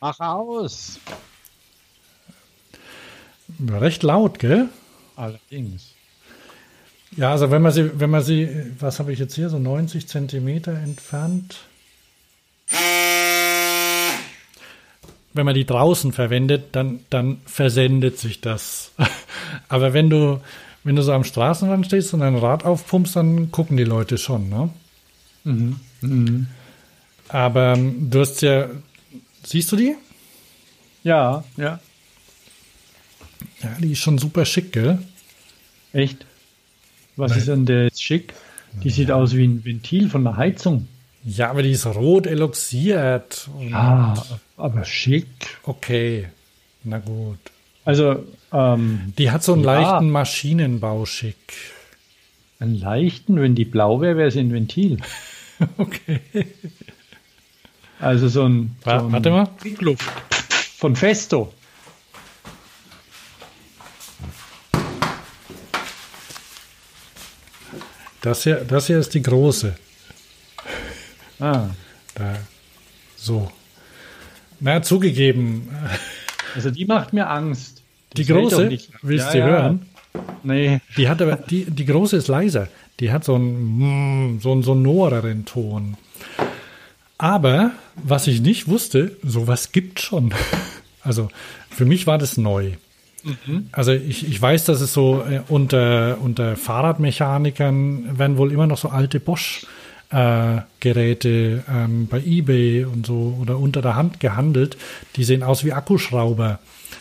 Mach 0.00 0.20
aus. 0.20 1.00
Recht 3.68 4.02
laut, 4.02 4.38
gell? 4.38 4.68
Allerdings. 5.16 5.94
Ja, 7.16 7.32
also 7.32 7.50
wenn 7.50 7.62
man 7.62 7.72
sie, 7.72 7.98
wenn 7.98 8.10
man 8.10 8.22
sie, 8.22 8.48
was 8.78 8.98
habe 8.98 9.12
ich 9.12 9.18
jetzt 9.18 9.34
hier, 9.34 9.50
so 9.50 9.58
90 9.58 10.06
Zentimeter 10.06 10.72
entfernt. 10.72 11.58
Wenn 15.32 15.46
man 15.46 15.54
die 15.54 15.66
draußen 15.66 16.12
verwendet, 16.12 16.68
dann, 16.72 17.00
dann 17.10 17.38
versendet 17.46 18.18
sich 18.18 18.40
das. 18.40 18.92
Aber 19.68 19.92
wenn 19.92 20.10
du, 20.10 20.40
wenn 20.84 20.96
du 20.96 21.02
so 21.02 21.12
am 21.12 21.24
Straßenrand 21.24 21.86
stehst 21.86 22.14
und 22.14 22.22
ein 22.22 22.36
Rad 22.36 22.64
aufpumpst, 22.64 23.16
dann 23.16 23.50
gucken 23.50 23.76
die 23.76 23.84
Leute 23.84 24.18
schon, 24.18 24.48
ne? 24.48 24.70
Mhm. 25.44 25.80
Mhm. 26.00 26.46
Aber 27.28 27.74
ähm, 27.74 28.10
du 28.10 28.20
hast 28.20 28.42
ja, 28.42 28.68
Siehst 29.44 29.72
du 29.72 29.76
die? 29.76 29.96
Ja, 31.02 31.44
ja. 31.56 31.80
Ja, 33.62 33.76
die 33.78 33.92
ist 33.92 33.98
schon 33.98 34.18
super 34.18 34.44
schick, 34.44 34.72
gell? 34.72 34.98
Echt? 35.92 36.24
Was 37.16 37.30
Nein. 37.30 37.38
ist 37.38 37.48
denn 37.48 37.66
der 37.66 37.90
schick? 37.94 38.32
Die 38.82 38.88
ja. 38.88 38.94
sieht 38.94 39.10
aus 39.10 39.34
wie 39.34 39.46
ein 39.46 39.64
Ventil 39.64 40.08
von 40.08 40.24
der 40.24 40.36
Heizung. 40.36 40.88
Ja, 41.24 41.50
aber 41.50 41.62
die 41.62 41.72
ist 41.72 41.86
rot 41.86 42.26
eloxiert. 42.26 43.48
Ja, 43.68 44.14
aber 44.56 44.84
schick. 44.84 45.26
Okay, 45.64 46.28
na 46.84 46.98
gut. 46.98 47.38
Also, 47.84 48.24
ähm, 48.52 49.12
die 49.18 49.30
hat 49.30 49.42
so 49.42 49.52
einen 49.52 49.64
ja. 49.64 49.80
leichten 49.80 50.10
Maschinenbauschick. 50.10 51.36
Einen 52.58 52.78
leichten? 52.78 53.40
Wenn 53.40 53.54
die 53.54 53.64
blau 53.64 54.00
wäre, 54.00 54.16
wäre 54.16 54.28
es 54.28 54.36
ein 54.36 54.52
Ventil. 54.52 54.98
okay. 55.76 56.20
Also 57.98 58.28
so 58.28 58.44
ein, 58.44 58.76
so 58.82 58.90
ein 58.90 59.12
Warte 59.12 59.30
mal. 59.30 59.48
Von 60.76 60.96
Festo. 60.96 61.52
Das 68.22 68.44
hier, 68.44 68.56
das 68.56 68.86
hier 68.86 68.98
ist 68.98 69.14
die 69.14 69.22
große. 69.22 69.74
Ah. 71.38 71.68
Da. 72.14 72.36
So. 73.16 73.50
Na, 74.60 74.82
zugegeben. 74.82 75.68
Also 76.54 76.70
die 76.70 76.84
macht 76.84 77.12
mir 77.12 77.28
Angst. 77.28 77.82
Die 78.16 78.24
große? 78.24 78.76
Willst 79.02 79.26
ja, 79.26 79.32
du 79.32 79.38
ja. 79.38 79.46
hören? 79.46 79.86
Nee. 80.42 80.80
Die 80.96 81.08
hat 81.08 81.22
aber, 81.22 81.36
die, 81.36 81.64
die 81.64 81.84
große 81.86 82.16
ist 82.16 82.28
leiser. 82.28 82.68
Die 82.98 83.12
hat 83.12 83.24
so 83.24 83.36
einen, 83.36 84.34
mm, 84.34 84.40
so 84.40 84.52
einen 84.52 84.62
sonoreren 84.62 85.44
Ton. 85.44 85.96
Aber, 87.16 87.72
was 87.96 88.26
ich 88.26 88.40
nicht 88.40 88.68
wusste, 88.68 89.16
sowas 89.22 89.72
gibt 89.72 90.00
schon. 90.00 90.34
Also, 91.02 91.30
für 91.70 91.86
mich 91.86 92.06
war 92.06 92.18
das 92.18 92.36
neu. 92.36 92.72
Also 93.72 93.92
ich, 93.92 94.26
ich 94.26 94.40
weiß, 94.40 94.64
dass 94.64 94.80
es 94.80 94.92
so 94.92 95.22
äh, 95.22 95.40
unter, 95.48 96.18
unter 96.20 96.56
Fahrradmechanikern 96.56 98.18
werden 98.18 98.36
wohl 98.36 98.52
immer 98.52 98.66
noch 98.66 98.78
so 98.78 98.88
alte 98.88 99.20
Bosch 99.20 99.66
äh, 100.10 100.58
Geräte 100.80 101.62
ähm, 101.70 102.06
bei 102.08 102.20
eBay 102.20 102.84
und 102.84 103.06
so 103.06 103.36
oder 103.40 103.58
unter 103.58 103.82
der 103.82 103.96
Hand 103.96 104.20
gehandelt. 104.20 104.76
Die 105.16 105.24
sehen 105.24 105.42
aus 105.42 105.64
wie 105.64 105.72
Akkuschrauber, 105.72 106.58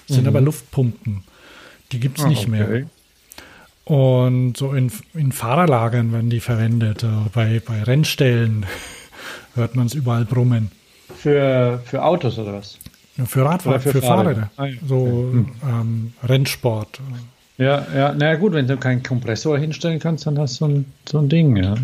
sind 0.07 0.27
aber 0.27 0.41
Luftpumpen. 0.41 1.23
Die 1.91 1.99
gibt's 1.99 2.25
nicht 2.25 2.47
mehr. 2.47 2.67
Und 3.85 4.55
so 4.57 4.73
in, 4.73 4.91
in 5.15 5.31
Fahrerlagern 5.31 6.11
werden 6.13 6.29
die 6.29 6.39
verwendet. 6.39 7.03
äh, 7.03 7.07
Bei, 7.33 7.59
bei 7.65 7.81
Rennstellen 7.81 8.65
hört 9.55 9.75
man 9.75 9.87
es 9.87 9.95
überall 9.95 10.25
brummen. 10.25 10.71
Für, 11.17 11.81
für 11.85 12.03
Autos 12.03 12.37
oder 12.37 12.53
was? 12.53 12.77
Für 13.25 13.45
Radfahrer, 13.45 13.79
für, 13.79 13.91
für 13.91 14.01
Fahrräder. 14.01 14.51
Ah, 14.57 14.65
ja, 14.65 14.75
So 14.87 15.33
ähm, 15.63 16.13
Rennsport. 16.23 16.99
Ja, 17.57 17.85
ja, 17.93 18.15
na 18.17 18.35
gut, 18.35 18.53
wenn 18.53 18.67
du 18.67 18.77
keinen 18.77 19.03
Kompressor 19.03 19.57
hinstellen 19.57 19.99
kannst, 19.99 20.25
dann 20.25 20.39
hast 20.39 20.61
du 20.61 20.65
so 20.65 20.71
ein, 20.71 20.85
so 21.07 21.19
ein 21.19 21.29
Ding, 21.29 21.57
ja. 21.57 21.75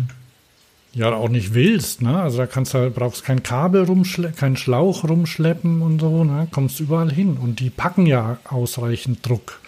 Ja, 0.94 1.12
auch 1.12 1.28
nicht 1.28 1.52
willst, 1.52 2.00
ne? 2.00 2.18
Also 2.18 2.38
da 2.38 2.46
kannst 2.46 2.72
du 2.72 2.78
halt, 2.78 2.94
brauchst 2.94 3.22
kein 3.24 3.42
Kabel 3.42 3.84
rumschleppen, 3.84 4.36
keinen 4.36 4.56
Schlauch 4.56 5.04
rumschleppen 5.04 5.82
und 5.82 6.00
so, 6.00 6.24
ne? 6.24 6.48
Kommst 6.50 6.80
überall 6.80 7.12
hin. 7.12 7.36
Und 7.36 7.60
die 7.60 7.68
packen 7.68 8.06
ja 8.06 8.38
ausreichend 8.44 9.26
Druck. 9.28 9.60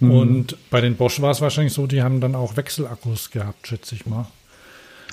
Und 0.00 0.56
bei 0.70 0.80
den 0.80 0.94
Bosch 0.94 1.20
war 1.20 1.32
es 1.32 1.40
wahrscheinlich 1.40 1.74
so, 1.74 1.86
die 1.86 2.02
haben 2.02 2.20
dann 2.20 2.34
auch 2.34 2.56
Wechselakkus 2.56 3.30
gehabt, 3.30 3.66
schätze 3.66 3.94
ich 3.94 4.06
mal. 4.06 4.26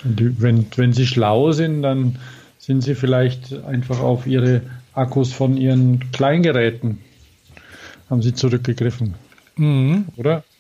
Die, 0.06 0.40
wenn, 0.42 0.68
wenn 0.78 0.94
sie 0.94 1.06
schlau 1.06 1.52
sind, 1.52 1.82
dann 1.82 2.18
sind 2.58 2.82
sie 2.82 2.96
vielleicht 2.96 3.54
einfach 3.66 4.00
auf 4.00 4.28
ihre 4.28 4.62
Akkus 4.94 5.32
von 5.34 5.58
ihren 5.58 6.12
Kleingeräten, 6.12 7.00
haben 8.10 8.22
sie 8.22 8.34
zurückgegriffen, 8.34 9.16
Mhm. 9.56 10.06
oder? 10.18 10.44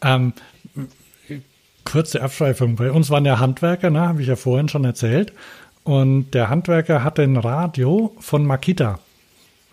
Ähm, 0.00 0.32
kurze 1.84 2.22
Abschweifung. 2.22 2.76
Bei 2.76 2.90
uns 2.92 3.10
waren 3.10 3.24
ja 3.24 3.38
Handwerker, 3.38 3.90
ne? 3.90 4.00
Habe 4.00 4.22
ich 4.22 4.28
ja 4.28 4.36
vorhin 4.36 4.68
schon 4.68 4.84
erzählt. 4.84 5.32
Und 5.84 6.30
der 6.32 6.48
Handwerker 6.48 7.02
hatte 7.02 7.22
ein 7.22 7.36
Radio 7.36 8.14
von 8.20 8.44
Makita. 8.46 9.00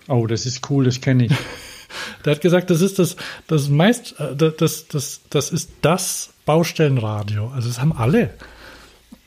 Oh, 0.08 0.26
das 0.26 0.46
ist 0.48 0.70
cool, 0.70 0.86
das 0.86 1.02
kenne 1.02 1.26
ich. 1.26 1.32
Der 2.26 2.34
hat 2.36 2.42
gesagt, 2.42 2.70
das 2.70 2.82
ist 2.82 3.00
das, 3.00 3.16
das 3.48 3.70
meist, 3.70 4.20
äh, 4.20 4.36
das, 4.36 4.88
das, 4.88 5.22
das 5.30 5.52
ist 5.52 5.72
das 5.82 6.32
Baustellenradio. 6.46 7.52
Also 7.56 7.68
das 7.68 7.80
haben 7.80 7.94
alle. 7.94 8.32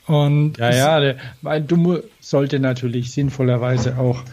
Und 0.07 0.57
Ja, 0.57 0.73
ja, 0.73 0.99
der, 0.99 1.15
weil 1.41 1.61
du 1.61 1.99
sollte 2.19 2.59
natürlich 2.59 3.11
sinnvollerweise 3.11 3.97
auch, 3.97 4.23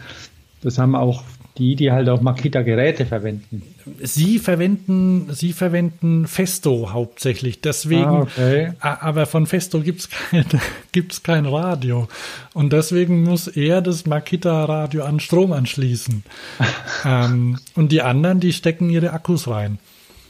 das 0.61 0.77
haben 0.77 0.95
auch 0.95 1.23
die, 1.57 1.75
die 1.75 1.91
halt 1.91 2.07
auch 2.09 2.21
Makita-Geräte 2.21 3.05
verwenden. 3.05 3.61
Sie 4.01 4.39
verwenden, 4.39 5.33
sie 5.33 5.53
verwenden 5.53 6.25
Festo 6.27 6.91
hauptsächlich. 6.91 7.61
Deswegen, 7.61 8.03
Ah, 8.03 8.21
okay. 8.21 8.73
Aber 8.79 9.25
von 9.25 9.45
Festo 9.47 9.81
gibt's 9.81 10.09
kein, 10.09 10.45
gibt's 10.91 11.23
kein 11.23 11.45
Radio. 11.45 12.07
Und 12.53 12.73
deswegen 12.73 13.23
muss 13.23 13.47
er 13.47 13.81
das 13.81 14.05
Makita-Radio 14.05 15.03
an 15.03 15.19
Strom 15.19 15.51
anschließen. 15.51 16.23
ähm, 17.05 17.59
und 17.75 17.91
die 17.91 18.01
anderen, 18.01 18.39
die 18.39 18.53
stecken 18.53 18.89
ihre 18.89 19.11
Akkus 19.11 19.47
rein. 19.47 19.77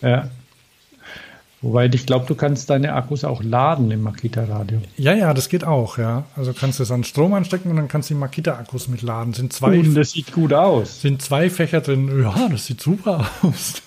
Ja. 0.01 0.29
Wobei 1.63 1.85
ich 1.85 2.07
glaube, 2.07 2.25
du 2.25 2.33
kannst 2.33 2.71
deine 2.71 2.93
Akkus 2.93 3.23
auch 3.23 3.43
laden 3.43 3.91
im 3.91 4.01
Makita-Radio. 4.01 4.81
Ja, 4.97 5.13
ja, 5.13 5.31
das 5.33 5.47
geht 5.47 5.63
auch, 5.63 5.99
ja. 5.99 6.23
Also 6.35 6.53
kannst 6.53 6.79
du 6.79 6.83
es 6.83 6.89
an 6.91 7.03
Strom 7.03 7.33
anstecken 7.35 7.69
und 7.69 7.77
dann 7.77 7.87
kannst 7.87 8.09
du 8.09 8.15
die 8.15 8.19
Makita-Akkus 8.19 8.87
mitladen. 8.87 9.33
Sind 9.33 9.53
zwei, 9.53 9.77
Und 9.79 9.93
das 9.93 10.11
sieht 10.11 10.33
gut 10.33 10.53
aus. 10.53 11.01
sind 11.01 11.21
zwei 11.21 11.51
Fächer 11.51 11.81
drin. 11.81 12.19
Ja, 12.23 12.49
das 12.49 12.65
sieht 12.65 12.81
super 12.81 13.27
aus. 13.43 13.83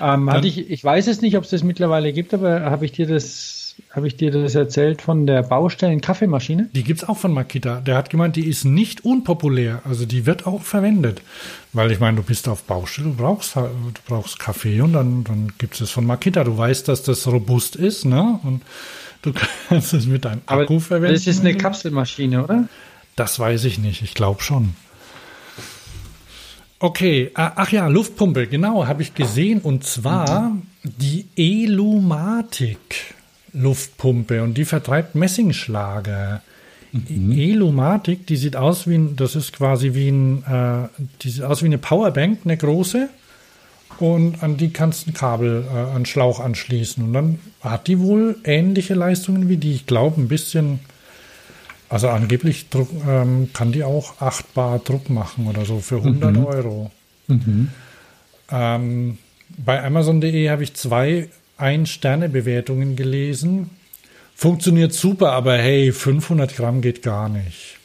Ähm, 0.00 0.30
hatte 0.30 0.46
ich, 0.46 0.70
ich 0.70 0.82
weiß 0.84 1.08
es 1.08 1.20
nicht, 1.20 1.36
ob 1.36 1.44
es 1.44 1.50
das 1.50 1.62
mittlerweile 1.64 2.12
gibt, 2.12 2.32
aber 2.32 2.62
habe 2.70 2.84
ich 2.84 2.92
dir 2.92 3.06
das, 3.06 3.57
habe 3.90 4.06
ich 4.06 4.16
dir 4.16 4.30
das 4.30 4.54
erzählt 4.54 5.02
von 5.02 5.26
der 5.26 5.42
Baustellen-Kaffeemaschine? 5.42 6.68
Die 6.72 6.84
gibt's 6.84 7.04
auch 7.04 7.16
von 7.16 7.32
Makita. 7.32 7.80
Der 7.80 7.96
hat 7.96 8.10
gemeint, 8.10 8.36
die 8.36 8.46
ist 8.46 8.64
nicht 8.64 9.04
unpopulär. 9.04 9.82
Also 9.84 10.06
die 10.06 10.26
wird 10.26 10.46
auch 10.46 10.62
verwendet. 10.62 11.22
Weil 11.72 11.90
ich 11.90 12.00
meine, 12.00 12.16
du 12.16 12.22
bist 12.22 12.48
auf 12.48 12.64
Baustelle, 12.64 13.08
du 13.08 13.14
brauchst, 13.14 13.56
du 13.56 13.70
brauchst 14.06 14.38
Kaffee 14.38 14.80
und 14.80 14.92
dann, 14.92 15.24
dann 15.24 15.52
gibt's 15.58 15.80
es 15.80 15.90
von 15.90 16.06
Makita. 16.06 16.44
Du 16.44 16.56
weißt, 16.56 16.88
dass 16.88 17.02
das 17.02 17.26
robust 17.26 17.76
ist, 17.76 18.04
ne? 18.04 18.40
Und 18.42 18.62
du 19.22 19.32
kannst 19.68 19.94
es 19.94 20.06
mit 20.06 20.24
deinem 20.24 20.42
Aber 20.46 20.62
Akku 20.62 20.80
verwenden. 20.80 21.14
das 21.14 21.26
ist 21.26 21.40
eine 21.40 21.56
Kapselmaschine, 21.56 22.44
oder? 22.44 22.68
Das 23.16 23.38
weiß 23.38 23.64
ich 23.64 23.78
nicht. 23.78 24.02
Ich 24.02 24.14
glaube 24.14 24.42
schon. 24.42 24.74
Okay, 26.80 27.32
ach 27.34 27.72
ja, 27.72 27.88
Luftpumpe, 27.88 28.46
genau, 28.46 28.86
habe 28.86 29.02
ich 29.02 29.14
gesehen. 29.14 29.60
Und 29.60 29.82
zwar 29.82 30.56
die 30.84 31.26
Elumatic 31.36 33.16
Luftpumpe 33.52 34.42
und 34.42 34.54
die 34.54 34.64
vertreibt 34.64 35.14
Messingschlager. 35.14 36.42
Elumatic, 36.92 38.26
die 38.26 38.36
sieht 38.36 38.56
aus 38.56 38.86
wie 38.86 38.94
ein, 38.94 39.16
das 39.16 39.36
ist 39.36 39.52
quasi 39.52 39.94
wie 39.94 40.08
ein, 40.08 40.42
äh, 40.44 40.88
die 41.22 41.30
sieht 41.30 41.44
aus 41.44 41.62
wie 41.62 41.66
eine 41.66 41.78
Powerbank, 41.78 42.40
eine 42.44 42.56
große. 42.56 43.08
Und 43.98 44.42
an 44.42 44.56
die 44.56 44.70
kannst 44.70 45.06
du 45.06 45.10
ein 45.10 45.14
Kabel, 45.14 45.64
äh, 45.70 45.94
einen 45.94 46.06
Schlauch 46.06 46.40
anschließen. 46.40 47.02
Und 47.02 47.12
dann 47.12 47.38
hat 47.60 47.88
die 47.88 47.98
wohl 47.98 48.36
ähnliche 48.44 48.94
Leistungen 48.94 49.48
wie 49.48 49.56
die. 49.56 49.74
Ich 49.74 49.86
glaube, 49.86 50.20
ein 50.20 50.28
bisschen, 50.28 50.80
also 51.88 52.08
angeblich 52.08 52.68
Druck, 52.70 52.88
ähm, 53.06 53.50
kann 53.52 53.72
die 53.72 53.84
auch 53.84 54.20
8 54.20 54.54
Bar 54.54 54.78
Druck 54.78 55.10
machen 55.10 55.46
oder 55.46 55.64
so 55.64 55.80
für 55.80 55.96
100 55.96 56.36
Euro. 56.38 56.90
Ähm, 58.50 59.18
bei 59.58 59.84
Amazon.de 59.84 60.48
habe 60.48 60.62
ich 60.62 60.74
zwei 60.74 61.28
Ein-Sterne-Bewertungen 61.58 62.96
gelesen. 62.96 63.70
Funktioniert 64.34 64.92
super, 64.92 65.32
aber 65.32 65.58
hey, 65.58 65.92
500 65.92 66.56
Gramm 66.56 66.80
geht 66.80 67.02
gar 67.02 67.28
nicht. 67.28 67.76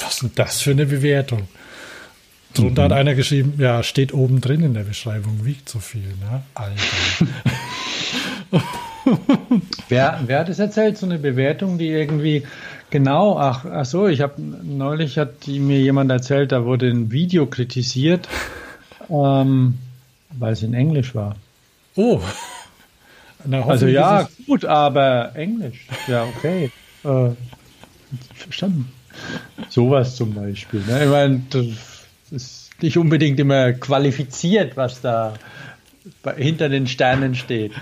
Was 0.00 0.14
ist 0.14 0.22
denn 0.22 0.32
das 0.34 0.60
für 0.60 0.72
eine 0.72 0.86
Bewertung? 0.86 1.48
Drunter 2.54 2.84
hat 2.84 2.92
einer 2.92 3.14
geschrieben, 3.14 3.54
ja, 3.58 3.82
steht 3.82 4.14
oben 4.14 4.40
drin 4.40 4.62
in 4.62 4.74
der 4.74 4.84
Beschreibung, 4.84 5.44
wiegt 5.44 5.68
so 5.68 5.80
viel, 5.80 6.14
ne? 6.20 6.42
Alter. 6.54 6.80
Wer, 9.88 10.20
wer 10.26 10.38
hat 10.38 10.48
es 10.48 10.58
erzählt? 10.58 10.96
So 10.96 11.06
eine 11.06 11.18
Bewertung, 11.18 11.76
die 11.76 11.88
irgendwie 11.88 12.44
genau, 12.90 13.38
ach, 13.38 13.64
ach 13.64 13.84
so, 13.84 14.06
ich 14.06 14.20
habe 14.20 14.40
neulich 14.40 15.18
hat 15.18 15.46
die 15.46 15.58
mir 15.58 15.78
jemand 15.80 16.10
erzählt, 16.10 16.52
da 16.52 16.64
wurde 16.64 16.88
ein 16.88 17.10
Video 17.10 17.46
kritisiert, 17.46 18.28
ähm, 19.10 19.78
weil 20.30 20.52
es 20.52 20.62
in 20.62 20.74
Englisch 20.74 21.14
war. 21.14 21.36
Oh. 21.96 22.20
Na, 23.44 23.62
Also 23.66 23.86
ja, 23.86 24.28
gut, 24.46 24.64
aber 24.64 25.32
Englisch. 25.34 25.86
Ja, 26.08 26.24
okay. 26.24 26.70
Äh, 27.04 27.32
verstanden. 28.34 28.90
Sowas 29.68 30.16
zum 30.16 30.32
Beispiel. 30.32 30.80
Ne? 30.86 31.04
Ich 31.04 31.10
meine, 31.10 31.42
das 31.50 31.66
ist 32.30 32.70
nicht 32.80 32.96
unbedingt 32.96 33.38
immer 33.38 33.74
qualifiziert, 33.74 34.74
was 34.78 35.02
da 35.02 35.34
hinter 36.36 36.68
den 36.68 36.86
Sternen 36.86 37.34
steht. 37.34 37.72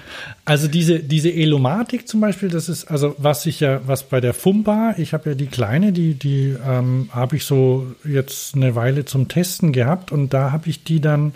Also 0.45 0.69
diese, 0.69 1.01
diese 1.01 1.33
Elomatik 1.33 2.07
zum 2.07 2.21
Beispiel, 2.21 2.49
das 2.49 2.69
ist, 2.69 2.85
also 2.85 3.15
was 3.19 3.47
ich 3.47 3.61
ja, 3.61 3.81
was 3.87 4.05
bei 4.05 4.21
der 4.21 4.33
Fumba, 4.35 4.95
ich 4.97 5.13
habe 5.13 5.31
ja 5.31 5.35
die 5.35 5.47
kleine, 5.47 5.93
die, 5.93 6.15
die 6.15 6.57
ähm, 6.67 7.09
habe 7.13 7.37
ich 7.37 7.45
so 7.45 7.87
jetzt 8.05 8.55
eine 8.55 8.75
Weile 8.75 9.05
zum 9.05 9.29
Testen 9.29 9.73
gehabt 9.73 10.13
und 10.13 10.35
da 10.35 10.53
habe 10.53 10.69
ich 10.69 10.85
die 10.85 11.01
dann 11.01 11.35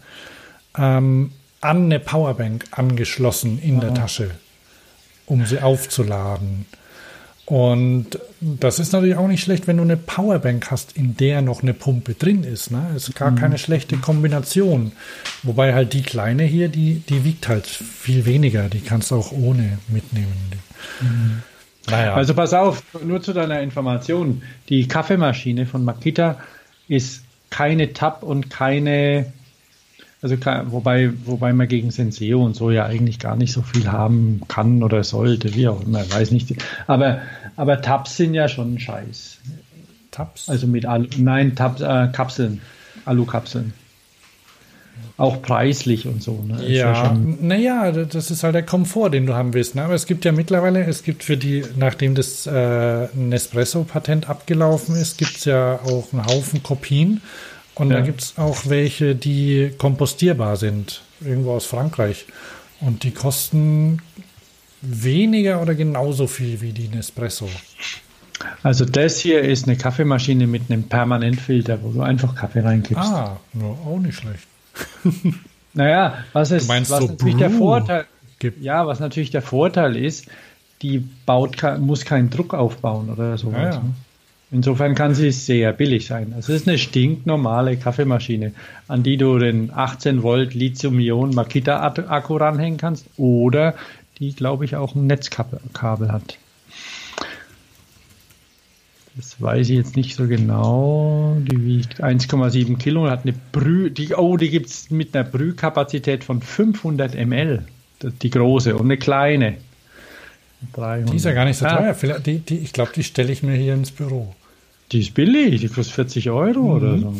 ähm, 0.78 1.32
an 1.66 1.84
eine 1.84 2.00
Powerbank 2.00 2.64
angeschlossen 2.70 3.58
in 3.58 3.80
der 3.80 3.94
Tasche, 3.94 4.30
um 5.26 5.44
sie 5.46 5.60
aufzuladen. 5.60 6.66
Und 7.46 8.18
das 8.40 8.80
ist 8.80 8.92
natürlich 8.92 9.16
auch 9.16 9.28
nicht 9.28 9.42
schlecht, 9.42 9.68
wenn 9.68 9.76
du 9.76 9.84
eine 9.84 9.96
Powerbank 9.96 10.68
hast, 10.72 10.96
in 10.96 11.16
der 11.16 11.42
noch 11.42 11.62
eine 11.62 11.74
Pumpe 11.74 12.14
drin 12.14 12.42
ist. 12.42 12.72
Ne? 12.72 12.90
Ist 12.96 13.14
gar 13.14 13.32
keine 13.36 13.56
schlechte 13.56 13.96
Kombination. 13.98 14.90
Wobei 15.44 15.72
halt 15.72 15.92
die 15.92 16.02
kleine 16.02 16.42
hier, 16.42 16.68
die, 16.68 17.04
die 17.08 17.24
wiegt 17.24 17.46
halt 17.46 17.66
viel 17.66 18.26
weniger. 18.26 18.68
Die 18.68 18.80
kannst 18.80 19.12
du 19.12 19.16
auch 19.16 19.30
ohne 19.30 19.78
mitnehmen. 19.86 20.34
Naja. 21.88 22.14
Also 22.14 22.34
pass 22.34 22.52
auf, 22.52 22.82
nur 23.04 23.22
zu 23.22 23.32
deiner 23.32 23.60
Information. 23.60 24.42
Die 24.68 24.88
Kaffeemaschine 24.88 25.66
von 25.66 25.84
Makita 25.84 26.40
ist 26.88 27.22
keine 27.50 27.92
Tab 27.92 28.24
und 28.24 28.50
keine 28.50 29.32
Also 30.26 30.72
wobei, 30.72 31.12
wobei 31.24 31.52
man 31.52 31.68
gegen 31.68 31.92
Senseo 31.92 32.44
und 32.44 32.56
so 32.56 32.72
ja 32.72 32.84
eigentlich 32.84 33.20
gar 33.20 33.36
nicht 33.36 33.52
so 33.52 33.62
viel 33.62 33.92
haben 33.92 34.40
kann 34.48 34.82
oder 34.82 35.04
sollte, 35.04 35.54
wie 35.54 35.68
auch 35.68 35.86
immer, 35.86 36.00
weiß 36.00 36.32
nicht. 36.32 36.52
Aber, 36.88 37.20
aber 37.54 37.80
Tabs 37.80 38.16
sind 38.16 38.34
ja 38.34 38.48
schon 38.48 38.74
ein 38.74 38.78
Scheiß. 38.80 39.38
Tabs? 40.10 40.48
Also 40.48 40.66
mit 40.66 40.84
Alu, 40.84 41.06
nein, 41.16 41.54
Tabs, 41.54 41.80
äh, 41.80 42.08
Kapseln, 42.12 42.60
Alukapseln. 43.04 43.72
Auch 45.16 45.40
preislich 45.42 46.08
und 46.08 46.24
so. 46.24 46.42
Ne? 46.42 46.68
Ja, 46.68 47.16
naja, 47.40 47.92
das 47.92 48.32
ist 48.32 48.42
halt 48.42 48.56
der 48.56 48.64
Komfort, 48.64 49.10
den 49.10 49.26
du 49.26 49.34
haben 49.34 49.54
willst. 49.54 49.76
Ne? 49.76 49.82
Aber 49.82 49.94
es 49.94 50.06
gibt 50.06 50.24
ja 50.24 50.32
mittlerweile, 50.32 50.84
es 50.84 51.04
gibt 51.04 51.22
für 51.22 51.36
die, 51.36 51.64
nachdem 51.76 52.16
das 52.16 52.48
äh, 52.48 53.06
Nespresso-Patent 53.14 54.28
abgelaufen 54.28 54.96
ist, 54.96 55.18
gibt 55.18 55.36
es 55.36 55.44
ja 55.44 55.78
auch 55.84 56.12
einen 56.12 56.26
Haufen 56.26 56.64
Kopien. 56.64 57.20
Und 57.76 57.90
ja. 57.90 57.98
da 57.98 58.04
gibt 58.04 58.22
es 58.22 58.38
auch 58.38 58.66
welche, 58.66 59.14
die 59.14 59.70
kompostierbar 59.76 60.56
sind, 60.56 61.02
irgendwo 61.20 61.52
aus 61.52 61.66
Frankreich. 61.66 62.26
Und 62.80 63.04
die 63.04 63.10
kosten 63.10 64.00
weniger 64.80 65.62
oder 65.62 65.74
genauso 65.74 66.26
viel 66.26 66.60
wie 66.60 66.72
die 66.72 66.88
Nespresso. 66.88 67.48
Also 68.62 68.84
das 68.84 69.18
hier 69.18 69.42
ist 69.42 69.66
eine 69.66 69.76
Kaffeemaschine 69.76 70.46
mit 70.46 70.70
einem 70.70 70.84
Permanentfilter, 70.84 71.82
wo 71.82 71.90
du 71.90 72.02
einfach 72.02 72.34
Kaffee 72.34 72.60
reingibst. 72.60 73.02
Ah, 73.02 73.38
no, 73.52 73.78
auch 73.86 73.98
nicht 73.98 74.18
schlecht. 74.18 74.46
naja, 75.74 76.24
was 76.32 76.50
ist 76.50 76.68
was 76.68 76.88
so 76.88 77.06
natürlich 77.06 77.36
der 77.36 77.50
Vorteil? 77.50 78.06
Gibt. 78.38 78.62
Ja, 78.62 78.86
was 78.86 79.00
natürlich 79.00 79.30
der 79.30 79.42
Vorteil 79.42 79.96
ist, 79.96 80.26
die 80.82 80.98
baut, 80.98 81.56
muss 81.78 82.04
keinen 82.04 82.28
Druck 82.28 82.52
aufbauen 82.52 83.08
oder 83.08 83.38
sowas. 83.38 83.58
Ja, 83.58 83.70
ja. 83.70 83.82
Insofern 84.52 84.94
kann 84.94 85.14
sie 85.14 85.32
sehr 85.32 85.72
billig 85.72 86.06
sein. 86.06 86.32
Es 86.38 86.48
ist 86.48 86.68
eine 86.68 86.78
stinknormale 86.78 87.76
Kaffeemaschine, 87.76 88.52
an 88.86 89.02
die 89.02 89.16
du 89.16 89.38
den 89.38 89.72
18 89.72 90.22
Volt 90.22 90.54
Lithium-Ionen 90.54 91.34
Makita-Akku 91.34 92.36
ranhängen 92.36 92.78
kannst 92.78 93.06
oder 93.16 93.74
die, 94.18 94.32
glaube 94.32 94.64
ich, 94.64 94.76
auch 94.76 94.94
ein 94.94 95.06
Netzkabel 95.06 96.12
hat. 96.12 96.38
Das 99.16 99.40
weiß 99.40 99.70
ich 99.70 99.76
jetzt 99.76 99.96
nicht 99.96 100.14
so 100.14 100.28
genau. 100.28 101.38
Die 101.40 101.64
wiegt 101.64 102.04
1,7 102.04 102.76
Kilo 102.76 103.04
und 103.04 103.10
hat 103.10 103.24
eine 103.24 103.34
Brüh, 103.50 103.90
die, 103.90 104.14
oh, 104.14 104.36
die 104.36 104.50
gibt 104.50 104.66
es 104.66 104.90
mit 104.90 105.16
einer 105.16 105.24
Brühkapazität 105.24 106.22
von 106.22 106.42
500 106.42 107.14
ml. 107.14 107.64
Die 108.02 108.30
große 108.30 108.76
und 108.76 108.84
eine 108.84 108.98
kleine. 108.98 109.56
300. 110.74 111.12
Die 111.12 111.16
ist 111.16 111.24
ja 111.24 111.32
gar 111.32 111.44
nicht 111.44 111.58
so 111.58 111.66
teuer. 111.66 111.94
Vielleicht, 111.94 112.26
die, 112.26 112.38
die, 112.38 112.58
ich 112.58 112.72
glaube, 112.72 112.92
die 112.94 113.04
stelle 113.04 113.32
ich 113.32 113.42
mir 113.42 113.54
hier 113.54 113.74
ins 113.74 113.90
Büro. 113.90 114.34
Die 114.92 115.00
ist 115.00 115.14
billig, 115.14 115.60
die 115.60 115.68
kostet 115.68 115.94
40 115.94 116.30
Euro 116.30 116.60
mhm. 116.60 116.70
oder 116.70 116.98
so. 116.98 117.14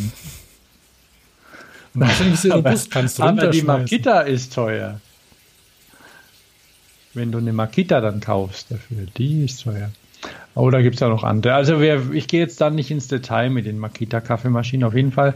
Wahrscheinlich 1.94 2.40
sehr 2.40 2.54
robust, 2.54 2.90
kannst 2.90 3.18
du 3.18 3.22
Aber 3.22 3.48
die 3.48 3.62
Makita 3.62 4.20
ist 4.20 4.52
teuer. 4.52 5.00
Wenn 7.14 7.32
du 7.32 7.38
eine 7.38 7.54
Makita 7.54 8.02
dann 8.02 8.20
kaufst 8.20 8.70
dafür, 8.70 9.06
die 9.16 9.46
ist 9.46 9.62
teuer. 9.62 9.90
Oh, 10.54 10.70
da 10.70 10.82
gibt 10.82 10.96
es 10.96 11.00
ja 11.00 11.08
noch 11.08 11.24
andere. 11.24 11.54
Also 11.54 11.80
wer, 11.80 12.10
ich 12.12 12.28
gehe 12.28 12.40
jetzt 12.40 12.60
dann 12.60 12.74
nicht 12.74 12.90
ins 12.90 13.08
Detail 13.08 13.50
mit 13.50 13.66
den 13.66 13.78
Makita 13.78 14.20
Kaffeemaschinen. 14.20 14.86
Auf 14.86 14.94
jeden 14.94 15.12
Fall 15.12 15.34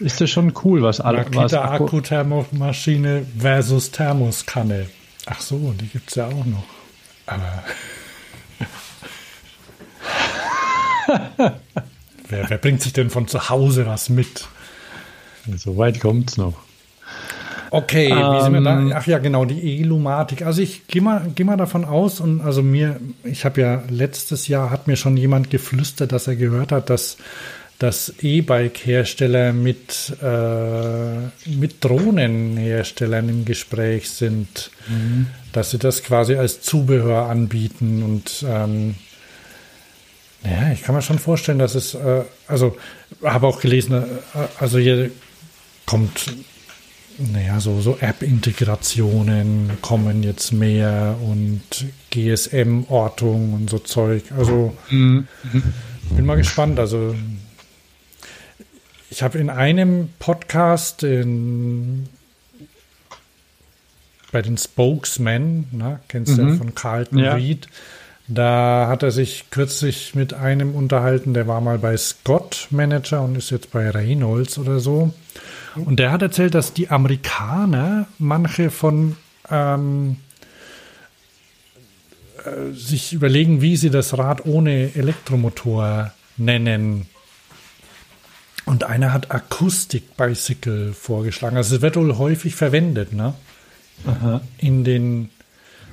ist 0.00 0.20
das 0.20 0.30
schon 0.30 0.52
cool, 0.64 0.82
was 0.82 1.00
alle. 1.00 1.18
Makita 1.18 1.70
Akkuthermomaschine 1.70 3.26
versus 3.38 3.90
Thermoskanne. 3.90 4.86
Ach 5.26 5.40
so, 5.40 5.74
die 5.80 5.86
gibt 5.86 6.10
es 6.10 6.16
ja 6.16 6.26
auch 6.26 6.44
noch. 6.44 6.64
Aber. 7.26 7.64
wer, 12.28 12.50
wer 12.50 12.58
bringt 12.58 12.82
sich 12.82 12.92
denn 12.92 13.10
von 13.10 13.28
zu 13.28 13.48
Hause 13.48 13.86
was 13.86 14.08
mit? 14.08 14.48
So 15.56 15.76
weit 15.76 16.00
kommt 16.00 16.30
es 16.30 16.36
noch. 16.36 16.54
Okay, 17.70 18.10
wie 18.10 18.42
sind 18.42 18.52
wir 18.54 18.60
da? 18.60 18.78
Ähm. 18.78 18.92
Ach 18.94 19.06
ja, 19.06 19.18
genau, 19.18 19.44
die 19.44 19.80
Elumatik. 19.80 20.42
Also 20.42 20.62
ich 20.62 20.86
gehe 20.86 21.02
mal, 21.02 21.30
geh 21.34 21.44
mal 21.44 21.56
davon 21.56 21.84
aus 21.84 22.20
und 22.20 22.40
also 22.40 22.62
mir, 22.62 23.00
ich 23.24 23.44
habe 23.44 23.60
ja 23.60 23.82
letztes 23.88 24.48
Jahr 24.48 24.70
hat 24.70 24.86
mir 24.86 24.96
schon 24.96 25.16
jemand 25.16 25.50
geflüstert, 25.50 26.12
dass 26.12 26.26
er 26.26 26.36
gehört 26.36 26.72
hat, 26.72 26.90
dass 26.90 27.16
dass 27.78 28.12
E-Bike-Hersteller 28.22 29.52
mit, 29.52 30.16
äh, 30.22 31.50
mit 31.50 31.84
Drohnenherstellern 31.84 33.28
im 33.28 33.44
Gespräch 33.44 34.10
sind, 34.10 34.70
mhm. 34.88 35.26
dass 35.52 35.70
sie 35.72 35.78
das 35.78 36.02
quasi 36.02 36.36
als 36.36 36.62
Zubehör 36.62 37.28
anbieten 37.28 38.02
und 38.02 38.44
ähm, 38.48 38.94
ja, 40.44 40.72
ich 40.72 40.82
kann 40.82 40.94
mir 40.94 41.02
schon 41.02 41.18
vorstellen, 41.18 41.58
dass 41.58 41.74
es, 41.74 41.94
äh, 41.94 42.22
also 42.46 42.76
habe 43.22 43.46
auch 43.46 43.60
gelesen, 43.60 43.94
äh, 43.94 44.04
also 44.58 44.78
hier 44.78 45.10
kommt 45.84 46.26
naja, 47.18 47.60
so, 47.60 47.80
so 47.80 47.96
App-Integrationen 47.98 49.70
kommen 49.80 50.22
jetzt 50.22 50.52
mehr 50.52 51.16
und 51.22 51.62
GSM-Ortung 52.10 53.54
und 53.54 53.70
so 53.70 53.78
Zeug. 53.78 54.24
Also 54.36 54.76
mhm. 54.90 55.26
bin 56.10 56.26
mal 56.26 56.36
gespannt. 56.36 56.78
Also 56.78 57.14
ich 59.10 59.22
habe 59.22 59.38
in 59.38 59.50
einem 59.50 60.10
Podcast 60.18 61.02
in, 61.02 62.08
bei 64.32 64.42
den 64.42 64.58
Spokesmen, 64.58 65.68
na, 65.72 66.00
kennst 66.08 66.36
du 66.36 66.42
mhm. 66.42 66.48
ja 66.48 66.54
von 66.56 66.74
Carlton 66.74 67.18
ja. 67.18 67.34
Reed, 67.34 67.68
da 68.28 68.86
hat 68.88 69.04
er 69.04 69.12
sich 69.12 69.50
kürzlich 69.50 70.14
mit 70.14 70.34
einem 70.34 70.74
unterhalten, 70.74 71.32
der 71.32 71.46
war 71.46 71.60
mal 71.60 71.78
bei 71.78 71.96
Scott 71.96 72.66
Manager 72.70 73.22
und 73.22 73.36
ist 73.36 73.50
jetzt 73.50 73.70
bei 73.70 73.88
Reynolds 73.90 74.58
oder 74.58 74.80
so. 74.80 75.12
Und 75.76 76.00
der 76.00 76.10
hat 76.10 76.22
erzählt, 76.22 76.54
dass 76.54 76.72
die 76.72 76.88
Amerikaner 76.88 78.06
manche 78.18 78.70
von 78.70 79.16
ähm, 79.50 80.16
äh, 82.44 82.72
sich 82.72 83.12
überlegen, 83.12 83.60
wie 83.60 83.76
sie 83.76 83.90
das 83.90 84.16
Rad 84.16 84.46
ohne 84.46 84.94
Elektromotor 84.94 86.12
nennen. 86.36 87.06
Und 88.66 88.84
einer 88.84 89.12
hat 89.12 89.30
Akustik 89.30 90.16
Bicycle 90.16 90.92
vorgeschlagen. 90.92 91.56
Also 91.56 91.76
es 91.76 91.82
wird 91.82 91.96
wohl 91.96 92.18
häufig 92.18 92.56
verwendet, 92.56 93.12
ne? 93.12 93.34
Aha. 94.04 94.40
In 94.58 94.84
den 94.84 95.30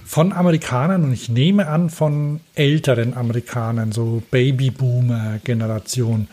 von 0.05 0.33
Amerikanern 0.33 1.03
und 1.05 1.13
ich 1.13 1.29
nehme 1.29 1.67
an 1.67 1.89
von 1.89 2.41
älteren 2.55 3.13
Amerikanern, 3.13 3.91
so 3.91 4.21
Babyboomer-Generation. 4.31 6.27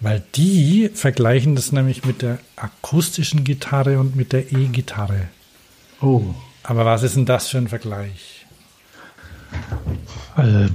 Weil 0.00 0.22
die 0.34 0.90
vergleichen 0.92 1.54
das 1.54 1.72
nämlich 1.72 2.04
mit 2.04 2.22
der 2.22 2.38
akustischen 2.56 3.44
Gitarre 3.44 3.98
und 3.98 4.14
mit 4.16 4.32
der 4.32 4.52
E-Gitarre. 4.52 5.28
Oh. 6.00 6.22
Aber 6.62 6.84
was 6.84 7.02
ist 7.02 7.16
denn 7.16 7.24
das 7.24 7.48
für 7.48 7.58
ein 7.58 7.68
Vergleich? 7.68 8.46
Also, 10.36 10.68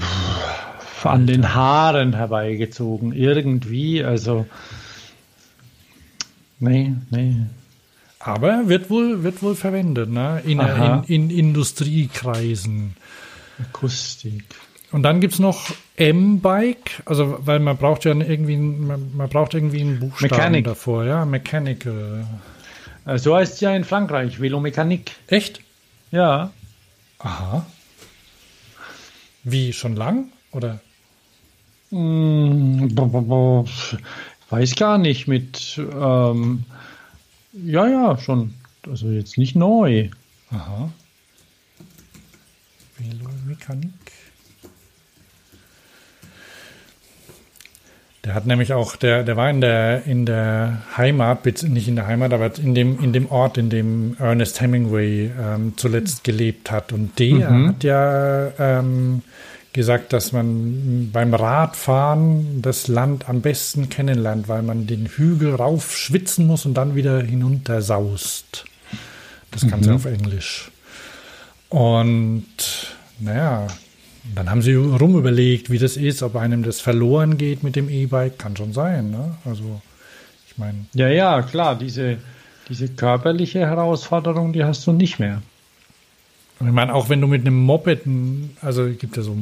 an 1.03 1.27
den 1.27 1.53
Haaren 1.53 2.13
herbeigezogen, 2.15 3.11
irgendwie, 3.13 4.03
also. 4.03 4.45
Nee, 6.63 6.93
nee. 7.09 7.35
Aber 8.19 8.69
wird 8.69 8.89
wohl, 8.89 9.23
wird 9.23 9.41
wohl 9.43 9.55
verwendet, 9.55 10.09
ne? 10.09 10.41
In, 10.45 10.59
in, 10.59 11.03
in 11.07 11.29
Industriekreisen. 11.29 12.95
Akustik. 13.59 14.45
Und 14.91 15.03
dann 15.03 15.19
gibt 15.19 15.33
es 15.33 15.39
noch 15.39 15.71
M-Bike, 15.97 17.01
also 17.05 17.39
weil 17.45 17.59
man 17.59 17.77
braucht 17.77 18.05
ja 18.05 18.13
irgendwie, 18.13 18.57
man, 18.57 19.11
man 19.15 19.27
braucht 19.27 19.53
irgendwie 19.55 19.81
einen 19.81 19.99
Buchstaben 19.99 20.35
Mechanic. 20.35 20.65
davor, 20.65 21.03
ja, 21.03 21.25
Mechanical. 21.25 22.25
Äh, 23.05 23.17
so 23.17 23.35
heißt 23.35 23.55
es 23.55 23.59
ja 23.59 23.75
in 23.75 23.83
Frankreich, 23.83 24.39
Velomechanik. 24.39 25.11
Echt? 25.27 25.61
Ja. 26.11 26.51
Aha. 27.19 27.65
Wie, 29.43 29.73
schon 29.73 29.95
lang, 29.95 30.31
oder? 30.51 30.79
Weiß 34.53 34.75
gar 34.75 34.99
nicht, 34.99 35.27
mit, 35.27 35.81
ähm, 35.99 36.65
ja, 37.53 37.87
ja, 37.87 38.19
schon, 38.19 38.53
also 38.87 39.07
jetzt 39.07 39.39
nicht 39.39 39.55
neu. 39.55 40.09
Aha. 40.51 40.91
Velomechanik. 42.99 43.89
Der 48.23 48.35
hat 48.35 48.45
nämlich 48.45 48.73
auch, 48.73 48.95
der, 48.95 49.23
der 49.23 49.35
war 49.37 49.49
in 49.49 49.59
der, 49.59 50.05
in 50.05 50.27
der 50.27 50.83
Heimat, 50.97 51.45
nicht 51.45 51.87
in 51.87 51.95
der 51.95 52.05
Heimat, 52.05 52.31
aber 52.31 52.55
in 52.59 52.75
dem, 52.75 52.99
in 52.99 53.11
dem 53.11 53.31
Ort, 53.31 53.57
in 53.57 53.71
dem 53.71 54.15
Ernest 54.19 54.61
Hemingway 54.61 55.31
ähm, 55.35 55.73
zuletzt 55.77 56.23
gelebt 56.23 56.69
hat. 56.69 56.93
Und 56.93 57.17
der 57.17 57.49
mhm. 57.49 57.69
hat 57.69 57.83
ja 57.83 58.51
ähm, 58.59 59.23
gesagt, 59.73 60.13
dass 60.13 60.31
man 60.31 61.09
beim 61.11 61.33
Radfahren 61.33 62.61
das 62.61 62.87
Land 62.87 63.27
am 63.27 63.41
besten 63.41 63.89
kennenlernt, 63.89 64.47
weil 64.47 64.61
man 64.61 64.87
den 64.87 65.07
Hügel 65.07 65.55
rauf 65.55 65.97
schwitzen 65.97 66.47
muss 66.47 66.65
und 66.65 66.75
dann 66.75 66.95
wieder 66.95 67.21
hinunter 67.21 67.81
saust. 67.81 68.65
Das 69.51 69.67
Ganze 69.67 69.89
mhm. 69.89 69.95
auf 69.95 70.05
Englisch. 70.05 70.71
Und 71.69 72.45
naja, 73.19 73.67
dann 74.35 74.49
haben 74.49 74.61
sie 74.61 74.75
rumüberlegt, 74.75 75.69
wie 75.69 75.79
das 75.79 75.97
ist, 75.97 76.23
ob 76.23 76.35
einem 76.35 76.63
das 76.63 76.79
verloren 76.79 77.37
geht 77.37 77.63
mit 77.63 77.75
dem 77.75 77.89
E-Bike. 77.89 78.39
Kann 78.39 78.55
schon 78.55 78.73
sein, 78.73 79.11
ne? 79.11 79.35
Also, 79.43 79.81
ich 80.47 80.57
meine. 80.57 80.85
Ja, 80.93 81.09
ja, 81.09 81.41
klar, 81.41 81.75
diese, 81.75 82.17
diese 82.69 82.87
körperliche 82.87 83.59
Herausforderung, 83.59 84.53
die 84.53 84.63
hast 84.63 84.85
du 84.87 84.91
nicht 84.93 85.19
mehr. 85.19 85.41
Ich 86.59 86.71
meine, 86.71 86.93
auch 86.93 87.09
wenn 87.09 87.19
du 87.19 87.27
mit 87.27 87.41
einem 87.41 87.57
Moped, 87.57 88.01
also 88.61 88.85
es 88.85 88.97
gibt 88.97 89.17
ja 89.17 89.23
so 89.23 89.35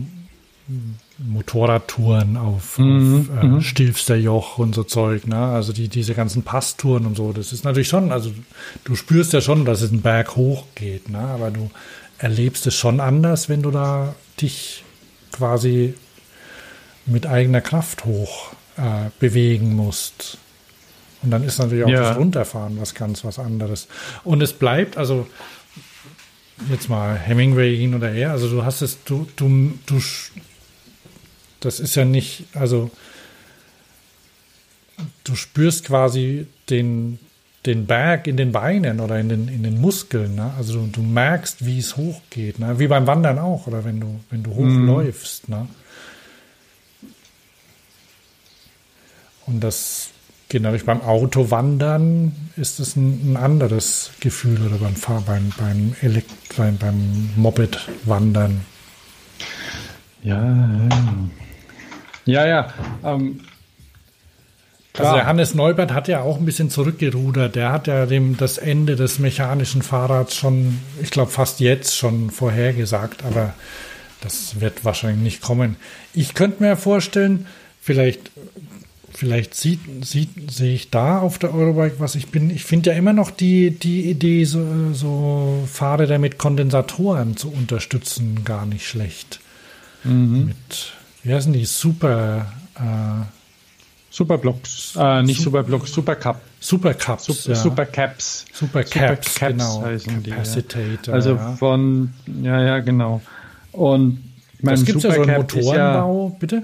Motorradtouren 1.18 2.38
auf, 2.38 2.78
Mhm, 2.80 3.30
auf 3.38 3.44
äh, 3.44 3.62
Stilfsterjoch 3.62 4.58
und 4.58 4.74
so 4.76 4.84
Zeug, 4.84 5.28
ne? 5.28 5.38
Also 5.38 5.74
die, 5.74 5.88
diese 5.88 6.14
ganzen 6.14 6.44
Passtouren 6.44 7.06
und 7.06 7.16
so, 7.16 7.32
das 7.34 7.54
ist 7.54 7.64
natürlich 7.64 7.88
schon, 7.90 8.12
also 8.12 8.32
du 8.84 8.96
spürst 8.96 9.34
ja 9.34 9.42
schon, 9.42 9.66
dass 9.66 9.82
es 9.82 9.92
einen 9.92 10.02
Berg 10.02 10.36
hoch 10.36 10.66
geht, 10.76 11.10
ne? 11.10 11.20
Aber 11.20 11.52
du 11.52 11.70
erlebst 12.18 12.66
es 12.68 12.76
schon 12.76 13.00
anders, 13.00 13.50
wenn 13.50 13.62
du 13.62 13.72
da 13.72 14.16
dich 14.40 14.84
quasi 15.32 15.94
mit 17.06 17.26
eigener 17.28 17.62
Kraft 17.62 18.06
hoch 18.06 18.52
äh, 18.78 19.10
bewegen 19.20 19.76
musst. 19.76 20.38
Und 21.24 21.32
dann 21.32 21.44
ist 21.44 21.60
natürlich 21.60 21.86
auch 21.86 21.90
Ja. 21.90 22.10
das 22.10 22.18
Runterfahren 22.18 22.80
was 22.80 22.96
ganz 22.96 23.24
was 23.24 23.38
anderes. 23.38 23.88
Und 24.24 24.42
es 24.42 24.54
bleibt, 24.54 24.98
also 24.98 25.28
jetzt 26.70 26.90
mal 26.90 27.16
Hemingway 27.18 27.76
hin 27.76 27.94
oder 27.96 28.10
her, 28.10 28.32
also 28.32 28.50
du 28.50 28.64
hast 28.64 28.82
es, 28.82 29.04
du, 29.04 29.28
du, 29.36 29.74
du, 29.86 30.00
das 31.62 31.80
ist 31.80 31.96
ja 31.96 32.06
nicht, 32.06 32.46
also 32.54 32.92
du 35.24 35.36
spürst 35.36 35.86
quasi 35.86 36.48
den, 36.70 37.20
den 37.66 37.86
Berg 37.86 38.28
in 38.28 38.38
den 38.38 38.52
Beinen 38.52 39.00
oder 39.00 39.20
in 39.20 39.30
den, 39.30 39.48
in 39.48 39.64
den 39.64 39.80
Muskeln, 39.80 40.36
ne? 40.36 40.54
also 40.58 40.80
du, 40.80 40.88
du 40.88 41.02
merkst, 41.02 41.66
wie 41.66 41.80
es 41.80 41.96
hochgeht, 41.96 42.60
ne? 42.60 42.80
wie 42.80 42.88
beim 42.88 43.08
Wandern 43.08 43.40
auch 43.40 43.68
oder 43.68 43.86
wenn 43.86 44.00
du, 44.00 44.20
wenn 44.30 44.44
du 44.44 44.54
hochläufst. 44.54 45.50
Ne? 45.50 45.68
Und 49.46 49.62
das 49.62 50.10
geht 50.50 50.64
natürlich 50.64 50.86
beim 50.86 51.02
Autowandern 51.02 52.34
ist 52.58 52.80
es 52.80 52.96
ein, 52.96 53.34
ein 53.34 53.38
anderes 53.38 54.12
Gefühl 54.20 54.62
oder 54.66 54.78
beim 54.78 54.96
Fahr 54.96 55.22
beim 55.22 55.52
beim, 55.58 55.96
Elekt 56.02 56.58
beim, 56.58 56.78
beim 56.78 57.30
Moped-Wandern. 57.38 58.62
Ja, 60.24 60.44
ja, 60.44 60.90
ja. 62.46 62.74
Ähm, 63.04 63.42
Also 64.98 65.14
der 65.16 65.26
Hannes 65.26 65.56
Neubert 65.56 65.94
hat 65.94 66.08
ja 66.08 66.22
auch 66.22 66.38
ein 66.38 66.46
bisschen 66.46 66.70
zurückgerudert. 66.70 67.56
Der 67.56 67.72
hat 67.72 67.88
ja 67.88 68.06
dem 68.06 68.36
das 68.38 68.58
Ende 68.58 68.96
des 68.96 69.20
mechanischen 69.20 69.82
Fahrrads 69.84 70.36
schon, 70.36 70.80
ich 71.02 71.12
glaube 71.12 71.32
fast 71.32 71.60
jetzt 71.62 71.96
schon 71.96 72.30
vorhergesagt, 72.30 73.24
aber 73.24 73.54
das 74.20 74.60
wird 74.60 74.84
wahrscheinlich 74.84 75.22
nicht 75.24 75.42
kommen. 75.42 75.78
Ich 76.14 76.34
könnte 76.34 76.62
mir 76.62 76.76
vorstellen, 76.76 77.48
vielleicht, 77.82 78.32
vielleicht 79.14 79.56
sieht, 79.56 79.80
sieht, 80.06 80.52
sehe 80.52 80.74
ich 80.74 80.90
da 80.92 81.20
auf 81.20 81.40
der 81.40 81.54
Eurobike, 81.54 82.00
was 82.00 82.16
ich 82.16 82.28
bin. 82.28 82.50
Ich 82.50 82.66
finde 82.66 82.92
ja 82.92 82.98
immer 82.98 83.14
noch 83.14 83.32
die, 83.32 83.72
die 83.72 84.10
Idee, 84.10 84.44
so, 84.44 84.94
so 84.94 85.68
Fahrräder 85.72 86.20
mit 86.20 86.38
Kondensatoren 86.38 87.38
zu 87.38 87.50
unterstützen, 87.52 88.44
gar 88.44 88.66
nicht 88.66 88.86
schlecht. 88.86 89.40
Mit, 90.48 90.94
wie 91.24 91.34
heißen 91.34 91.54
die? 91.54 91.66
Super, 91.66 92.48
äh, 92.76 93.26
Superblocks, 94.10 94.96
äh, 94.98 95.24
nicht 95.24 95.42
Superblocks, 95.42 95.94
Supercup, 95.94 96.38
Supercups. 96.60 97.26
Sup 97.26 97.46
ja. 97.48 97.56
Supercaps. 97.56 98.46
Supercaps, 98.54 99.36
Supercaps 99.36 99.40
genau. 99.40 99.84
heißen 99.84 100.24
die, 100.24 100.30
ja. 100.30 100.36
Capacitator. 100.38 101.14
Also 101.14 101.36
ja. 101.36 101.56
von, 101.56 102.14
ja, 102.42 102.62
ja, 102.62 102.80
genau. 102.80 103.22
Und 103.72 104.24
ich 104.58 104.64
meine, 104.64 104.78
das 104.78 104.86
gibt 104.86 105.04
ja 105.04 105.12
so 105.14 105.22
einen 105.22 105.46
ist 105.46 105.56
ja, 105.56 105.64
Motorenbau, 105.64 106.38
bitte? 106.40 106.64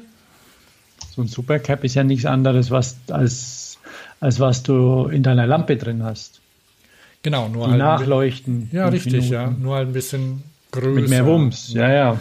so 1.18 1.24
ein 1.24 1.28
Supercap 1.28 1.84
ist 1.84 1.96
ja 1.96 2.04
nichts 2.04 2.26
anderes, 2.26 2.70
was 2.70 2.98
als, 3.10 3.80
als 4.20 4.40
was 4.40 4.62
du 4.62 5.08
in 5.08 5.24
deiner 5.24 5.48
Lampe 5.48 5.76
drin 5.76 6.04
hast. 6.04 6.42
Genau, 7.24 7.50
nur 7.50 7.66
Die 7.66 7.72
halt. 7.72 7.80
nachleuchten. 7.80 8.70
Ja, 8.72 8.88
richtig, 8.88 9.30
ja. 9.30 9.46
Minuten. 9.46 9.64
Nur 9.64 9.76
halt 9.76 9.88
ein 9.88 9.94
bisschen 9.94 10.44
größer. 10.72 10.92
Mit 10.92 11.10
mehr 11.10 11.26
Wumms, 11.26 11.74
ja, 11.74 11.92
ja. 11.92 12.20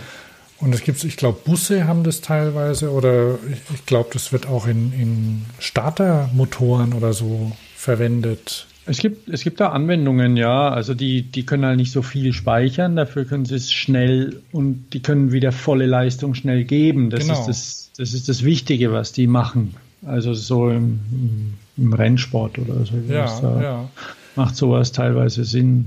Und 0.58 0.74
es 0.74 0.82
gibt, 0.82 1.04
ich 1.04 1.16
glaube, 1.16 1.38
Busse 1.44 1.86
haben 1.86 2.02
das 2.02 2.22
teilweise 2.22 2.90
oder 2.90 3.38
ich, 3.50 3.58
ich 3.74 3.86
glaube, 3.86 4.10
das 4.12 4.32
wird 4.32 4.46
auch 4.46 4.66
in, 4.66 4.92
in 4.92 5.42
Startermotoren 5.58 6.94
oder 6.94 7.12
so 7.12 7.52
verwendet. 7.76 8.66
Es 8.86 8.98
gibt, 8.98 9.28
es 9.28 9.42
gibt 9.42 9.60
da 9.60 9.70
Anwendungen, 9.70 10.36
ja. 10.36 10.68
Also 10.70 10.94
die, 10.94 11.22
die 11.22 11.44
können 11.44 11.64
halt 11.64 11.76
nicht 11.76 11.92
so 11.92 12.02
viel 12.02 12.32
speichern, 12.32 12.96
dafür 12.96 13.24
können 13.24 13.44
sie 13.44 13.56
es 13.56 13.72
schnell 13.72 14.40
und 14.52 14.92
die 14.92 15.00
können 15.00 15.32
wieder 15.32 15.52
volle 15.52 15.86
Leistung 15.86 16.34
schnell 16.34 16.64
geben. 16.64 17.10
Das, 17.10 17.20
Genau. 17.20 17.40
ist, 17.40 17.46
das, 17.48 17.90
das 17.98 18.14
ist 18.14 18.28
das 18.28 18.44
Wichtige, 18.44 18.92
was 18.92 19.12
die 19.12 19.26
machen. 19.26 19.74
Also 20.06 20.34
so 20.34 20.70
im, 20.70 21.00
im, 21.76 21.92
Rennsport 21.92 22.58
oder 22.58 22.84
so. 22.86 22.94
Ja, 23.08 23.60
ja. 23.60 23.88
Macht 24.36 24.56
sowas 24.56 24.92
teilweise 24.92 25.44
Sinn. 25.44 25.86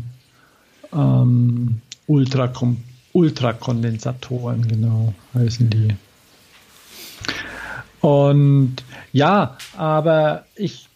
Ähm, 0.93 1.79
Ultrakom 2.07 2.77
Ultrakondensatoren, 3.19 4.65
genau, 4.65 5.13
heißen 5.33 5.69
die. 5.69 5.95
Und 7.99 8.77
ja, 9.11 9.57
aber 9.75 10.45
ich 10.55 10.87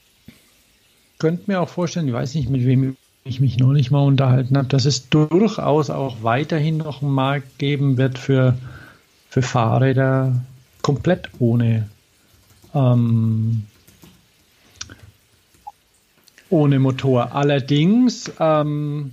könnte 1.19 1.43
mir 1.47 1.59
auch 1.59 1.67
vorstellen, 1.67 2.07
ich 2.07 2.13
weiß 2.13 2.35
nicht, 2.35 2.49
mit 2.49 2.65
wem 2.65 2.95
ich 3.25 3.41
mich 3.41 3.57
noch 3.59 3.73
nicht 3.73 3.91
mal 3.91 4.05
unterhalten 4.05 4.57
habe, 4.57 4.69
dass 4.69 4.85
es 4.85 5.09
durchaus 5.09 5.89
auch 5.89 6.23
weiterhin 6.23 6.77
noch 6.77 7.01
einen 7.01 7.11
Markt 7.11 7.59
geben 7.59 7.97
wird 7.97 8.17
für, 8.17 8.57
für 9.29 9.41
Fahrräder 9.41 10.41
komplett 10.81 11.29
ohne, 11.39 11.89
ähm, 12.73 13.63
ohne 16.49 16.79
Motor. 16.79 17.35
Allerdings 17.35 18.31
ähm, 18.39 19.11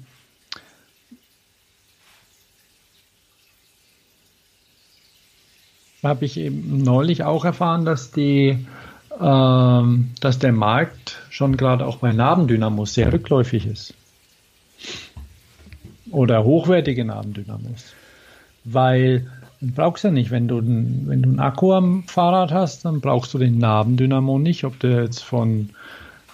habe 6.03 6.25
ich 6.25 6.37
eben 6.39 6.83
neulich 6.83 7.25
auch 7.25 7.45
erfahren, 7.45 7.85
dass 7.85 8.11
die 8.11 8.67
ähm, 9.21 10.11
dass 10.21 10.39
der 10.39 10.53
Markt 10.53 11.19
schon 11.29 11.57
gerade 11.59 11.87
auch 11.87 11.97
bei 11.97 12.13
Nabendynamos 12.13 12.95
sehr 12.95 13.13
rückläufig 13.13 13.67
ist. 13.67 13.93
Oder 16.11 16.45
hochwertige 16.45 17.05
Nabendynamos. 17.05 17.93
Weil 18.65 19.27
du 19.61 19.73
brauchst 19.73 20.05
ja 20.05 20.11
nicht, 20.11 20.31
wenn 20.31 20.49
du, 20.49 20.59
einen- 20.59 21.05
wenn 21.07 21.23
du 21.23 21.29
einen 21.29 21.41
Akku 21.41 21.73
am 21.75 22.05
Fahrrad 22.05 22.51
hast, 22.53 22.85
dann 22.85 23.01
brauchst 23.01 23.35
du 23.35 23.39
den 23.39 23.59
Nabendynamo 23.59 24.39
nicht. 24.39 24.65
Ob 24.65 24.79
der 24.81 25.03
jetzt 25.05 25.23
von, 25.23 25.71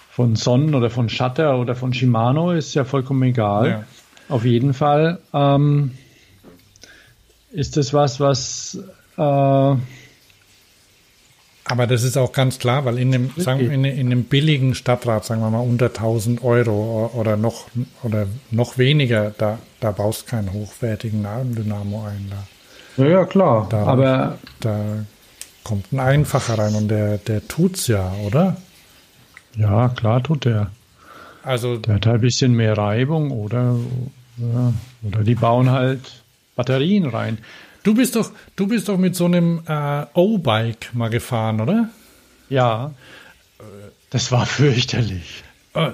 von 0.09 0.35
Sonnen 0.35 0.73
oder 0.73 0.89
von 0.89 1.09
Shutter 1.09 1.59
oder 1.59 1.75
von 1.75 1.93
Shimano 1.93 2.51
ist 2.53 2.73
ja 2.73 2.85
vollkommen 2.85 3.23
egal. 3.23 3.69
Ja. 3.69 3.83
Auf 4.29 4.45
jeden 4.45 4.73
Fall 4.73 5.19
ähm, 5.33 5.91
ist 7.51 7.77
das 7.77 7.93
was, 7.93 8.19
was 8.19 8.79
Aber 11.69 11.85
das 11.85 12.03
ist 12.03 12.17
auch 12.17 12.31
ganz 12.31 12.59
klar, 12.59 12.85
weil 12.85 12.97
in 12.97 13.11
dem, 13.11 13.29
sagen, 13.35 13.59
wir, 13.59 13.71
in, 13.71 13.83
in 13.83 14.09
dem 14.09 14.23
billigen 14.23 14.73
Stadtrad, 14.73 15.25
sagen 15.25 15.41
wir 15.41 15.49
mal 15.49 15.59
unter 15.59 15.87
1000 15.87 16.41
Euro 16.43 17.11
oder 17.13 17.35
noch, 17.35 17.65
oder 18.03 18.27
noch 18.51 18.77
weniger, 18.77 19.31
da, 19.37 19.59
da 19.81 19.91
baust 19.91 20.21
du 20.27 20.31
keinen 20.31 20.53
hochwertigen 20.53 21.21
Nabendynamo 21.23 22.05
ein. 22.05 22.31
Da, 22.95 23.03
ja, 23.03 23.09
ja 23.09 23.25
klar. 23.25 23.67
Da- 23.69 23.83
Aber 23.85 24.37
da 24.61 24.79
kommt 25.65 25.91
ein 25.91 25.99
einfacher 25.99 26.57
rein 26.57 26.75
und 26.75 26.87
der, 26.87 27.17
der 27.17 27.45
tut's 27.49 27.87
ja, 27.87 28.13
oder? 28.25 28.55
ja, 29.57 29.89
klar 29.89 30.23
tut 30.23 30.45
der. 30.45 30.71
Also, 31.43 31.77
Der 31.77 31.95
hat 31.95 32.05
halt 32.05 32.15
ein 32.15 32.21
bisschen 32.21 32.53
mehr 32.53 32.77
Reibung 32.77 33.31
oder, 33.31 33.75
oder 35.03 35.23
die 35.23 35.35
bauen 35.35 35.69
halt 35.71 36.21
Batterien 36.55 37.05
rein. 37.07 37.39
Du 37.87 37.95
bist 37.95 38.15
doch, 38.15 38.31
du 38.55 38.67
bist 38.67 38.89
doch 38.89 38.97
mit 38.97 39.15
so 39.15 39.25
einem 39.25 39.61
äh, 39.65 40.05
O-Bike 40.13 40.93
mal 40.93 41.09
gefahren, 41.09 41.61
oder? 41.61 41.89
Ja. 42.49 42.91
Das 44.09 44.31
war 44.31 44.45
fürchterlich. 44.45 45.43
Äh, 45.73 45.91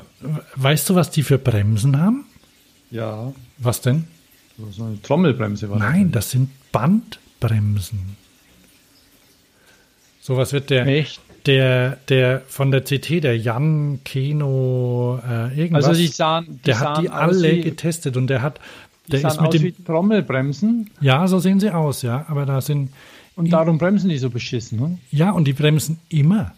weißt 0.55 0.89
du, 0.89 0.95
was 0.95 1.11
die 1.11 1.23
für 1.23 1.37
Bremsen 1.37 1.99
haben? 1.99 2.25
Ja. 2.89 3.31
Was 3.57 3.81
denn? 3.81 4.07
So 4.71 4.83
eine 4.83 5.01
Trommelbremse 5.01 5.69
war 5.69 5.79
Nein, 5.79 6.11
das 6.11 6.31
sind 6.31 6.49
Bandbremsen. 6.71 8.17
Sowas 10.21 10.53
wird 10.53 10.69
der, 10.69 10.85
Echt? 10.85 11.19
der, 11.47 11.97
der 12.07 12.43
von 12.47 12.71
der 12.71 12.81
CT, 12.81 13.23
der 13.23 13.37
Jan 13.37 14.01
Keno, 14.05 15.19
äh, 15.27 15.59
irgendwas. 15.59 15.85
Also 15.85 15.99
die 15.99 16.07
sahen, 16.07 16.45
die 16.47 16.61
der 16.65 16.79
hat 16.79 16.95
sahen 16.95 17.01
die 17.01 17.09
aus 17.09 17.19
alle 17.19 17.61
getestet 17.61 18.15
und 18.15 18.27
der 18.27 18.41
hat, 18.41 18.59
die 19.07 19.11
der 19.11 19.27
ist 19.27 19.41
mit 19.41 19.47
aus 19.47 19.55
dem, 19.55 19.63
wie 19.63 19.71
Trommelbremsen 19.71 20.89
ja, 21.01 21.27
so 21.27 21.39
sehen 21.39 21.59
sie 21.59 21.71
aus, 21.71 22.01
ja, 22.01 22.25
aber 22.27 22.45
da 22.45 22.61
sind, 22.61 22.91
und 23.35 23.51
darum 23.51 23.77
bremsen 23.77 24.09
die 24.09 24.17
so 24.17 24.29
beschissen. 24.29 24.79
Ne? 24.79 24.97
ja, 25.11 25.31
und 25.31 25.45
die 25.45 25.53
bremsen 25.53 25.99
immer. 26.09 26.53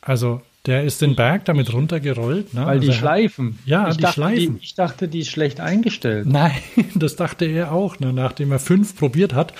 Also, 0.00 0.42
der 0.66 0.84
ist 0.84 1.02
den 1.02 1.14
Berg 1.14 1.44
damit 1.44 1.72
runtergerollt, 1.72 2.54
ne? 2.54 2.64
Weil 2.64 2.80
die 2.80 2.88
also 2.88 2.98
schleifen. 2.98 3.58
Ja, 3.66 3.88
ich 3.88 3.96
die 3.96 4.02
dachte, 4.02 4.14
schleifen. 4.14 4.58
Die, 4.58 4.64
ich 4.64 4.74
dachte, 4.74 5.08
die 5.08 5.20
ist 5.20 5.28
schlecht 5.28 5.60
eingestellt. 5.60 6.26
Nein, 6.26 6.56
das 6.94 7.16
dachte 7.16 7.44
er 7.44 7.72
auch, 7.72 7.98
ne, 8.00 8.12
nachdem 8.12 8.52
er 8.52 8.58
fünf 8.58 8.96
probiert 8.96 9.34
hat. 9.34 9.52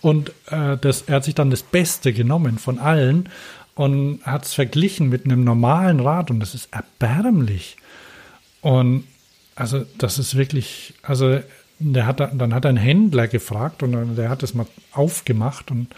Und 0.00 0.32
äh, 0.46 0.76
das, 0.76 1.02
er 1.02 1.16
hat 1.16 1.24
sich 1.24 1.34
dann 1.34 1.50
das 1.50 1.62
Beste 1.62 2.12
genommen 2.12 2.58
von 2.58 2.78
allen 2.78 3.28
und 3.74 4.20
hat 4.24 4.46
es 4.46 4.54
verglichen 4.54 5.08
mit 5.08 5.24
einem 5.24 5.44
normalen 5.44 6.00
Rad 6.00 6.30
und 6.30 6.40
das 6.40 6.54
ist 6.54 6.68
erbärmlich. 6.72 7.76
Und 8.60 9.04
also 9.58 9.84
das 9.98 10.18
ist 10.18 10.36
wirklich, 10.36 10.94
also 11.02 11.40
der 11.80 12.06
hat 12.06 12.20
dann 12.20 12.54
hat 12.54 12.66
ein 12.66 12.76
Händler 12.76 13.28
gefragt 13.28 13.82
und 13.82 14.16
der 14.16 14.30
hat 14.30 14.42
es 14.42 14.54
mal 14.54 14.66
aufgemacht 14.92 15.70
und 15.70 15.88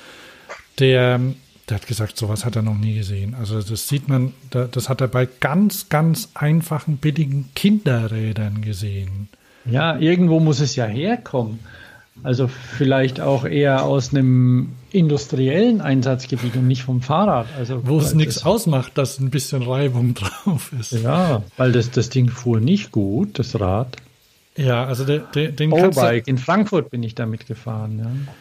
der, 0.78 1.20
der 1.68 1.76
hat 1.76 1.86
gesagt, 1.86 2.16
sowas 2.16 2.44
hat 2.44 2.56
er 2.56 2.62
noch 2.62 2.78
nie 2.78 2.94
gesehen. 2.94 3.34
Also 3.34 3.60
das 3.60 3.88
sieht 3.88 4.08
man, 4.08 4.32
das 4.50 4.88
hat 4.88 5.00
er 5.00 5.08
bei 5.08 5.28
ganz, 5.40 5.88
ganz 5.88 6.30
einfachen, 6.34 6.96
billigen 6.96 7.50
Kinderrädern 7.54 8.62
gesehen. 8.62 9.28
Ja, 9.66 9.98
irgendwo 9.98 10.40
muss 10.40 10.60
es 10.60 10.74
ja 10.76 10.86
herkommen. 10.86 11.60
Also 12.22 12.48
vielleicht 12.48 13.20
auch 13.20 13.44
eher 13.44 13.84
aus 13.84 14.14
einem 14.14 14.74
industriellen 14.92 15.80
Einsatzgebiet 15.80 16.56
und 16.56 16.66
nicht 16.66 16.82
vom 16.82 17.02
Fahrrad. 17.02 17.46
Also 17.56 17.82
Wo 17.86 17.98
es 17.98 18.14
nichts 18.14 18.44
ausmacht, 18.44 18.96
dass 18.96 19.18
ein 19.18 19.30
bisschen 19.30 19.62
Reibung 19.62 20.14
drauf 20.44 20.72
ist. 20.78 20.92
Ja, 20.92 21.42
weil 21.56 21.72
das, 21.72 21.90
das 21.90 22.10
Ding 22.10 22.28
fuhr 22.28 22.60
nicht 22.60 22.92
gut, 22.92 23.38
das 23.38 23.58
Rad. 23.58 23.96
Ja, 24.56 24.84
also 24.84 25.04
der, 25.04 25.20
der, 25.20 25.52
den 25.52 25.72
O-Bike. 25.72 26.26
In 26.28 26.38
Frankfurt 26.38 26.90
bin 26.90 27.02
ich 27.02 27.14
damit 27.14 27.46
gefahren, 27.46 27.98
ja. 27.98 28.32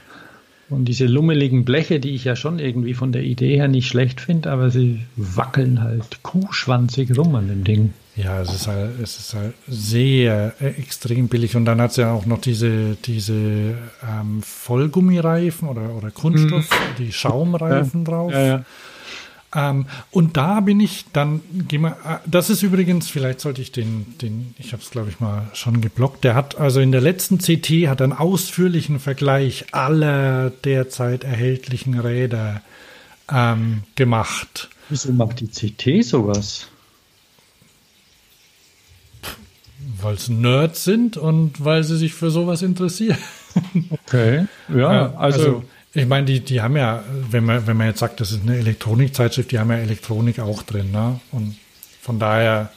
Und 0.70 0.86
diese 0.86 1.06
lummeligen 1.06 1.66
Bleche, 1.66 2.00
die 2.00 2.12
ich 2.12 2.24
ja 2.26 2.36
schon 2.36 2.60
irgendwie 2.60 2.94
von 2.94 3.12
der 3.12 3.24
Idee 3.24 3.56
her 3.56 3.68
nicht 3.68 3.88
schlecht 3.88 4.22
finde, 4.22 4.52
aber 4.52 4.70
sie 4.70 5.00
wackeln 5.16 5.82
halt 5.82 6.22
kuhschwanzig 6.22 7.18
rum 7.18 7.34
an 7.36 7.48
dem 7.48 7.64
Ding. 7.64 7.94
Ja, 8.16 8.42
es 8.42 8.54
ist 8.54 8.68
halt, 8.68 9.00
es 9.02 9.18
ist 9.18 9.34
halt 9.34 9.54
sehr 9.68 10.54
äh, 10.60 10.68
extrem 10.80 11.28
billig. 11.28 11.56
Und 11.56 11.66
dann 11.66 11.80
hat 11.82 11.92
es 11.92 11.98
ja 11.98 12.12
auch 12.12 12.26
noch 12.26 12.42
diese, 12.42 12.98
diese 13.06 13.34
ähm, 13.34 14.42
Vollgummireifen 14.44 15.68
oder, 15.70 15.96
oder 15.96 16.12
Kunststoff, 16.12 16.70
mhm. 16.70 17.04
die 17.04 17.12
Schaumreifen 17.14 18.02
ja. 18.02 18.12
drauf. 18.12 18.32
Ja, 18.32 18.46
ja. 18.46 18.66
Ähm, 19.56 19.88
und 20.12 20.38
da 20.38 20.60
bin 20.60 20.80
ich 20.80 21.06
dann, 21.12 21.42
äh, 21.72 21.90
das 22.26 22.50
ist 22.50 22.62
übrigens, 22.62 23.10
vielleicht 23.10 23.40
sollte 23.40 23.62
ich 23.62 23.72
den, 23.72 24.18
den 24.20 24.54
ich 24.60 24.74
habe 24.74 24.84
es 24.84 24.92
glaube 24.92 25.10
ich 25.10 25.20
mal 25.20 25.50
schon 25.54 25.82
geblockt, 25.82 26.24
der 26.24 26.36
hat 26.36 26.60
also 26.60 26.80
in 26.80 26.92
der 26.92 27.02
letzten 27.02 27.40
CT 27.40 27.88
hat 27.88 28.02
einen 28.02 28.14
ausführlichen 28.14 29.00
Vergleich 29.00 29.66
aller 29.72 30.52
derzeit 30.52 31.24
erhältlichen 31.24 32.00
Räder 32.00 32.62
ähm, 33.32 33.84
gemacht. 33.96 34.70
Wieso 34.90 35.12
macht 35.14 35.40
die 35.40 35.48
CT 35.48 36.06
sowas? 36.06 36.68
Weil 40.02 40.14
es 40.14 40.30
Nerds 40.30 40.84
sind 40.84 41.18
und 41.18 41.64
weil 41.64 41.84
sie 41.84 41.98
sich 41.98 42.14
für 42.14 42.30
sowas 42.30 42.62
interessieren. 42.62 43.18
Okay, 43.90 44.46
ja, 44.74 45.14
also, 45.16 45.40
also 45.40 45.64
ich 45.94 46.06
meine, 46.06 46.26
die, 46.26 46.40
die 46.42 46.62
haben 46.62 46.78
ja, 46.78 47.04
wenn 47.32 47.46
man, 47.46 47.66
wenn 47.66 47.78
man 47.78 47.88
jetzt 47.88 48.00
sagt, 48.00 48.20
das 48.20 48.32
ist 48.32 48.44
eine 48.44 48.58
Elektronikzeitschrift, 48.58 49.52
die 49.52 49.60
haben 49.60 49.72
ja 49.72 49.78
Elektronik 49.78 50.40
auch 50.40 50.62
drin, 50.62 50.92
ne? 50.92 51.20
Und 51.32 51.58
von 52.02 52.20
daher 52.20 52.72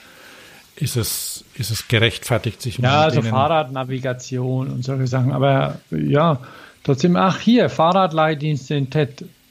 ist 0.77 0.97
es, 0.97 1.45
ist 1.55 1.71
es 1.71 1.89
gerechtfertigt, 1.89 2.63
sich 2.63 2.79
Ja, 2.79 3.03
also 3.03 3.21
Fahrradnavigation 3.23 4.71
und 4.71 4.85
solche 4.85 5.07
Sachen. 5.07 5.33
Aber 5.33 5.81
ja, 5.91 6.41
trotzdem, 6.85 7.17
ach 7.17 7.39
hier, 7.39 7.69
Fahrradleihdienste 7.69 8.75
im, 8.77 8.89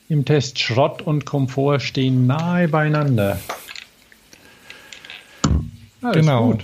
im 0.09 0.25
Test 0.25 0.59
Schrott 0.59 1.03
und 1.03 1.25
Komfort 1.25 1.79
stehen 1.81 2.25
nahe 2.25 2.67
beieinander. 2.67 3.39
Ja, 6.01 6.11
genau. 6.11 6.57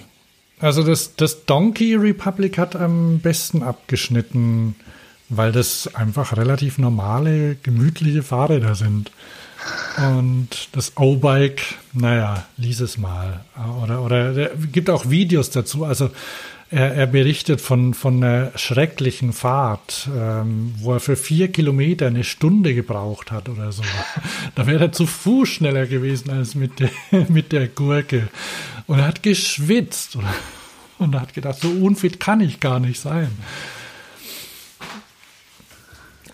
Also 0.60 0.82
das, 0.82 1.16
das 1.16 1.46
Donkey 1.46 1.94
Republic 1.94 2.58
hat 2.58 2.76
am 2.76 3.20
besten 3.20 3.62
abgeschnitten 3.62 4.76
weil 5.30 5.52
das 5.52 5.94
einfach 5.96 6.38
relativ 6.38 6.78
normale, 6.78 7.56
gemütliche 7.56 8.24
Fahrräder 8.24 8.76
sind. 8.76 9.12
Und 9.98 10.70
das 10.72 10.96
O-Bike, 10.96 11.62
naja, 11.94 12.46
lies 12.58 12.80
es 12.80 12.98
mal. 12.98 13.42
Oder, 13.84 14.04
oder 14.04 14.38
es 14.38 14.72
gibt 14.72 14.90
auch 14.90 15.10
Videos 15.10 15.50
dazu. 15.50 15.84
Also 15.84 16.12
er, 16.70 16.94
er 16.94 17.08
berichtet 17.08 17.62
von, 17.62 17.94
von 17.94 18.24
einer 18.24 18.52
schrecklichen 18.56 19.32
Fahrt, 19.32 20.10
ähm, 20.16 20.74
wo 20.78 20.94
er 20.94 21.00
für 21.00 21.16
vier 21.16 21.48
Kilometer 21.50 22.08
eine 22.08 22.24
Stunde 22.24 22.76
gebraucht 22.76 23.32
hat 23.32 23.50
oder 23.50 23.72
so. 23.72 23.84
Da 24.56 24.66
wäre 24.66 24.86
er 24.86 24.92
zu 24.92 25.06
Fuß 25.06 25.48
schneller 25.50 25.86
gewesen 25.86 26.30
als 26.30 26.56
mit 26.56 26.80
der, 26.80 26.90
mit 27.30 27.52
der 27.52 27.68
Gurke. 27.68 28.30
Und 28.86 29.00
er 29.00 29.08
hat 29.08 29.24
geschwitzt. 29.24 30.18
Und 31.00 31.14
er 31.14 31.22
hat 31.22 31.34
gedacht, 31.34 31.60
so 31.60 31.70
unfit 31.70 32.20
kann 32.20 32.42
ich 32.42 32.60
gar 32.60 32.80
nicht 32.80 33.00
sein. 33.00 33.30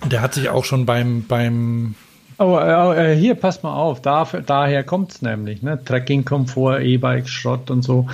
Der 0.05 0.21
hat 0.21 0.33
sich 0.33 0.49
auch 0.49 0.65
schon 0.65 0.85
beim, 0.85 1.25
beim 1.27 1.95
Oh, 2.39 2.57
äh, 2.57 3.15
hier, 3.15 3.35
pass 3.35 3.63
mal 3.63 3.73
auf, 3.73 4.01
da, 4.01 4.27
daher 4.45 4.83
kommt 4.83 5.11
es 5.11 5.21
nämlich, 5.21 5.61
ne? 5.61 5.83
Trekking-Komfort, 5.83 6.81
E-Bike, 6.81 7.29
Schrott 7.29 7.69
und 7.69 7.83
so. 7.83 8.07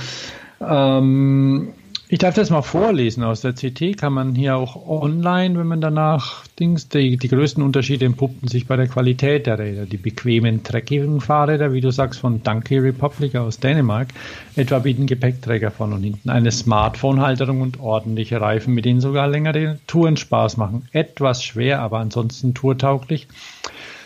Ähm, 0.61 1.70
ich 2.11 2.18
darf 2.18 2.34
das 2.34 2.49
mal 2.49 2.64
vorlesen 2.64 3.23
aus 3.23 3.41
der 3.41 3.53
CT, 3.53 3.95
kann 3.95 4.14
man 4.14 4.34
hier 4.34 4.56
auch 4.56 4.88
online, 4.88 5.60
wenn 5.60 5.68
man 5.68 5.80
danach 5.80 6.44
Dings, 6.60 6.90
die, 6.90 7.18
die 7.18 7.27
größten 7.27 7.61
Unterschiede 7.61 8.06
entpuppten 8.06 8.48
sich 8.48 8.65
bei 8.65 8.76
der 8.76 8.88
Qualität 8.88 9.45
der 9.45 9.60
Räder. 9.60 9.86
Die 9.86 9.98
bequemen 9.98 10.64
Trekking-Fahrräder, 10.64 11.72
wie 11.72 11.81
du 11.81 11.91
sagst, 11.91 12.19
von 12.19 12.41
Donkey 12.41 12.80
Republic 12.80 13.36
aus 13.36 13.60
Dänemark, 13.60 14.07
etwa 14.56 14.80
bieten 14.80 15.06
Gepäckträger 15.06 15.69
vorne 15.69 15.95
und 15.95 16.03
hinten, 16.03 16.31
eine 16.31 16.52
Smartphone-Halterung 16.52 17.61
und 17.61 17.80
ordentliche 17.80 18.41
Reifen, 18.41 18.73
mit 18.73 18.86
denen 18.86 19.02
sogar 19.02 19.27
längere 19.27 19.77
Touren 19.86 20.18
Spaß 20.18 20.57
machen. 20.57 20.90
Etwas 20.91 21.44
schwer, 21.44 21.80
aber 21.80 21.99
ansonsten 21.99 22.56
tourtauglich 22.56 23.27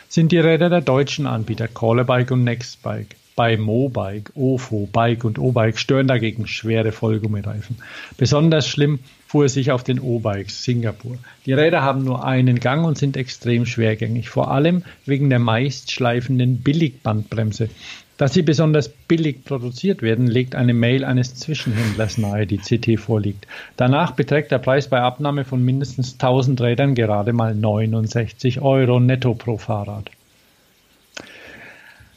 sind 0.10 0.34
die 0.34 0.40
Räder 0.40 0.70
der 0.70 0.82
deutschen 0.82 1.26
Anbieter 1.26 1.70
Callabike 1.70 2.34
und 2.34 2.44
Nextbike. 2.44 3.16
Bei 3.36 3.58
Mobike, 3.58 4.32
Ofo, 4.36 4.88
Bike 4.92 5.24
und 5.24 5.40
O-Bike 5.40 5.80
stören 5.80 6.08
dagegen 6.08 6.46
schwere 6.46 6.92
Vollgummireifen. 6.92 7.78
Besonders 8.18 8.68
schlimm 8.68 9.00
fuhr 9.28 9.46
es 9.46 9.56
sich 9.56 9.72
auf 9.72 9.84
den 9.84 10.00
O-Bikes 10.00 10.64
Singapur. 10.64 11.18
Die 11.48 11.54
Räder 11.54 11.82
haben 11.82 12.04
nur 12.04 12.24
einen 12.24 12.60
Gang 12.60 12.86
und 12.86 12.98
sind 12.98 13.18
extrem 13.18 13.66
schwergängig, 13.66 14.30
vor 14.30 14.52
allem 14.52 14.84
wegen 15.08 15.32
der 15.32 15.40
meist 15.40 15.92
schleifenden 15.92 16.60
Billigbandbremse. 16.62 17.70
Dass 18.18 18.36
sie 18.36 18.44
besonders 18.44 18.90
billig 18.90 19.44
produziert 19.44 20.04
werden, 20.04 20.28
legt 20.28 20.54
eine 20.54 20.76
Mail 20.76 21.04
eines 21.04 21.34
Zwischenhändlers 21.34 22.20
nahe, 22.20 22.46
die 22.46 22.60
CT 22.60 23.00
vorliegt. 23.00 23.48
Danach 23.76 24.12
beträgt 24.12 24.52
der 24.52 24.60
Preis 24.60 24.88
bei 24.88 25.02
Abnahme 25.02 25.46
von 25.46 25.66
mindestens 25.66 26.14
1000 26.14 26.62
Rädern 26.62 26.94
gerade 26.94 27.34
mal 27.34 27.56
69 27.56 28.62
Euro 28.62 29.00
netto 29.00 29.34
pro 29.34 29.58
Fahrrad. 29.58 30.12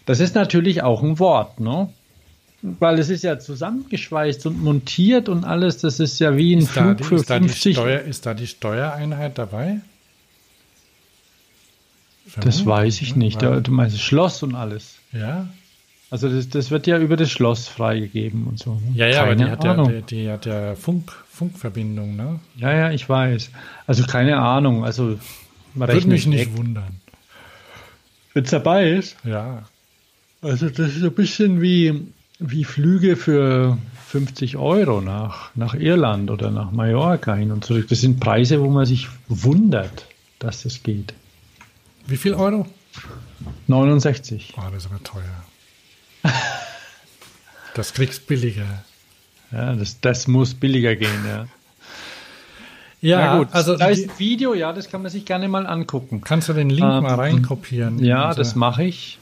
Das 0.07 0.21
ist 0.21 0.35
natürlich 0.35 0.83
auch 0.83 1.03
ein 1.03 1.19
Wort, 1.19 1.61
ne? 1.61 1.91
Weil 2.63 2.99
es 2.99 3.11
ist 3.11 3.23
ja 3.23 3.39
zusammengeschweißt 3.39 4.47
und 4.47 4.63
montiert 4.63 5.29
und 5.29 5.45
alles. 5.45 5.79
Das 5.79 6.01
ist 6.01 6.19
ja 6.19 6.37
wie 6.37 6.55
ein 6.55 6.61
ist 6.61 6.71
Flug 6.71 6.97
die, 6.97 7.05
für 7.05 7.17
ist 7.17 7.27
50. 7.27 7.77
Da 7.77 7.83
Steuer, 7.83 8.01
ist 8.01 8.27
da 8.27 8.35
die 8.35 8.47
Steuereinheit 8.47 9.37
dabei? 9.37 9.81
Das 12.41 12.67
weiß 12.67 13.03
ich 13.03 13.15
nicht. 13.15 13.43
Ja, 13.43 13.61
du 13.61 13.71
meinst 13.71 14.01
Schloss 14.01 14.43
und 14.43 14.55
alles. 14.55 14.97
Ja. 15.13 15.49
Also 16.11 16.29
das, 16.29 16.49
das 16.49 16.71
wird 16.71 16.87
ja 16.87 16.99
über 16.99 17.17
das 17.17 17.31
Schloss 17.31 17.69
freigegeben 17.69 18.47
und 18.47 18.59
so. 18.59 18.75
Ne? 18.75 18.81
Ja, 18.95 19.07
ja, 19.07 19.25
keine 19.25 19.27
aber 19.27 19.59
die 19.61 19.69
Ahnung. 19.69 19.87
hat 19.87 19.95
ja, 19.95 20.01
die, 20.01 20.17
die 20.17 20.31
hat 20.31 20.47
ja 20.47 20.75
Funk, 20.77 21.13
Funkverbindung, 21.29 22.17
ne? 22.17 22.41
Ja, 22.57 22.73
ja, 22.73 22.91
ich 22.91 23.09
weiß. 23.09 23.51
Also 23.87 24.05
keine 24.07 24.39
Ahnung. 24.39 24.85
Also 24.85 25.19
würde 25.75 26.09
mich 26.09 26.27
nicht 26.27 26.53
weg. 26.53 26.57
wundern. 26.57 27.01
Wenn 28.35 28.45
es 28.45 28.51
dabei 28.51 28.91
ist? 28.91 29.17
Ja. 29.25 29.65
Also 30.47 30.71
das 30.71 30.95
ist 30.95 31.03
ein 31.03 31.13
bisschen 31.13 31.61
wie, 31.61 32.07
wie 32.39 32.63
Flüge 32.63 33.17
für 33.17 33.79
50 34.07 34.57
Euro 34.57 35.01
nach, 35.01 35.51
nach 35.57 35.75
Irland 35.75 36.31
oder 36.31 36.53
nach 36.53 36.71
Mallorca 36.71 37.35
hin 37.35 37.51
und 37.51 37.65
zurück. 37.65 37.89
Das 37.89 38.01
sind 38.01 38.21
Preise, 38.21 38.61
wo 38.61 38.71
man 38.71 38.87
sich 38.87 39.09
wundert, 39.27 40.07
dass 40.39 40.63
das 40.63 40.85
geht. 40.85 41.15
Wie 42.07 42.17
viel 42.17 42.35
Euro? 42.35 42.67
69. 43.67 44.55
Oh, 44.57 44.63
das 44.73 44.85
ist 44.85 44.91
aber 44.93 45.03
teuer. 45.03 46.33
das 47.75 47.93
kriegst 47.93 48.29
billiger. 48.29 48.85
Ja, 49.51 49.75
das, 49.75 50.01
das 50.01 50.29
muss 50.29 50.55
billiger 50.55 50.95
gehen, 50.95 51.25
ja. 51.27 51.47
Ja, 53.01 53.39
gut. 53.39 53.49
Also 53.51 53.77
da 53.77 53.89
ist 53.89 54.19
Video, 54.21 54.55
ja, 54.55 54.73
das 54.73 54.89
kann 54.89 55.03
man 55.03 55.11
sich 55.11 55.25
gerne 55.25 55.49
mal 55.49 55.67
angucken. 55.67 56.21
Kannst 56.23 56.49
du 56.49 56.53
den 56.53 56.71
Link 56.71 56.89
ähm, 56.89 57.03
mal 57.03 57.15
reinkopieren? 57.15 57.99
Ja, 57.99 58.33
das 58.33 58.55
mache 58.55 58.85
ich. 58.85 59.19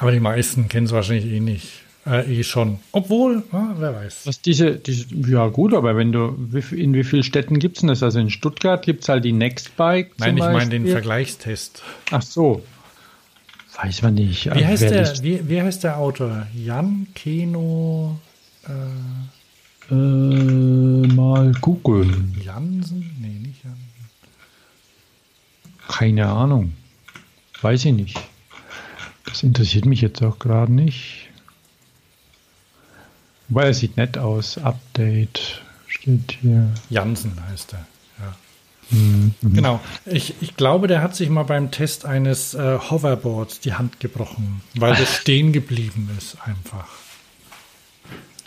Aber 0.00 0.12
die 0.12 0.20
meisten 0.20 0.68
kennen 0.68 0.86
es 0.86 0.92
wahrscheinlich 0.92 1.26
eh 1.26 1.40
nicht. 1.40 1.68
Äh, 2.06 2.38
eh 2.38 2.44
schon. 2.44 2.78
Obwohl, 2.92 3.42
ja, 3.52 3.74
wer 3.78 3.94
weiß. 3.94 4.26
Was 4.26 4.40
diese, 4.40 4.76
diese, 4.76 5.06
ja 5.28 5.48
gut, 5.48 5.74
aber 5.74 5.96
wenn 5.96 6.12
du, 6.12 6.36
in 6.70 6.94
wie 6.94 7.02
vielen 7.02 7.24
Städten 7.24 7.58
gibt 7.58 7.76
es 7.76 7.80
denn 7.80 7.88
das? 7.88 8.02
Also 8.04 8.20
in 8.20 8.30
Stuttgart 8.30 8.82
gibt 8.84 9.02
es 9.02 9.08
halt 9.08 9.24
die 9.24 9.32
Nextbike. 9.32 10.12
Nein, 10.18 10.36
ich 10.36 10.44
meine 10.44 10.70
den 10.70 10.86
Vergleichstest. 10.86 11.82
Ach 12.12 12.22
so. 12.22 12.62
Weiß 13.82 14.02
man 14.02 14.14
nicht. 14.14 14.46
Wie 14.54 14.64
heißt, 14.64 14.82
der, 14.82 15.22
wie, 15.22 15.48
wie 15.48 15.60
heißt 15.60 15.82
der 15.82 15.98
Autor? 15.98 16.46
Jan 16.54 17.08
Keno. 17.14 18.18
Äh, 18.66 19.92
äh, 19.92 19.94
mal 19.94 21.52
googeln. 21.60 22.40
Jansen? 22.44 23.10
Nee, 23.20 23.48
nicht 23.48 23.64
Jansen. 23.64 23.82
Keine 25.88 26.26
Ahnung. 26.26 26.72
Weiß 27.60 27.84
ich 27.84 27.92
nicht. 27.92 28.18
Das 29.38 29.44
interessiert 29.44 29.86
mich 29.86 30.00
jetzt 30.00 30.20
auch 30.20 30.40
gerade 30.40 30.72
nicht. 30.72 31.28
Weil 33.48 33.66
er 33.66 33.74
sieht 33.74 33.96
nett 33.96 34.18
aus. 34.18 34.58
Update 34.58 35.62
steht 35.86 36.38
hier. 36.40 36.74
Jansen 36.90 37.34
heißt 37.48 37.74
er. 37.74 37.86
Ja. 38.18 38.36
Mhm. 38.90 39.34
Genau. 39.42 39.78
Ich, 40.06 40.34
ich 40.40 40.56
glaube, 40.56 40.88
der 40.88 41.02
hat 41.02 41.14
sich 41.14 41.30
mal 41.30 41.44
beim 41.44 41.70
Test 41.70 42.04
eines 42.04 42.54
äh, 42.54 42.80
Hoverboards 42.80 43.60
die 43.60 43.74
Hand 43.74 44.00
gebrochen, 44.00 44.60
weil 44.74 44.96
das 44.96 45.14
stehen 45.20 45.52
geblieben 45.52 46.10
ist 46.18 46.36
einfach. 46.44 46.88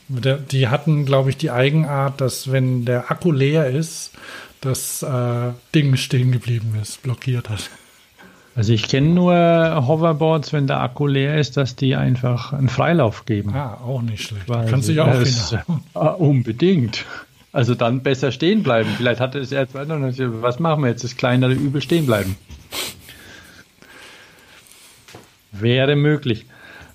Die 0.10 0.68
hatten, 0.68 1.06
glaube 1.06 1.30
ich, 1.30 1.38
die 1.38 1.52
Eigenart, 1.52 2.20
dass 2.20 2.52
wenn 2.52 2.84
der 2.84 3.10
Akku 3.10 3.32
leer 3.32 3.70
ist, 3.70 4.12
das 4.60 5.02
äh, 5.04 5.54
Ding 5.74 5.96
stehen 5.96 6.34
geblieben 6.34 6.78
ist, 6.82 7.02
blockiert 7.02 7.48
hat. 7.48 7.70
Also 8.54 8.74
ich 8.74 8.88
kenne 8.90 9.10
nur 9.10 9.34
Hoverboards, 9.88 10.52
wenn 10.52 10.68
der 10.68 10.82
Akku 10.82 11.08
leer 11.08 11.40
ist, 11.40 11.56
dass 11.56 11.76
die 11.76 11.96
einfach 11.96 12.52
einen 12.52 12.68
Freilauf 12.68 13.26
geben. 13.26 13.54
Ah, 13.56 13.76
auch 13.76 14.02
nicht 14.02 14.24
schlecht. 14.24 14.46
Quasi. 14.46 14.70
Kannst 14.70 14.90
du 14.90 14.94
ja 14.94 15.06
auch 15.06 15.20
das, 15.20 15.56
ah, 15.94 16.08
Unbedingt. 16.10 17.06
Also 17.54 17.76
dann 17.76 18.02
besser 18.02 18.32
stehen 18.32 18.64
bleiben. 18.64 18.90
Vielleicht 18.98 19.20
hat 19.20 19.36
es 19.36 19.52
jetzt, 19.52 19.74
was 19.74 20.60
machen 20.60 20.84
wir 20.84 20.90
jetzt? 20.90 21.04
Das 21.04 21.18
kleinere 21.18 21.54
Übel 21.54 21.82
stehen 21.82 22.06
bleiben. 22.06 22.38
Wäre 25.52 25.96
möglich. 25.96 26.46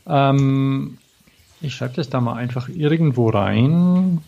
Ähm, 0.06 0.98
ich 1.60 1.74
schreibe 1.74 1.94
das 1.94 2.08
da 2.08 2.20
mal 2.20 2.34
einfach 2.34 2.68
irgendwo 2.68 3.28
rein. 3.28 4.20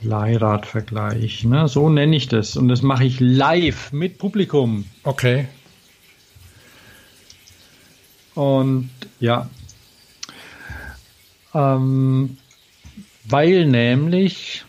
Leihradvergleich, 0.00 1.44
ne? 1.44 1.68
so 1.68 1.88
nenne 1.88 2.16
ich 2.16 2.28
das. 2.28 2.56
Und 2.56 2.68
das 2.68 2.82
mache 2.82 3.04
ich 3.04 3.20
live 3.20 3.92
mit 3.92 4.18
Publikum. 4.18 4.84
Okay. 5.02 5.48
Und 8.34 8.90
ja, 9.18 9.48
ähm, 11.54 12.36
weil 13.24 13.66
nämlich 13.66 14.64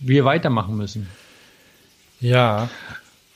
wir 0.00 0.24
weitermachen 0.24 0.76
müssen. 0.76 1.08
Ja. 2.20 2.68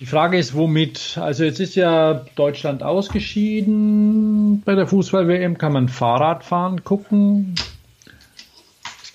Die 0.01 0.07
Frage 0.07 0.39
ist, 0.39 0.55
womit? 0.55 1.19
Also 1.21 1.43
jetzt 1.45 1.59
ist 1.59 1.75
ja 1.75 2.25
Deutschland 2.37 2.85
ausgeschieden. 2.85 4.63
Bei 4.65 4.77
der 4.77 4.87
Fußball-WM 4.87 5.59
kann 5.59 5.73
man 5.73 5.89
Fahrrad 5.89 6.45
fahren, 6.45 6.85
gucken. 6.85 7.55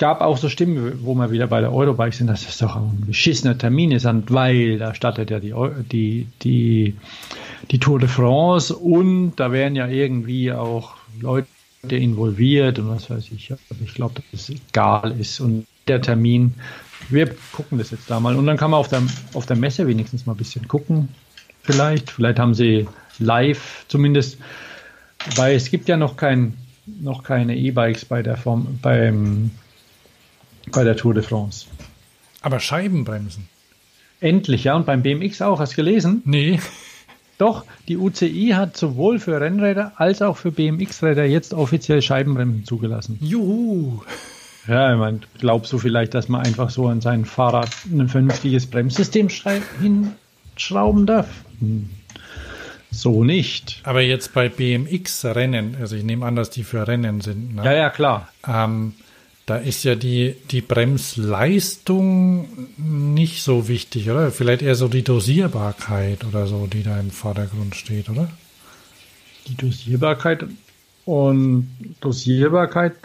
Gab 0.03 0.19
auch 0.19 0.37
so 0.37 0.49
Stimmen, 0.49 0.99
wo 1.05 1.15
wir 1.15 1.31
wieder 1.31 1.47
bei 1.47 1.61
der 1.61 1.71
Eurobike 1.71 2.13
sind, 2.13 2.27
dass 2.27 2.45
das 2.45 2.57
doch 2.57 2.75
ein 2.75 3.05
beschissener 3.07 3.57
Termin 3.57 3.91
ist, 3.91 4.05
weil 4.05 4.77
da 4.77 4.93
startet 4.93 5.31
ja 5.31 5.39
die, 5.39 5.53
die, 5.89 6.27
die, 6.41 6.97
die 7.71 7.79
Tour 7.79 7.99
de 7.99 8.09
France 8.09 8.75
und 8.75 9.37
da 9.37 9.53
wären 9.53 9.77
ja 9.77 9.87
irgendwie 9.87 10.51
auch 10.51 10.95
Leute 11.21 11.47
involviert 11.87 12.79
und 12.79 12.89
was 12.89 13.09
weiß 13.09 13.29
ich. 13.33 13.53
ich 13.81 13.93
glaube, 13.93 14.15
dass 14.15 14.25
es 14.33 14.49
egal 14.49 15.15
ist 15.17 15.39
und 15.39 15.67
der 15.87 16.01
Termin 16.01 16.55
wir 17.07 17.33
gucken 17.53 17.77
das 17.77 17.91
jetzt 17.91 18.11
da 18.11 18.19
mal. 18.19 18.35
Und 18.35 18.45
dann 18.45 18.57
kann 18.57 18.71
man 18.71 18.81
auf 18.81 18.89
der, 18.89 19.03
auf 19.33 19.45
der 19.45 19.55
Messe 19.55 19.87
wenigstens 19.87 20.25
mal 20.25 20.33
ein 20.33 20.37
bisschen 20.37 20.67
gucken. 20.67 21.07
Vielleicht. 21.61 22.11
Vielleicht 22.11 22.39
haben 22.39 22.53
sie 22.53 22.89
live 23.19 23.85
zumindest, 23.87 24.37
weil 25.37 25.55
es 25.55 25.71
gibt 25.71 25.87
ja 25.87 25.95
noch 25.95 26.17
kein, 26.17 26.55
noch 26.85 27.23
keine 27.23 27.55
E-Bikes 27.55 28.03
bei 28.03 28.21
der 28.21 28.35
Form, 28.35 28.79
beim, 28.81 29.51
bei 30.71 30.83
der 30.83 30.95
Tour 30.95 31.13
de 31.13 31.23
France. 31.23 31.67
Aber 32.41 32.59
Scheibenbremsen. 32.59 33.47
Endlich, 34.19 34.65
ja. 34.65 34.75
Und 34.75 34.85
beim 34.85 35.01
BMX 35.01 35.41
auch. 35.41 35.59
Hast 35.59 35.73
du 35.73 35.77
gelesen? 35.77 36.21
Nee. 36.25 36.59
Doch, 37.37 37.65
die 37.87 37.97
UCI 37.97 38.53
hat 38.55 38.77
sowohl 38.77 39.19
für 39.19 39.41
Rennräder 39.41 39.93
als 39.97 40.21
auch 40.21 40.37
für 40.37 40.51
BMX-Räder 40.51 41.25
jetzt 41.25 41.53
offiziell 41.53 42.01
Scheibenbremsen 42.01 42.63
zugelassen. 42.63 43.17
Juhu! 43.21 44.01
Ja, 44.67 44.95
meine, 44.95 45.19
glaubst 45.39 45.73
du 45.73 45.77
vielleicht, 45.77 46.13
dass 46.13 46.29
man 46.29 46.45
einfach 46.45 46.69
so 46.69 46.87
an 46.87 47.01
sein 47.01 47.25
Fahrrad 47.25 47.69
ein 47.91 48.07
vernünftiges 48.07 48.67
Bremssystem 48.67 49.27
hinschrauben 49.81 51.05
darf? 51.05 51.27
Hm. 51.59 51.89
So 52.91 53.23
nicht. 53.23 53.81
Aber 53.83 54.01
jetzt 54.01 54.33
bei 54.33 54.47
BMX-Rennen, 54.47 55.75
also 55.81 55.95
ich 55.95 56.03
nehme 56.03 56.25
an, 56.25 56.35
dass 56.35 56.51
die 56.51 56.63
für 56.63 56.87
Rennen 56.87 57.21
sind. 57.21 57.55
Ne? 57.55 57.65
Ja, 57.65 57.73
ja, 57.73 57.89
klar. 57.89 58.29
Ähm, 58.47 58.93
da 59.45 59.57
ist 59.57 59.83
ja 59.83 59.95
die, 59.95 60.35
die 60.51 60.61
Bremsleistung 60.61 62.47
nicht 62.77 63.43
so 63.43 63.67
wichtig, 63.67 64.09
oder? 64.09 64.31
Vielleicht 64.31 64.61
eher 64.61 64.75
so 64.75 64.87
die 64.87 65.03
Dosierbarkeit 65.03 66.23
oder 66.23 66.47
so, 66.47 66.67
die 66.67 66.83
da 66.83 66.99
im 66.99 67.11
Vordergrund 67.11 67.75
steht, 67.75 68.09
oder? 68.09 68.29
Die 69.47 69.55
Dosierbarkeit 69.55 70.45
und 71.05 71.69
Dosierbarkeit 71.99 72.95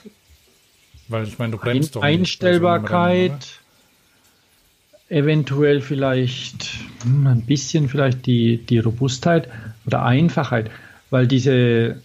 weil 1.09 1.27
ich 1.27 1.39
meine, 1.39 1.52
du 1.52 1.59
bremst 1.59 1.97
Ein, 1.97 2.01
doch 2.01 2.02
Einstellbarkeit, 2.02 3.31
Rennen, 3.31 5.24
eventuell 5.24 5.81
vielleicht 5.81 6.69
hm, 7.02 7.27
ein 7.27 7.43
bisschen 7.43 7.89
vielleicht 7.89 8.27
die, 8.27 8.59
die 8.59 8.78
Robustheit 8.78 9.48
oder 9.86 10.05
Einfachheit, 10.05 10.70
weil 11.10 11.27
diese 11.27 12.02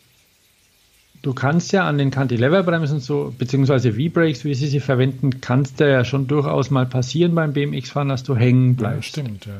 du 1.23 1.33
kannst 1.33 1.71
ja 1.71 1.87
an 1.87 1.97
den 1.97 2.11
Cantilever-Bremsen 2.11 2.99
so, 2.99 3.33
beziehungsweise 3.35 3.93
V-Brakes, 3.93 4.45
wie 4.45 4.53
sie 4.53 4.67
sie 4.67 4.79
verwenden, 4.79 5.41
kannst 5.41 5.79
du 5.79 5.89
ja 5.89 6.05
schon 6.05 6.27
durchaus 6.27 6.69
mal 6.69 6.85
passieren 6.85 7.33
beim 7.33 7.53
BMX-Fahren, 7.53 8.09
dass 8.09 8.23
du 8.23 8.35
hängen 8.35 8.75
bleibst. 8.75 9.17
Ja, 9.17 9.23
stimmt, 9.23 9.45
ja. 9.47 9.53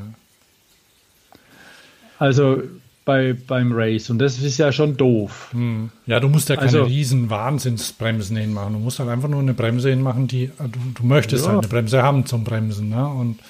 Also 2.18 2.62
bei, 3.04 3.34
beim 3.34 3.72
Race 3.72 4.08
und 4.08 4.18
das 4.18 4.38
ist 4.38 4.58
ja 4.58 4.72
schon 4.72 4.96
doof. 4.96 5.48
Hm. 5.52 5.90
Ja, 6.06 6.20
du 6.20 6.28
musst 6.28 6.48
ja 6.48 6.56
keine 6.56 6.68
also, 6.68 6.84
riesen 6.84 7.28
Wahnsinnsbremsen 7.28 8.36
hinmachen. 8.36 8.74
Du 8.74 8.78
musst 8.78 8.98
halt 8.98 9.10
einfach 9.10 9.28
nur 9.28 9.40
eine 9.40 9.52
Bremse 9.52 9.90
hinmachen, 9.90 10.28
die 10.28 10.50
du, 10.58 10.78
du 10.94 11.04
möchtest 11.04 11.44
ja. 11.44 11.52
halt 11.52 11.64
eine 11.64 11.68
Bremse 11.68 12.02
haben 12.02 12.24
zum 12.24 12.44
Bremsen. 12.44 12.90
Ne? 12.90 13.06
Und 13.06 13.40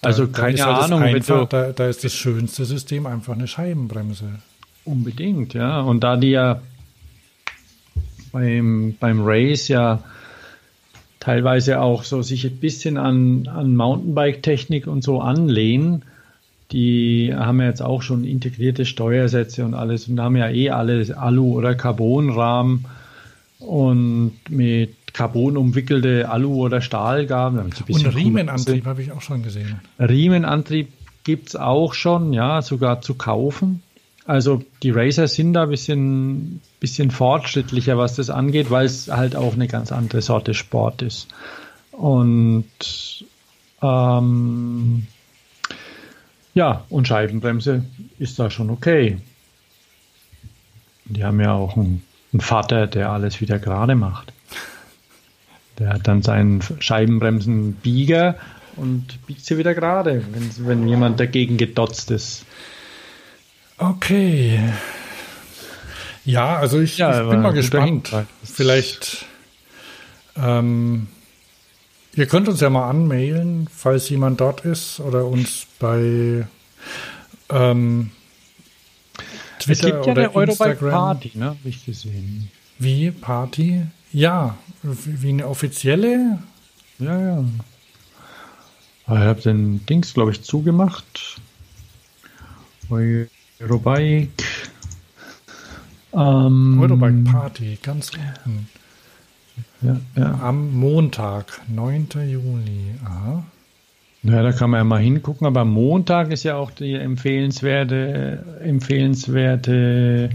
da, 0.00 0.08
also 0.08 0.28
keine 0.28 0.64
halt 0.64 0.84
Ahnung, 0.84 1.02
einfach, 1.02 1.48
da, 1.48 1.72
da 1.72 1.88
ist 1.88 2.04
das 2.04 2.14
schönste 2.14 2.64
System 2.64 3.06
einfach 3.06 3.34
eine 3.34 3.46
Scheibenbremse. 3.46 4.38
Unbedingt, 4.84 5.54
ja. 5.54 5.80
Und 5.80 6.02
da 6.02 6.16
die 6.16 6.30
ja 6.30 6.60
beim, 8.32 8.96
beim 8.98 9.20
Race 9.22 9.68
ja 9.68 10.02
teilweise 11.20 11.80
auch 11.80 12.04
so 12.04 12.22
sich 12.22 12.44
ein 12.44 12.56
bisschen 12.58 12.98
an, 12.98 13.48
an 13.48 13.74
Mountainbike-Technik 13.74 14.86
und 14.86 15.02
so 15.02 15.20
anlehnen, 15.20 16.04
die 16.72 17.32
haben 17.34 17.60
ja 17.60 17.66
jetzt 17.66 17.82
auch 17.82 18.02
schon 18.02 18.24
integrierte 18.24 18.84
Steuersätze 18.84 19.64
und 19.64 19.74
alles 19.74 20.08
und 20.08 20.20
haben 20.20 20.36
ja 20.36 20.48
eh 20.50 20.70
alle 20.70 21.16
Alu- 21.16 21.54
oder 21.54 21.74
Carbonrahmen 21.74 22.86
und 23.60 24.34
mit 24.48 24.94
Carbon 25.12 25.56
umwickelte 25.56 26.28
Alu- 26.28 26.56
oder 26.56 26.80
Stahlgaben. 26.80 27.58
Und 27.58 28.14
Riemenantrieb 28.14 28.84
habe 28.84 29.02
ich 29.02 29.12
auch 29.12 29.22
schon 29.22 29.42
gesehen. 29.42 29.80
Riemenantrieb 29.98 30.88
gibt 31.24 31.48
es 31.48 31.56
auch 31.56 31.94
schon, 31.94 32.32
ja, 32.32 32.62
sogar 32.62 33.00
zu 33.00 33.14
kaufen. 33.14 33.82
Also 34.26 34.62
die 34.82 34.90
Racer 34.90 35.28
sind 35.28 35.52
da 35.52 35.62
ein 35.64 35.70
bisschen, 35.70 36.60
bisschen 36.80 37.10
fortschrittlicher, 37.12 37.96
was 37.96 38.16
das 38.16 38.28
angeht, 38.28 38.70
weil 38.70 38.86
es 38.86 39.08
halt 39.08 39.36
auch 39.36 39.54
eine 39.54 39.68
ganz 39.68 39.92
andere 39.92 40.20
Sorte 40.20 40.52
Sport 40.52 41.02
ist. 41.02 41.28
Und 41.92 42.66
ähm, 43.82 45.06
ja, 46.54 46.84
und 46.88 47.06
Scheibenbremse 47.06 47.84
ist 48.18 48.38
da 48.38 48.50
schon 48.50 48.70
okay. 48.70 49.18
Die 51.04 51.22
haben 51.22 51.40
ja 51.40 51.52
auch 51.52 51.76
einen, 51.76 52.02
einen 52.32 52.40
Vater, 52.40 52.88
der 52.88 53.10
alles 53.10 53.40
wieder 53.40 53.60
gerade 53.60 53.94
macht. 53.94 54.32
Der 55.78 55.90
hat 55.90 56.08
dann 56.08 56.22
seinen 56.22 56.62
Scheibenbremsenbieger 56.80 58.36
und 58.74 59.24
biegt 59.26 59.44
sie 59.44 59.56
wieder 59.56 59.74
gerade, 59.74 60.24
wenn, 60.32 60.66
wenn 60.66 60.88
jemand 60.88 61.20
dagegen 61.20 61.58
gedotzt 61.58 62.10
ist. 62.10 62.44
Okay. 63.78 64.60
Ja, 66.24 66.56
also 66.56 66.80
ich, 66.80 66.98
ja, 66.98 67.22
ich 67.22 67.30
bin 67.30 67.42
mal 67.42 67.52
gespannt. 67.52 68.10
Vielleicht 68.42 69.26
ähm, 70.36 71.08
Ihr 72.16 72.26
könnt 72.26 72.48
uns 72.48 72.60
ja 72.60 72.70
mal 72.70 72.88
anmailen, 72.88 73.68
falls 73.70 74.08
jemand 74.08 74.40
dort 74.40 74.62
ist 74.62 75.00
oder 75.00 75.26
uns 75.26 75.66
bei 75.78 76.46
ähm, 77.50 78.10
Twitter 79.58 79.88
es 79.88 79.94
gibt 79.94 80.06
ja 80.06 80.12
oder 80.12 80.22
eine 80.22 80.34
Eurobike 80.34 80.88
Party, 80.88 81.32
ne? 81.34 81.44
Habe 81.46 81.58
ich 81.64 81.84
gesehen. 81.84 82.50
Wie 82.78 83.10
Party? 83.10 83.82
Ja, 84.12 84.56
wie 84.82 85.28
eine 85.28 85.46
offizielle. 85.46 86.38
Ja, 86.98 87.20
ja. 87.20 87.44
Aber 89.04 89.18
ich 89.18 89.26
habe 89.26 89.42
den 89.42 89.84
Dings, 89.84 90.14
glaube 90.14 90.30
ich, 90.32 90.42
zugemacht. 90.42 91.36
Eurobike. 93.60 94.28
Ähm, 96.12 96.78
Eurobike 96.80 97.24
Party, 97.30 97.78
ganz 97.82 98.10
unten. 98.10 98.68
Ja, 99.82 99.96
ja. 100.16 100.38
Am 100.42 100.78
Montag, 100.78 101.60
9. 101.68 102.08
Juli. 102.28 102.94
Aha. 103.04 103.44
Ja, 104.22 104.42
da 104.42 104.52
kann 104.52 104.70
man 104.70 104.80
ja 104.80 104.84
mal 104.84 105.00
hingucken, 105.00 105.46
aber 105.46 105.64
Montag 105.64 106.32
ist 106.32 106.42
ja 106.42 106.56
auch 106.56 106.70
die 106.70 106.94
empfehlenswerte, 106.94 108.44
empfehlenswerte 108.60 110.30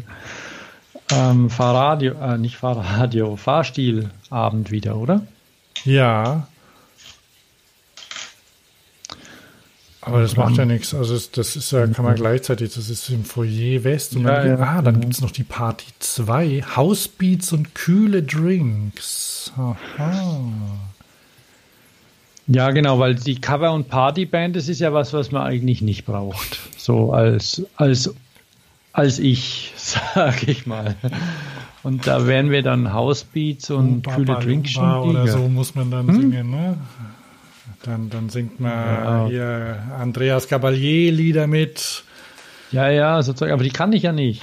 ähm, 1.12 1.50
Fahrradio, 1.50 2.14
äh, 2.14 2.38
nicht 2.38 2.56
Fahrradio, 2.56 3.36
Fahrstilabend 3.36 4.72
wieder, 4.72 4.96
oder? 4.96 5.26
Ja. 5.84 6.48
Aber 10.04 10.22
das 10.22 10.36
macht 10.36 10.58
ja 10.58 10.66
nichts. 10.66 10.96
Also 10.96 11.18
das 11.32 11.56
ist 11.56 11.72
ja, 11.72 11.86
kann 11.86 12.04
man 12.04 12.16
gleichzeitig, 12.16 12.74
das 12.74 12.90
ist 12.90 13.08
im 13.10 13.24
Foyer 13.24 13.84
West. 13.84 14.16
Und 14.16 14.24
dann, 14.24 14.48
Ja, 14.48 14.58
ja. 14.58 14.60
Ah, 14.60 14.82
dann 14.82 15.00
gibt 15.00 15.14
es 15.14 15.22
noch 15.22 15.30
die 15.32 15.44
Party 15.44 15.86
2. 16.00 16.64
Housebeats 16.76 17.54
und 17.54 17.76
kühle 17.76 18.24
Drinks. 18.24 19.54
Aha. 19.58 20.40
Ja, 22.48 22.72
genau, 22.72 22.98
weil 22.98 23.16
die 23.16 23.40
Cover- 23.40 23.74
und 23.74 23.90
Partyband, 23.90 24.56
das 24.56 24.68
ist 24.68 24.82
ja 24.82 24.92
was, 24.92 25.14
was 25.14 25.32
man 25.32 25.44
eigentlich 25.44 25.82
nicht 25.82 26.06
braucht. 26.06 26.60
So 26.78 27.14
als, 27.14 27.64
als, 27.76 28.14
als 28.94 29.20
ich, 29.20 29.74
sag 29.78 30.48
ich 30.48 30.66
mal. 30.66 30.96
Und 31.84 32.08
da 32.08 32.26
wären 32.26 32.50
wir 32.50 32.64
dann 32.64 32.92
Housebeats 32.92 33.70
und 33.70 34.08
Oompa 34.08 34.16
kühle 34.16 34.40
Drinks 34.40 34.72
schon 34.72 34.84
oder 35.02 35.28
so 35.28 35.48
muss 35.48 35.76
man 35.76 35.92
dann 35.92 36.08
singen, 36.14 36.50
ne? 36.50 36.78
Dann, 37.84 38.10
dann 38.10 38.30
singt 38.30 38.60
man 38.60 38.72
Ja. 38.72 39.26
hier 39.28 39.84
Andreas 40.00 40.48
Gabalier 40.48 41.12
Lieder 41.12 41.48
mit. 41.48 42.04
Ja, 42.72 42.90
ja, 42.90 43.22
sozusagen, 43.24 43.52
aber 43.52 43.64
die 43.64 43.72
kann 43.72 43.92
ich 43.94 44.04
ja 44.04 44.12
nicht. 44.12 44.42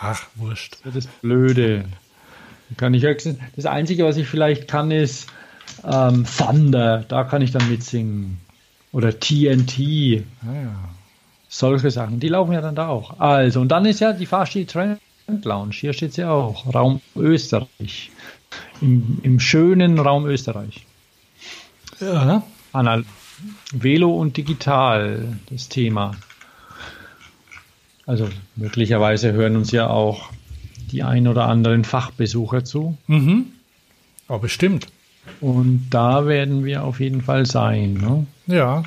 Ach, 0.00 0.22
wurscht. 0.36 0.76
Das 0.84 0.94
ist 0.94 1.20
Blöde. 1.20 1.84
Kann 2.76 2.94
ich 2.94 3.02
höchstens, 3.02 3.38
das 3.56 3.66
Einzige, 3.66 4.04
was 4.04 4.16
ich 4.16 4.28
vielleicht 4.28 4.68
kann, 4.68 4.90
ist 4.90 5.28
ähm, 5.84 6.24
Thunder. 6.24 7.04
Da 7.08 7.24
kann 7.24 7.42
ich 7.42 7.50
dann 7.50 7.68
mitsingen. 7.68 8.38
Oder 8.92 9.18
TNT. 9.18 9.78
Ah, 10.42 10.52
ja. 10.54 10.74
Solche 11.48 11.90
Sachen. 11.90 12.20
Die 12.20 12.28
laufen 12.28 12.52
ja 12.52 12.60
dann 12.60 12.74
da 12.74 12.88
auch. 12.88 13.18
Also, 13.20 13.60
und 13.60 13.68
dann 13.68 13.86
ist 13.86 14.00
ja 14.00 14.12
die 14.12 14.26
Fahrstil 14.26 14.66
Trend 14.66 15.00
Lounge. 15.44 15.72
Hier 15.72 15.92
steht 15.92 16.14
sie 16.14 16.24
auch. 16.24 16.72
Raum 16.74 17.00
Österreich. 17.16 18.10
Im, 18.80 19.18
Im 19.22 19.40
schönen 19.40 19.98
Raum 19.98 20.26
Österreich. 20.26 20.86
Ja, 22.00 22.24
ne? 22.24 22.42
Anal 22.72 23.04
Velo 23.72 24.10
und 24.10 24.36
digital, 24.36 25.38
das 25.50 25.68
Thema. 25.68 26.12
Also 28.06 28.28
möglicherweise 28.56 29.32
hören 29.32 29.56
uns 29.56 29.70
ja 29.70 29.88
auch 29.88 30.30
die 30.90 31.02
ein 31.02 31.28
oder 31.28 31.46
anderen 31.46 31.84
Fachbesucher 31.84 32.64
zu. 32.64 32.96
Mhm. 33.06 33.46
Oh, 34.28 34.38
bestimmt. 34.38 34.86
Und 35.40 35.88
da 35.90 36.26
werden 36.26 36.64
wir 36.64 36.84
auf 36.84 37.00
jeden 37.00 37.22
Fall 37.22 37.46
sein. 37.46 37.94
Ne? 37.94 38.26
Ja. 38.46 38.82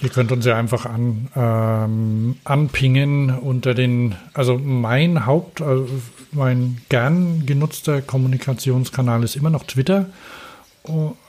Ihr 0.00 0.08
könnt 0.08 0.32
uns 0.32 0.44
ja 0.44 0.56
einfach 0.56 0.86
an, 0.86 1.28
ähm, 1.36 2.36
anpingen 2.44 3.30
unter 3.30 3.74
den, 3.74 4.16
also 4.32 4.58
mein 4.58 5.24
Haupt, 5.26 5.62
also 5.62 5.88
mein 6.32 6.80
gern 6.88 7.46
genutzter 7.46 8.02
Kommunikationskanal 8.02 9.22
ist 9.22 9.36
immer 9.36 9.50
noch 9.50 9.64
Twitter. 9.64 10.06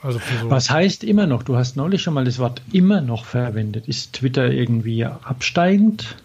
Also 0.02 0.18
so, 0.18 0.50
Was 0.50 0.68
heißt 0.68 1.02
immer 1.02 1.26
noch? 1.26 1.42
Du 1.42 1.56
hast 1.56 1.76
neulich 1.76 2.02
schon 2.02 2.12
mal 2.12 2.24
das 2.24 2.38
Wort 2.38 2.60
immer 2.72 3.00
noch 3.00 3.24
verwendet. 3.24 3.88
Ist 3.88 4.12
Twitter 4.12 4.50
irgendwie 4.50 5.04
absteigend? 5.04 6.16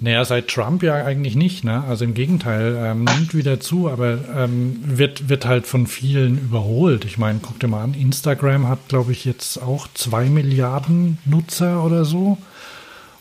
Naja, 0.00 0.24
seit 0.24 0.48
Trump 0.48 0.82
ja 0.82 0.94
eigentlich 0.94 1.36
nicht, 1.36 1.64
ne? 1.64 1.82
Also 1.84 2.04
im 2.04 2.14
Gegenteil, 2.14 2.76
ähm, 2.78 3.04
nimmt 3.04 3.34
wieder 3.34 3.60
zu, 3.60 3.88
aber 3.88 4.18
ähm, 4.36 4.80
wird, 4.84 5.28
wird 5.28 5.46
halt 5.46 5.66
von 5.66 5.86
vielen 5.86 6.38
überholt. 6.38 7.04
Ich 7.04 7.18
meine, 7.18 7.40
guck 7.42 7.58
dir 7.60 7.68
mal 7.68 7.82
an, 7.82 7.94
Instagram 7.94 8.68
hat, 8.68 8.88
glaube 8.88 9.12
ich, 9.12 9.24
jetzt 9.24 9.60
auch 9.60 9.88
zwei 9.94 10.26
Milliarden 10.26 11.18
Nutzer 11.24 11.82
oder 11.84 12.04
so. 12.04 12.38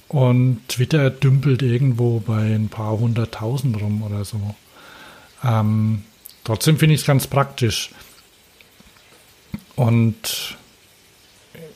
Und 0.07 0.59
Twitter 0.67 1.09
dümpelt 1.09 1.61
irgendwo 1.61 2.19
bei 2.19 2.55
ein 2.55 2.69
paar 2.69 2.97
hunderttausend 2.97 3.81
rum 3.81 4.03
oder 4.03 4.23
so. 4.23 4.55
Ähm, 5.43 6.03
trotzdem 6.43 6.77
finde 6.77 6.95
ich 6.95 7.01
es 7.01 7.07
ganz 7.07 7.27
praktisch. 7.27 7.89
Und 9.77 10.57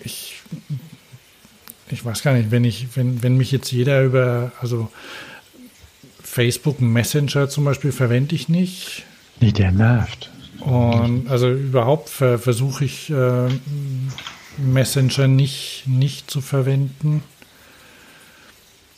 ich 0.04 0.42
ich 1.92 2.06
weiß 2.06 2.24
gar 2.24 2.34
nicht, 2.34 2.52
wenn 2.52 2.64
ich, 2.64 2.88
wenn, 2.96 3.22
wenn 3.22 3.38
mich 3.38 3.52
jetzt 3.52 3.72
jeder 3.72 4.04
über, 4.04 4.52
also 4.62 4.90
Facebook 6.24 6.80
Messenger 6.80 7.50
zum 7.50 7.66
Beispiel 7.66 7.92
verwende 7.92 8.36
ich 8.36 8.48
nicht. 8.50 9.04
Nee, 9.40 9.52
der 9.52 9.72
nervt. 9.72 10.32
Und 10.60 11.30
also 11.30 11.52
überhaupt 11.52 12.10
ver, 12.10 12.40
versuche 12.40 12.86
ich 12.86 13.10
äh, 13.10 13.48
Messenger 14.58 15.28
nicht, 15.28 15.84
nicht 15.88 16.30
zu 16.30 16.40
verwenden. 16.40 17.24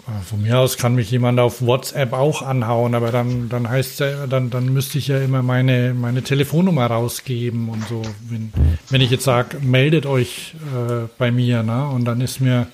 Äh, 0.07 0.23
Von 0.23 0.41
mir 0.41 0.59
aus 0.59 0.77
kann 0.77 0.95
mich 0.95 1.09
jemand 1.11 1.39
auf 1.39 1.61
WhatsApp 1.61 2.13
auch 2.13 2.41
anhauen, 2.41 2.95
aber 2.95 3.11
dann, 3.11 3.49
dann 3.49 3.69
heißt 3.69 3.99
ja, 4.01 4.27
dann, 4.27 4.49
dann 4.49 4.73
müsste 4.73 4.97
ich 4.97 5.07
ja 5.07 5.19
immer 5.19 5.41
meine, 5.41 5.93
meine 5.93 6.23
Telefonnummer 6.23 6.88
rausgeben 6.88 7.69
und 7.69 7.88
so. 7.88 8.01
Wenn, 8.30 8.51
wenn 8.89 9.01
ich 9.01 9.11
jetzt 9.11 9.23
sage, 9.23 9.59
meldet 9.61 10.05
euch 10.05 10.55
äh, 10.75 11.07
bei 11.17 11.31
mir, 11.31 11.63
ne? 11.63 11.88
Und 11.88 12.05
dann 12.05 12.21
ist 12.21 12.41
mir 12.41 12.67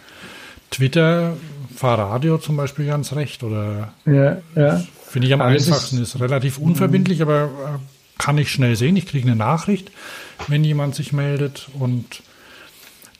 Twitter, 0.71 1.33
Fahrradio 1.75 2.37
zum 2.39 2.57
Beispiel 2.57 2.85
ganz 2.87 3.13
recht 3.13 3.43
oder 3.43 3.93
Ja, 4.05 4.37
ja. 4.55 4.83
Finde 5.07 5.27
ich 5.27 5.33
am 5.33 5.41
Aber 5.41 5.49
einfachsten. 5.51 6.01
Ist, 6.01 6.19
relativ 6.19 6.57
unverbindlich, 6.59 7.21
aber 7.21 7.43
äh, 7.45 8.19
kann 8.19 8.37
ich 8.37 8.51
schnell 8.51 8.75
sehen. 8.75 8.95
Ich 8.95 9.07
kriege 9.07 9.27
eine 9.27 9.35
Nachricht, 9.35 9.91
wenn 10.47 10.63
jemand 10.63 10.93
sich 10.93 11.13
meldet. 11.13 11.69
Und 11.79 12.21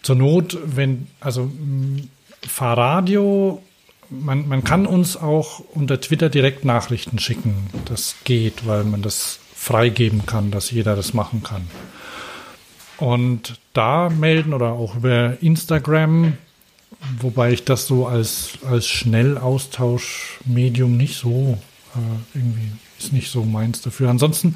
zur 0.04 0.16
Not, 0.16 0.58
wenn, 0.66 1.08
also 1.20 1.46
mh, 1.46 2.02
Fahrradio, 2.48 3.62
man, 4.10 4.48
man 4.48 4.64
kann 4.64 4.86
uns 4.86 5.18
auch 5.18 5.62
unter 5.74 6.00
Twitter 6.02 6.30
direkt 6.30 6.66
Nachrichten 6.66 7.20
schicken. 7.20 7.68
Das 7.86 8.16
geht, 8.24 8.68
weil 8.68 8.84
man 8.84 9.02
das 9.02 9.40
freigeben 9.56 10.26
kann, 10.26 10.52
dass 10.52 10.72
jeder 10.72 10.96
das 10.96 11.14
machen 11.14 11.44
kann. 11.44 11.68
Und 12.98 13.60
da 13.74 14.10
melden 14.10 14.54
oder 14.54 14.74
auch 14.74 14.96
über 14.96 15.42
Instagram, 15.42 16.34
wobei 17.20 17.54
ich 17.54 17.64
das 17.64 17.88
so 17.88 18.08
als, 18.08 18.60
als 18.70 18.88
Schnellaustauschmedium 18.88 20.98
nicht 20.98 21.16
so 21.16 21.58
äh, 21.96 22.38
irgendwie 22.38 22.72
ist 22.98 23.14
nicht 23.14 23.32
so 23.32 23.44
meins 23.44 23.82
dafür. 23.82 24.10
Ansonsten 24.10 24.56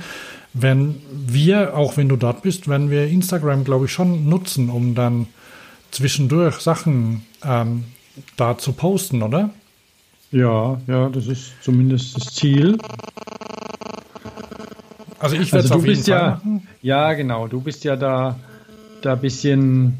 werden 0.54 1.02
wir, 1.10 1.76
auch 1.76 1.98
wenn 1.98 2.10
du 2.10 2.16
dort 2.16 2.44
bist, 2.44 2.68
werden 2.68 2.90
wir 2.90 3.08
Instagram, 3.08 3.64
glaube 3.64 3.86
ich, 3.86 3.92
schon 3.92 4.30
nutzen, 4.30 4.70
um 4.70 4.96
dann 4.96 5.28
zwischendurch 5.92 6.58
Sachen 6.58 7.26
ähm, 7.44 7.86
da 8.38 8.58
zu 8.58 8.74
posten, 8.74 9.22
oder? 9.24 9.50
Ja, 10.32 10.80
ja, 10.88 11.10
das 11.10 11.28
ist 11.28 11.54
zumindest 11.64 12.16
das 12.18 12.34
Ziel. 12.34 12.78
Also 15.20 15.36
ich 15.38 15.54
werde 15.54 15.66
es 15.68 15.72
Also 15.72 15.74
du 15.74 15.76
auf 15.76 15.86
jeden 15.86 15.96
bist 15.98 16.10
Fall 16.10 16.18
ja, 16.20 16.30
machen. 16.32 16.68
ja 16.82 17.14
genau, 17.14 17.48
du 17.48 17.62
bist 17.62 17.84
ja 17.84 17.96
da, 17.96 18.40
da 19.02 19.14
ein 19.14 19.22
bisschen 19.22 19.98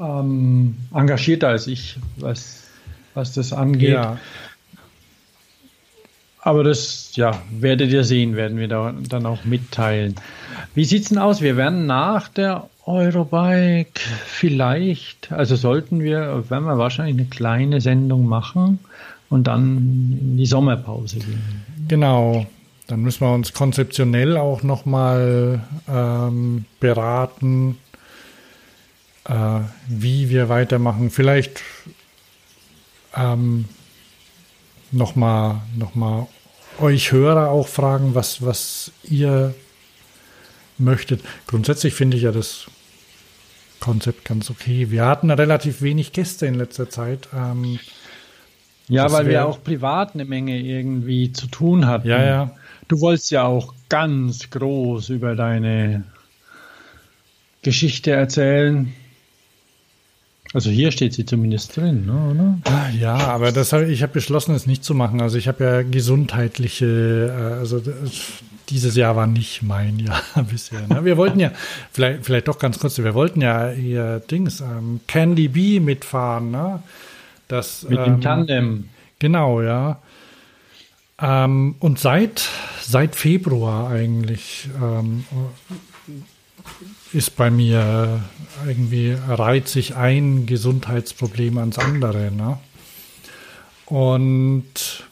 ähm, 0.00 0.76
engagierter 0.94 1.48
als 1.48 1.66
ich, 1.66 1.98
was, 2.16 2.62
was 3.14 3.32
das 3.34 3.52
angeht. 3.52 3.90
Ja, 3.90 4.18
Aber 6.40 6.62
das, 6.64 7.14
ja, 7.16 7.42
werdet 7.50 7.90
ihr 7.90 8.04
sehen, 8.04 8.36
werden 8.36 8.58
wir 8.58 8.68
da 8.68 8.94
dann 9.08 9.26
auch 9.26 9.44
mitteilen. 9.44 10.14
Wie 10.74 10.84
sieht's 10.84 11.08
denn 11.08 11.18
aus? 11.18 11.40
Wir 11.40 11.56
werden 11.56 11.86
nach 11.86 12.28
der 12.28 12.68
Eurobike 12.86 14.00
vielleicht, 14.26 15.32
also 15.32 15.56
sollten 15.56 16.02
wir, 16.02 16.50
werden 16.50 16.64
wir 16.64 16.78
wahrscheinlich 16.78 17.16
eine 17.16 17.26
kleine 17.26 17.80
Sendung 17.80 18.26
machen 18.26 18.78
und 19.30 19.46
dann 19.46 20.18
in 20.20 20.36
die 20.36 20.46
Sommerpause 20.46 21.18
gehen. 21.18 21.62
genau. 21.88 22.46
Dann 22.86 23.00
müssen 23.00 23.22
wir 23.22 23.32
uns 23.32 23.54
konzeptionell 23.54 24.36
auch 24.36 24.62
nochmal 24.62 25.62
ähm, 25.88 26.66
beraten, 26.80 27.78
äh, 29.24 29.60
wie 29.88 30.28
wir 30.28 30.50
weitermachen. 30.50 31.08
Vielleicht 31.08 31.62
ähm, 33.16 33.64
nochmal 34.92 35.62
noch 35.78 35.94
mal 35.94 36.26
euch 36.78 37.10
Hörer 37.10 37.48
auch 37.48 37.68
fragen, 37.68 38.14
was, 38.14 38.44
was 38.44 38.92
ihr 39.04 39.54
möchtet. 40.78 41.20
Grundsätzlich 41.46 41.94
finde 41.94 42.16
ich 42.16 42.24
ja 42.24 42.32
das 42.32 42.66
Konzept 43.80 44.24
ganz 44.24 44.50
okay. 44.50 44.90
Wir 44.90 45.04
hatten 45.04 45.30
relativ 45.30 45.82
wenig 45.82 46.12
Gäste 46.12 46.46
in 46.46 46.54
letzter 46.54 46.88
Zeit. 46.88 47.28
Ähm, 47.34 47.78
Ja, 48.88 49.10
weil 49.12 49.26
wir 49.26 49.46
auch 49.46 49.62
privat 49.62 50.14
eine 50.14 50.24
Menge 50.24 50.58
irgendwie 50.58 51.32
zu 51.32 51.46
tun 51.46 51.86
hatten. 51.86 52.08
ja, 52.08 52.22
ja. 52.24 52.50
Du 52.88 53.00
wolltest 53.00 53.30
ja 53.30 53.44
auch 53.44 53.74
ganz 53.88 54.50
groß 54.50 55.08
über 55.08 55.34
deine 55.34 56.04
Geschichte 57.62 58.10
erzählen. 58.10 58.92
Also 60.54 60.70
hier 60.70 60.92
steht 60.92 61.14
sie 61.14 61.26
zumindest 61.26 61.76
drin, 61.76 62.06
ne, 62.06 62.60
oder? 62.62 62.90
Ja, 62.96 63.16
aber 63.16 63.50
das 63.50 63.72
hab, 63.72 63.82
ich 63.88 64.04
habe 64.04 64.12
beschlossen, 64.12 64.54
es 64.54 64.66
nicht 64.66 64.84
zu 64.84 64.94
machen. 64.94 65.20
Also 65.20 65.36
ich 65.36 65.48
habe 65.48 65.64
ja 65.64 65.82
gesundheitliche, 65.82 67.26
äh, 67.36 67.58
also 67.58 67.80
das, 67.80 68.34
dieses 68.68 68.94
Jahr 68.94 69.16
war 69.16 69.26
nicht 69.26 69.64
mein 69.64 69.98
Jahr 69.98 70.22
bisher. 70.48 70.86
Ne? 70.86 71.04
Wir 71.04 71.16
wollten 71.16 71.40
ja, 71.40 71.50
vielleicht, 71.90 72.24
vielleicht 72.24 72.46
doch 72.46 72.60
ganz 72.60 72.78
kurz, 72.78 72.96
wir 72.98 73.14
wollten 73.14 73.40
ja 73.40 73.68
hier 73.70 74.20
Dings, 74.30 74.60
ähm, 74.60 75.00
Candy 75.08 75.48
Bee 75.48 75.80
mitfahren, 75.80 76.52
ne? 76.52 76.84
Das, 77.48 77.82
Mit 77.82 77.98
ähm, 77.98 78.04
dem 78.04 78.20
Tandem. 78.20 78.88
Genau, 79.18 79.60
ja. 79.60 80.00
Ähm, 81.20 81.74
und 81.80 81.98
seit, 81.98 82.48
seit 82.80 83.16
Februar 83.16 83.90
eigentlich 83.90 84.68
ähm, 84.80 85.24
ist 87.14 87.36
bei 87.36 87.50
mir 87.50 88.20
irgendwie 88.66 89.16
reiht 89.28 89.68
sich 89.68 89.96
ein 89.96 90.46
Gesundheitsproblem 90.46 91.58
ans 91.58 91.78
andere. 91.78 92.30
Ne? 92.30 92.58
Und 93.86 95.04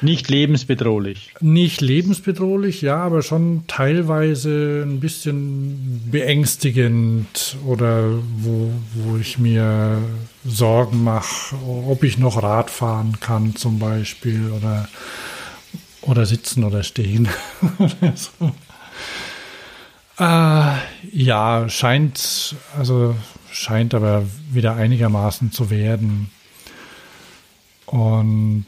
nicht 0.00 0.28
lebensbedrohlich. 0.28 1.34
Nicht 1.40 1.80
lebensbedrohlich, 1.80 2.82
ja, 2.82 2.96
aber 2.96 3.22
schon 3.22 3.64
teilweise 3.66 4.84
ein 4.86 5.00
bisschen 5.00 6.02
beängstigend 6.10 7.56
oder 7.66 8.10
wo, 8.38 8.70
wo 8.94 9.16
ich 9.16 9.38
mir 9.38 9.98
Sorgen 10.44 11.04
mache, 11.04 11.56
ob 11.66 12.04
ich 12.04 12.18
noch 12.18 12.42
Rad 12.42 12.70
fahren 12.70 13.16
kann 13.20 13.56
zum 13.56 13.78
Beispiel 13.78 14.50
oder, 14.50 14.88
oder 16.02 16.26
sitzen 16.26 16.64
oder 16.64 16.82
stehen. 16.82 17.28
so. 18.14 18.52
Äh, 20.18 20.72
ja, 21.12 21.68
scheint, 21.68 22.56
also 22.78 23.14
scheint 23.50 23.94
aber 23.94 24.24
wieder 24.50 24.76
einigermaßen 24.76 25.52
zu 25.52 25.70
werden. 25.70 26.30
Und 27.86 28.66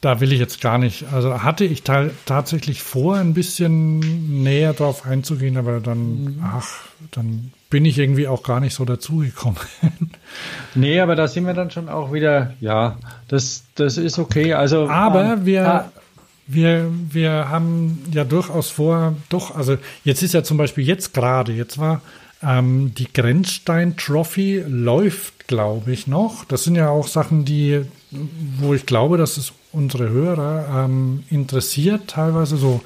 da 0.00 0.20
will 0.20 0.32
ich 0.32 0.38
jetzt 0.38 0.60
gar 0.60 0.78
nicht, 0.78 1.12
also 1.12 1.42
hatte 1.42 1.64
ich 1.64 1.82
tatsächlich 1.82 2.82
vor, 2.82 3.16
ein 3.16 3.34
bisschen 3.34 4.42
näher 4.42 4.72
drauf 4.72 5.04
einzugehen, 5.04 5.56
aber 5.56 5.80
dann, 5.80 6.24
mhm. 6.24 6.42
ach, 6.42 6.68
dann 7.10 7.52
bin 7.68 7.84
ich 7.84 7.98
irgendwie 7.98 8.26
auch 8.26 8.42
gar 8.42 8.60
nicht 8.60 8.74
so 8.74 8.84
dazugekommen. 8.84 9.58
nee, 10.74 11.00
aber 11.00 11.16
da 11.16 11.28
sind 11.28 11.46
wir 11.46 11.54
dann 11.54 11.70
schon 11.70 11.88
auch 11.88 12.12
wieder, 12.12 12.54
ja, 12.60 12.96
das, 13.28 13.64
das 13.74 13.98
ist 13.98 14.18
okay. 14.18 14.54
Also, 14.54 14.88
aber 14.88 15.34
ähm, 15.34 15.46
wir, 15.46 15.68
ah, 15.68 15.92
wir, 16.52 16.90
wir 17.10 17.48
haben 17.48 18.02
ja 18.12 18.24
durchaus 18.24 18.70
vor, 18.70 19.14
doch, 19.28 19.54
also 19.54 19.78
jetzt 20.04 20.22
ist 20.22 20.34
ja 20.34 20.42
zum 20.42 20.56
Beispiel 20.56 20.84
jetzt 20.84 21.14
gerade, 21.14 21.52
jetzt 21.52 21.78
war 21.78 22.02
ähm, 22.42 22.92
die 22.94 23.12
Grenzstein 23.12 23.96
Trophy 23.96 24.64
läuft, 24.66 25.46
glaube 25.46 25.92
ich, 25.92 26.06
noch. 26.06 26.44
Das 26.44 26.64
sind 26.64 26.74
ja 26.74 26.88
auch 26.88 27.06
Sachen, 27.06 27.44
die, 27.44 27.82
wo 28.58 28.74
ich 28.74 28.86
glaube, 28.86 29.18
dass 29.18 29.36
es 29.36 29.52
unsere 29.72 30.08
Hörer 30.08 30.84
ähm, 30.84 31.24
interessiert, 31.28 32.08
teilweise 32.08 32.56
so, 32.56 32.80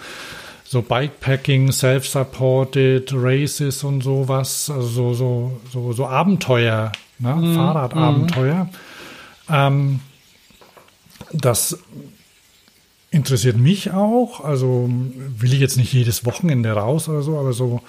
so 0.64 0.82
Bikepacking, 0.82 1.72
Self-Supported 1.72 3.12
Races 3.14 3.84
und 3.84 4.02
sowas, 4.02 4.70
also 4.70 4.88
so, 4.88 5.14
so, 5.14 5.60
so, 5.72 5.92
so 5.92 6.06
Abenteuer, 6.06 6.92
ne? 7.18 7.34
Mm, 7.34 7.54
Fahrradabenteuer. 7.54 8.64
Mm. 8.64 9.52
Ähm, 9.52 10.00
das 11.32 11.78
interessiert 13.14 13.56
mich 13.56 13.92
auch. 13.92 14.44
Also 14.44 14.90
will 15.38 15.52
ich 15.52 15.60
jetzt 15.60 15.76
nicht 15.76 15.92
jedes 15.92 16.24
Wochenende 16.26 16.72
raus 16.72 17.08
oder 17.08 17.22
so, 17.22 17.38
aber 17.38 17.52
so 17.52 17.80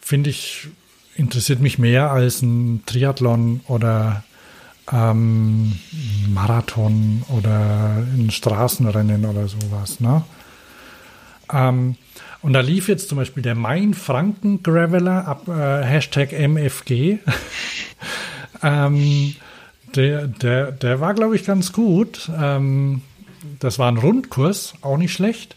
finde 0.00 0.30
ich, 0.30 0.68
interessiert 1.16 1.60
mich 1.60 1.78
mehr 1.78 2.10
als 2.10 2.42
ein 2.42 2.82
Triathlon 2.86 3.60
oder 3.66 4.24
ähm, 4.92 5.72
Marathon 6.28 7.22
oder 7.28 8.04
ein 8.14 8.30
Straßenrennen 8.30 9.24
oder 9.24 9.48
sowas. 9.48 10.00
Ne? 10.00 10.22
Ähm, 11.52 11.96
und 12.42 12.52
da 12.52 12.60
lief 12.60 12.88
jetzt 12.88 13.08
zum 13.08 13.18
Beispiel 13.18 13.42
der 13.42 13.54
Main-Franken-Graveler 13.54 15.26
ab 15.26 15.48
äh, 15.48 15.82
Hashtag 15.82 16.32
MFG. 16.32 17.18
ähm, 18.62 19.34
der, 19.96 20.28
der, 20.28 20.72
der 20.72 21.00
war, 21.00 21.14
glaube 21.14 21.36
ich, 21.36 21.44
ganz 21.44 21.72
gut. 21.72 22.30
Ähm, 22.38 23.02
das 23.58 23.78
war 23.78 23.90
ein 23.90 23.98
Rundkurs, 23.98 24.74
auch 24.82 24.96
nicht 24.96 25.12
schlecht. 25.12 25.56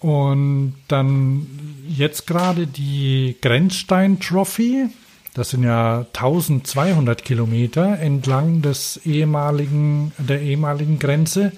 Und 0.00 0.74
dann 0.86 1.46
jetzt 1.88 2.26
gerade 2.26 2.66
die 2.66 3.36
Grenzstein 3.40 4.20
Trophy. 4.20 4.86
Das 5.34 5.50
sind 5.50 5.64
ja 5.64 6.06
1200 6.14 7.24
Kilometer 7.24 7.98
entlang 7.98 8.62
des 8.62 9.00
ehemaligen, 9.04 10.12
der 10.18 10.40
ehemaligen 10.40 10.98
Grenze. 10.98 11.52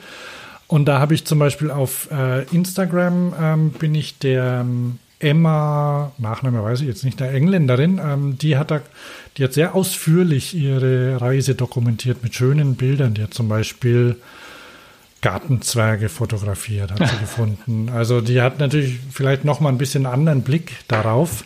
Und 0.66 0.86
da 0.86 1.00
habe 1.00 1.14
ich 1.14 1.24
zum 1.24 1.38
Beispiel 1.38 1.70
auf 1.70 2.08
äh, 2.12 2.44
Instagram 2.54 3.34
ähm, 3.40 3.70
bin 3.70 3.94
ich 3.94 4.18
der 4.18 4.60
ähm, 4.60 4.98
Emma, 5.18 6.12
Nachname 6.16 6.64
weiß 6.64 6.80
ich 6.80 6.86
jetzt 6.86 7.04
nicht, 7.04 7.20
der 7.20 7.32
Engländerin, 7.32 8.00
ähm, 8.02 8.38
die 8.38 8.56
hat 8.56 8.70
da, 8.70 8.80
die 9.36 9.44
hat 9.44 9.52
sehr 9.52 9.74
ausführlich 9.74 10.54
ihre 10.54 11.20
Reise 11.20 11.54
dokumentiert 11.54 12.22
mit 12.22 12.34
schönen 12.34 12.74
Bildern. 12.74 13.14
Die 13.14 13.22
hat 13.22 13.34
zum 13.34 13.48
Beispiel 13.48 14.16
Gartenzwerge 15.20 16.08
fotografiert, 16.08 16.92
hat 16.92 17.08
sie 17.08 17.16
gefunden. 17.20 17.88
Also 17.90 18.20
die 18.20 18.40
hat 18.40 18.58
natürlich 18.58 18.98
vielleicht 19.10 19.44
noch 19.44 19.60
mal 19.60 19.68
ein 19.68 19.78
bisschen 19.78 20.06
anderen 20.06 20.42
Blick 20.42 20.72
darauf. 20.88 21.44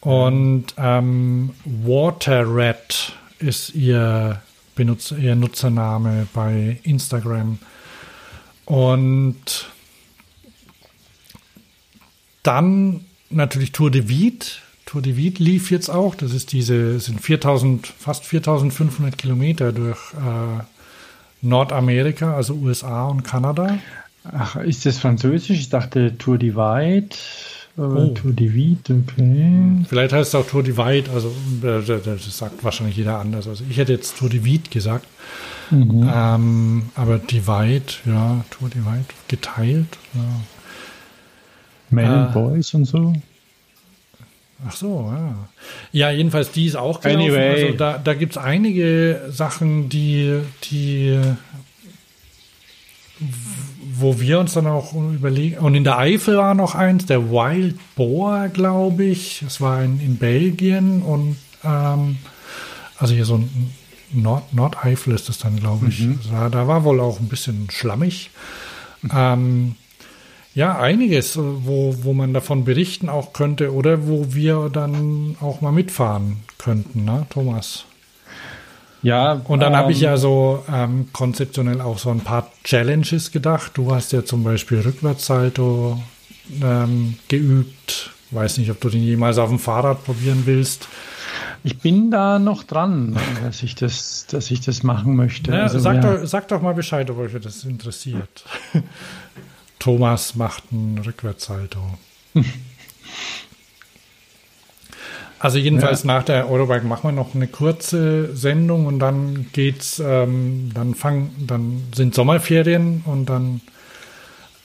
Und 0.00 0.66
ähm, 0.78 1.50
Waterrat 1.64 3.12
ist 3.38 3.74
ihr, 3.74 4.42
Benutzer, 4.74 5.16
ihr 5.16 5.36
Nutzername 5.36 6.26
bei 6.32 6.80
Instagram. 6.82 7.58
Und 8.64 9.68
dann 12.42 13.04
natürlich 13.30 13.72
Tour 13.72 13.90
de 13.90 14.08
Vide. 14.08 14.46
Tour 14.86 15.02
de 15.02 15.16
Vide 15.16 15.42
lief 15.42 15.70
jetzt 15.70 15.88
auch. 15.88 16.14
Das 16.14 16.32
ist 16.32 16.52
diese, 16.52 16.98
sind 16.98 17.20
4000, 17.20 17.86
fast 17.86 18.24
4500 18.24 19.16
Kilometer 19.16 19.72
durch 19.72 19.98
äh, 20.14 20.64
Nordamerika, 21.42 22.34
also 22.34 22.54
USA 22.54 23.06
und 23.08 23.24
Kanada. 23.24 23.78
Ach, 24.24 24.56
ist 24.56 24.86
das 24.86 24.98
Französisch? 24.98 25.58
Ich 25.58 25.68
dachte 25.68 26.16
Tour 26.16 26.38
Divide. 26.38 27.08
Oh. 27.76 28.08
Tour 28.08 28.32
Divide, 28.32 29.02
okay. 29.02 29.84
Vielleicht 29.88 30.12
heißt 30.12 30.28
es 30.28 30.34
auch 30.34 30.46
Tour 30.46 30.62
Divide, 30.62 31.10
also 31.12 31.28
äh, 31.62 31.82
das 32.04 32.36
sagt 32.36 32.62
wahrscheinlich 32.62 32.96
jeder 32.96 33.18
anders. 33.18 33.48
Also 33.48 33.64
ich 33.68 33.78
hätte 33.78 33.92
jetzt 33.92 34.18
Tour 34.18 34.28
Divide 34.28 34.68
gesagt. 34.70 35.06
Mhm. 35.70 36.08
Ähm, 36.12 36.82
aber 36.94 37.18
Divide, 37.18 37.94
ja, 38.04 38.44
Tour 38.50 38.68
Divide, 38.68 39.06
geteilt. 39.28 39.98
Ja. 40.14 40.20
Men 41.90 42.28
äh, 42.28 42.32
Boys 42.32 42.74
und 42.74 42.84
so. 42.84 43.14
Ach 44.66 44.72
so, 44.72 45.12
ja. 45.14 45.48
Ja, 45.92 46.10
jedenfalls 46.10 46.52
die 46.52 46.66
ist 46.66 46.76
auch 46.76 47.00
gelaufen. 47.00 47.20
Anyway. 47.20 47.64
Also 47.64 47.76
da, 47.76 47.98
da 47.98 48.14
gibt 48.14 48.32
es 48.32 48.38
einige 48.38 49.22
Sachen, 49.30 49.88
die, 49.88 50.40
die, 50.64 51.20
wo 53.94 54.20
wir 54.20 54.38
uns 54.38 54.54
dann 54.54 54.66
auch 54.66 54.92
überlegen. 54.94 55.58
Und 55.58 55.74
in 55.74 55.84
der 55.84 55.98
Eifel 55.98 56.36
war 56.36 56.54
noch 56.54 56.74
eins, 56.74 57.06
der 57.06 57.30
Wild 57.30 57.76
Boar, 57.96 58.48
glaube 58.48 59.04
ich. 59.04 59.42
Es 59.42 59.60
war 59.60 59.82
in, 59.82 60.00
in 60.00 60.16
Belgien 60.16 61.02
und 61.02 61.36
ähm, 61.64 62.18
also 62.98 63.14
hier 63.14 63.24
so 63.24 63.36
ein 63.36 63.72
Nord, 64.12 64.52
Nordeifel 64.52 65.14
ist 65.14 65.28
das 65.28 65.38
dann, 65.38 65.58
glaube 65.58 65.88
ich. 65.88 66.00
Mhm. 66.00 66.20
Da, 66.30 66.48
da, 66.48 66.68
war 66.68 66.84
wohl 66.84 67.00
auch 67.00 67.18
ein 67.18 67.28
bisschen 67.28 67.68
schlammig. 67.70 68.30
Mhm. 68.30 68.36
Ähm, 69.12 69.74
ja, 70.54 70.78
einiges, 70.78 71.38
wo, 71.38 71.94
wo 72.02 72.12
man 72.12 72.34
davon 72.34 72.64
berichten 72.64 73.08
auch 73.08 73.32
könnte 73.32 73.72
oder 73.72 74.06
wo 74.06 74.34
wir 74.34 74.68
dann 74.70 75.36
auch 75.40 75.60
mal 75.60 75.72
mitfahren 75.72 76.38
könnten, 76.58 77.04
ne, 77.04 77.26
Thomas? 77.30 77.86
Ja. 79.02 79.40
Und 79.44 79.60
dann 79.60 79.72
ähm, 79.72 79.78
habe 79.78 79.92
ich 79.92 80.00
ja 80.00 80.16
so 80.16 80.64
ähm, 80.72 81.08
konzeptionell 81.12 81.80
auch 81.80 81.98
so 81.98 82.10
ein 82.10 82.20
paar 82.20 82.50
Challenges 82.64 83.32
gedacht. 83.32 83.72
Du 83.74 83.92
hast 83.94 84.12
ja 84.12 84.24
zum 84.24 84.44
Beispiel 84.44 84.80
Rückwärtssalto 84.80 86.00
ähm, 86.62 87.18
geübt. 87.28 88.10
Weiß 88.30 88.58
nicht, 88.58 88.70
ob 88.70 88.80
du 88.80 88.88
den 88.88 89.02
jemals 89.02 89.38
auf 89.38 89.50
dem 89.50 89.58
Fahrrad 89.58 90.04
probieren 90.04 90.42
willst. 90.46 90.88
Ich 91.64 91.78
bin 91.78 92.10
da 92.10 92.38
noch 92.38 92.64
dran, 92.64 93.16
dass 93.44 93.62
ich 93.62 93.74
das, 93.74 94.26
dass 94.28 94.50
ich 94.50 94.60
das 94.60 94.82
machen 94.82 95.14
möchte. 95.16 95.52
Ja, 95.52 95.62
also, 95.62 95.78
sag, 95.78 95.96
ja. 95.96 96.16
doch, 96.16 96.26
sag 96.26 96.48
doch 96.48 96.60
mal 96.60 96.74
Bescheid, 96.74 97.08
ob 97.10 97.18
euch 97.18 97.32
das 97.40 97.64
interessiert. 97.64 98.44
Thomas 99.82 100.36
macht 100.36 100.62
einen 100.70 100.98
Rückwärtssalto. 100.98 101.80
Also 105.38 105.58
jedenfalls 105.58 106.04
ja. 106.04 106.06
nach 106.06 106.22
der 106.22 106.48
Eurobike 106.48 106.86
machen 106.86 107.02
wir 107.02 107.10
noch 107.10 107.34
eine 107.34 107.48
kurze 107.48 108.32
Sendung 108.36 108.86
und 108.86 109.00
dann 109.00 109.48
geht's, 109.52 109.98
ähm, 109.98 110.70
dann 110.72 110.94
fangen, 110.94 111.34
dann 111.48 111.82
sind 111.92 112.14
Sommerferien 112.14 113.02
und 113.06 113.26
dann 113.26 113.60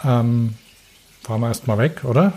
ähm, 0.06 0.53
fahren 1.23 1.41
wir 1.41 1.48
erstmal 1.48 1.80
weg, 1.80 2.03
oder? 2.03 2.34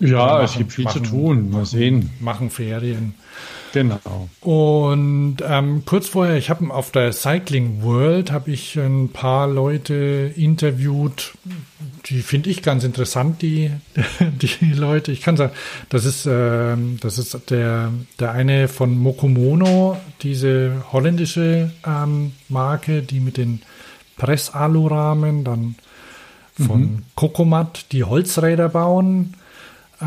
Ja, 0.00 0.16
machen- 0.26 0.44
es 0.44 0.56
gibt 0.56 0.72
viel 0.72 0.86
zu 0.88 0.98
machen- 1.00 1.10
tun. 1.10 1.50
Mal 1.50 1.66
sehen. 1.66 2.10
Machen 2.20 2.50
Ferien. 2.50 3.14
Genau. 3.72 4.28
Und 4.40 5.38
ähm, 5.44 5.82
kurz 5.84 6.08
vorher, 6.08 6.36
ich 6.36 6.48
habe 6.48 6.72
auf 6.72 6.92
der 6.92 7.12
Cycling 7.12 7.82
World 7.82 8.30
habe 8.30 8.52
ich 8.52 8.76
ein 8.78 9.08
paar 9.08 9.48
Leute 9.48 10.32
interviewt, 10.36 11.32
die 12.06 12.22
finde 12.22 12.50
ich 12.50 12.62
ganz 12.62 12.84
interessant, 12.84 13.42
die 13.42 13.72
die 14.20 14.72
Leute. 14.74 15.10
Ich 15.10 15.22
kann 15.22 15.36
sagen, 15.36 15.52
das 15.88 16.04
ist 16.04 16.24
ähm, 16.30 16.98
das 17.00 17.18
ist 17.18 17.50
der 17.50 17.90
der 18.20 18.30
eine 18.30 18.68
von 18.68 18.96
Mokomono, 18.96 19.96
diese 20.22 20.84
holländische 20.92 21.72
ähm, 21.84 22.30
Marke, 22.48 23.02
die 23.02 23.18
mit 23.18 23.36
den 23.38 23.60
Pressalurahmen, 24.16 25.42
dann 25.42 25.74
von 26.64 27.02
Kokomat, 27.16 27.86
die 27.90 28.04
Holzräder 28.04 28.68
bauen. 28.68 29.34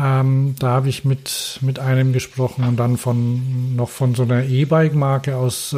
Ähm, 0.00 0.54
da 0.58 0.68
habe 0.68 0.88
ich 0.88 1.04
mit, 1.04 1.58
mit 1.62 1.78
einem 1.78 2.12
gesprochen 2.12 2.64
und 2.64 2.76
dann 2.76 2.96
von 2.98 3.74
noch 3.74 3.88
von 3.88 4.14
so 4.14 4.22
einer 4.22 4.44
E-Bike-Marke 4.44 5.36
aus 5.36 5.72
äh, 5.72 5.76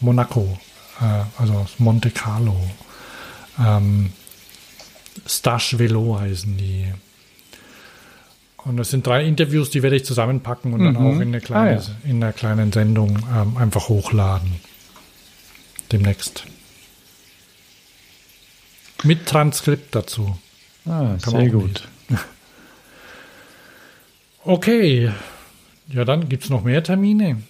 Monaco, 0.00 0.58
äh, 1.00 1.24
also 1.38 1.54
aus 1.54 1.78
Monte 1.78 2.10
Carlo. 2.10 2.56
Ähm, 3.58 4.12
Stash 5.26 5.78
Velo 5.78 6.18
heißen 6.18 6.56
die. 6.56 6.86
Und 8.64 8.76
das 8.76 8.90
sind 8.90 9.06
drei 9.06 9.24
Interviews, 9.24 9.70
die 9.70 9.82
werde 9.82 9.96
ich 9.96 10.04
zusammenpacken 10.04 10.72
und 10.72 10.84
dann 10.84 10.96
auch 10.96 11.16
in 11.16 11.22
eine 11.22 11.40
kleine, 11.40 11.78
Ah, 11.78 11.82
ja. 11.82 12.10
in 12.10 12.22
einer 12.22 12.32
kleinen 12.32 12.72
Sendung 12.72 13.18
ähm, 13.34 13.56
einfach 13.56 13.88
hochladen. 13.88 14.52
Demnächst. 15.90 16.44
Mit 19.02 19.26
Transkript 19.26 19.94
dazu. 19.94 20.38
Ah, 20.86 21.16
Kann 21.20 21.34
sehr 21.34 21.50
gut. 21.50 21.88
Okay. 24.44 25.10
Ja, 25.88 26.04
dann 26.04 26.28
gibt 26.28 26.44
es 26.44 26.50
noch 26.50 26.64
mehr 26.64 26.82
Termine. 26.82 27.42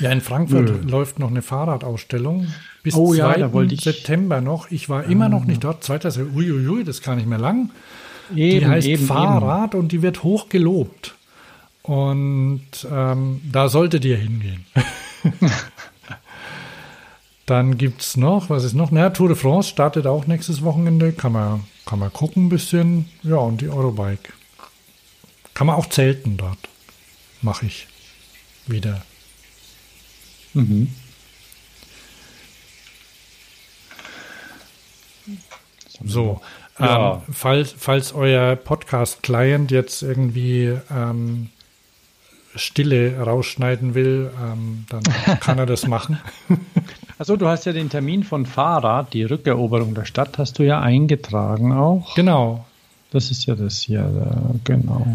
Ja, 0.00 0.10
in 0.10 0.20
Frankfurt 0.20 0.84
Nö. 0.84 0.90
läuft 0.90 1.18
noch 1.18 1.30
eine 1.30 1.42
Fahrradausstellung 1.42 2.48
bis 2.82 2.94
Oh 2.94 3.14
ja, 3.14 3.32
2. 3.32 3.38
da 3.40 3.52
wollte 3.52 3.74
ich- 3.74 3.80
September 3.82 4.40
noch. 4.40 4.70
Ich 4.70 4.88
war 4.88 5.04
immer 5.04 5.28
noch 5.28 5.44
nicht 5.44 5.64
dort. 5.64 5.82
2. 5.84 6.10
September. 6.10 6.36
Uiuiui, 6.36 6.84
das 6.84 7.02
gar 7.02 7.16
nicht 7.16 7.26
mehr 7.28 7.38
lang. 7.38 7.70
Eben, 8.34 8.60
die 8.60 8.66
heißt 8.66 8.86
eben, 8.86 9.06
Fahrrad 9.06 9.74
und 9.74 9.92
die 9.92 10.02
wird 10.02 10.22
hoch 10.22 10.48
gelobt. 10.48 11.14
Und 11.82 12.62
ähm, 12.90 13.40
da 13.50 13.68
solltet 13.68 14.04
ihr 14.04 14.18
hingehen. 14.18 14.66
Dann 17.46 17.78
gibt 17.78 18.02
es 18.02 18.16
noch, 18.18 18.50
was 18.50 18.64
ist 18.64 18.74
noch? 18.74 18.90
Na, 18.90 19.08
Tour 19.08 19.28
de 19.28 19.36
France 19.36 19.70
startet 19.70 20.06
auch 20.06 20.26
nächstes 20.26 20.62
Wochenende. 20.62 21.12
Kann 21.12 21.32
man, 21.32 21.64
kann 21.86 21.98
man 21.98 22.12
gucken 22.12 22.46
ein 22.46 22.48
bisschen. 22.50 23.06
Ja, 23.22 23.36
und 23.36 23.62
die 23.62 23.70
Eurobike. 23.70 24.32
Kann 25.58 25.66
man 25.66 25.74
auch 25.74 25.88
zelten 25.88 26.36
dort. 26.36 26.56
Mache 27.42 27.66
ich. 27.66 27.88
Wieder. 28.68 29.02
Mhm. 30.54 30.94
So. 36.04 36.40
Ja. 36.78 37.14
Ähm, 37.14 37.34
falls, 37.34 37.74
falls 37.76 38.12
euer 38.12 38.54
Podcast-Client 38.54 39.72
jetzt 39.72 40.02
irgendwie 40.02 40.78
ähm, 40.92 41.50
Stille 42.54 43.20
rausschneiden 43.20 43.94
will, 43.94 44.30
ähm, 44.40 44.86
dann 44.88 45.02
kann 45.40 45.58
er 45.58 45.66
das 45.66 45.86
machen. 45.88 46.20
Also 47.18 47.36
du 47.36 47.48
hast 47.48 47.66
ja 47.66 47.72
den 47.72 47.90
Termin 47.90 48.22
von 48.22 48.46
Fahrrad, 48.46 49.12
die 49.12 49.24
Rückeroberung 49.24 49.96
der 49.96 50.04
Stadt, 50.04 50.38
hast 50.38 50.60
du 50.60 50.62
ja 50.62 50.80
eingetragen 50.80 51.72
auch. 51.72 52.14
Genau. 52.14 52.64
Das 53.10 53.30
ist 53.30 53.46
ja 53.46 53.54
das 53.54 53.78
hier, 53.78 54.10
genau. 54.64 55.06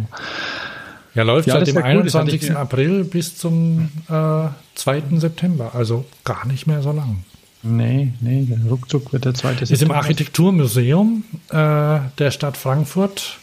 Ja, 1.13 1.21
läuft 1.23 1.47
Ja, 1.47 1.55
seit 1.59 1.67
dem 1.67 1.75
wär 1.75 1.95
cool, 1.95 2.03
das 2.03 2.15
hatte 2.15 2.31
ich 2.35 2.41
21. 2.41 2.49
mir- 2.49 2.57
April 2.59 3.03
bis 3.03 3.37
zum 3.37 3.89
äh, 4.09 4.47
2. 4.75 5.03
September. 5.19 5.75
Also 5.75 6.05
gar 6.23 6.47
nicht 6.47 6.65
mehr 6.65 6.81
so 6.81 6.91
lang. 6.91 7.23
Nee, 7.61 8.11
nee, 8.19 8.47
ruckzuck 8.69 9.13
wird 9.13 9.25
der 9.25 9.33
zweite 9.35 9.63
Ist 9.63 9.69
im 9.69 9.75
September. 9.77 9.95
Architekturmuseum 9.97 11.23
äh, 11.49 11.99
der 12.17 12.31
Stadt 12.31 12.57
Frankfurt. 12.57 13.37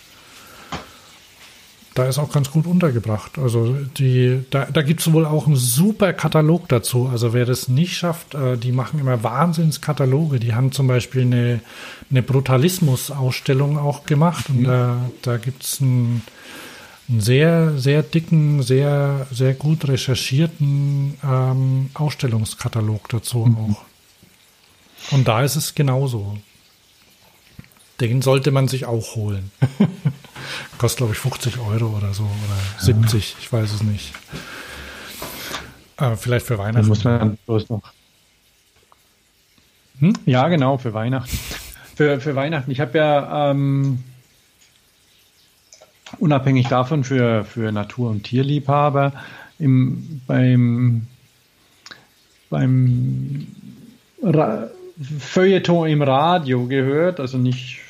Da 2.01 2.09
ist 2.09 2.19
auch 2.19 2.33
ganz 2.33 2.51
gut 2.51 2.67
untergebracht. 2.67 3.39
Also 3.39 3.77
die, 3.99 4.43
da, 4.49 4.65
da 4.65 4.81
gibt 4.81 5.01
es 5.01 5.13
wohl 5.13 5.27
auch 5.27 5.47
einen 5.47 5.57
super 5.57 6.15
Katalog 6.15 6.67
dazu. 6.71 7.11
Also 7.13 7.35
wer 7.35 7.45
das 7.45 7.69
nicht 7.69 7.95
schafft, 7.95 8.35
äh, 8.35 8.57
die 8.57 8.73
machen 8.73 8.99
immer 8.99 9.23
Wahnsinnskataloge. 9.23 10.41
Die 10.41 10.55
haben 10.55 10.73
zum 10.73 10.87
Beispiel 10.87 11.23
eine, 11.23 11.61
eine 12.11 12.23
Brutalismus-Ausstellung 12.23 13.77
auch 13.77 14.07
gemacht. 14.07 14.49
Und 14.49 14.65
da, 14.65 15.11
da 15.21 15.37
gibt 15.37 15.63
es 15.63 15.83
einen, 15.83 16.23
einen 17.11 17.21
sehr, 17.21 17.77
sehr 17.77 18.03
dicken, 18.03 18.63
sehr, 18.63 19.27
sehr 19.31 19.53
gut 19.53 19.87
recherchierten 19.87 21.19
ähm, 21.23 21.91
Ausstellungskatalog 21.93 23.11
dazu 23.11 23.45
auch. 23.59 25.13
Und 25.13 25.29
da 25.29 25.43
ist 25.43 25.57
es 25.57 25.75
genauso. 25.75 26.39
Den 28.01 28.23
sollte 28.23 28.51
man 28.51 28.67
sich 28.67 28.87
auch 28.87 29.15
holen. 29.15 29.51
Kostet, 30.79 30.99
glaube 30.99 31.13
ich, 31.13 31.19
50 31.19 31.59
Euro 31.59 31.97
oder 31.97 32.15
so 32.15 32.23
oder 32.23 32.81
70, 32.83 33.37
ich 33.39 33.53
weiß 33.53 33.73
es 33.73 33.83
nicht. 33.83 34.13
Aber 35.99 36.17
vielleicht 36.17 36.47
für 36.47 36.57
Dann 36.57 36.65
Weihnachten. 36.67 36.89
muss 36.89 37.05
man 37.05 37.37
bloß 37.45 37.69
noch. 37.69 37.83
Hm? 39.99 40.15
Ja, 40.25 40.49
genau, 40.49 40.79
für 40.79 40.95
Weihnachten. 40.95 41.39
Für, 41.97 42.19
für 42.19 42.35
Weihnachten. 42.35 42.71
Ich 42.71 42.81
habe 42.81 42.97
ja 42.97 43.51
ähm, 43.51 44.03
unabhängig 46.19 46.67
davon 46.69 47.05
für, 47.05 47.45
für 47.45 47.73
Natur- 47.73 48.09
und 48.09 48.23
Tierliebhaber 48.23 49.13
im, 49.59 50.23
beim, 50.27 51.07
beim 52.49 53.47
Ra 54.23 54.69
Feuilleton 55.19 55.89
im 55.89 56.01
Radio 56.01 56.65
gehört, 56.67 57.21
also 57.21 57.37
nicht 57.37 57.81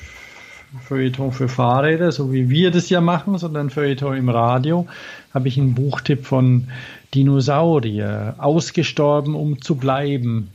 Feuilleton 0.79 1.31
für 1.31 1.49
Fahrräder, 1.49 2.11
so 2.11 2.31
wie 2.31 2.49
wir 2.49 2.71
das 2.71 2.89
ja 2.89 3.01
machen, 3.01 3.37
sondern 3.37 3.69
Feuilleton 3.69 4.15
im 4.15 4.29
Radio, 4.29 4.87
habe 5.33 5.47
ich 5.47 5.57
einen 5.57 5.75
Buchtipp 5.75 6.25
von 6.25 6.67
Dinosaurier, 7.13 8.35
ausgestorben, 8.37 9.35
um 9.35 9.61
zu 9.61 9.75
bleiben, 9.75 10.49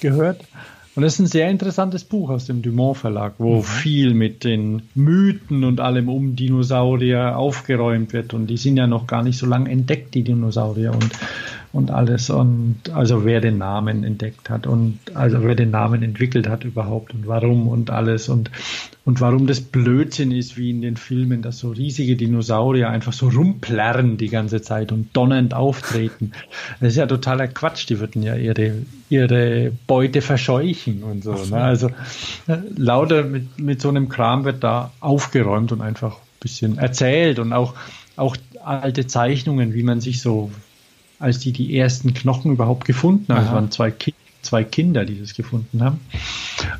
gehört. 0.00 0.40
Und 0.94 1.02
das 1.02 1.14
ist 1.14 1.20
ein 1.20 1.26
sehr 1.26 1.48
interessantes 1.48 2.04
Buch 2.04 2.28
aus 2.28 2.44
dem 2.44 2.60
Dumont 2.60 2.98
Verlag, 2.98 3.34
wo 3.38 3.62
viel 3.62 4.12
mit 4.12 4.44
den 4.44 4.82
Mythen 4.94 5.64
und 5.64 5.80
allem 5.80 6.10
um 6.10 6.36
Dinosaurier 6.36 7.38
aufgeräumt 7.38 8.12
wird. 8.12 8.34
Und 8.34 8.48
die 8.48 8.58
sind 8.58 8.76
ja 8.76 8.86
noch 8.86 9.06
gar 9.06 9.22
nicht 9.22 9.38
so 9.38 9.46
lange 9.46 9.70
entdeckt, 9.70 10.14
die 10.14 10.22
Dinosaurier 10.22 10.92
und, 10.92 11.10
und 11.72 11.90
alles. 11.90 12.28
Und 12.30 12.90
also 12.92 13.24
wer 13.24 13.40
den 13.40 13.58
Namen 13.58 14.04
entdeckt 14.04 14.50
hat 14.50 14.66
und 14.66 14.98
also 15.14 15.42
wer 15.42 15.54
den 15.54 15.70
Namen 15.70 16.02
entwickelt 16.02 16.48
hat 16.48 16.64
überhaupt 16.64 17.14
und 17.14 17.26
warum 17.26 17.68
und 17.68 17.90
alles. 17.90 18.28
Und, 18.28 18.50
und 19.04 19.20
warum 19.20 19.46
das 19.46 19.60
Blödsinn 19.60 20.30
ist, 20.30 20.56
wie 20.56 20.70
in 20.70 20.82
den 20.82 20.96
Filmen, 20.96 21.42
dass 21.42 21.58
so 21.58 21.70
riesige 21.70 22.16
Dinosaurier 22.16 22.90
einfach 22.90 23.12
so 23.12 23.28
rumplärren 23.28 24.18
die 24.18 24.28
ganze 24.28 24.60
Zeit 24.60 24.92
und 24.92 25.16
donnernd 25.16 25.54
auftreten. 25.54 26.32
Das 26.80 26.90
ist 26.90 26.96
ja 26.96 27.06
totaler 27.06 27.48
Quatsch. 27.48 27.88
Die 27.88 27.98
würden 27.98 28.22
ja 28.22 28.36
ihre, 28.36 28.74
ihre 29.08 29.72
Beute 29.86 30.20
verscheuchen 30.20 31.02
und 31.02 31.24
so. 31.24 31.32
Ne? 31.32 31.56
Also 31.56 31.88
äh, 32.46 32.58
lauter 32.76 33.24
mit, 33.24 33.58
mit 33.58 33.80
so 33.80 33.88
einem 33.88 34.08
Kram 34.08 34.44
wird 34.44 34.62
da 34.62 34.92
aufgeräumt 35.00 35.72
und 35.72 35.80
einfach 35.80 36.16
ein 36.16 36.40
bisschen 36.40 36.76
erzählt 36.76 37.38
und 37.38 37.52
auch, 37.54 37.74
auch 38.16 38.36
alte 38.62 39.06
Zeichnungen, 39.06 39.74
wie 39.74 39.82
man 39.82 40.00
sich 40.00 40.20
so, 40.20 40.50
als 41.22 41.38
die 41.38 41.52
die 41.52 41.76
ersten 41.76 42.14
Knochen 42.14 42.52
überhaupt 42.52 42.84
gefunden 42.84 43.32
haben, 43.32 43.42
es 43.42 43.48
Aha. 43.48 43.54
waren 43.54 43.70
zwei, 43.70 43.90
Ki 43.90 44.14
zwei 44.42 44.64
Kinder, 44.64 45.04
die 45.04 45.20
das 45.20 45.34
gefunden 45.34 45.82
haben. 45.82 46.00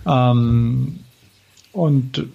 Ähm, 0.04 0.98
und, 1.70 2.26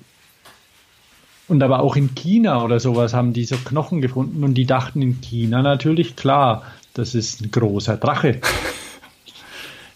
und 1.50 1.64
aber 1.64 1.82
auch 1.82 1.98
in 1.98 2.16
China 2.16 2.64
oder 2.64 2.80
sowas 2.80 3.14
haben 3.14 3.34
die 3.34 3.44
so 3.44 3.58
Knochen 3.58 4.00
gefunden 4.00 4.44
und 4.46 4.54
die 4.54 4.66
dachten 4.66 5.02
in 5.02 5.20
China 5.20 5.62
natürlich, 5.62 6.16
klar, 6.16 6.64
das 6.94 7.14
ist 7.14 7.42
ein 7.42 7.52
großer 7.52 7.98
Drache. 7.98 8.40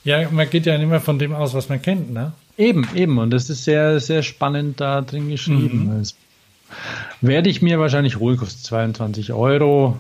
Ja, 0.04 0.28
man 0.32 0.50
geht 0.50 0.66
ja 0.66 0.74
immer 0.78 1.00
von 1.00 1.20
dem 1.20 1.32
aus, 1.32 1.54
was 1.54 1.70
man 1.70 1.80
kennt, 1.80 2.12
ne? 2.12 2.34
Eben, 2.58 2.88
eben. 2.96 3.20
Und 3.20 3.30
das 3.30 3.52
ist 3.52 3.66
sehr, 3.66 4.00
sehr 4.00 4.24
spannend 4.24 4.82
da 4.82 5.02
drin 5.02 5.30
geschrieben. 5.30 5.92
Das 6.00 6.16
werde 7.22 7.52
ich 7.52 7.62
mir 7.62 7.80
wahrscheinlich 7.80 8.18
holen, 8.18 8.38
kostet 8.38 8.66
22 8.66 9.32
Euro. 9.32 10.00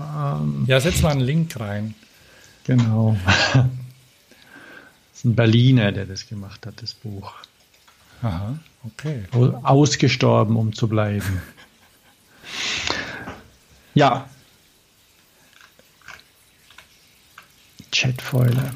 Ähm, 0.00 0.64
Ja, 0.66 0.80
setz 0.80 1.02
mal 1.02 1.10
einen 1.12 1.20
Link 1.20 1.58
rein. 1.58 1.94
genau. 2.64 3.16
das 3.54 3.64
ist 5.14 5.24
ein 5.24 5.34
Berliner, 5.34 5.92
der 5.92 6.06
das 6.06 6.26
gemacht 6.28 6.66
hat, 6.66 6.80
das 6.82 6.94
Buch. 6.94 7.32
Aha, 8.22 8.58
okay. 8.84 9.24
Au- 9.32 9.60
Ausgestorben, 9.64 10.56
um 10.56 10.72
zu 10.72 10.88
bleiben. 10.88 11.40
Ja. 13.94 14.28
Chatfoiler. 17.92 18.72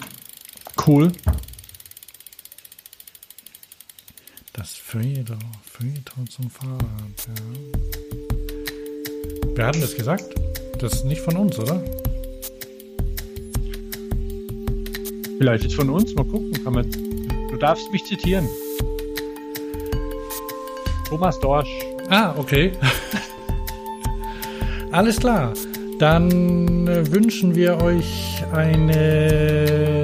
Cool. 0.87 1.13
Das 4.53 4.75
Feuilleton, 4.75 5.39
Feuilleton 5.65 6.27
zum 6.29 6.51
Fahrrad, 6.51 6.81
ja. 7.27 7.35
Wer 9.55 9.67
hat 9.67 9.75
denn 9.75 9.83
das 9.83 9.95
gesagt? 9.95 10.25
Das 10.83 10.95
ist 10.95 11.05
nicht 11.05 11.21
von 11.21 11.37
uns, 11.37 11.57
oder? 11.61 11.81
Vielleicht 15.39 15.65
ist 15.65 15.77
von 15.77 15.89
uns, 15.89 16.13
mal 16.17 16.25
gucken. 16.25 16.53
Kann 16.65 16.73
man, 16.73 16.91
du 17.51 17.57
darfst 17.57 17.85
mich 17.93 18.05
zitieren. 18.05 18.49
Thomas 21.09 21.39
Dorsch. 21.39 21.71
Ah, 22.11 22.35
okay. 22.37 22.73
Alles 24.91 25.19
klar. 25.19 25.53
Dann 26.01 26.89
äh, 26.89 27.09
wünschen 27.13 27.55
wir 27.55 27.81
euch 27.81 28.43
eine 28.53 30.03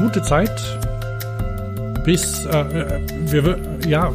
gute 0.00 0.22
Zeit. 0.22 0.78
Bis 2.04 2.46
äh, 2.46 2.60
äh 2.60 3.00
wir 3.32 3.44
wir- 3.44 3.58
ja, 3.88 4.12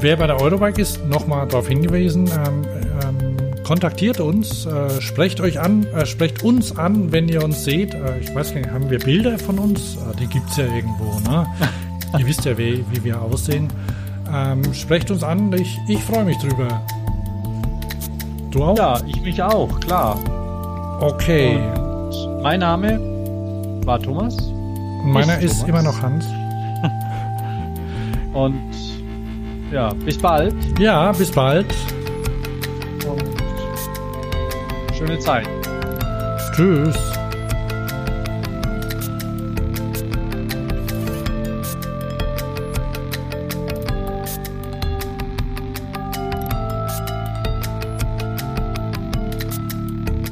wer 0.00 0.16
bei 0.16 0.26
der 0.26 0.40
Eurobike 0.40 0.80
ist, 0.80 1.04
nochmal 1.06 1.46
darauf 1.48 1.68
hingewiesen. 1.68 2.28
Ähm, 2.28 2.64
ähm, 3.02 3.64
kontaktiert 3.64 4.20
uns, 4.20 4.66
äh, 4.66 5.00
sprecht 5.00 5.40
euch 5.40 5.60
an, 5.60 5.84
äh, 5.86 6.06
sprecht 6.06 6.42
uns 6.42 6.76
an, 6.76 7.12
wenn 7.12 7.28
ihr 7.28 7.44
uns 7.44 7.64
seht. 7.64 7.94
Äh, 7.94 8.20
ich 8.20 8.34
weiß 8.34 8.54
gar 8.54 8.60
nicht, 8.60 8.70
haben 8.70 8.90
wir 8.90 8.98
Bilder 8.98 9.38
von 9.38 9.58
uns? 9.58 9.96
Äh, 9.96 10.16
die 10.20 10.26
gibt's 10.26 10.56
ja 10.56 10.64
irgendwo, 10.64 11.18
ne? 11.28 11.46
ihr 12.18 12.26
wisst 12.26 12.44
ja, 12.44 12.56
wie, 12.56 12.84
wie 12.90 13.04
wir 13.04 13.20
aussehen. 13.20 13.68
Ähm, 14.32 14.62
sprecht 14.74 15.10
uns 15.10 15.22
an, 15.22 15.52
ich, 15.52 15.78
ich 15.88 16.02
freue 16.02 16.24
mich 16.24 16.38
drüber. 16.38 16.82
Du 18.50 18.64
auch? 18.64 18.78
Ja, 18.78 19.00
ich 19.06 19.20
mich 19.20 19.42
auch, 19.42 19.78
klar. 19.80 20.18
Okay. 21.00 21.56
Und 21.56 22.42
mein 22.42 22.60
Name 22.60 22.98
war 23.84 24.00
Thomas. 24.00 24.36
Meiner 25.04 25.38
ist 25.38 25.52
ist 25.52 25.60
Thomas. 25.60 25.68
immer 25.68 25.82
noch 25.82 26.02
Hans. 26.02 26.24
Und 28.32 28.58
ja, 29.72 29.92
bis 30.04 30.18
bald 30.18 30.54
Ja, 30.78 31.12
bis 31.12 31.30
bald. 31.30 31.66
und 33.06 33.22
schöne 34.96 35.18
Zeit. 35.18 35.46
Tschüss. 36.54 37.17